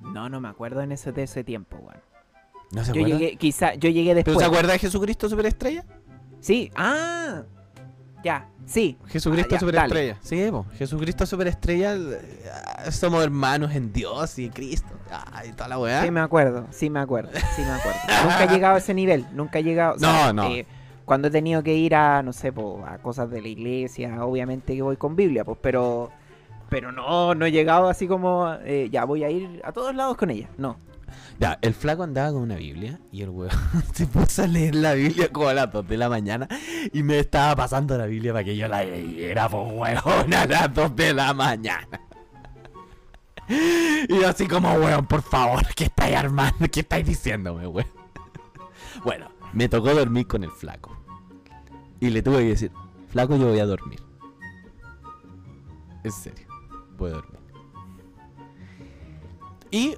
No, 0.02 0.30
no 0.30 0.40
me 0.42 0.48
acuerdo 0.48 0.82
en 0.82 0.92
ese, 0.92 1.12
de 1.12 1.24
ese 1.24 1.44
tiempo, 1.44 1.78
weón. 1.78 2.02
¿No 2.72 2.84
se 2.84 2.94
Yo 2.94 3.02
acuerda? 3.02 3.18
llegué, 3.20 3.36
quizá, 3.38 3.74
yo 3.76 3.90
llegué 3.90 4.12
¿Pero 4.12 4.26
después. 4.26 4.38
se 4.40 4.46
acuerda 4.46 4.74
de 4.74 4.80
Jesucristo 4.80 5.28
superestrella? 5.30 5.86
Sí, 6.40 6.72
ah, 6.76 7.44
ya, 8.24 8.48
sí. 8.66 8.98
Jesucristo 9.08 9.56
Ah, 9.56 9.56
ya, 9.56 9.60
superestrella. 9.60 10.18
Sí, 10.22 10.48
po. 10.52 10.66
Jesucristo 10.78 11.26
superestrella. 11.26 11.96
eh, 11.96 12.92
Somos 12.92 13.24
hermanos 13.24 13.74
en 13.76 13.92
Dios 13.94 14.38
y 14.40 14.46
en 14.46 14.52
Cristo. 14.52 14.90
Ay, 15.32 15.52
toda 15.54 15.68
la 15.70 15.80
weá. 15.80 16.04
Sí 16.04 16.12
me 16.12 16.20
acuerdo, 16.20 16.68
sí 16.72 16.90
me 16.90 17.00
acuerdo, 17.00 17.32
sí 17.56 17.62
me 17.62 17.72
acuerdo. 17.72 18.00
nunca 18.24 18.44
he 18.44 18.48
llegado 18.48 18.76
a 18.76 18.78
ese 18.78 18.94
nivel, 18.94 19.26
nunca 19.34 19.60
he 19.60 19.64
llegado. 19.64 19.98
sea, 20.00 20.32
No, 20.32 20.44
no. 20.44 20.50
eh, 20.50 20.66
cuando 21.06 21.28
he 21.30 21.32
tenido 21.32 21.64
que 21.64 21.74
ir 21.76 21.96
a, 21.96 22.22
no 22.24 22.32
sé, 22.34 22.52
po, 22.54 22.84
a 22.88 23.00
cosas 23.00 23.30
de 23.32 23.42
la 23.42 23.48
iglesia, 23.48 24.24
obviamente 24.24 24.76
que 24.76 24.82
voy 24.82 24.96
con 24.98 25.16
Biblia, 25.16 25.44
pues, 25.44 25.58
pero, 25.62 26.12
pero 26.70 26.92
no, 26.92 27.34
no 27.34 27.46
he 27.46 27.52
llegado 27.52 27.90
así 27.90 28.08
como, 28.08 28.54
eh, 28.64 28.90
ya 28.92 29.06
voy 29.06 29.24
a 29.24 29.30
ir 29.32 29.62
a 29.66 29.72
todos 29.72 29.96
lados 29.96 30.16
con 30.18 30.30
ella. 30.30 30.48
No. 30.58 30.78
Ya, 31.40 31.58
el 31.62 31.74
flaco 31.74 32.04
andaba 32.04 32.32
con 32.32 32.42
una 32.42 32.56
Biblia 32.56 33.00
y 33.12 33.22
el 33.22 33.30
weón 33.30 33.52
se 33.94 34.06
puso 34.08 34.44
a 34.44 34.48
leer 34.48 34.76
la 34.76 34.94
Biblia 34.94 35.30
como 35.32 35.48
a 35.48 35.54
las 35.54 35.72
2 35.72 35.88
de 35.88 35.98
la 35.98 36.10
mañana 36.10 36.48
y 36.92 37.04
me 37.04 37.20
estaba 37.20 37.56
pasando 37.56 37.98
la 37.98 38.06
Biblia 38.06 38.34
para 38.34 38.44
que 38.44 38.56
yo 38.56 38.68
la 38.68 38.84
leyera, 38.84 39.50
pues 39.50 39.72
weón, 39.72 40.34
a 40.34 40.46
las 40.46 40.74
2 40.74 40.96
de 40.96 41.14
la 41.14 41.34
mañana. 41.34 42.02
Y 43.48 44.24
así 44.24 44.48
como, 44.48 44.72
weón, 44.74 45.08
por 45.08 45.22
favor, 45.24 45.66
¿qué 45.76 45.86
estáis 45.86 46.16
armando? 46.16 46.68
¿Qué 46.72 46.82
estáis 46.82 47.06
diciéndome, 47.06 47.66
weón? 47.68 47.88
Bueno, 49.04 49.32
me 49.54 49.68
tocó 49.70 49.94
dormir 49.94 50.28
con 50.28 50.44
el 50.44 50.52
flaco. 50.52 50.96
Y 52.00 52.10
le 52.10 52.22
tuve 52.22 52.40
que 52.40 52.50
decir, 52.50 52.72
flaco, 53.10 53.36
yo 53.36 53.48
voy 53.48 53.60
a 53.60 53.66
dormir. 53.66 54.02
En 56.04 56.12
serio, 56.12 56.48
voy 56.98 57.12
a 57.12 57.16
dormir. 57.16 57.40
Y 59.72 59.96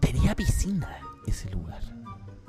tenía 0.00 0.34
piscina 0.34 0.88
ese 1.26 1.50
lugar. 1.50 1.82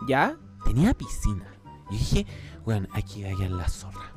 ¿Ya? 0.07 0.37
Tenía 0.63 0.93
piscina. 0.93 1.45
Y 1.89 1.97
dije, 1.97 2.25
bueno, 2.63 2.87
aquí 2.93 3.23
va 3.23 3.29
a 3.29 3.35
quedar 3.35 3.51
la 3.51 3.67
zorra. 3.67 4.11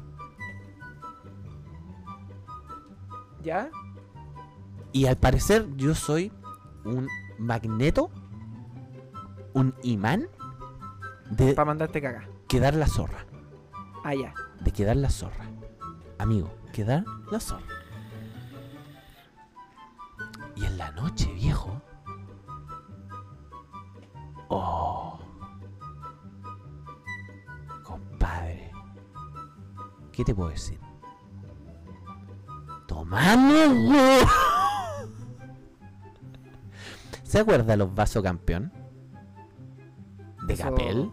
¿Ya? 3.42 3.70
Y 4.92 5.06
al 5.06 5.16
parecer 5.16 5.66
yo 5.76 5.94
soy 5.94 6.32
un 6.84 7.08
magneto, 7.38 8.10
un 9.52 9.74
imán 9.82 10.28
de 11.30 11.54
Para 11.54 11.66
mandarte 11.66 12.00
cagar. 12.00 12.28
quedar 12.48 12.74
la 12.74 12.86
zorra. 12.86 13.26
Ah, 14.04 14.14
ya. 14.14 14.32
De 14.60 14.70
quedar 14.70 14.96
la 14.96 15.10
zorra. 15.10 15.46
Amigo, 16.18 16.54
quedar 16.72 17.04
la 17.30 17.40
zorra. 17.40 17.66
Y 20.56 20.64
en 20.64 20.78
la 20.78 20.92
noche, 20.92 21.32
viejo. 21.32 21.82
Oh. 24.56 25.18
Compadre. 27.82 28.70
¿Qué 30.12 30.24
te 30.24 30.34
puedo 30.34 30.50
decir? 30.50 30.78
¡Tomamos! 32.86 33.96
¿Se 37.24 37.40
acuerda 37.40 37.76
los 37.76 37.92
vasos 37.94 38.22
campeón? 38.22 38.72
¿De 40.46 40.54
Eso- 40.54 40.64
Capel? 40.64 41.10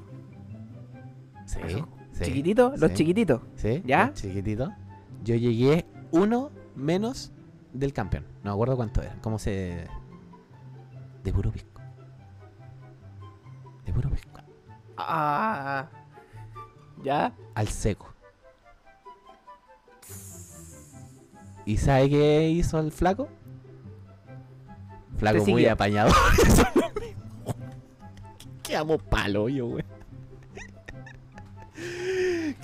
Sí. 1.46 1.60
Sí, 2.14 2.26
¿Chiquititos? 2.26 2.80
Los 2.80 2.92
sí. 2.92 2.98
chiquititos. 2.98 3.42
¿Sí? 3.56 3.82
¿Ya? 3.86 4.08
el 4.08 4.14
Chiquitito. 4.14 4.72
Yo 5.24 5.36
llegué 5.36 5.86
uno 6.12 6.52
menos 6.76 7.32
del 7.74 7.94
campeón. 7.94 8.26
No 8.44 8.52
me 8.52 8.54
acuerdo 8.54 8.76
cuánto 8.76 9.02
era. 9.02 9.16
¿Cómo 9.22 9.39
se...? 9.39 9.88
De 11.24 11.34
puro 11.34 11.52
pisco. 11.52 11.71
Puro. 14.10 14.16
Ah. 14.97 15.88
¿Ya? 17.04 17.34
Al 17.56 17.68
seco. 17.68 18.14
¿Y 21.66 21.78
sabe 21.78 22.10
qué 22.10 22.49
hizo 22.49 22.80
el 22.80 22.91
flaco? 22.91 23.30
Flaco 25.18 25.38
muy 25.38 25.45
siguió. 25.45 25.72
apañado. 25.74 26.10
Eso 26.43 26.62
es 26.62 26.76
lo 26.76 27.02
mismo. 27.02 27.56
Quedamos 28.64 29.02
palo 29.04 29.49
yo, 29.49 29.68
güey. 29.68 29.86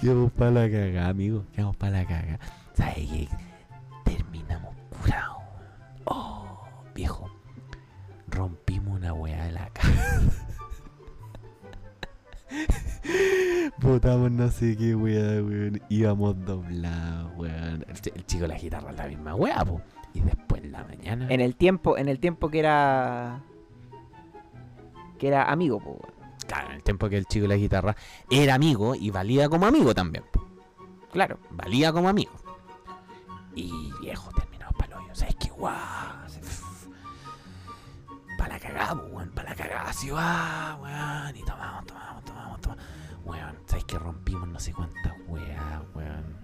Quedamos 0.02 0.32
para 0.32 0.52
la 0.52 0.70
cagada, 0.70 1.10
amigo. 1.10 1.44
Quedamos 1.54 1.76
para 1.76 2.00
la 2.00 2.06
cagada. 2.06 2.40
¿Sabes 2.74 2.96
qué? 2.96 3.28
Botamos 14.08 14.32
no 14.32 14.50
sé 14.50 14.78
qué 14.78 14.96
weá, 14.96 15.44
weón. 15.44 15.82
Íbamos 15.90 16.46
doblados, 16.46 17.30
weón. 17.36 17.84
El, 17.90 17.96
ch- 17.98 18.14
el 18.16 18.26
chico 18.26 18.44
de 18.44 18.48
la 18.48 18.58
guitarra 18.58 18.94
la 18.94 19.06
misma 19.06 19.36
weá, 19.36 19.66
po. 19.66 19.82
Y 20.14 20.22
después 20.22 20.64
en 20.64 20.72
la 20.72 20.86
mañana. 20.86 21.28
En 21.30 21.42
el 21.42 21.58
tiempo, 21.58 21.98
en 21.98 22.08
el 22.08 22.18
tiempo 22.18 22.48
que 22.50 22.60
era. 22.60 23.42
Que 25.20 25.28
era 25.28 25.52
amigo, 25.52 25.82
po. 25.82 25.90
weón. 26.02 26.14
Claro, 26.48 26.70
en 26.70 26.76
el 26.76 26.84
tiempo 26.84 27.10
que 27.10 27.18
el 27.18 27.26
chico 27.26 27.42
de 27.44 27.48
la 27.50 27.56
guitarra 27.58 27.98
era 28.30 28.54
amigo 28.56 28.96
y 28.96 29.10
valía 29.12 29.50
como 29.50 29.66
amigo 29.66 29.94
también. 29.94 30.24
po. 30.32 30.42
Claro. 31.12 31.40
Valía 31.50 31.92
como 31.92 32.08
amigo. 32.08 32.32
Y 33.56 33.92
viejo, 34.00 34.32
terminamos 34.32 34.74
para 34.78 34.96
el 34.96 35.04
hoyo. 35.04 35.16
¿Sabes 35.16 35.36
qué? 35.36 35.50
Guau. 35.50 35.76
Para 38.38 38.54
la 38.54 38.60
cagada, 38.62 38.94
weón. 38.94 39.32
Para 39.32 39.50
la 39.50 39.56
cagada, 39.58 39.90
así 39.90 40.10
va, 40.12 40.80
weón. 40.82 41.36
Y 41.36 41.44
tomamos, 41.44 41.86
tomamos, 41.88 42.24
tomamos, 42.24 42.62
tomamos. 42.62 42.86
Weón, 43.28 43.56
¿sabes 43.66 43.84
qué? 43.86 44.00
Rompimos 44.00 44.48
no 44.48 44.60
sé 44.60 44.74
cuántas 44.74 45.14
weas, 45.28 45.82
weón. 45.94 46.38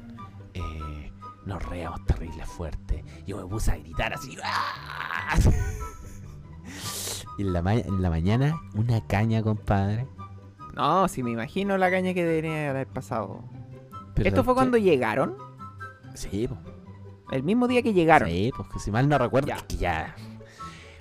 Eh, 0.53 1.11
nos 1.45 1.63
reamos 1.65 2.05
terrible 2.05 2.45
fuerte. 2.45 3.03
Yo 3.25 3.37
me 3.37 3.45
puse 3.45 3.71
a 3.71 3.77
gritar 3.77 4.13
así. 4.13 4.37
¡ah! 4.43 5.35
Y 7.37 7.41
en 7.43 7.53
la, 7.53 7.61
ma- 7.61 7.73
en 7.73 8.01
la 8.01 8.09
mañana, 8.09 8.59
una 8.75 9.05
caña, 9.07 9.41
compadre. 9.41 10.07
No, 10.75 11.07
si 11.07 11.23
me 11.23 11.31
imagino 11.31 11.77
la 11.77 11.89
caña 11.91 12.13
que 12.13 12.23
debería 12.25 12.69
haber 12.71 12.87
pasado. 12.87 13.43
Pero 14.15 14.27
¿Esto 14.29 14.43
fue 14.43 14.53
¿sabes 14.53 14.55
cuando 14.55 14.77
llegaron? 14.77 15.35
Sí. 16.15 16.49
El 17.31 17.43
mismo 17.43 17.67
día 17.67 17.81
que 17.81 17.93
llegaron. 17.93 18.29
Sí, 18.29 18.51
pues 18.55 18.67
que 18.69 18.79
si 18.79 18.91
mal 18.91 19.07
no 19.09 19.17
recuerdo, 19.17 19.47
Ya. 19.47 19.55
es 19.55 19.63
que 19.63 19.77
ya. 19.77 20.15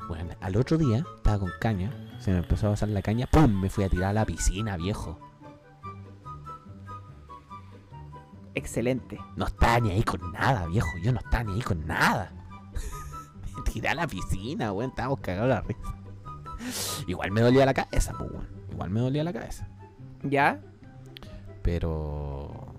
Bueno, 0.09 0.31
al 0.41 0.57
otro 0.57 0.79
día 0.79 1.05
estaba 1.17 1.39
con 1.39 1.51
caña, 1.61 1.93
se 2.19 2.33
me 2.33 2.39
empezó 2.39 2.67
a 2.69 2.71
pasar 2.71 2.89
la 2.91 3.03
caña, 3.03 3.27
¡pum! 3.27 3.61
Me 3.61 3.71
fui 3.71 3.85
a 3.85 3.89
tirar 3.89 4.11
a 4.11 4.13
la 4.13 4.25
piscina, 4.27 4.77
viejo. 4.77 5.19
Excelente. 8.55 9.19
No 9.37 9.47
estaba 9.47 9.81
ni 9.81 9.91
ahí 9.91 10.03
con 10.03 10.33
nada, 10.33 10.67
viejo. 10.67 10.99
Yo 11.03 11.13
no 11.13 11.21
estaba 11.21 11.45
ni 11.45 11.55
ahí 11.55 11.63
con 11.63 11.87
nada. 11.87 12.33
Me 13.57 13.63
tiré 13.73 13.89
a 13.89 13.95
la 13.95 14.07
piscina, 14.07 14.73
weón. 14.73 14.91
Estábamos 14.91 15.21
cagados 15.21 15.49
la 15.49 15.61
risa. 15.63 15.95
Igual 17.07 17.31
me 17.31 17.41
dolía 17.41 17.65
la 17.67 17.75
cabeza, 17.75 18.13
pues, 18.17 18.31
weón. 18.31 18.49
Igual 18.71 18.91
me 18.91 19.01
dolía 19.01 19.25
la 19.25 19.33
cabeza. 19.33 19.69
¿Ya? 20.23 20.61
Pero. 21.63 22.75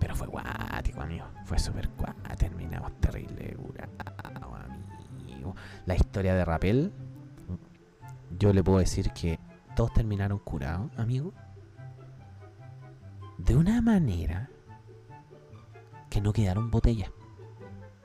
Pero 0.00 0.16
fue 0.16 0.26
guático, 0.26 1.00
amigo. 1.00 1.26
Fue 1.44 1.58
súper 1.58 1.88
guático. 1.96 2.36
Terminamos 2.36 2.92
terrible, 3.00 3.56
curado, 3.56 4.56
amigo. 5.20 5.54
La 5.86 5.94
historia 5.94 6.34
de 6.34 6.44
Rapel. 6.44 6.92
Yo 8.38 8.52
le 8.52 8.64
puedo 8.64 8.78
decir 8.78 9.12
que 9.12 9.38
todos 9.76 9.92
terminaron 9.92 10.38
curados, 10.38 10.90
amigo. 10.98 11.32
De 13.44 13.56
una 13.56 13.82
manera 13.82 14.48
que 16.08 16.20
no 16.20 16.32
quedaron 16.32 16.70
botellas. 16.70 17.10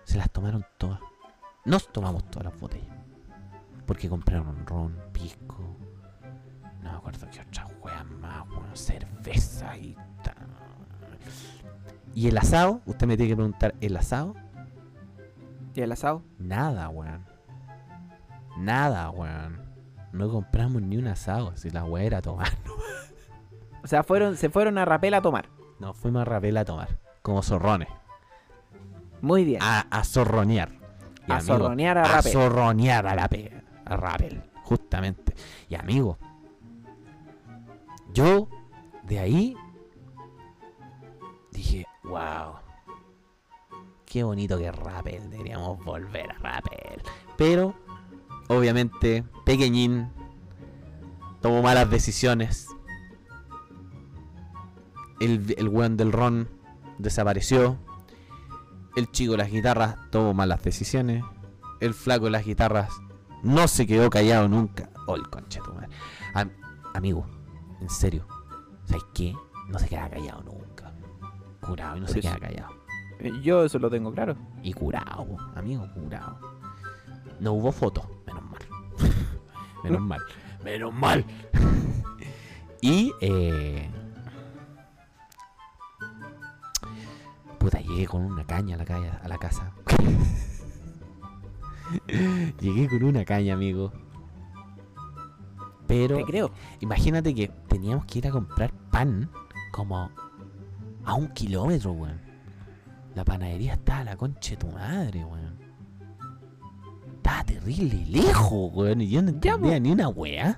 Se 0.04 0.18
las 0.18 0.32
tomaron 0.32 0.66
todas. 0.78 1.00
Nos 1.64 1.92
tomamos 1.92 2.30
todas 2.32 2.52
las 2.52 2.60
botellas. 2.60 2.96
Porque 3.86 4.10
compraron 4.10 4.66
ron, 4.66 4.98
pisco, 5.14 5.78
no 6.82 6.92
me 6.92 6.98
acuerdo 6.98 7.28
qué 7.32 7.42
otras 7.42 7.72
weas 7.82 8.06
más, 8.06 8.50
weón. 8.50 8.76
Cerveza 8.76 9.78
y 9.78 9.96
tal. 10.24 10.48
Y 12.16 12.28
el 12.28 12.38
asado, 12.38 12.82
usted 12.86 13.06
me 13.06 13.16
tiene 13.16 13.30
que 13.30 13.36
preguntar, 13.36 13.76
¿el 13.80 13.96
asado? 13.96 14.36
¿Y 15.76 15.82
el 15.82 15.92
asado? 15.92 16.24
Nada, 16.40 16.90
weón. 16.90 17.26
Nada, 18.58 19.12
weón. 19.12 19.62
No 20.14 20.30
compramos 20.30 20.82
ni 20.82 20.98
un 20.98 21.08
asado, 21.08 21.56
si 21.56 21.70
la 21.70 21.84
wea 21.84 22.06
era 22.06 22.22
tomar. 22.24 22.50
O 23.88 23.90
sea, 23.90 24.04
fueron, 24.04 24.36
se 24.36 24.50
fueron 24.50 24.78
a 24.78 24.84
Rapel 24.84 25.14
a 25.14 25.22
tomar. 25.22 25.48
Nos 25.80 25.96
fuimos 25.96 26.24
a 26.24 26.26
Rapel 26.26 26.58
a 26.58 26.66
tomar, 26.66 26.90
como 27.22 27.42
zorrones. 27.42 27.88
Muy 29.22 29.46
bien. 29.46 29.62
A, 29.64 29.88
a 29.90 30.04
zorronear. 30.04 30.74
Y, 31.26 31.32
a 31.32 31.38
amigo, 31.38 31.58
zorronear 31.58 31.98
a 31.98 32.02
a 32.04 32.08
Rapel. 32.18 32.32
zorronear 32.34 33.08
a 33.08 33.16
la 33.16 33.30
pe- 33.30 33.64
a 33.86 33.96
Rappel, 33.96 34.44
justamente. 34.64 35.34
Y 35.70 35.76
amigo, 35.76 36.18
yo 38.14 38.50
de 39.04 39.20
ahí 39.20 39.56
dije, 41.54 41.86
wow, 42.04 42.56
qué 44.06 44.22
bonito 44.24 44.58
que 44.58 44.70
Rappel, 44.70 45.30
deberíamos 45.30 45.82
volver 45.86 46.30
a 46.32 46.34
Rappel. 46.40 47.02
Pero, 47.38 47.74
obviamente, 48.50 49.24
pequeñín 49.46 50.10
tomó 51.42 51.62
malas 51.62 51.90
decisiones. 51.90 52.68
El, 55.20 55.56
el 55.58 55.68
weón 55.70 55.98
del 55.98 56.12
ron 56.12 56.48
desapareció. 56.98 57.78
El 58.96 59.12
chico 59.12 59.34
de 59.34 59.38
las 59.40 59.52
guitarras 59.52 59.96
tomó 60.10 60.34
malas 60.34 60.64
decisiones. 60.64 61.24
El 61.80 61.94
flaco 61.94 62.26
de 62.26 62.32
las 62.32 62.46
guitarras 62.46 62.90
no 63.44 63.68
se 63.68 63.86
quedó 63.86 64.10
callado 64.10 64.48
nunca. 64.48 64.90
Oh, 65.06 65.16
el 65.16 65.30
conche 65.30 65.60
tu 65.64 65.74
madre. 65.74 65.90
Am- 66.34 66.52
amigo, 66.96 67.26
en 67.80 67.90
serio, 67.90 68.26
¿sabes 68.86 69.04
qué? 69.14 69.36
No 69.70 69.78
se 69.80 69.88
queda 69.88 70.10
callado 70.10 70.42
nunca. 70.44 70.92
Curado 71.62 71.98
y 71.98 72.02
no 72.02 72.08
se 72.08 72.20
queda 72.22 72.38
callado. 72.40 72.70
Eh, 73.20 73.32
Yo 73.44 73.64
eso 73.64 73.78
lo 73.80 73.90
tengo 73.90 74.12
claro. 74.12 74.36
Y 74.64 74.74
curado, 74.74 75.28
amigo, 75.56 75.88
curado. 75.94 76.40
No 77.40 77.54
hubo 77.54 77.72
fotos, 77.72 78.06
menos 78.26 78.44
mal. 78.50 78.62
menos 79.84 80.02
mal. 80.02 80.22
Menos 80.64 80.94
mal. 80.96 81.26
y, 82.82 83.12
eh. 83.22 83.90
Puta, 87.68 87.82
llegué 87.82 88.06
con 88.08 88.22
una 88.24 88.46
caña 88.46 88.76
a 88.76 88.78
la, 88.78 88.86
calle, 88.86 89.10
a 89.22 89.28
la 89.28 89.38
casa. 89.38 89.74
llegué 92.62 92.88
con 92.88 93.04
una 93.04 93.26
caña, 93.26 93.56
amigo. 93.56 93.92
Pero 95.86 96.16
Te 96.16 96.24
creo. 96.24 96.52
imagínate 96.80 97.36
que 97.36 97.50
teníamos 97.68 98.06
que 98.06 98.20
ir 98.20 98.28
a 98.28 98.32
comprar 98.32 98.72
pan 98.90 99.30
como 99.74 100.10
a 101.04 101.14
un 101.14 101.28
kilómetro, 101.34 101.92
weón. 101.92 102.22
La 103.16 103.26
panadería 103.26 103.74
estaba 103.74 104.00
a 104.00 104.04
la 104.06 104.16
concha 104.16 104.52
de 104.52 104.56
tu 104.58 104.68
madre, 104.68 105.26
weón. 105.26 105.58
Estaba 107.18 107.44
terrible 107.44 108.06
lejos, 108.08 108.72
weón. 108.74 109.02
Y 109.02 109.10
yo 109.10 109.22
no 109.22 109.32
Ya, 109.42 109.56
entendía 109.56 109.76
po. 109.76 109.80
ni 109.82 109.92
una 109.92 110.08
weá. 110.08 110.58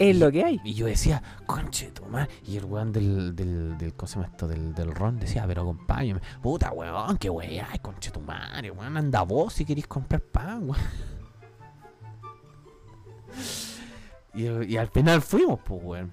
Es 0.00 0.18
lo 0.18 0.32
que 0.32 0.42
hay. 0.42 0.58
Y 0.64 0.72
yo 0.72 0.86
decía, 0.86 1.22
conche 1.44 1.92
madre. 2.10 2.30
Y 2.46 2.56
el 2.56 2.64
weón 2.64 2.90
del, 2.90 3.36
del, 3.36 3.76
del, 3.76 3.92
¿cómo 3.92 4.08
se 4.08 4.14
llama 4.14 4.28
esto? 4.28 4.48
Del, 4.48 4.74
del 4.74 4.94
ron 4.94 5.20
decía, 5.20 5.44
pero 5.46 5.60
acompáñame. 5.60 6.22
Puta, 6.40 6.72
weón, 6.72 7.18
qué 7.18 7.28
weá, 7.28 7.68
ay, 7.70 7.80
conche 7.80 8.10
tu 8.10 8.20
madre, 8.20 8.70
weón. 8.70 8.96
Anda 8.96 9.20
vos 9.24 9.52
si 9.52 9.66
querés 9.66 9.86
comprar 9.86 10.22
pan, 10.22 10.70
weón. 10.70 10.82
Y, 14.32 14.46
y 14.46 14.76
al 14.76 14.86
final 14.86 15.20
fuimos, 15.22 15.58
pues, 15.64 15.80
weón. 15.82 16.12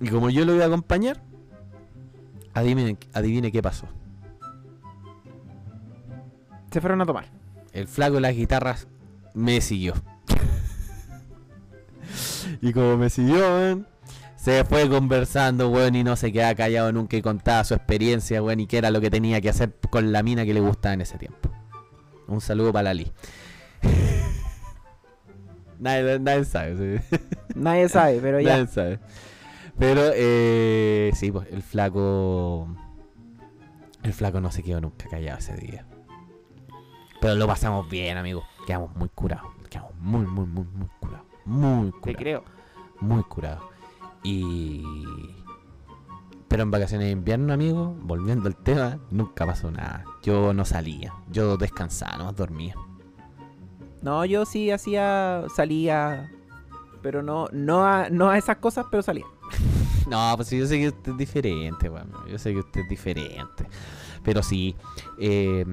Y 0.00 0.08
como 0.08 0.30
yo 0.30 0.44
lo 0.44 0.54
iba 0.54 0.64
a 0.64 0.66
acompañar, 0.66 1.22
adivine, 2.54 2.96
adivine 3.12 3.52
qué 3.52 3.62
pasó. 3.62 3.86
Se 6.72 6.80
fueron 6.80 7.00
a 7.02 7.06
tomar. 7.06 7.26
El 7.72 7.86
flaco 7.86 8.14
de 8.14 8.22
las 8.22 8.34
guitarras 8.34 8.88
me 9.34 9.60
siguió. 9.60 9.94
Y 12.60 12.72
como 12.72 12.96
me 12.96 13.10
siguió, 13.10 13.38
weón, 13.38 13.86
se 14.36 14.64
fue 14.64 14.88
conversando, 14.88 15.68
weón, 15.70 15.94
y 15.94 16.04
no 16.04 16.16
se 16.16 16.32
quedaba 16.32 16.54
callado 16.54 16.92
nunca 16.92 17.16
y 17.16 17.22
contaba 17.22 17.64
su 17.64 17.74
experiencia, 17.74 18.42
weón, 18.42 18.60
y 18.60 18.66
qué 18.66 18.78
era 18.78 18.90
lo 18.90 19.00
que 19.00 19.10
tenía 19.10 19.40
que 19.40 19.48
hacer 19.48 19.74
con 19.90 20.12
la 20.12 20.22
mina 20.22 20.44
que 20.44 20.54
le 20.54 20.60
gustaba 20.60 20.94
en 20.94 21.02
ese 21.02 21.18
tiempo. 21.18 21.50
Un 22.26 22.40
saludo 22.40 22.72
para 22.72 22.84
Lali. 22.84 23.12
nadie, 25.78 26.18
nadie 26.18 26.44
sabe. 26.44 27.00
sí. 27.00 27.16
Nadie 27.54 27.88
sabe, 27.88 28.20
pero 28.20 28.40
ya. 28.40 28.56
Nadie 28.56 28.66
sabe. 28.68 29.00
Pero, 29.78 30.10
eh, 30.14 31.10
sí, 31.14 31.30
pues 31.30 31.48
el 31.50 31.62
flaco. 31.62 32.68
El 34.02 34.12
flaco 34.12 34.40
no 34.40 34.50
se 34.50 34.62
quedó 34.62 34.80
nunca 34.80 35.08
callado 35.08 35.38
ese 35.38 35.56
día. 35.56 35.86
Pero 37.20 37.36
lo 37.36 37.46
pasamos 37.46 37.88
bien, 37.88 38.16
amigo. 38.16 38.42
Quedamos 38.66 38.94
muy 38.96 39.08
curados. 39.08 39.52
Quedamos 39.70 39.94
muy, 39.96 40.26
muy, 40.26 40.46
muy, 40.46 40.64
muy 40.64 40.88
curados. 41.00 41.26
Muy 41.44 41.90
Te 41.90 41.98
curados. 41.98 42.18
creo. 42.18 42.44
Muy 43.00 43.22
curados. 43.24 43.62
Y. 44.22 44.84
Pero 46.48 46.62
en 46.64 46.70
vacaciones 46.70 47.06
de 47.06 47.12
invierno, 47.12 47.52
amigo, 47.52 47.96
volviendo 48.02 48.46
al 48.48 48.56
tema, 48.56 48.98
nunca 49.10 49.46
pasó 49.46 49.70
nada. 49.70 50.04
Yo 50.22 50.52
no 50.52 50.64
salía. 50.64 51.14
Yo 51.30 51.56
descansaba, 51.56 52.18
nomás 52.18 52.36
dormía. 52.36 52.74
No, 54.02 54.24
yo 54.24 54.44
sí 54.44 54.70
hacía, 54.70 55.44
salía, 55.54 56.30
pero 57.02 57.22
no, 57.22 57.46
no 57.52 57.84
a, 57.86 58.10
no 58.10 58.28
a 58.30 58.36
esas 58.36 58.56
cosas, 58.58 58.86
pero 58.90 59.02
salía. 59.02 59.24
No, 60.08 60.32
pues 60.36 60.50
yo 60.50 60.66
sé 60.66 60.78
que 60.80 60.88
usted 60.88 61.12
es 61.12 61.16
diferente, 61.18 61.88
weón. 61.88 62.10
Yo 62.28 62.36
sé 62.36 62.52
que 62.52 62.58
usted 62.58 62.80
es 62.80 62.88
diferente. 62.88 63.66
Pero 64.24 64.42
sí, 64.42 64.74
eh, 65.16 65.64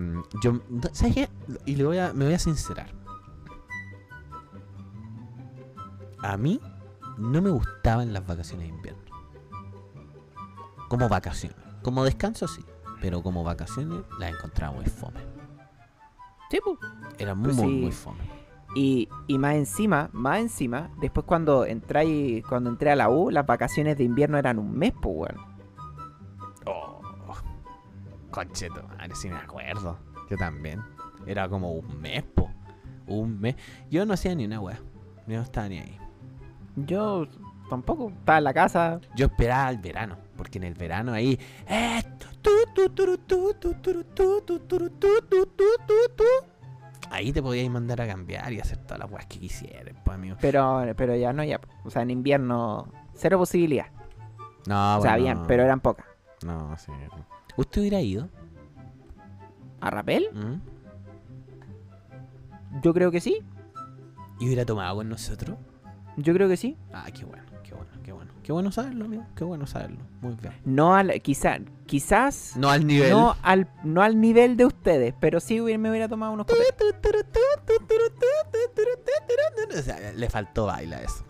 yo, 0.43 0.61
¿sabes 0.93 1.15
qué? 1.15 1.29
Y 1.65 1.75
le 1.75 1.83
voy 1.83 1.97
a, 1.97 2.13
me 2.13 2.25
voy 2.25 2.35
a 2.35 2.39
sincerar. 2.39 2.89
A 6.21 6.37
mí 6.37 6.59
no 7.17 7.41
me 7.41 7.49
gustaban 7.49 8.13
las 8.13 8.25
vacaciones 8.25 8.67
de 8.69 8.75
invierno. 8.75 9.01
Como 10.87 11.07
vacaciones. 11.07 11.57
Como 11.83 12.03
descanso, 12.03 12.47
sí. 12.47 12.63
Pero 13.01 13.21
como 13.23 13.43
vacaciones 13.43 14.01
las 14.19 14.31
encontraba 14.33 14.73
muy 14.75 14.85
fome. 14.85 15.19
Sí, 16.49 16.59
pues. 16.63 16.77
Era 17.17 17.35
muy, 17.35 17.45
Pues 17.45 17.57
muy, 17.57 17.67
sí. 17.73 17.81
muy 17.81 17.91
fome. 17.91 18.19
Y, 18.75 19.09
y 19.27 19.37
más 19.39 19.55
encima, 19.55 20.09
más 20.13 20.39
encima, 20.39 20.91
después 20.99 21.25
cuando 21.25 21.65
entré, 21.65 22.43
cuando 22.47 22.69
entré 22.69 22.91
a 22.91 22.95
la 22.95 23.09
U, 23.09 23.31
las 23.31 23.45
vacaciones 23.45 23.97
de 23.97 24.03
invierno 24.03 24.37
eran 24.37 24.59
un 24.59 24.77
mes, 24.77 24.93
pues, 25.01 25.15
weón. 25.17 25.37
Oh, 26.65 27.01
concheto, 28.31 28.83
madre, 28.89 29.15
sí 29.15 29.29
me 29.29 29.37
acuerdo. 29.37 29.97
Yo 30.29 30.37
también. 30.37 30.83
Era 31.25 31.49
como 31.49 31.71
un 31.71 31.99
mes, 31.99 32.23
po. 32.23 32.49
Un 33.07 33.39
mes. 33.39 33.55
Yo 33.89 34.05
no 34.05 34.13
hacía 34.13 34.35
ni 34.35 34.45
una 34.45 34.59
wea. 34.59 34.79
Yo 35.27 35.37
no 35.37 35.41
estaba 35.41 35.67
ni 35.67 35.79
ahí. 35.79 35.97
Yo 36.85 37.27
tampoco, 37.69 38.09
estaba 38.09 38.37
en 38.39 38.43
la 38.43 38.53
casa. 38.53 38.99
Yo 39.15 39.27
esperaba 39.27 39.69
el 39.69 39.77
verano. 39.77 40.17
Porque 40.37 40.57
en 40.57 40.63
el 40.65 40.73
verano 40.73 41.13
ahí. 41.13 41.37
eh. 41.67 42.01
Ahí 47.11 47.33
te 47.33 47.41
podíais 47.41 47.69
mandar 47.71 47.99
a 48.01 48.07
cambiar 48.07 48.53
y 48.53 48.59
hacer 48.59 48.77
todas 48.77 48.99
las 48.99 49.11
weas 49.11 49.25
que 49.25 49.39
quisieras, 49.39 49.95
pues, 50.03 50.15
amigo. 50.15 50.37
Pero, 50.39 50.83
pero 50.95 51.15
ya 51.15 51.33
no, 51.33 51.43
ya. 51.43 51.59
O 51.83 51.89
sea, 51.89 52.03
en 52.03 52.11
invierno, 52.11 52.87
cero 53.15 53.39
posibilidad. 53.39 53.87
No, 54.67 54.99
o 54.99 55.01
sea, 55.01 55.11
bueno, 55.11 55.23
bien, 55.23 55.39
pero 55.47 55.63
eran 55.63 55.79
pocas. 55.79 56.05
No, 56.45 56.77
sí. 56.77 56.91
¿Usted 57.57 57.81
hubiera 57.81 57.99
ido? 57.99 58.29
¿A 59.81 59.89
Rapel? 59.89 60.29
¿Mm? 60.33 60.61
Yo 62.81 62.93
creo 62.93 63.09
que 63.09 63.19
sí. 63.19 63.41
¿Y 64.39 64.45
hubiera 64.45 64.65
tomado 64.65 64.97
con 64.97 65.09
nosotros? 65.09 65.57
Yo 66.21 66.33
creo 66.33 66.47
que 66.49 66.57
sí. 66.57 66.77
Ah, 66.93 67.05
qué 67.13 67.25
bueno, 67.25 67.43
qué 67.63 67.73
bueno, 67.73 67.91
qué 68.03 68.11
bueno. 68.11 68.31
Qué 68.43 68.51
bueno 68.51 68.71
saberlo, 68.71 69.05
amigo. 69.05 69.25
Qué 69.35 69.43
bueno 69.43 69.67
saberlo. 69.67 69.99
Muy 70.21 70.35
bien. 70.35 70.53
No 70.65 70.95
al, 70.95 71.21
quizá, 71.21 71.57
quizás 71.85 72.53
No 72.57 72.69
al 72.69 72.85
nivel. 72.87 73.11
no 73.11 73.35
al, 73.43 73.67
no 73.83 74.01
al 74.01 74.19
nivel 74.19 74.57
de 74.57 74.65
ustedes, 74.65 75.13
pero 75.19 75.39
sí 75.39 75.61
hubiera- 75.61 75.77
me 75.79 75.89
hubiera 75.89 76.07
tomado 76.07 76.31
unos. 76.33 76.47
O 79.69 79.81
sea, 79.81 80.11
le 80.13 80.29
faltó 80.29 80.65
baila 80.65 80.97
a 80.97 81.01
eso. 81.03 81.23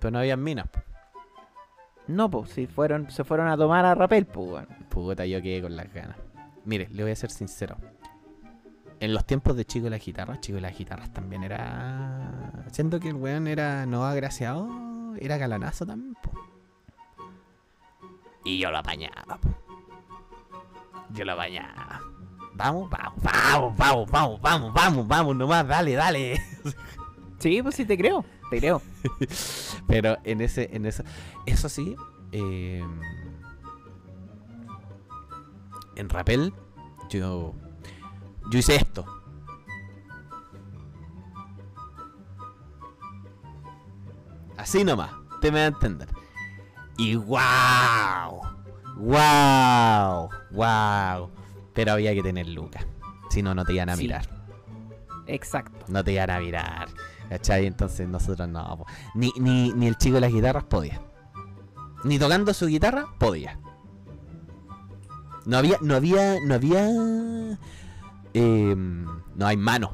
Pero 0.00 0.10
no 0.12 0.18
había 0.18 0.36
minas. 0.36 0.66
po. 0.68 0.80
No, 2.06 2.30
pues, 2.30 2.50
si 2.50 2.66
fueron, 2.66 3.10
se 3.10 3.22
fueron 3.24 3.48
a 3.48 3.56
tomar 3.56 3.84
a 3.84 3.94
Rapel, 3.94 4.24
pues, 4.26 4.48
weón. 4.48 4.66
Puta, 4.88 5.26
yo 5.26 5.42
quedé 5.42 5.60
con 5.60 5.76
las 5.76 5.92
ganas. 5.92 6.16
Mire, 6.64 6.88
le 6.90 7.02
voy 7.02 7.12
a 7.12 7.16
ser 7.16 7.30
sincero. 7.30 7.76
En 9.00 9.14
los 9.14 9.24
tiempos 9.24 9.56
de 9.56 9.64
Chico 9.64 9.86
y 9.86 9.90
las 9.90 10.04
guitarras, 10.04 10.40
Chico 10.40 10.58
y 10.58 10.60
las 10.60 10.76
guitarras 10.76 11.12
también 11.12 11.44
era. 11.44 12.64
Siento 12.72 12.98
que 12.98 13.08
el 13.08 13.14
weón 13.14 13.46
era 13.46 13.86
no 13.86 14.04
agraciado, 14.04 14.68
era 15.20 15.36
galanazo 15.36 15.86
también, 15.86 16.14
po. 16.14 16.32
Y 18.44 18.58
yo 18.58 18.70
lo 18.70 18.78
apañaba, 18.78 19.38
po. 19.40 19.48
Yo 21.14 21.24
lo 21.24 21.32
apañaba. 21.32 22.00
Vamos, 22.54 22.90
vamos, 22.90 23.22
vamos, 23.22 23.76
vamos, 23.76 24.10
vamos, 24.10 24.40
vamos, 24.42 24.72
vamos, 24.72 25.08
vamos, 25.08 25.36
nomás, 25.36 25.66
dale, 25.66 25.94
dale. 25.94 26.40
Sí, 27.38 27.62
pues 27.62 27.76
sí 27.76 27.84
te 27.84 27.96
creo, 27.96 28.24
te 28.50 28.58
creo. 28.58 28.82
Pero 29.86 30.18
en 30.24 30.40
ese, 30.40 30.68
en 30.72 30.86
eso, 30.86 31.04
eso 31.46 31.68
sí, 31.68 31.94
eh, 32.32 32.84
en 35.94 36.08
Rapel, 36.08 36.52
yo, 37.08 37.54
yo 38.50 38.58
hice 38.58 38.76
esto. 38.76 39.04
Así 44.56 44.84
nomás, 44.84 45.10
te 45.40 45.52
me 45.52 45.58
va 45.60 45.64
a 45.66 45.68
entender. 45.68 46.08
Y 46.96 47.14
wow, 47.14 48.42
wow, 48.96 50.28
wow. 50.50 51.30
Pero 51.74 51.92
había 51.92 52.12
que 52.14 52.22
tener 52.22 52.48
lucas. 52.48 52.84
Si 53.30 53.40
no, 53.42 53.54
no 53.54 53.64
te 53.64 53.74
iban 53.74 53.88
a 53.88 53.96
Sí. 53.96 54.02
mirar. 54.02 54.28
Exacto. 55.26 55.84
No 55.88 56.02
te 56.02 56.12
iban 56.12 56.30
a 56.30 56.40
mirar. 56.40 56.88
¿Cachai? 57.28 57.66
Entonces 57.66 58.08
nosotros 58.08 58.48
no. 58.48 58.84
Ni, 59.14 59.30
ni, 59.38 59.72
ni 59.74 59.86
el 59.86 59.96
chico 59.96 60.14
de 60.16 60.22
las 60.22 60.32
guitarras 60.32 60.64
podía. 60.64 61.00
Ni 62.02 62.18
tocando 62.18 62.52
su 62.54 62.66
guitarra 62.66 63.06
podía. 63.18 63.60
No 65.44 65.58
había, 65.58 65.76
no 65.82 65.94
había, 65.94 66.36
no 66.44 66.54
había. 66.54 66.88
Em, 68.34 69.04
no 69.34 69.46
hay 69.46 69.56
mano. 69.56 69.92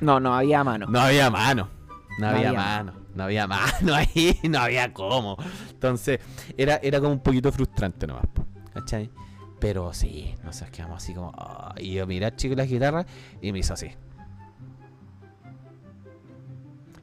No, 0.00 0.20
no 0.20 0.34
había 0.34 0.62
mano. 0.64 0.86
No 0.88 1.00
había 1.00 1.30
mano. 1.30 1.68
No, 2.18 2.26
No 2.26 2.28
había, 2.28 2.48
había 2.48 2.60
mano. 2.60 2.92
No 3.14 3.24
había 3.24 3.46
mano 3.46 3.94
ahí. 3.94 4.38
No 4.48 4.58
había 4.60 4.92
cómo. 4.92 5.36
Entonces, 5.70 6.20
era, 6.56 6.76
era 6.82 7.00
como 7.00 7.12
un 7.12 7.20
poquito 7.20 7.50
frustrante 7.52 8.06
nomás. 8.06 8.24
¿Cachai? 8.74 9.10
Pero 9.58 9.92
sí, 9.94 10.34
nos 10.44 10.60
quedamos 10.64 11.02
así 11.02 11.14
como. 11.14 11.32
Y 11.78 11.94
yo 11.94 12.06
miré 12.06 12.26
al 12.26 12.36
chico 12.36 12.54
las 12.54 12.68
guitarras 12.68 13.06
y 13.40 13.52
me 13.52 13.60
hizo 13.60 13.72
así. 13.74 13.90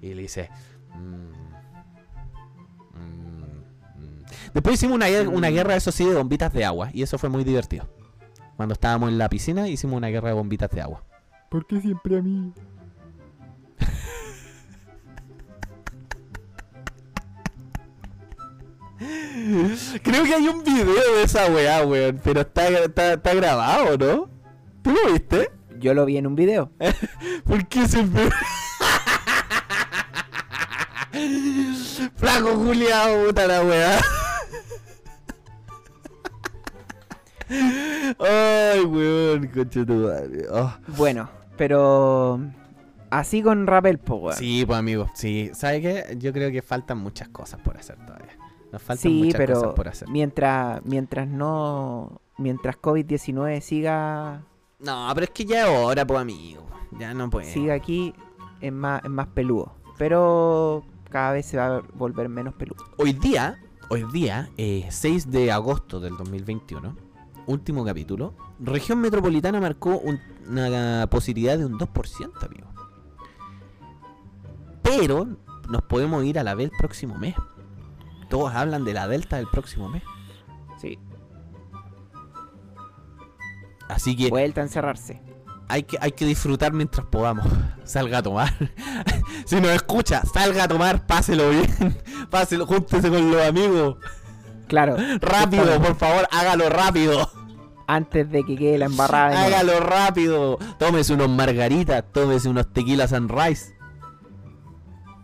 Y 0.02 0.14
le 0.14 0.24
hice. 0.24 0.50
"Mm, 0.94 1.32
mm, 3.00 3.44
mm". 3.98 4.26
Después 4.54 4.76
hicimos 4.76 4.96
una, 4.96 5.08
una 5.30 5.50
Mm. 5.50 5.54
guerra, 5.54 5.76
eso 5.76 5.92
sí, 5.92 6.06
de 6.06 6.14
bombitas 6.16 6.52
de 6.54 6.66
agua. 6.66 6.90
Y 6.94 7.02
eso 7.02 7.18
fue 7.18 7.30
muy 7.30 7.44
divertido. 7.44 7.88
Cuando 8.64 8.76
estábamos 8.76 9.10
en 9.10 9.18
la 9.18 9.28
piscina, 9.28 9.68
hicimos 9.68 9.98
una 9.98 10.08
guerra 10.08 10.30
de 10.30 10.36
bombitas 10.36 10.72
de 10.72 10.80
agua. 10.80 11.04
¿Por 11.50 11.68
qué 11.68 11.82
siempre 11.82 12.18
a 12.18 12.22
mí? 12.22 12.54
Creo 20.02 20.24
que 20.24 20.34
hay 20.34 20.48
un 20.48 20.64
video 20.64 21.16
de 21.18 21.24
esa 21.24 21.48
weá, 21.48 21.86
weón. 21.86 22.22
Pero 22.24 22.40
está, 22.40 22.70
está, 22.70 23.16
está 23.16 23.34
grabado, 23.34 23.98
¿no? 23.98 24.30
¿Tú 24.82 24.92
lo 24.92 25.12
viste? 25.12 25.52
Yo 25.78 25.94
lo 25.94 26.06
vi 26.06 26.16
en 26.16 26.28
un 26.28 26.36
video. 26.36 26.72
¿Por 27.44 27.68
qué 27.68 27.86
siempre.? 27.86 28.30
Flaco 32.16 32.56
Julián, 32.56 33.26
puta 33.26 33.46
la 33.46 33.62
weá. 33.62 34.00
Ay, 38.20 38.82
weón, 38.86 39.48
concha 39.48 39.86
tu 39.86 39.94
madre. 39.94 40.46
Oh. 40.52 40.74
Bueno, 40.98 41.30
pero 41.58 42.40
así 43.10 43.42
con 43.42 43.68
Rapel, 43.68 43.98
pues, 44.00 44.22
weón. 44.22 44.38
Sí, 44.38 44.64
pues 44.66 44.78
amigo, 44.80 45.08
sí. 45.14 45.52
¿Sabes 45.54 45.82
qué? 45.82 46.18
Yo 46.18 46.34
creo 46.34 46.52
que 46.52 46.62
faltan 46.62 46.98
muchas 46.98 47.30
cosas 47.30 47.60
por 47.62 47.78
hacer 47.78 47.98
todavía. 48.06 48.38
Nos 48.72 48.82
faltan 48.82 49.02
Sí, 49.04 49.24
muchas 49.26 49.38
pero 49.38 49.54
cosas 49.56 49.74
por 49.76 49.88
hacer. 49.88 50.10
mientras 50.10 50.84
mientras 50.84 51.28
no 51.28 52.22
mientras 52.40 52.76
COVID-19 52.78 53.62
siga 53.62 54.42
No, 54.80 55.08
pero 55.14 55.26
es 55.26 55.30
que 55.30 55.46
ya 55.46 55.68
es 55.68 55.70
hora, 55.80 56.06
pues 56.06 56.20
amigo. 56.20 56.66
Ya 57.00 57.14
no 57.14 57.30
puede. 57.30 57.52
siga 57.52 57.74
aquí 57.76 58.14
es 58.62 58.72
más 58.74 59.04
es 59.04 59.10
más 59.12 59.28
peludo. 59.28 59.74
Pero 60.00 60.84
cada 61.10 61.34
vez 61.34 61.46
se 61.46 61.58
va 61.58 61.78
a 61.78 61.82
volver 61.94 62.30
menos 62.30 62.56
peludo. 62.56 62.84
Hoy 62.98 63.14
día, 63.14 63.60
hoy 63.90 64.04
día, 64.12 64.50
eh, 64.58 64.88
6 64.90 65.30
de 65.30 65.52
agosto 65.52 66.00
del 66.00 66.18
2021, 66.18 66.96
último 67.48 67.84
capítulo, 67.86 68.36
región 68.60 69.00
metropolitana 69.02 69.60
marcó 69.60 69.98
un- 69.98 70.20
una 70.50 71.08
positividad 71.10 71.58
de 71.58 71.66
un 71.66 71.78
2%, 71.78 72.46
amigo. 72.46 72.68
Pero 74.82 75.28
nos 75.70 75.82
podemos 75.84 76.24
ir 76.26 76.38
a 76.40 76.44
la 76.44 76.56
B 76.56 76.64
el 76.66 76.72
próximo 76.72 77.16
mes. 77.18 77.36
Todos 78.30 78.54
hablan 78.54 78.84
de 78.84 78.94
la 78.94 79.08
Delta 79.08 79.38
del 79.38 79.48
próximo 79.48 79.90
mes. 79.90 80.04
Sí. 80.80 81.00
Así 83.88 84.16
que 84.16 84.30
Vuelta 84.30 84.62
a 84.62 84.64
encerrarse. 84.64 85.22
hay 85.68 85.84
que, 85.84 85.98
hay 86.02 86.12
que 86.12 86.26
disfrutar 86.26 86.74
mientras 86.74 87.06
podamos. 87.08 87.46
Salga 87.84 88.20
a 88.20 88.24
tomar. 88.24 88.54
si 89.46 89.56
nos 89.62 89.72
escucha, 89.72 90.24
salga 90.26 90.64
a 90.64 90.68
tomar, 90.68 91.06
páselo 91.06 91.50
bien. 91.50 91.98
Páselo, 92.30 92.66
júntese 92.66 93.10
con 93.10 93.30
los 93.32 93.42
amigos. 93.46 93.98
Claro. 94.68 94.96
Rápido, 95.22 95.80
por 95.82 95.96
favor, 95.96 96.28
hágalo 96.32 96.70
rápido. 96.70 97.30
Antes 97.86 98.30
de 98.32 98.44
que 98.46 98.56
quede 98.56 98.78
la 98.78 98.86
embarrada. 98.86 99.44
Hágalo 99.44 99.80
rápido. 99.82 100.58
Tómese 100.80 101.14
unos 101.14 101.30
margaritas, 101.30 102.04
tómese 102.12 102.48
unos 102.50 102.72
tequila 102.72 103.08
sunrise. 103.08 103.76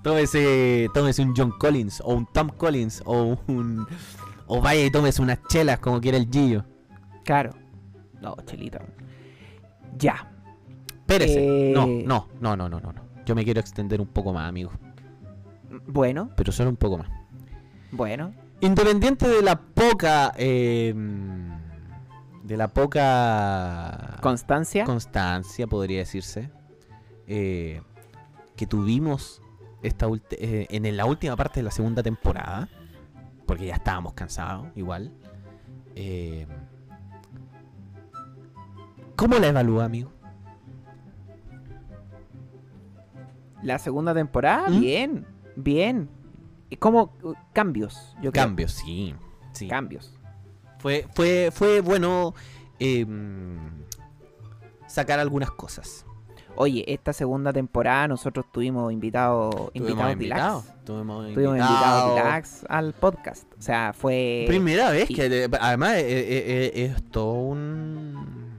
Tómese, 0.03 0.89
tómese 0.93 1.21
un 1.21 1.33
John 1.35 1.51
Collins 1.59 2.01
o 2.05 2.13
un 2.13 2.25
Tom 2.27 2.49
Collins 2.49 3.01
o 3.05 3.37
un 3.47 3.85
o 4.47 4.61
vaya 4.61 4.85
y 4.85 4.91
tómese 4.91 5.21
unas 5.21 5.39
chelas 5.49 5.79
como 5.79 5.99
quiere 5.99 6.17
el 6.17 6.29
Gillo. 6.29 6.65
Claro. 7.25 7.51
No, 8.21 8.35
chelita. 8.45 8.81
Ya. 9.97 10.31
Espérese. 10.99 11.71
Eh. 11.71 11.73
No, 11.73 11.85
no, 11.87 12.27
no, 12.39 12.55
no, 12.55 12.69
no, 12.69 12.79
no, 12.79 12.93
no. 12.93 13.01
Yo 13.25 13.35
me 13.35 13.43
quiero 13.43 13.59
extender 13.59 14.01
un 14.01 14.07
poco 14.07 14.33
más, 14.33 14.47
amigo, 14.49 14.71
Bueno, 15.85 16.31
pero 16.35 16.51
solo 16.51 16.69
un 16.71 16.77
poco 16.77 16.97
más. 16.97 17.09
bueno. 17.91 18.33
Independiente 18.61 19.27
de 19.27 19.41
la 19.41 19.59
poca 19.59 20.33
eh, 20.37 20.93
de 22.43 22.57
la 22.57 22.67
poca 22.67 24.17
Constancia. 24.21 24.83
constancia, 24.83 25.67
podría 25.67 25.99
decirse, 25.99 26.49
eh, 27.27 27.81
que 28.55 28.65
tuvimos 28.67 29.41
esta 29.81 30.07
eh, 30.31 30.67
en 30.69 30.97
la 30.97 31.05
última 31.05 31.35
parte 31.37 31.59
de 31.61 31.63
la 31.63 31.71
segunda 31.71 32.03
temporada, 32.03 32.67
porque 33.45 33.67
ya 33.67 33.75
estábamos 33.75 34.13
cansados, 34.13 34.67
igual. 34.75 35.11
eh, 35.95 36.45
¿Cómo 39.15 39.37
la 39.37 39.47
evalúa, 39.47 39.85
amigo? 39.85 40.11
La 43.61 43.77
segunda 43.79 44.13
temporada, 44.13 44.69
¿Mm? 44.69 44.79
bien. 44.79 45.25
Bien. 45.55 46.09
Y 46.69 46.77
como 46.77 47.13
uh, 47.23 47.33
cambios, 47.53 48.15
yo 48.21 48.31
creo. 48.31 48.43
Cambios, 48.45 48.73
sí. 48.73 49.15
sí. 49.53 49.67
Cambios. 49.67 50.13
Fue, 50.79 51.05
fue, 51.13 51.49
fue 51.51 51.81
bueno 51.81 52.33
eh, 52.79 53.05
sacar 54.87 55.19
algunas 55.19 55.51
cosas. 55.51 56.05
Oye, 56.55 56.83
esta 56.91 57.13
segunda 57.13 57.53
temporada 57.53 58.07
nosotros 58.09 58.45
tuvimos 58.51 58.91
invitados 58.91 59.69
invitados 59.73 60.11
invitados. 60.13 60.65
deluxe. 60.65 60.83
Tuvimos 60.85 61.27
invitados 61.29 62.15
deluxe 62.15 62.65
al 62.67 62.93
podcast. 62.93 63.45
O 63.57 63.61
sea, 63.61 63.93
fue. 63.93 64.43
Primera 64.47 64.89
vez 64.91 65.07
que, 65.07 65.29
de- 65.29 65.57
además, 65.61 65.95
eh, 65.97 66.01
eh, 66.09 66.71
eh, 66.75 66.85
es 66.95 67.03
todo 67.11 67.33
un, 67.33 68.57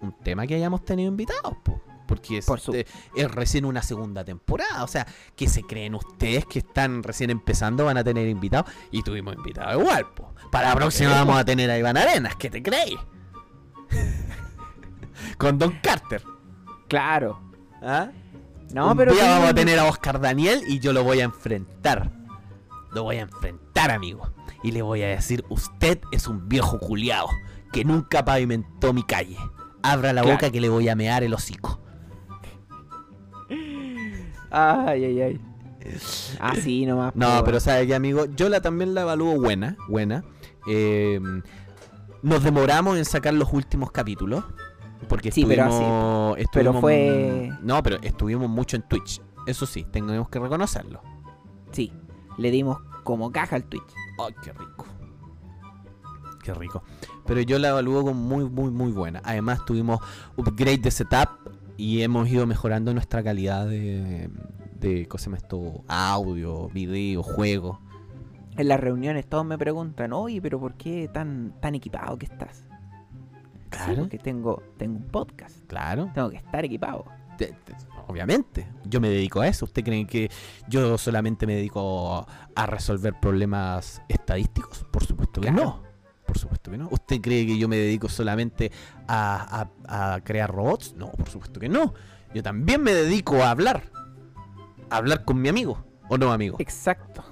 un 0.00 0.12
tema 0.22 0.46
que 0.46 0.56
hayamos 0.56 0.84
tenido 0.84 1.08
invitados, 1.08 1.56
po, 1.62 1.80
porque 2.10 2.38
es, 2.38 2.46
Por 2.46 2.58
su- 2.60 2.74
eh, 2.74 2.84
es 3.14 3.30
recién 3.30 3.64
una 3.64 3.82
segunda 3.82 4.24
temporada. 4.24 4.82
O 4.84 4.88
sea, 4.88 5.06
que 5.36 5.48
se 5.48 5.62
creen 5.62 5.94
ustedes 5.94 6.44
que 6.44 6.58
están 6.58 7.02
recién 7.02 7.30
empezando, 7.30 7.84
van 7.84 7.96
a 7.96 8.04
tener 8.04 8.28
invitados, 8.28 8.70
y 8.90 9.02
tuvimos 9.02 9.34
invitados 9.36 9.80
igual. 9.80 10.06
po. 10.14 10.34
Para 10.50 10.68
la 10.70 10.74
próxima 10.76 11.10
vamos 11.12 11.38
a 11.38 11.44
tener 11.44 11.70
a 11.70 11.78
Iván 11.78 11.96
Arenas, 11.96 12.34
¿qué 12.36 12.50
te 12.50 12.62
crees? 12.62 12.96
Con 15.38 15.58
Don 15.58 15.72
Carter. 15.82 16.22
Claro. 16.88 17.40
¿ah? 17.82 18.08
No, 18.74 18.90
Un 18.92 18.96
pero. 18.96 19.12
día 19.12 19.28
vamos 19.30 19.50
a 19.50 19.54
tener 19.54 19.78
a 19.78 19.84
Oscar 19.84 20.20
Daniel 20.20 20.62
y 20.66 20.78
yo 20.80 20.92
lo 20.92 21.04
voy 21.04 21.20
a 21.20 21.24
enfrentar. 21.24 22.10
Lo 22.92 23.04
voy 23.04 23.16
a 23.16 23.22
enfrentar, 23.22 23.90
amigo. 23.90 24.30
Y 24.62 24.72
le 24.72 24.82
voy 24.82 25.02
a 25.02 25.08
decir, 25.08 25.44
usted 25.48 26.00
es 26.12 26.26
un 26.26 26.48
viejo 26.48 26.78
culiao 26.78 27.28
que 27.72 27.84
nunca 27.84 28.24
pavimentó 28.24 28.92
mi 28.92 29.02
calle. 29.04 29.36
Abra 29.82 30.12
la 30.12 30.22
Claro. 30.22 30.36
boca 30.36 30.50
que 30.50 30.60
le 30.60 30.68
voy 30.68 30.88
a 30.88 30.96
mear 30.96 31.22
el 31.22 31.32
hocico. 31.32 31.80
Ay, 34.50 35.04
ay, 35.04 35.20
ay. 35.22 35.40
Así 36.40 36.84
nomás. 36.86 37.14
No, 37.16 37.38
po, 37.38 37.44
pero 37.44 37.60
sabe 37.60 37.86
que, 37.86 37.94
amigo, 37.94 38.26
yo 38.36 38.48
la 38.48 38.60
también 38.60 38.94
la 38.94 39.02
evalúo 39.02 39.40
buena, 39.40 39.76
buena. 39.88 40.24
Eh, 40.68 41.20
nos 42.22 42.42
demoramos 42.44 42.98
en 42.98 43.04
sacar 43.04 43.32
los 43.34 43.52
últimos 43.52 43.90
capítulos. 43.90 44.44
Porque 45.08 45.32
Sí, 45.32 45.44
pero 45.46 45.64
estuvimos, 45.64 46.36
así, 46.36 46.44
pero 46.52 46.70
estuvimos- 46.72 46.80
fue- 46.80 47.52
No, 47.62 47.82
pero 47.82 47.96
estuvimos 48.02 48.50
mucho 48.50 48.76
en 48.76 48.82
Twitch. 48.82 49.22
Eso 49.46 49.64
sí, 49.64 49.84
tenemos 49.90 50.28
que 50.28 50.38
reconocerlo. 50.38 51.00
Sí. 51.72 51.90
Le 52.36 52.50
dimos 52.50 52.78
como 53.02 53.32
caja 53.32 53.56
al 53.56 53.64
Twitch. 53.64 53.82
¡Ay, 54.24 54.34
qué 54.42 54.52
rico! 54.52 54.84
Qué 56.42 56.54
rico. 56.54 56.82
Pero 57.26 57.40
yo 57.40 57.58
la 57.58 57.68
evalúo 57.70 58.02
como 58.02 58.14
muy, 58.14 58.44
muy, 58.48 58.70
muy 58.70 58.92
buena. 58.92 59.20
Además, 59.24 59.64
tuvimos 59.64 60.00
upgrade 60.36 60.78
de 60.78 60.90
setup 60.90 61.28
y 61.80 62.02
hemos 62.02 62.28
ido 62.28 62.46
mejorando 62.46 62.92
nuestra 62.92 63.22
calidad 63.22 63.66
de, 63.66 64.28
de 64.78 65.06
¿cómo 65.08 65.18
se 65.18 65.24
llama 65.26 65.36
esto? 65.38 65.82
Audio, 65.88 66.68
video, 66.68 67.22
juego. 67.22 67.80
En 68.56 68.68
las 68.68 68.78
reuniones 68.80 69.26
todos 69.26 69.46
me 69.46 69.56
preguntan, 69.56 70.12
oye, 70.12 70.42
pero 70.42 70.60
¿por 70.60 70.74
qué 70.74 71.08
tan, 71.12 71.54
tan 71.60 71.74
equipado 71.74 72.18
que 72.18 72.26
estás? 72.26 72.64
Sí, 72.64 73.68
Claro, 73.70 73.96
porque 74.02 74.18
tengo, 74.18 74.62
tengo 74.76 74.96
un 74.98 75.04
podcast. 75.06 75.56
claro. 75.66 76.10
Tengo 76.12 76.28
que 76.30 76.36
estar 76.36 76.64
equipado. 76.64 77.04
Te- 77.38 77.46
te- 77.64 77.74
obviamente. 78.08 78.66
Yo 78.84 79.00
me 79.00 79.08
dedico 79.08 79.40
a 79.40 79.48
eso. 79.48 79.64
¿Usted 79.64 79.82
cree 79.84 80.06
que 80.06 80.28
yo 80.68 80.98
solamente 80.98 81.46
me 81.46 81.54
dedico 81.54 82.26
a 82.54 82.66
resolver 82.66 83.14
problemas 83.20 84.02
estadísticos? 84.08 84.84
Por 84.90 85.04
supuesto 85.06 85.40
que 85.40 85.48
Claro. 85.48 85.64
no. 85.64 85.89
Por 86.30 86.38
supuesto 86.38 86.70
que 86.70 86.78
no. 86.78 86.86
¿Usted 86.92 87.20
cree 87.20 87.44
que 87.44 87.58
yo 87.58 87.66
me 87.66 87.76
dedico 87.76 88.08
solamente 88.08 88.70
a, 89.08 89.66
a- 89.88 90.14
a 90.14 90.20
crear 90.20 90.48
robots? 90.54 90.94
No, 90.96 91.10
por 91.10 91.28
supuesto 91.28 91.58
que 91.58 91.68
no. 91.68 91.92
Yo 92.32 92.40
también 92.44 92.80
me 92.84 92.92
dedico 92.94 93.42
a 93.42 93.50
hablar. 93.50 93.82
A 94.90 94.98
hablar 94.98 95.24
con 95.24 95.40
mi 95.42 95.48
amigo. 95.48 95.84
¿O 96.08 96.16
no, 96.18 96.30
amigo? 96.30 96.56
Exacto. 96.60 97.24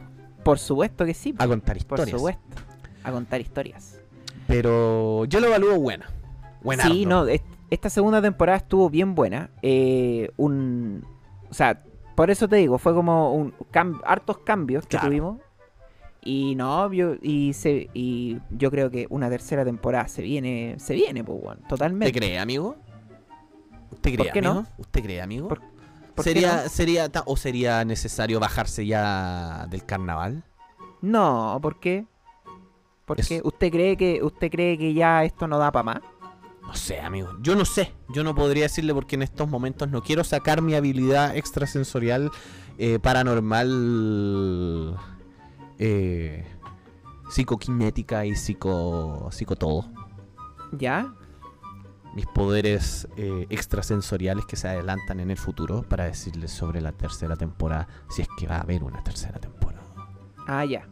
Por 0.42 0.58
supuesto 0.58 1.04
que 1.06 1.14
sí. 1.14 1.32
A 1.38 1.46
contar 1.46 1.74
Por 1.76 2.00
historias. 2.00 2.10
supuesto. 2.10 2.56
A 3.04 3.12
contar 3.12 3.40
historias. 3.40 4.00
Pero 4.48 5.26
yo 5.26 5.38
lo 5.38 5.46
evalúo 5.46 5.78
buena. 5.78 6.06
Buena. 6.64 6.82
Sí, 6.82 7.06
no, 7.06 7.24
est- 7.28 7.44
esta 7.70 7.90
segunda 7.90 8.20
temporada 8.20 8.58
estuvo 8.58 8.90
bien 8.90 9.14
buena. 9.14 9.50
Eh, 9.62 10.32
un, 10.36 11.04
o 11.48 11.54
sea, 11.54 11.84
por 12.16 12.32
eso 12.32 12.48
te 12.48 12.56
digo, 12.56 12.78
fue 12.78 12.94
como 12.94 13.32
un 13.32 13.52
cam- 13.72 14.00
hartos 14.04 14.38
cambios 14.38 14.82
que 14.86 14.96
Claro. 14.96 15.06
tuvimos. 15.06 15.36
Y 16.22 16.54
no, 16.56 16.92
yo, 16.92 17.14
y, 17.22 17.52
se, 17.52 17.88
y 17.94 18.38
yo 18.50 18.70
creo 18.70 18.90
que 18.90 19.06
una 19.10 19.30
tercera 19.30 19.64
temporada 19.64 20.08
se 20.08 20.22
viene, 20.22 20.74
se 20.78 20.94
viene, 20.94 21.22
pues, 21.24 21.40
bueno, 21.40 21.60
¿Usted 21.62 21.68
totalmente. 21.68 22.12
cree, 22.18 22.38
amigo? 22.38 22.76
¿Usted 23.92 24.16
¿Por 24.16 24.26
cree, 24.26 24.32
qué 24.32 24.42
no? 24.42 24.50
amigo? 24.50 24.66
¿Usted 24.78 25.02
cree, 25.02 25.20
amigo? 25.22 25.48
¿Por- 25.48 25.60
¿Por 26.14 26.24
qué 26.24 26.32
¿Sería, 26.32 26.62
no? 26.64 26.68
sería 26.68 27.10
o 27.26 27.36
sería 27.36 27.84
necesario 27.84 28.40
bajarse 28.40 28.84
ya 28.84 29.66
del 29.70 29.84
carnaval? 29.84 30.42
No, 31.00 31.58
¿por 31.62 31.78
qué? 31.78 32.06
¿Por 33.04 33.20
Es-? 33.20 33.40
¿Usted 33.44 33.70
cree 33.70 33.96
que 33.96 34.20
usted 34.22 34.50
cree 34.50 34.76
que 34.76 34.92
ya 34.92 35.22
esto 35.24 35.46
no 35.46 35.58
da 35.58 35.70
para 35.70 35.84
más? 35.84 36.00
No 36.62 36.74
sé, 36.74 37.00
amigo. 37.00 37.30
Yo 37.40 37.54
no 37.54 37.64
sé. 37.64 37.92
Yo 38.08 38.24
no 38.24 38.34
podría 38.34 38.64
decirle 38.64 38.92
porque 38.92 39.14
en 39.14 39.22
estos 39.22 39.48
momentos 39.48 39.88
no 39.88 40.02
quiero 40.02 40.24
sacar 40.24 40.60
mi 40.60 40.74
habilidad 40.74 41.34
extrasensorial 41.36 42.30
eh, 42.78 42.98
paranormal, 42.98 44.96
eh, 45.78 46.44
psicoquinética 47.30 48.24
y 48.24 48.34
psico, 48.34 49.28
psico 49.30 49.56
todo. 49.56 49.86
¿Ya? 50.72 51.14
Mis 52.14 52.26
poderes 52.26 53.06
eh, 53.16 53.46
extrasensoriales 53.50 54.44
que 54.46 54.56
se 54.56 54.68
adelantan 54.68 55.20
en 55.20 55.30
el 55.30 55.36
futuro 55.36 55.82
para 55.82 56.04
decirles 56.04 56.50
sobre 56.50 56.80
la 56.80 56.92
tercera 56.92 57.36
temporada, 57.36 57.86
si 58.08 58.22
es 58.22 58.28
que 58.38 58.46
va 58.46 58.56
a 58.56 58.60
haber 58.60 58.82
una 58.82 59.02
tercera 59.04 59.38
temporada. 59.38 59.84
Ah, 60.46 60.64
ya. 60.64 60.88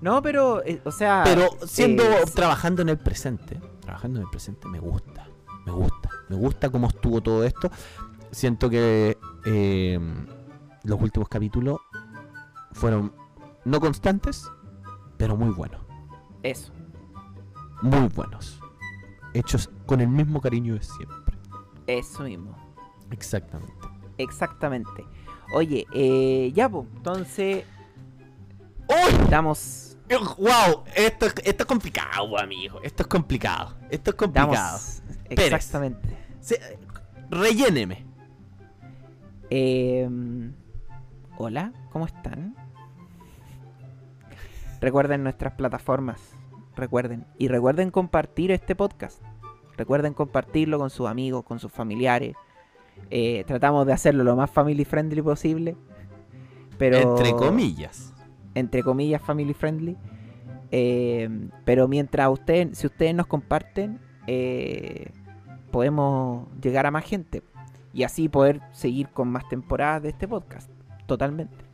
No, 0.00 0.22
pero, 0.22 0.64
eh, 0.64 0.80
o 0.84 0.92
sea... 0.92 1.22
Pero 1.24 1.48
siendo 1.66 2.04
eh, 2.04 2.24
trabajando 2.34 2.82
en 2.82 2.90
el 2.90 2.98
presente, 2.98 3.60
trabajando 3.80 4.20
en 4.20 4.24
el 4.26 4.30
presente 4.30 4.68
me 4.68 4.78
gusta, 4.78 5.26
me 5.64 5.72
gusta, 5.72 6.10
me 6.28 6.36
gusta 6.36 6.70
cómo 6.70 6.88
estuvo 6.88 7.20
todo 7.20 7.44
esto. 7.44 7.70
Siento 8.30 8.68
que 8.68 9.18
eh, 9.46 9.98
los 10.84 11.00
últimos 11.00 11.28
capítulos 11.28 11.80
fueron 12.76 13.12
no 13.64 13.80
constantes, 13.80 14.50
pero 15.16 15.36
muy 15.36 15.50
buenos, 15.50 15.80
Eso. 16.42 16.72
muy 17.82 18.08
buenos, 18.08 18.60
hechos 19.34 19.70
con 19.86 20.00
el 20.00 20.08
mismo 20.08 20.40
cariño 20.40 20.74
de 20.74 20.82
siempre. 20.82 21.36
Eso 21.86 22.22
mismo. 22.24 22.56
Exactamente. 23.10 23.72
Exactamente. 24.18 25.04
Oye, 25.52 25.86
eh, 25.92 26.52
ya, 26.54 26.68
pues, 26.68 26.86
entonces 26.96 27.64
¡Uy! 28.88 29.26
damos, 29.30 29.96
¡Wow! 30.08 30.84
Esto, 30.94 31.26
esto 31.44 31.62
es 31.62 31.66
complicado, 31.66 32.38
amigo. 32.38 32.80
Esto 32.82 33.02
es 33.02 33.06
complicado. 33.08 33.76
Esto 33.90 34.10
es 34.10 34.16
complicado. 34.16 34.78
exactamente. 35.30 36.16
Se- 36.40 36.78
relléneme. 37.30 38.04
Eh, 39.50 40.08
hola, 41.38 41.72
¿cómo 41.90 42.06
están? 42.06 42.54
Recuerden 44.80 45.22
nuestras 45.22 45.54
plataformas, 45.54 46.20
recuerden. 46.74 47.24
Y 47.38 47.48
recuerden 47.48 47.90
compartir 47.90 48.50
este 48.50 48.74
podcast. 48.74 49.22
Recuerden 49.76 50.14
compartirlo 50.14 50.78
con 50.78 50.90
sus 50.90 51.06
amigos, 51.08 51.44
con 51.44 51.58
sus 51.58 51.72
familiares. 51.72 52.34
Eh, 53.10 53.44
tratamos 53.46 53.86
de 53.86 53.92
hacerlo 53.92 54.24
lo 54.24 54.36
más 54.36 54.50
family 54.50 54.84
friendly 54.84 55.22
posible. 55.22 55.76
Pero, 56.78 56.96
Entre 56.98 57.32
comillas. 57.32 58.12
entre 58.54 58.82
comillas 58.82 59.22
family 59.22 59.54
friendly. 59.54 59.96
Eh, 60.70 61.28
pero 61.64 61.88
mientras 61.88 62.28
ustedes, 62.30 62.76
si 62.76 62.86
ustedes 62.86 63.14
nos 63.14 63.26
comparten, 63.26 64.00
eh, 64.26 65.10
podemos 65.70 66.48
llegar 66.60 66.86
a 66.86 66.90
más 66.90 67.04
gente 67.04 67.42
y 67.92 68.02
así 68.02 68.28
poder 68.28 68.60
seguir 68.72 69.08
con 69.10 69.28
más 69.28 69.48
temporadas 69.48 70.02
de 70.02 70.08
este 70.10 70.26
podcast. 70.26 70.70
Totalmente. 71.06 71.64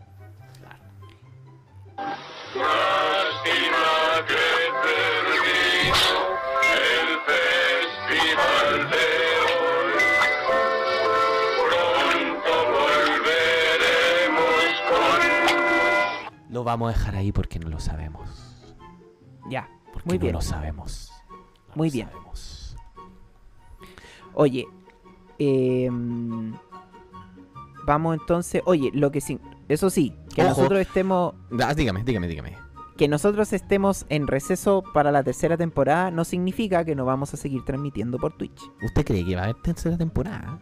Lo 16.53 16.62
vamos 16.65 16.95
a 16.95 16.97
dejar 16.99 17.16
ahí 17.16 17.33
porque 17.33 17.59
no 17.59 17.69
lo 17.69 17.81
sabemos. 17.81 18.29
Ya, 19.51 19.69
Porque 19.93 20.09
Muy 20.09 20.19
no 20.19 20.23
bien. 20.23 20.33
lo 20.35 20.41
sabemos. 20.41 21.11
No 21.70 21.74
Muy 21.74 21.89
lo 21.89 21.93
bien. 21.95 22.09
sabemos. 22.09 22.77
Oye, 24.35 24.66
em, 25.39 26.53
vamos 27.85 28.16
entonces. 28.19 28.62
Oye, 28.66 28.91
lo 28.95 29.11
que 29.11 29.20
sí, 29.20 29.39
eso 29.69 29.91
sí, 29.91 30.15
que 30.35 30.43
Ojo. 30.43 30.51
nosotros 30.51 30.81
estemos, 30.81 31.35
Ah, 31.62 31.74
dígame, 31.74 32.05
dígame, 32.05 32.29
dígame. 32.29 32.57
que 32.97 33.09
nosotros 33.09 33.53
estemos 33.53 34.05
en 34.11 34.27
receso 34.27 34.83
para 34.95 35.11
la 35.11 35.23
tercera 35.24 35.57
temporada 35.57 36.11
no 36.11 36.24
significa 36.24 36.85
que 36.85 36.95
no 36.95 37.05
vamos 37.05 37.33
a 37.35 37.37
seguir 37.37 37.65
transmitiendo 37.65 38.19
por 38.19 38.33
Twitch. 38.37 38.61
¿Usted 38.85 39.05
cree 39.05 39.24
que 39.24 39.35
va 39.35 39.41
a 39.43 39.45
haber 39.45 39.57
tercera 39.62 39.97
temporada? 39.99 40.59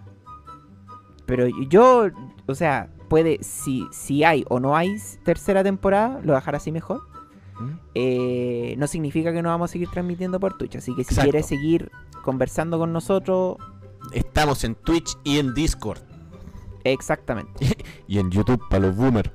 Pero 1.27 1.47
yo, 1.69 2.07
o 2.47 2.55
sea, 2.55 2.89
puede, 3.11 3.39
si, 3.43 3.87
si 3.93 4.25
hay 4.25 4.47
o 4.49 4.59
no 4.61 4.75
hay 4.77 4.97
tercera 5.25 5.63
temporada, 5.63 6.21
lo 6.25 6.33
dejar 6.35 6.55
así 6.55 6.73
mejor. 6.73 7.03
¿Mm? 7.61 7.79
eh, 7.95 8.75
no 8.79 8.87
significa 8.87 9.35
que 9.35 9.43
no 9.43 9.51
vamos 9.51 9.71
a 9.71 9.73
seguir 9.73 9.91
transmitiendo 9.91 10.41
por 10.41 10.57
Twitch. 10.57 10.77
Así 10.77 10.95
que 10.97 11.05
si 11.05 11.11
Exacto. 11.11 11.31
quieres 11.31 11.47
seguir 11.47 11.91
conversando 12.25 12.79
con 12.79 12.91
nosotros, 12.95 13.59
Estamos 14.15 14.65
en 14.65 14.75
Twitch 14.77 15.19
y 15.25 15.39
en 15.39 15.53
Discord. 15.53 15.99
exactamente. 16.85 17.77
Y 18.09 18.19
en 18.19 18.31
YouTube 18.31 18.63
para 18.71 18.87
los 18.87 18.97
boomers. 18.97 19.31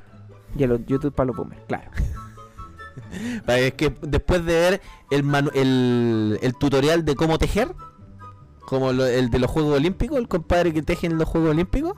Y 0.57 0.63
en 0.63 0.85
YouTube 0.87 1.13
para 1.13 1.27
los 1.27 1.35
boomers, 1.37 1.61
claro. 1.67 1.91
Es 3.47 3.73
que 3.73 3.93
después 4.01 4.43
de 4.45 4.53
ver 4.53 4.81
el, 5.11 5.23
manu- 5.23 5.51
el, 5.53 6.39
el 6.41 6.55
tutorial 6.55 7.05
de 7.05 7.15
cómo 7.15 7.37
tejer, 7.37 7.73
como 8.65 8.91
lo- 8.93 9.05
el 9.05 9.29
de 9.29 9.39
los 9.39 9.51
Juegos 9.51 9.75
Olímpicos, 9.77 10.17
el 10.17 10.27
compadre 10.27 10.73
que 10.73 10.81
teje 10.81 11.05
en 11.07 11.17
los 11.17 11.27
Juegos 11.27 11.51
Olímpicos, 11.51 11.93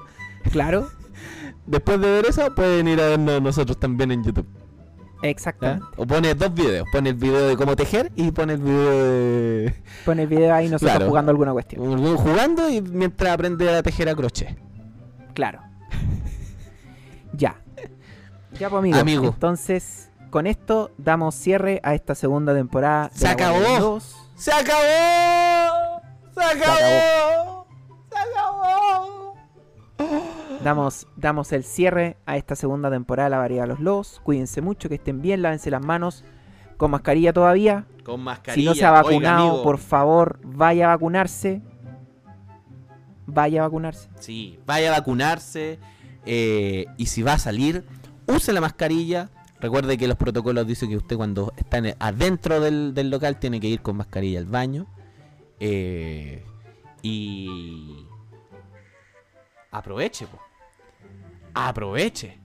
Claro, 0.52 0.90
después 1.68 2.02
de 2.02 2.10
ver 2.10 2.26
eso 2.26 2.54
pueden 2.56 2.88
ir 2.88 3.00
a 3.02 3.08
vernos 3.10 3.42
nosotros 3.42 3.80
también 3.80 4.12
en 4.12 4.24
YouTube. 4.24 4.48
exactamente. 5.22 5.86
O 5.98 6.06
pone 6.08 6.34
dos 6.36 6.54
videos, 6.54 6.88
pone 6.92 7.10
el 7.10 7.16
video 7.16 7.48
de 7.48 7.56
cómo 7.58 7.76
tejer 7.76 8.12
y 8.16 8.32
pone 8.32 8.54
el 8.54 8.62
video 8.62 8.90
de 8.92 9.76
Pon 10.06 10.20
el 10.20 10.28
video 10.28 10.54
ahí 10.54 10.68
nosotros 10.70 10.92
Claro. 10.96 11.08
jugando 11.10 11.32
alguna 11.32 11.54
cuestión. 11.54 12.18
jugando 12.18 12.70
y 12.70 12.82
mientras 12.82 13.34
aprende 13.34 13.70
a 13.76 13.84
tejer 13.84 14.10
a 14.10 14.16
crochet. 14.16 14.58
Claro. 15.34 15.62
ya. 17.34 17.56
Ya, 18.60 18.70
pues, 18.70 18.80
amigos. 18.80 19.00
Amigo. 19.02 19.26
Entonces, 19.26 20.10
con 20.32 20.48
esto 20.48 20.92
damos 20.98 21.36
cierre 21.36 21.80
a 21.84 21.94
esta 21.94 22.16
segunda 22.16 22.54
temporada. 22.56 23.10
¡Se 23.14 23.28
acabó! 23.28 23.60
de 23.60 23.80
los- 23.80 24.16
¡Se 24.36 24.52
acabó! 24.52 26.02
¡Se 26.34 26.44
acabó! 26.44 27.47
Damos, 30.64 31.08
damos 31.16 31.52
el 31.54 31.64
cierre 31.64 32.18
a 32.26 32.36
esta 32.38 32.56
segunda 32.56 32.90
temporada 32.90 33.28
de 33.28 33.32
La 33.32 33.38
Variedad 33.38 33.64
de 33.64 33.68
los 33.70 33.80
Lobos. 33.80 34.20
Cuídense 34.24 34.62
mucho, 34.62 34.90
que 34.90 34.96
estén 34.96 35.22
bien, 35.22 35.42
lávense 35.42 35.70
las 35.72 35.84
manos. 35.86 36.24
Con 36.78 36.92
mascarilla 36.92 37.32
todavía. 37.34 37.86
Con 38.04 38.18
Si 38.20 38.24
mascarilla. 38.26 38.70
no 38.72 38.76
se 38.76 38.86
ha 38.86 38.92
vacunado, 38.92 39.64
por 39.64 39.78
favor, 39.78 40.40
vaya 40.44 40.86
a 40.86 40.96
vacunarse. 40.96 41.62
Vaya 43.26 43.62
a 43.62 43.66
vacunarse. 43.66 44.10
Sí, 44.20 44.60
vaya 44.66 44.90
a 44.94 45.00
vacunarse. 45.00 45.80
eh, 46.30 46.86
y 46.98 47.06
si 47.06 47.22
va 47.24 47.34
a 47.34 47.40
salir, 47.40 47.86
use 48.28 48.52
la 48.52 48.60
mascarilla. 48.62 49.30
Recuerde 49.62 49.98
que 49.98 50.08
los 50.08 50.18
protocolos 50.18 50.68
dicen 50.68 50.90
que 50.90 50.98
usted 50.98 51.16
cuando 51.16 51.54
está 51.56 51.78
en- 51.78 51.96
adentro 52.00 52.60
del, 52.60 52.94
del 52.94 53.10
local 53.10 53.40
tiene 53.40 53.60
que 53.62 53.68
ir 53.68 53.82
con 53.82 53.96
mascarilla 53.98 54.40
al 54.40 54.46
baño. 54.46 54.88
eh, 55.60 56.44
y 57.02 58.06
aproveche, 59.72 60.28
po. 60.28 60.38
Aproveche, 61.66 62.40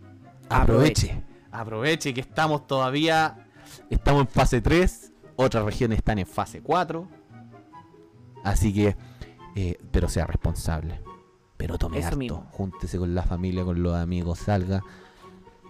aproveche, 0.48 1.22
aproveche 1.50 2.14
que 2.14 2.20
estamos 2.20 2.66
todavía, 2.66 3.46
estamos 3.90 4.22
en 4.22 4.28
fase 4.28 4.60
3, 4.60 5.12
otras 5.36 5.64
regiones 5.64 5.98
están 5.98 6.18
en 6.18 6.26
fase 6.26 6.62
4. 6.62 7.08
Así 8.44 8.72
que, 8.72 8.96
eh, 9.54 9.78
pero 9.90 10.08
sea 10.08 10.26
responsable. 10.26 11.00
Pero 11.56 11.78
tome 11.78 11.98
Eso 11.98 12.08
harto, 12.08 12.18
mismo. 12.18 12.46
júntese 12.50 12.98
con 12.98 13.14
la 13.14 13.22
familia, 13.22 13.64
con 13.64 13.82
los 13.82 13.94
amigos, 13.94 14.40
salga, 14.40 14.82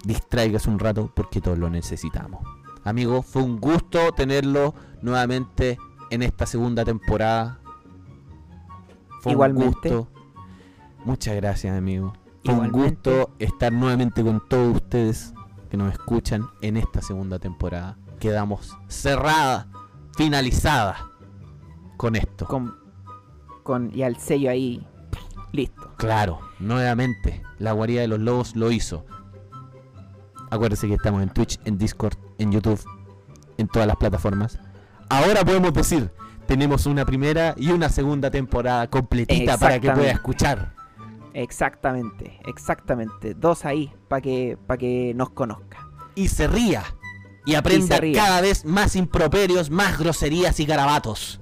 distráigase 0.04 0.70
un 0.70 0.78
rato 0.78 1.12
porque 1.14 1.40
todos 1.40 1.58
lo 1.58 1.68
necesitamos. 1.68 2.46
Amigo, 2.84 3.22
fue 3.22 3.42
un 3.42 3.60
gusto 3.60 4.12
tenerlo 4.12 4.74
nuevamente 5.02 5.78
en 6.10 6.22
esta 6.22 6.46
segunda 6.46 6.84
temporada. 6.84 7.60
Fue 9.20 9.32
Igualmente. 9.32 9.90
un 9.90 9.98
gusto. 9.98 10.08
Muchas 11.04 11.36
gracias, 11.36 11.76
amigo. 11.76 12.14
Fue 12.44 12.54
un 12.54 12.66
Igualmente. 12.66 13.10
gusto 13.10 13.30
estar 13.38 13.72
nuevamente 13.72 14.22
con 14.22 14.46
todos 14.48 14.76
ustedes 14.76 15.32
que 15.70 15.76
nos 15.76 15.92
escuchan 15.92 16.48
en 16.60 16.76
esta 16.76 17.00
segunda 17.00 17.38
temporada. 17.38 17.96
Quedamos 18.18 18.76
cerrada, 18.88 19.68
finalizada 20.16 21.08
con 21.96 22.16
esto. 22.16 22.46
Con, 22.46 22.76
con, 23.62 23.90
y 23.94 24.02
al 24.02 24.16
sello 24.16 24.50
ahí. 24.50 24.86
Listo. 25.52 25.92
Claro, 25.98 26.40
nuevamente, 26.58 27.42
la 27.58 27.72
guarida 27.72 28.00
de 28.00 28.08
los 28.08 28.18
lobos 28.18 28.56
lo 28.56 28.70
hizo. 28.72 29.04
Acuérdense 30.50 30.88
que 30.88 30.94
estamos 30.94 31.22
en 31.22 31.30
Twitch, 31.30 31.60
en 31.64 31.78
Discord, 31.78 32.16
en 32.38 32.52
YouTube, 32.52 32.80
en 33.56 33.68
todas 33.68 33.86
las 33.86 33.96
plataformas. 33.96 34.58
Ahora 35.08 35.44
podemos 35.44 35.72
decir, 35.72 36.10
tenemos 36.46 36.86
una 36.86 37.04
primera 37.04 37.54
y 37.56 37.70
una 37.70 37.88
segunda 37.88 38.30
temporada 38.30 38.88
completita 38.88 39.56
para 39.58 39.78
que 39.78 39.90
pueda 39.90 40.10
escuchar. 40.10 40.74
Exactamente, 41.34 42.38
exactamente. 42.44 43.34
Dos 43.34 43.64
ahí 43.64 43.92
para 44.08 44.20
que, 44.20 44.58
pa' 44.66 44.76
que 44.76 45.12
nos 45.14 45.30
conozca. 45.30 45.88
Y 46.14 46.28
se 46.28 46.46
ría. 46.46 46.82
Y 47.44 47.54
aprenda 47.54 47.98
ría. 47.98 48.22
cada 48.22 48.40
vez 48.40 48.64
más 48.64 48.94
improperios, 48.96 49.70
más 49.70 49.98
groserías 49.98 50.60
y 50.60 50.66
garabatos. 50.66 51.40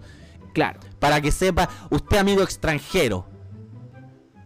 Claro. 0.53 0.81
Para 0.99 1.21
que 1.21 1.33
sepa, 1.33 1.69
usted 1.91 2.19
amigo 2.19 2.43
extranjero. 2.43 3.27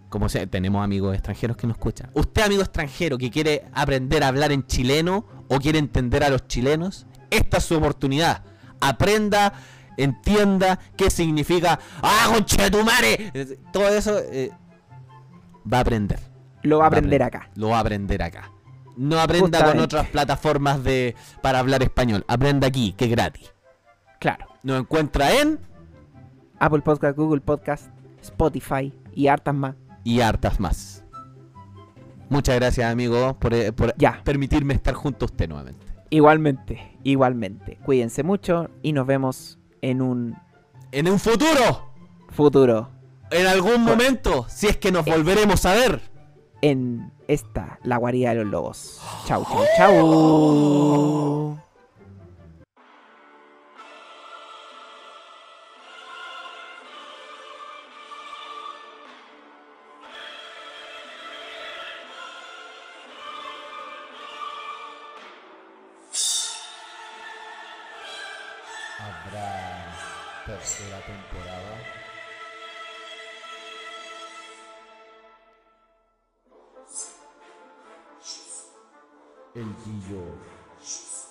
Como 0.08 0.28
sea, 0.28 0.46
tenemos 0.46 0.82
amigos 0.84 1.14
extranjeros 1.14 1.56
que 1.56 1.66
nos 1.66 1.76
escuchan. 1.76 2.10
Usted 2.14 2.42
amigo 2.42 2.62
extranjero 2.62 3.18
que 3.18 3.30
quiere 3.30 3.64
aprender 3.72 4.22
a 4.22 4.28
hablar 4.28 4.52
en 4.52 4.66
chileno 4.66 5.26
o 5.48 5.58
quiere 5.58 5.78
entender 5.78 6.22
a 6.22 6.28
los 6.28 6.46
chilenos, 6.46 7.06
esta 7.30 7.58
es 7.58 7.64
su 7.64 7.76
oportunidad. 7.76 8.44
Aprenda, 8.80 9.52
entienda 9.96 10.78
qué 10.96 11.10
significa 11.10 11.78
¡Ah, 12.02 12.30
conchetumare! 12.32 13.32
Todo 13.72 13.88
eso 13.88 14.18
eh, 14.20 14.50
va 15.70 15.78
a 15.78 15.80
aprender. 15.80 16.18
Lo 16.62 16.78
va 16.78 16.84
a 16.84 16.88
aprender 16.88 17.22
acá. 17.22 17.50
Lo 17.56 17.68
va 17.70 17.78
a 17.78 17.80
aprender 17.80 18.22
acá. 18.22 18.50
No 18.96 19.18
aprenda 19.20 19.64
con 19.64 19.80
otras 19.80 20.06
plataformas 20.08 20.82
de 20.84 21.14
para 21.42 21.58
hablar 21.58 21.82
español. 21.82 22.24
Aprenda 22.28 22.68
aquí, 22.68 22.92
que 22.96 23.06
es 23.06 23.10
gratis. 23.10 23.52
Claro. 24.20 24.46
Nos 24.62 24.80
encuentra 24.80 25.32
en 25.40 25.58
Apple 26.60 26.80
Podcast, 26.82 27.16
Google 27.18 27.40
Podcast, 27.40 27.88
Spotify 28.22 28.92
y 29.12 29.26
hartas 29.26 29.54
más. 29.54 29.74
y 30.04 30.20
hartas 30.20 30.60
más. 30.60 31.04
Muchas 32.28 32.54
gracias, 32.56 32.90
amigo, 32.90 33.38
por, 33.38 33.52
eh, 33.54 33.72
por 33.72 33.94
Ya. 33.96 34.20
permitirme 34.24 34.74
estar 34.74 34.94
junto 34.94 35.24
a 35.24 35.26
usted 35.26 35.48
nuevamente. 35.48 35.84
Igualmente, 36.10 36.96
igualmente. 37.02 37.78
Cuídense 37.84 38.22
mucho 38.22 38.70
y 38.82 38.92
nos 38.92 39.06
vemos 39.06 39.58
en 39.82 40.00
un 40.00 40.36
En 40.92 41.08
un 41.08 41.18
futuro, 41.18 41.92
futuro. 42.30 42.90
En 43.34 43.46
algún 43.46 43.82
momento, 43.82 44.46
si 44.48 44.68
es 44.68 44.76
que 44.76 44.92
nos 44.92 45.04
volveremos 45.04 45.66
a 45.66 45.74
ver. 45.74 46.00
en 46.62 47.12
esta, 47.28 47.78
la 47.82 47.96
guarida 47.98 48.30
de 48.30 48.36
los 48.36 48.46
lobos. 48.46 49.00
Chau, 49.26 49.44
chau, 49.44 49.64
chau. 49.76 51.63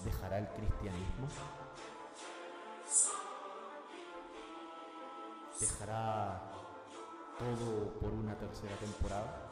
Dejará 0.04 0.38
el 0.38 0.48
cristianismo. 0.50 1.28
Dejará 5.60 6.52
todo 7.40 7.94
por 8.00 8.14
una 8.14 8.38
tercera 8.38 8.76
temporada. 8.76 9.50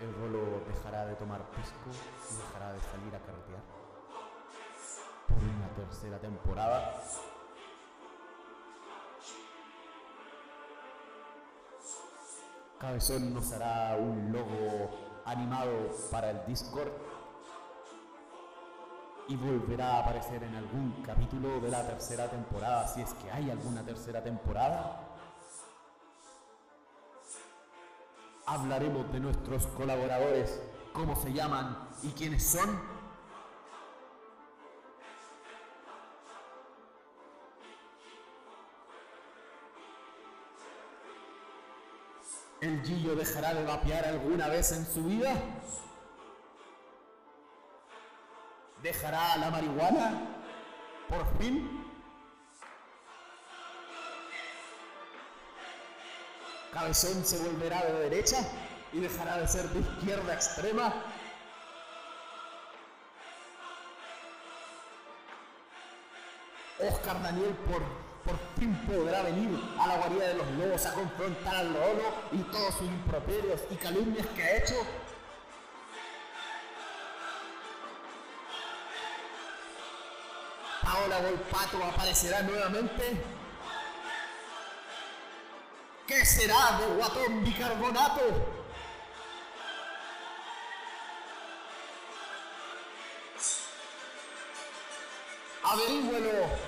El 0.00 0.14
rolo 0.14 0.60
dejará 0.66 1.06
de 1.06 1.14
tomar 1.14 1.40
pisco 1.52 1.88
y 1.88 2.36
dejará 2.36 2.72
de 2.74 2.80
salir 2.80 3.14
a 3.14 3.20
carretear. 3.20 3.62
Por 5.26 5.38
una 5.38 5.68
tercera 5.74 6.18
temporada. 6.18 7.00
Cabezón 12.84 13.32
nos 13.32 13.50
hará 13.50 13.96
un 13.98 14.30
logo 14.30 14.90
animado 15.24 15.72
para 16.10 16.28
el 16.32 16.44
Discord. 16.46 16.92
Y 19.26 19.36
volverá 19.36 19.94
a 19.94 20.00
aparecer 20.00 20.42
en 20.42 20.54
algún 20.54 20.92
capítulo 21.02 21.62
de 21.62 21.70
la 21.70 21.82
tercera 21.86 22.28
temporada, 22.28 22.86
si 22.86 23.00
es 23.00 23.14
que 23.14 23.30
hay 23.30 23.48
alguna 23.48 23.82
tercera 23.82 24.22
temporada. 24.22 25.00
Hablaremos 28.44 29.10
de 29.14 29.20
nuestros 29.20 29.66
colaboradores, 29.68 30.60
cómo 30.92 31.16
se 31.16 31.32
llaman 31.32 31.88
y 32.02 32.10
quiénes 32.10 32.46
son. 32.46 32.68
¿El 42.64 42.82
Gillo 42.82 43.14
dejará 43.14 43.52
de 43.52 43.62
vapear 43.62 44.06
alguna 44.06 44.48
vez 44.48 44.72
en 44.72 44.86
su 44.86 45.04
vida? 45.04 45.34
¿Dejará 48.82 49.36
la 49.36 49.50
marihuana? 49.50 50.22
¿Por 51.10 51.36
fin? 51.36 51.84
Cabezón 56.72 57.22
se 57.22 57.36
volverá 57.46 57.84
de 57.84 57.92
derecha 58.08 58.38
y 58.94 59.00
dejará 59.00 59.36
de 59.36 59.46
ser 59.46 59.68
de 59.68 59.80
izquierda 59.80 60.32
extrema. 60.32 60.94
Oscar 66.80 67.22
Daniel 67.22 67.54
por, 67.70 67.82
por 68.24 68.38
fin 68.58 68.74
podrá 68.86 69.22
venir 69.22 69.50
a 69.78 69.86
la 69.86 69.96
guarida 69.98 70.28
de 70.28 70.34
los 70.34 70.50
lobos 70.52 70.86
a 70.86 70.94
confrontar 70.94 71.56
al 71.56 71.72
Lolo 71.72 72.14
y 72.32 72.38
todos 72.44 72.74
sus 72.74 72.86
improperios 72.88 73.60
y 73.70 73.76
calumnias 73.76 74.26
que 74.28 74.42
ha 74.42 74.56
hecho. 74.56 74.74
Paola 80.82 81.18
Volpato 81.18 81.84
aparecerá 81.84 82.42
nuevamente. 82.42 83.22
¿Qué 86.06 86.24
será 86.24 86.78
de 86.78 86.94
Guatón 86.94 87.44
Bicarbonato? 87.44 88.22
Averígüelo 95.62 96.63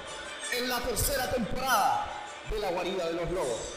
en 0.52 0.68
la 0.68 0.80
tercera 0.80 1.30
temporada 1.30 2.06
de 2.50 2.58
La 2.60 2.70
Guarida 2.70 3.06
de 3.06 3.12
los 3.14 3.30
Lobos. 3.30 3.76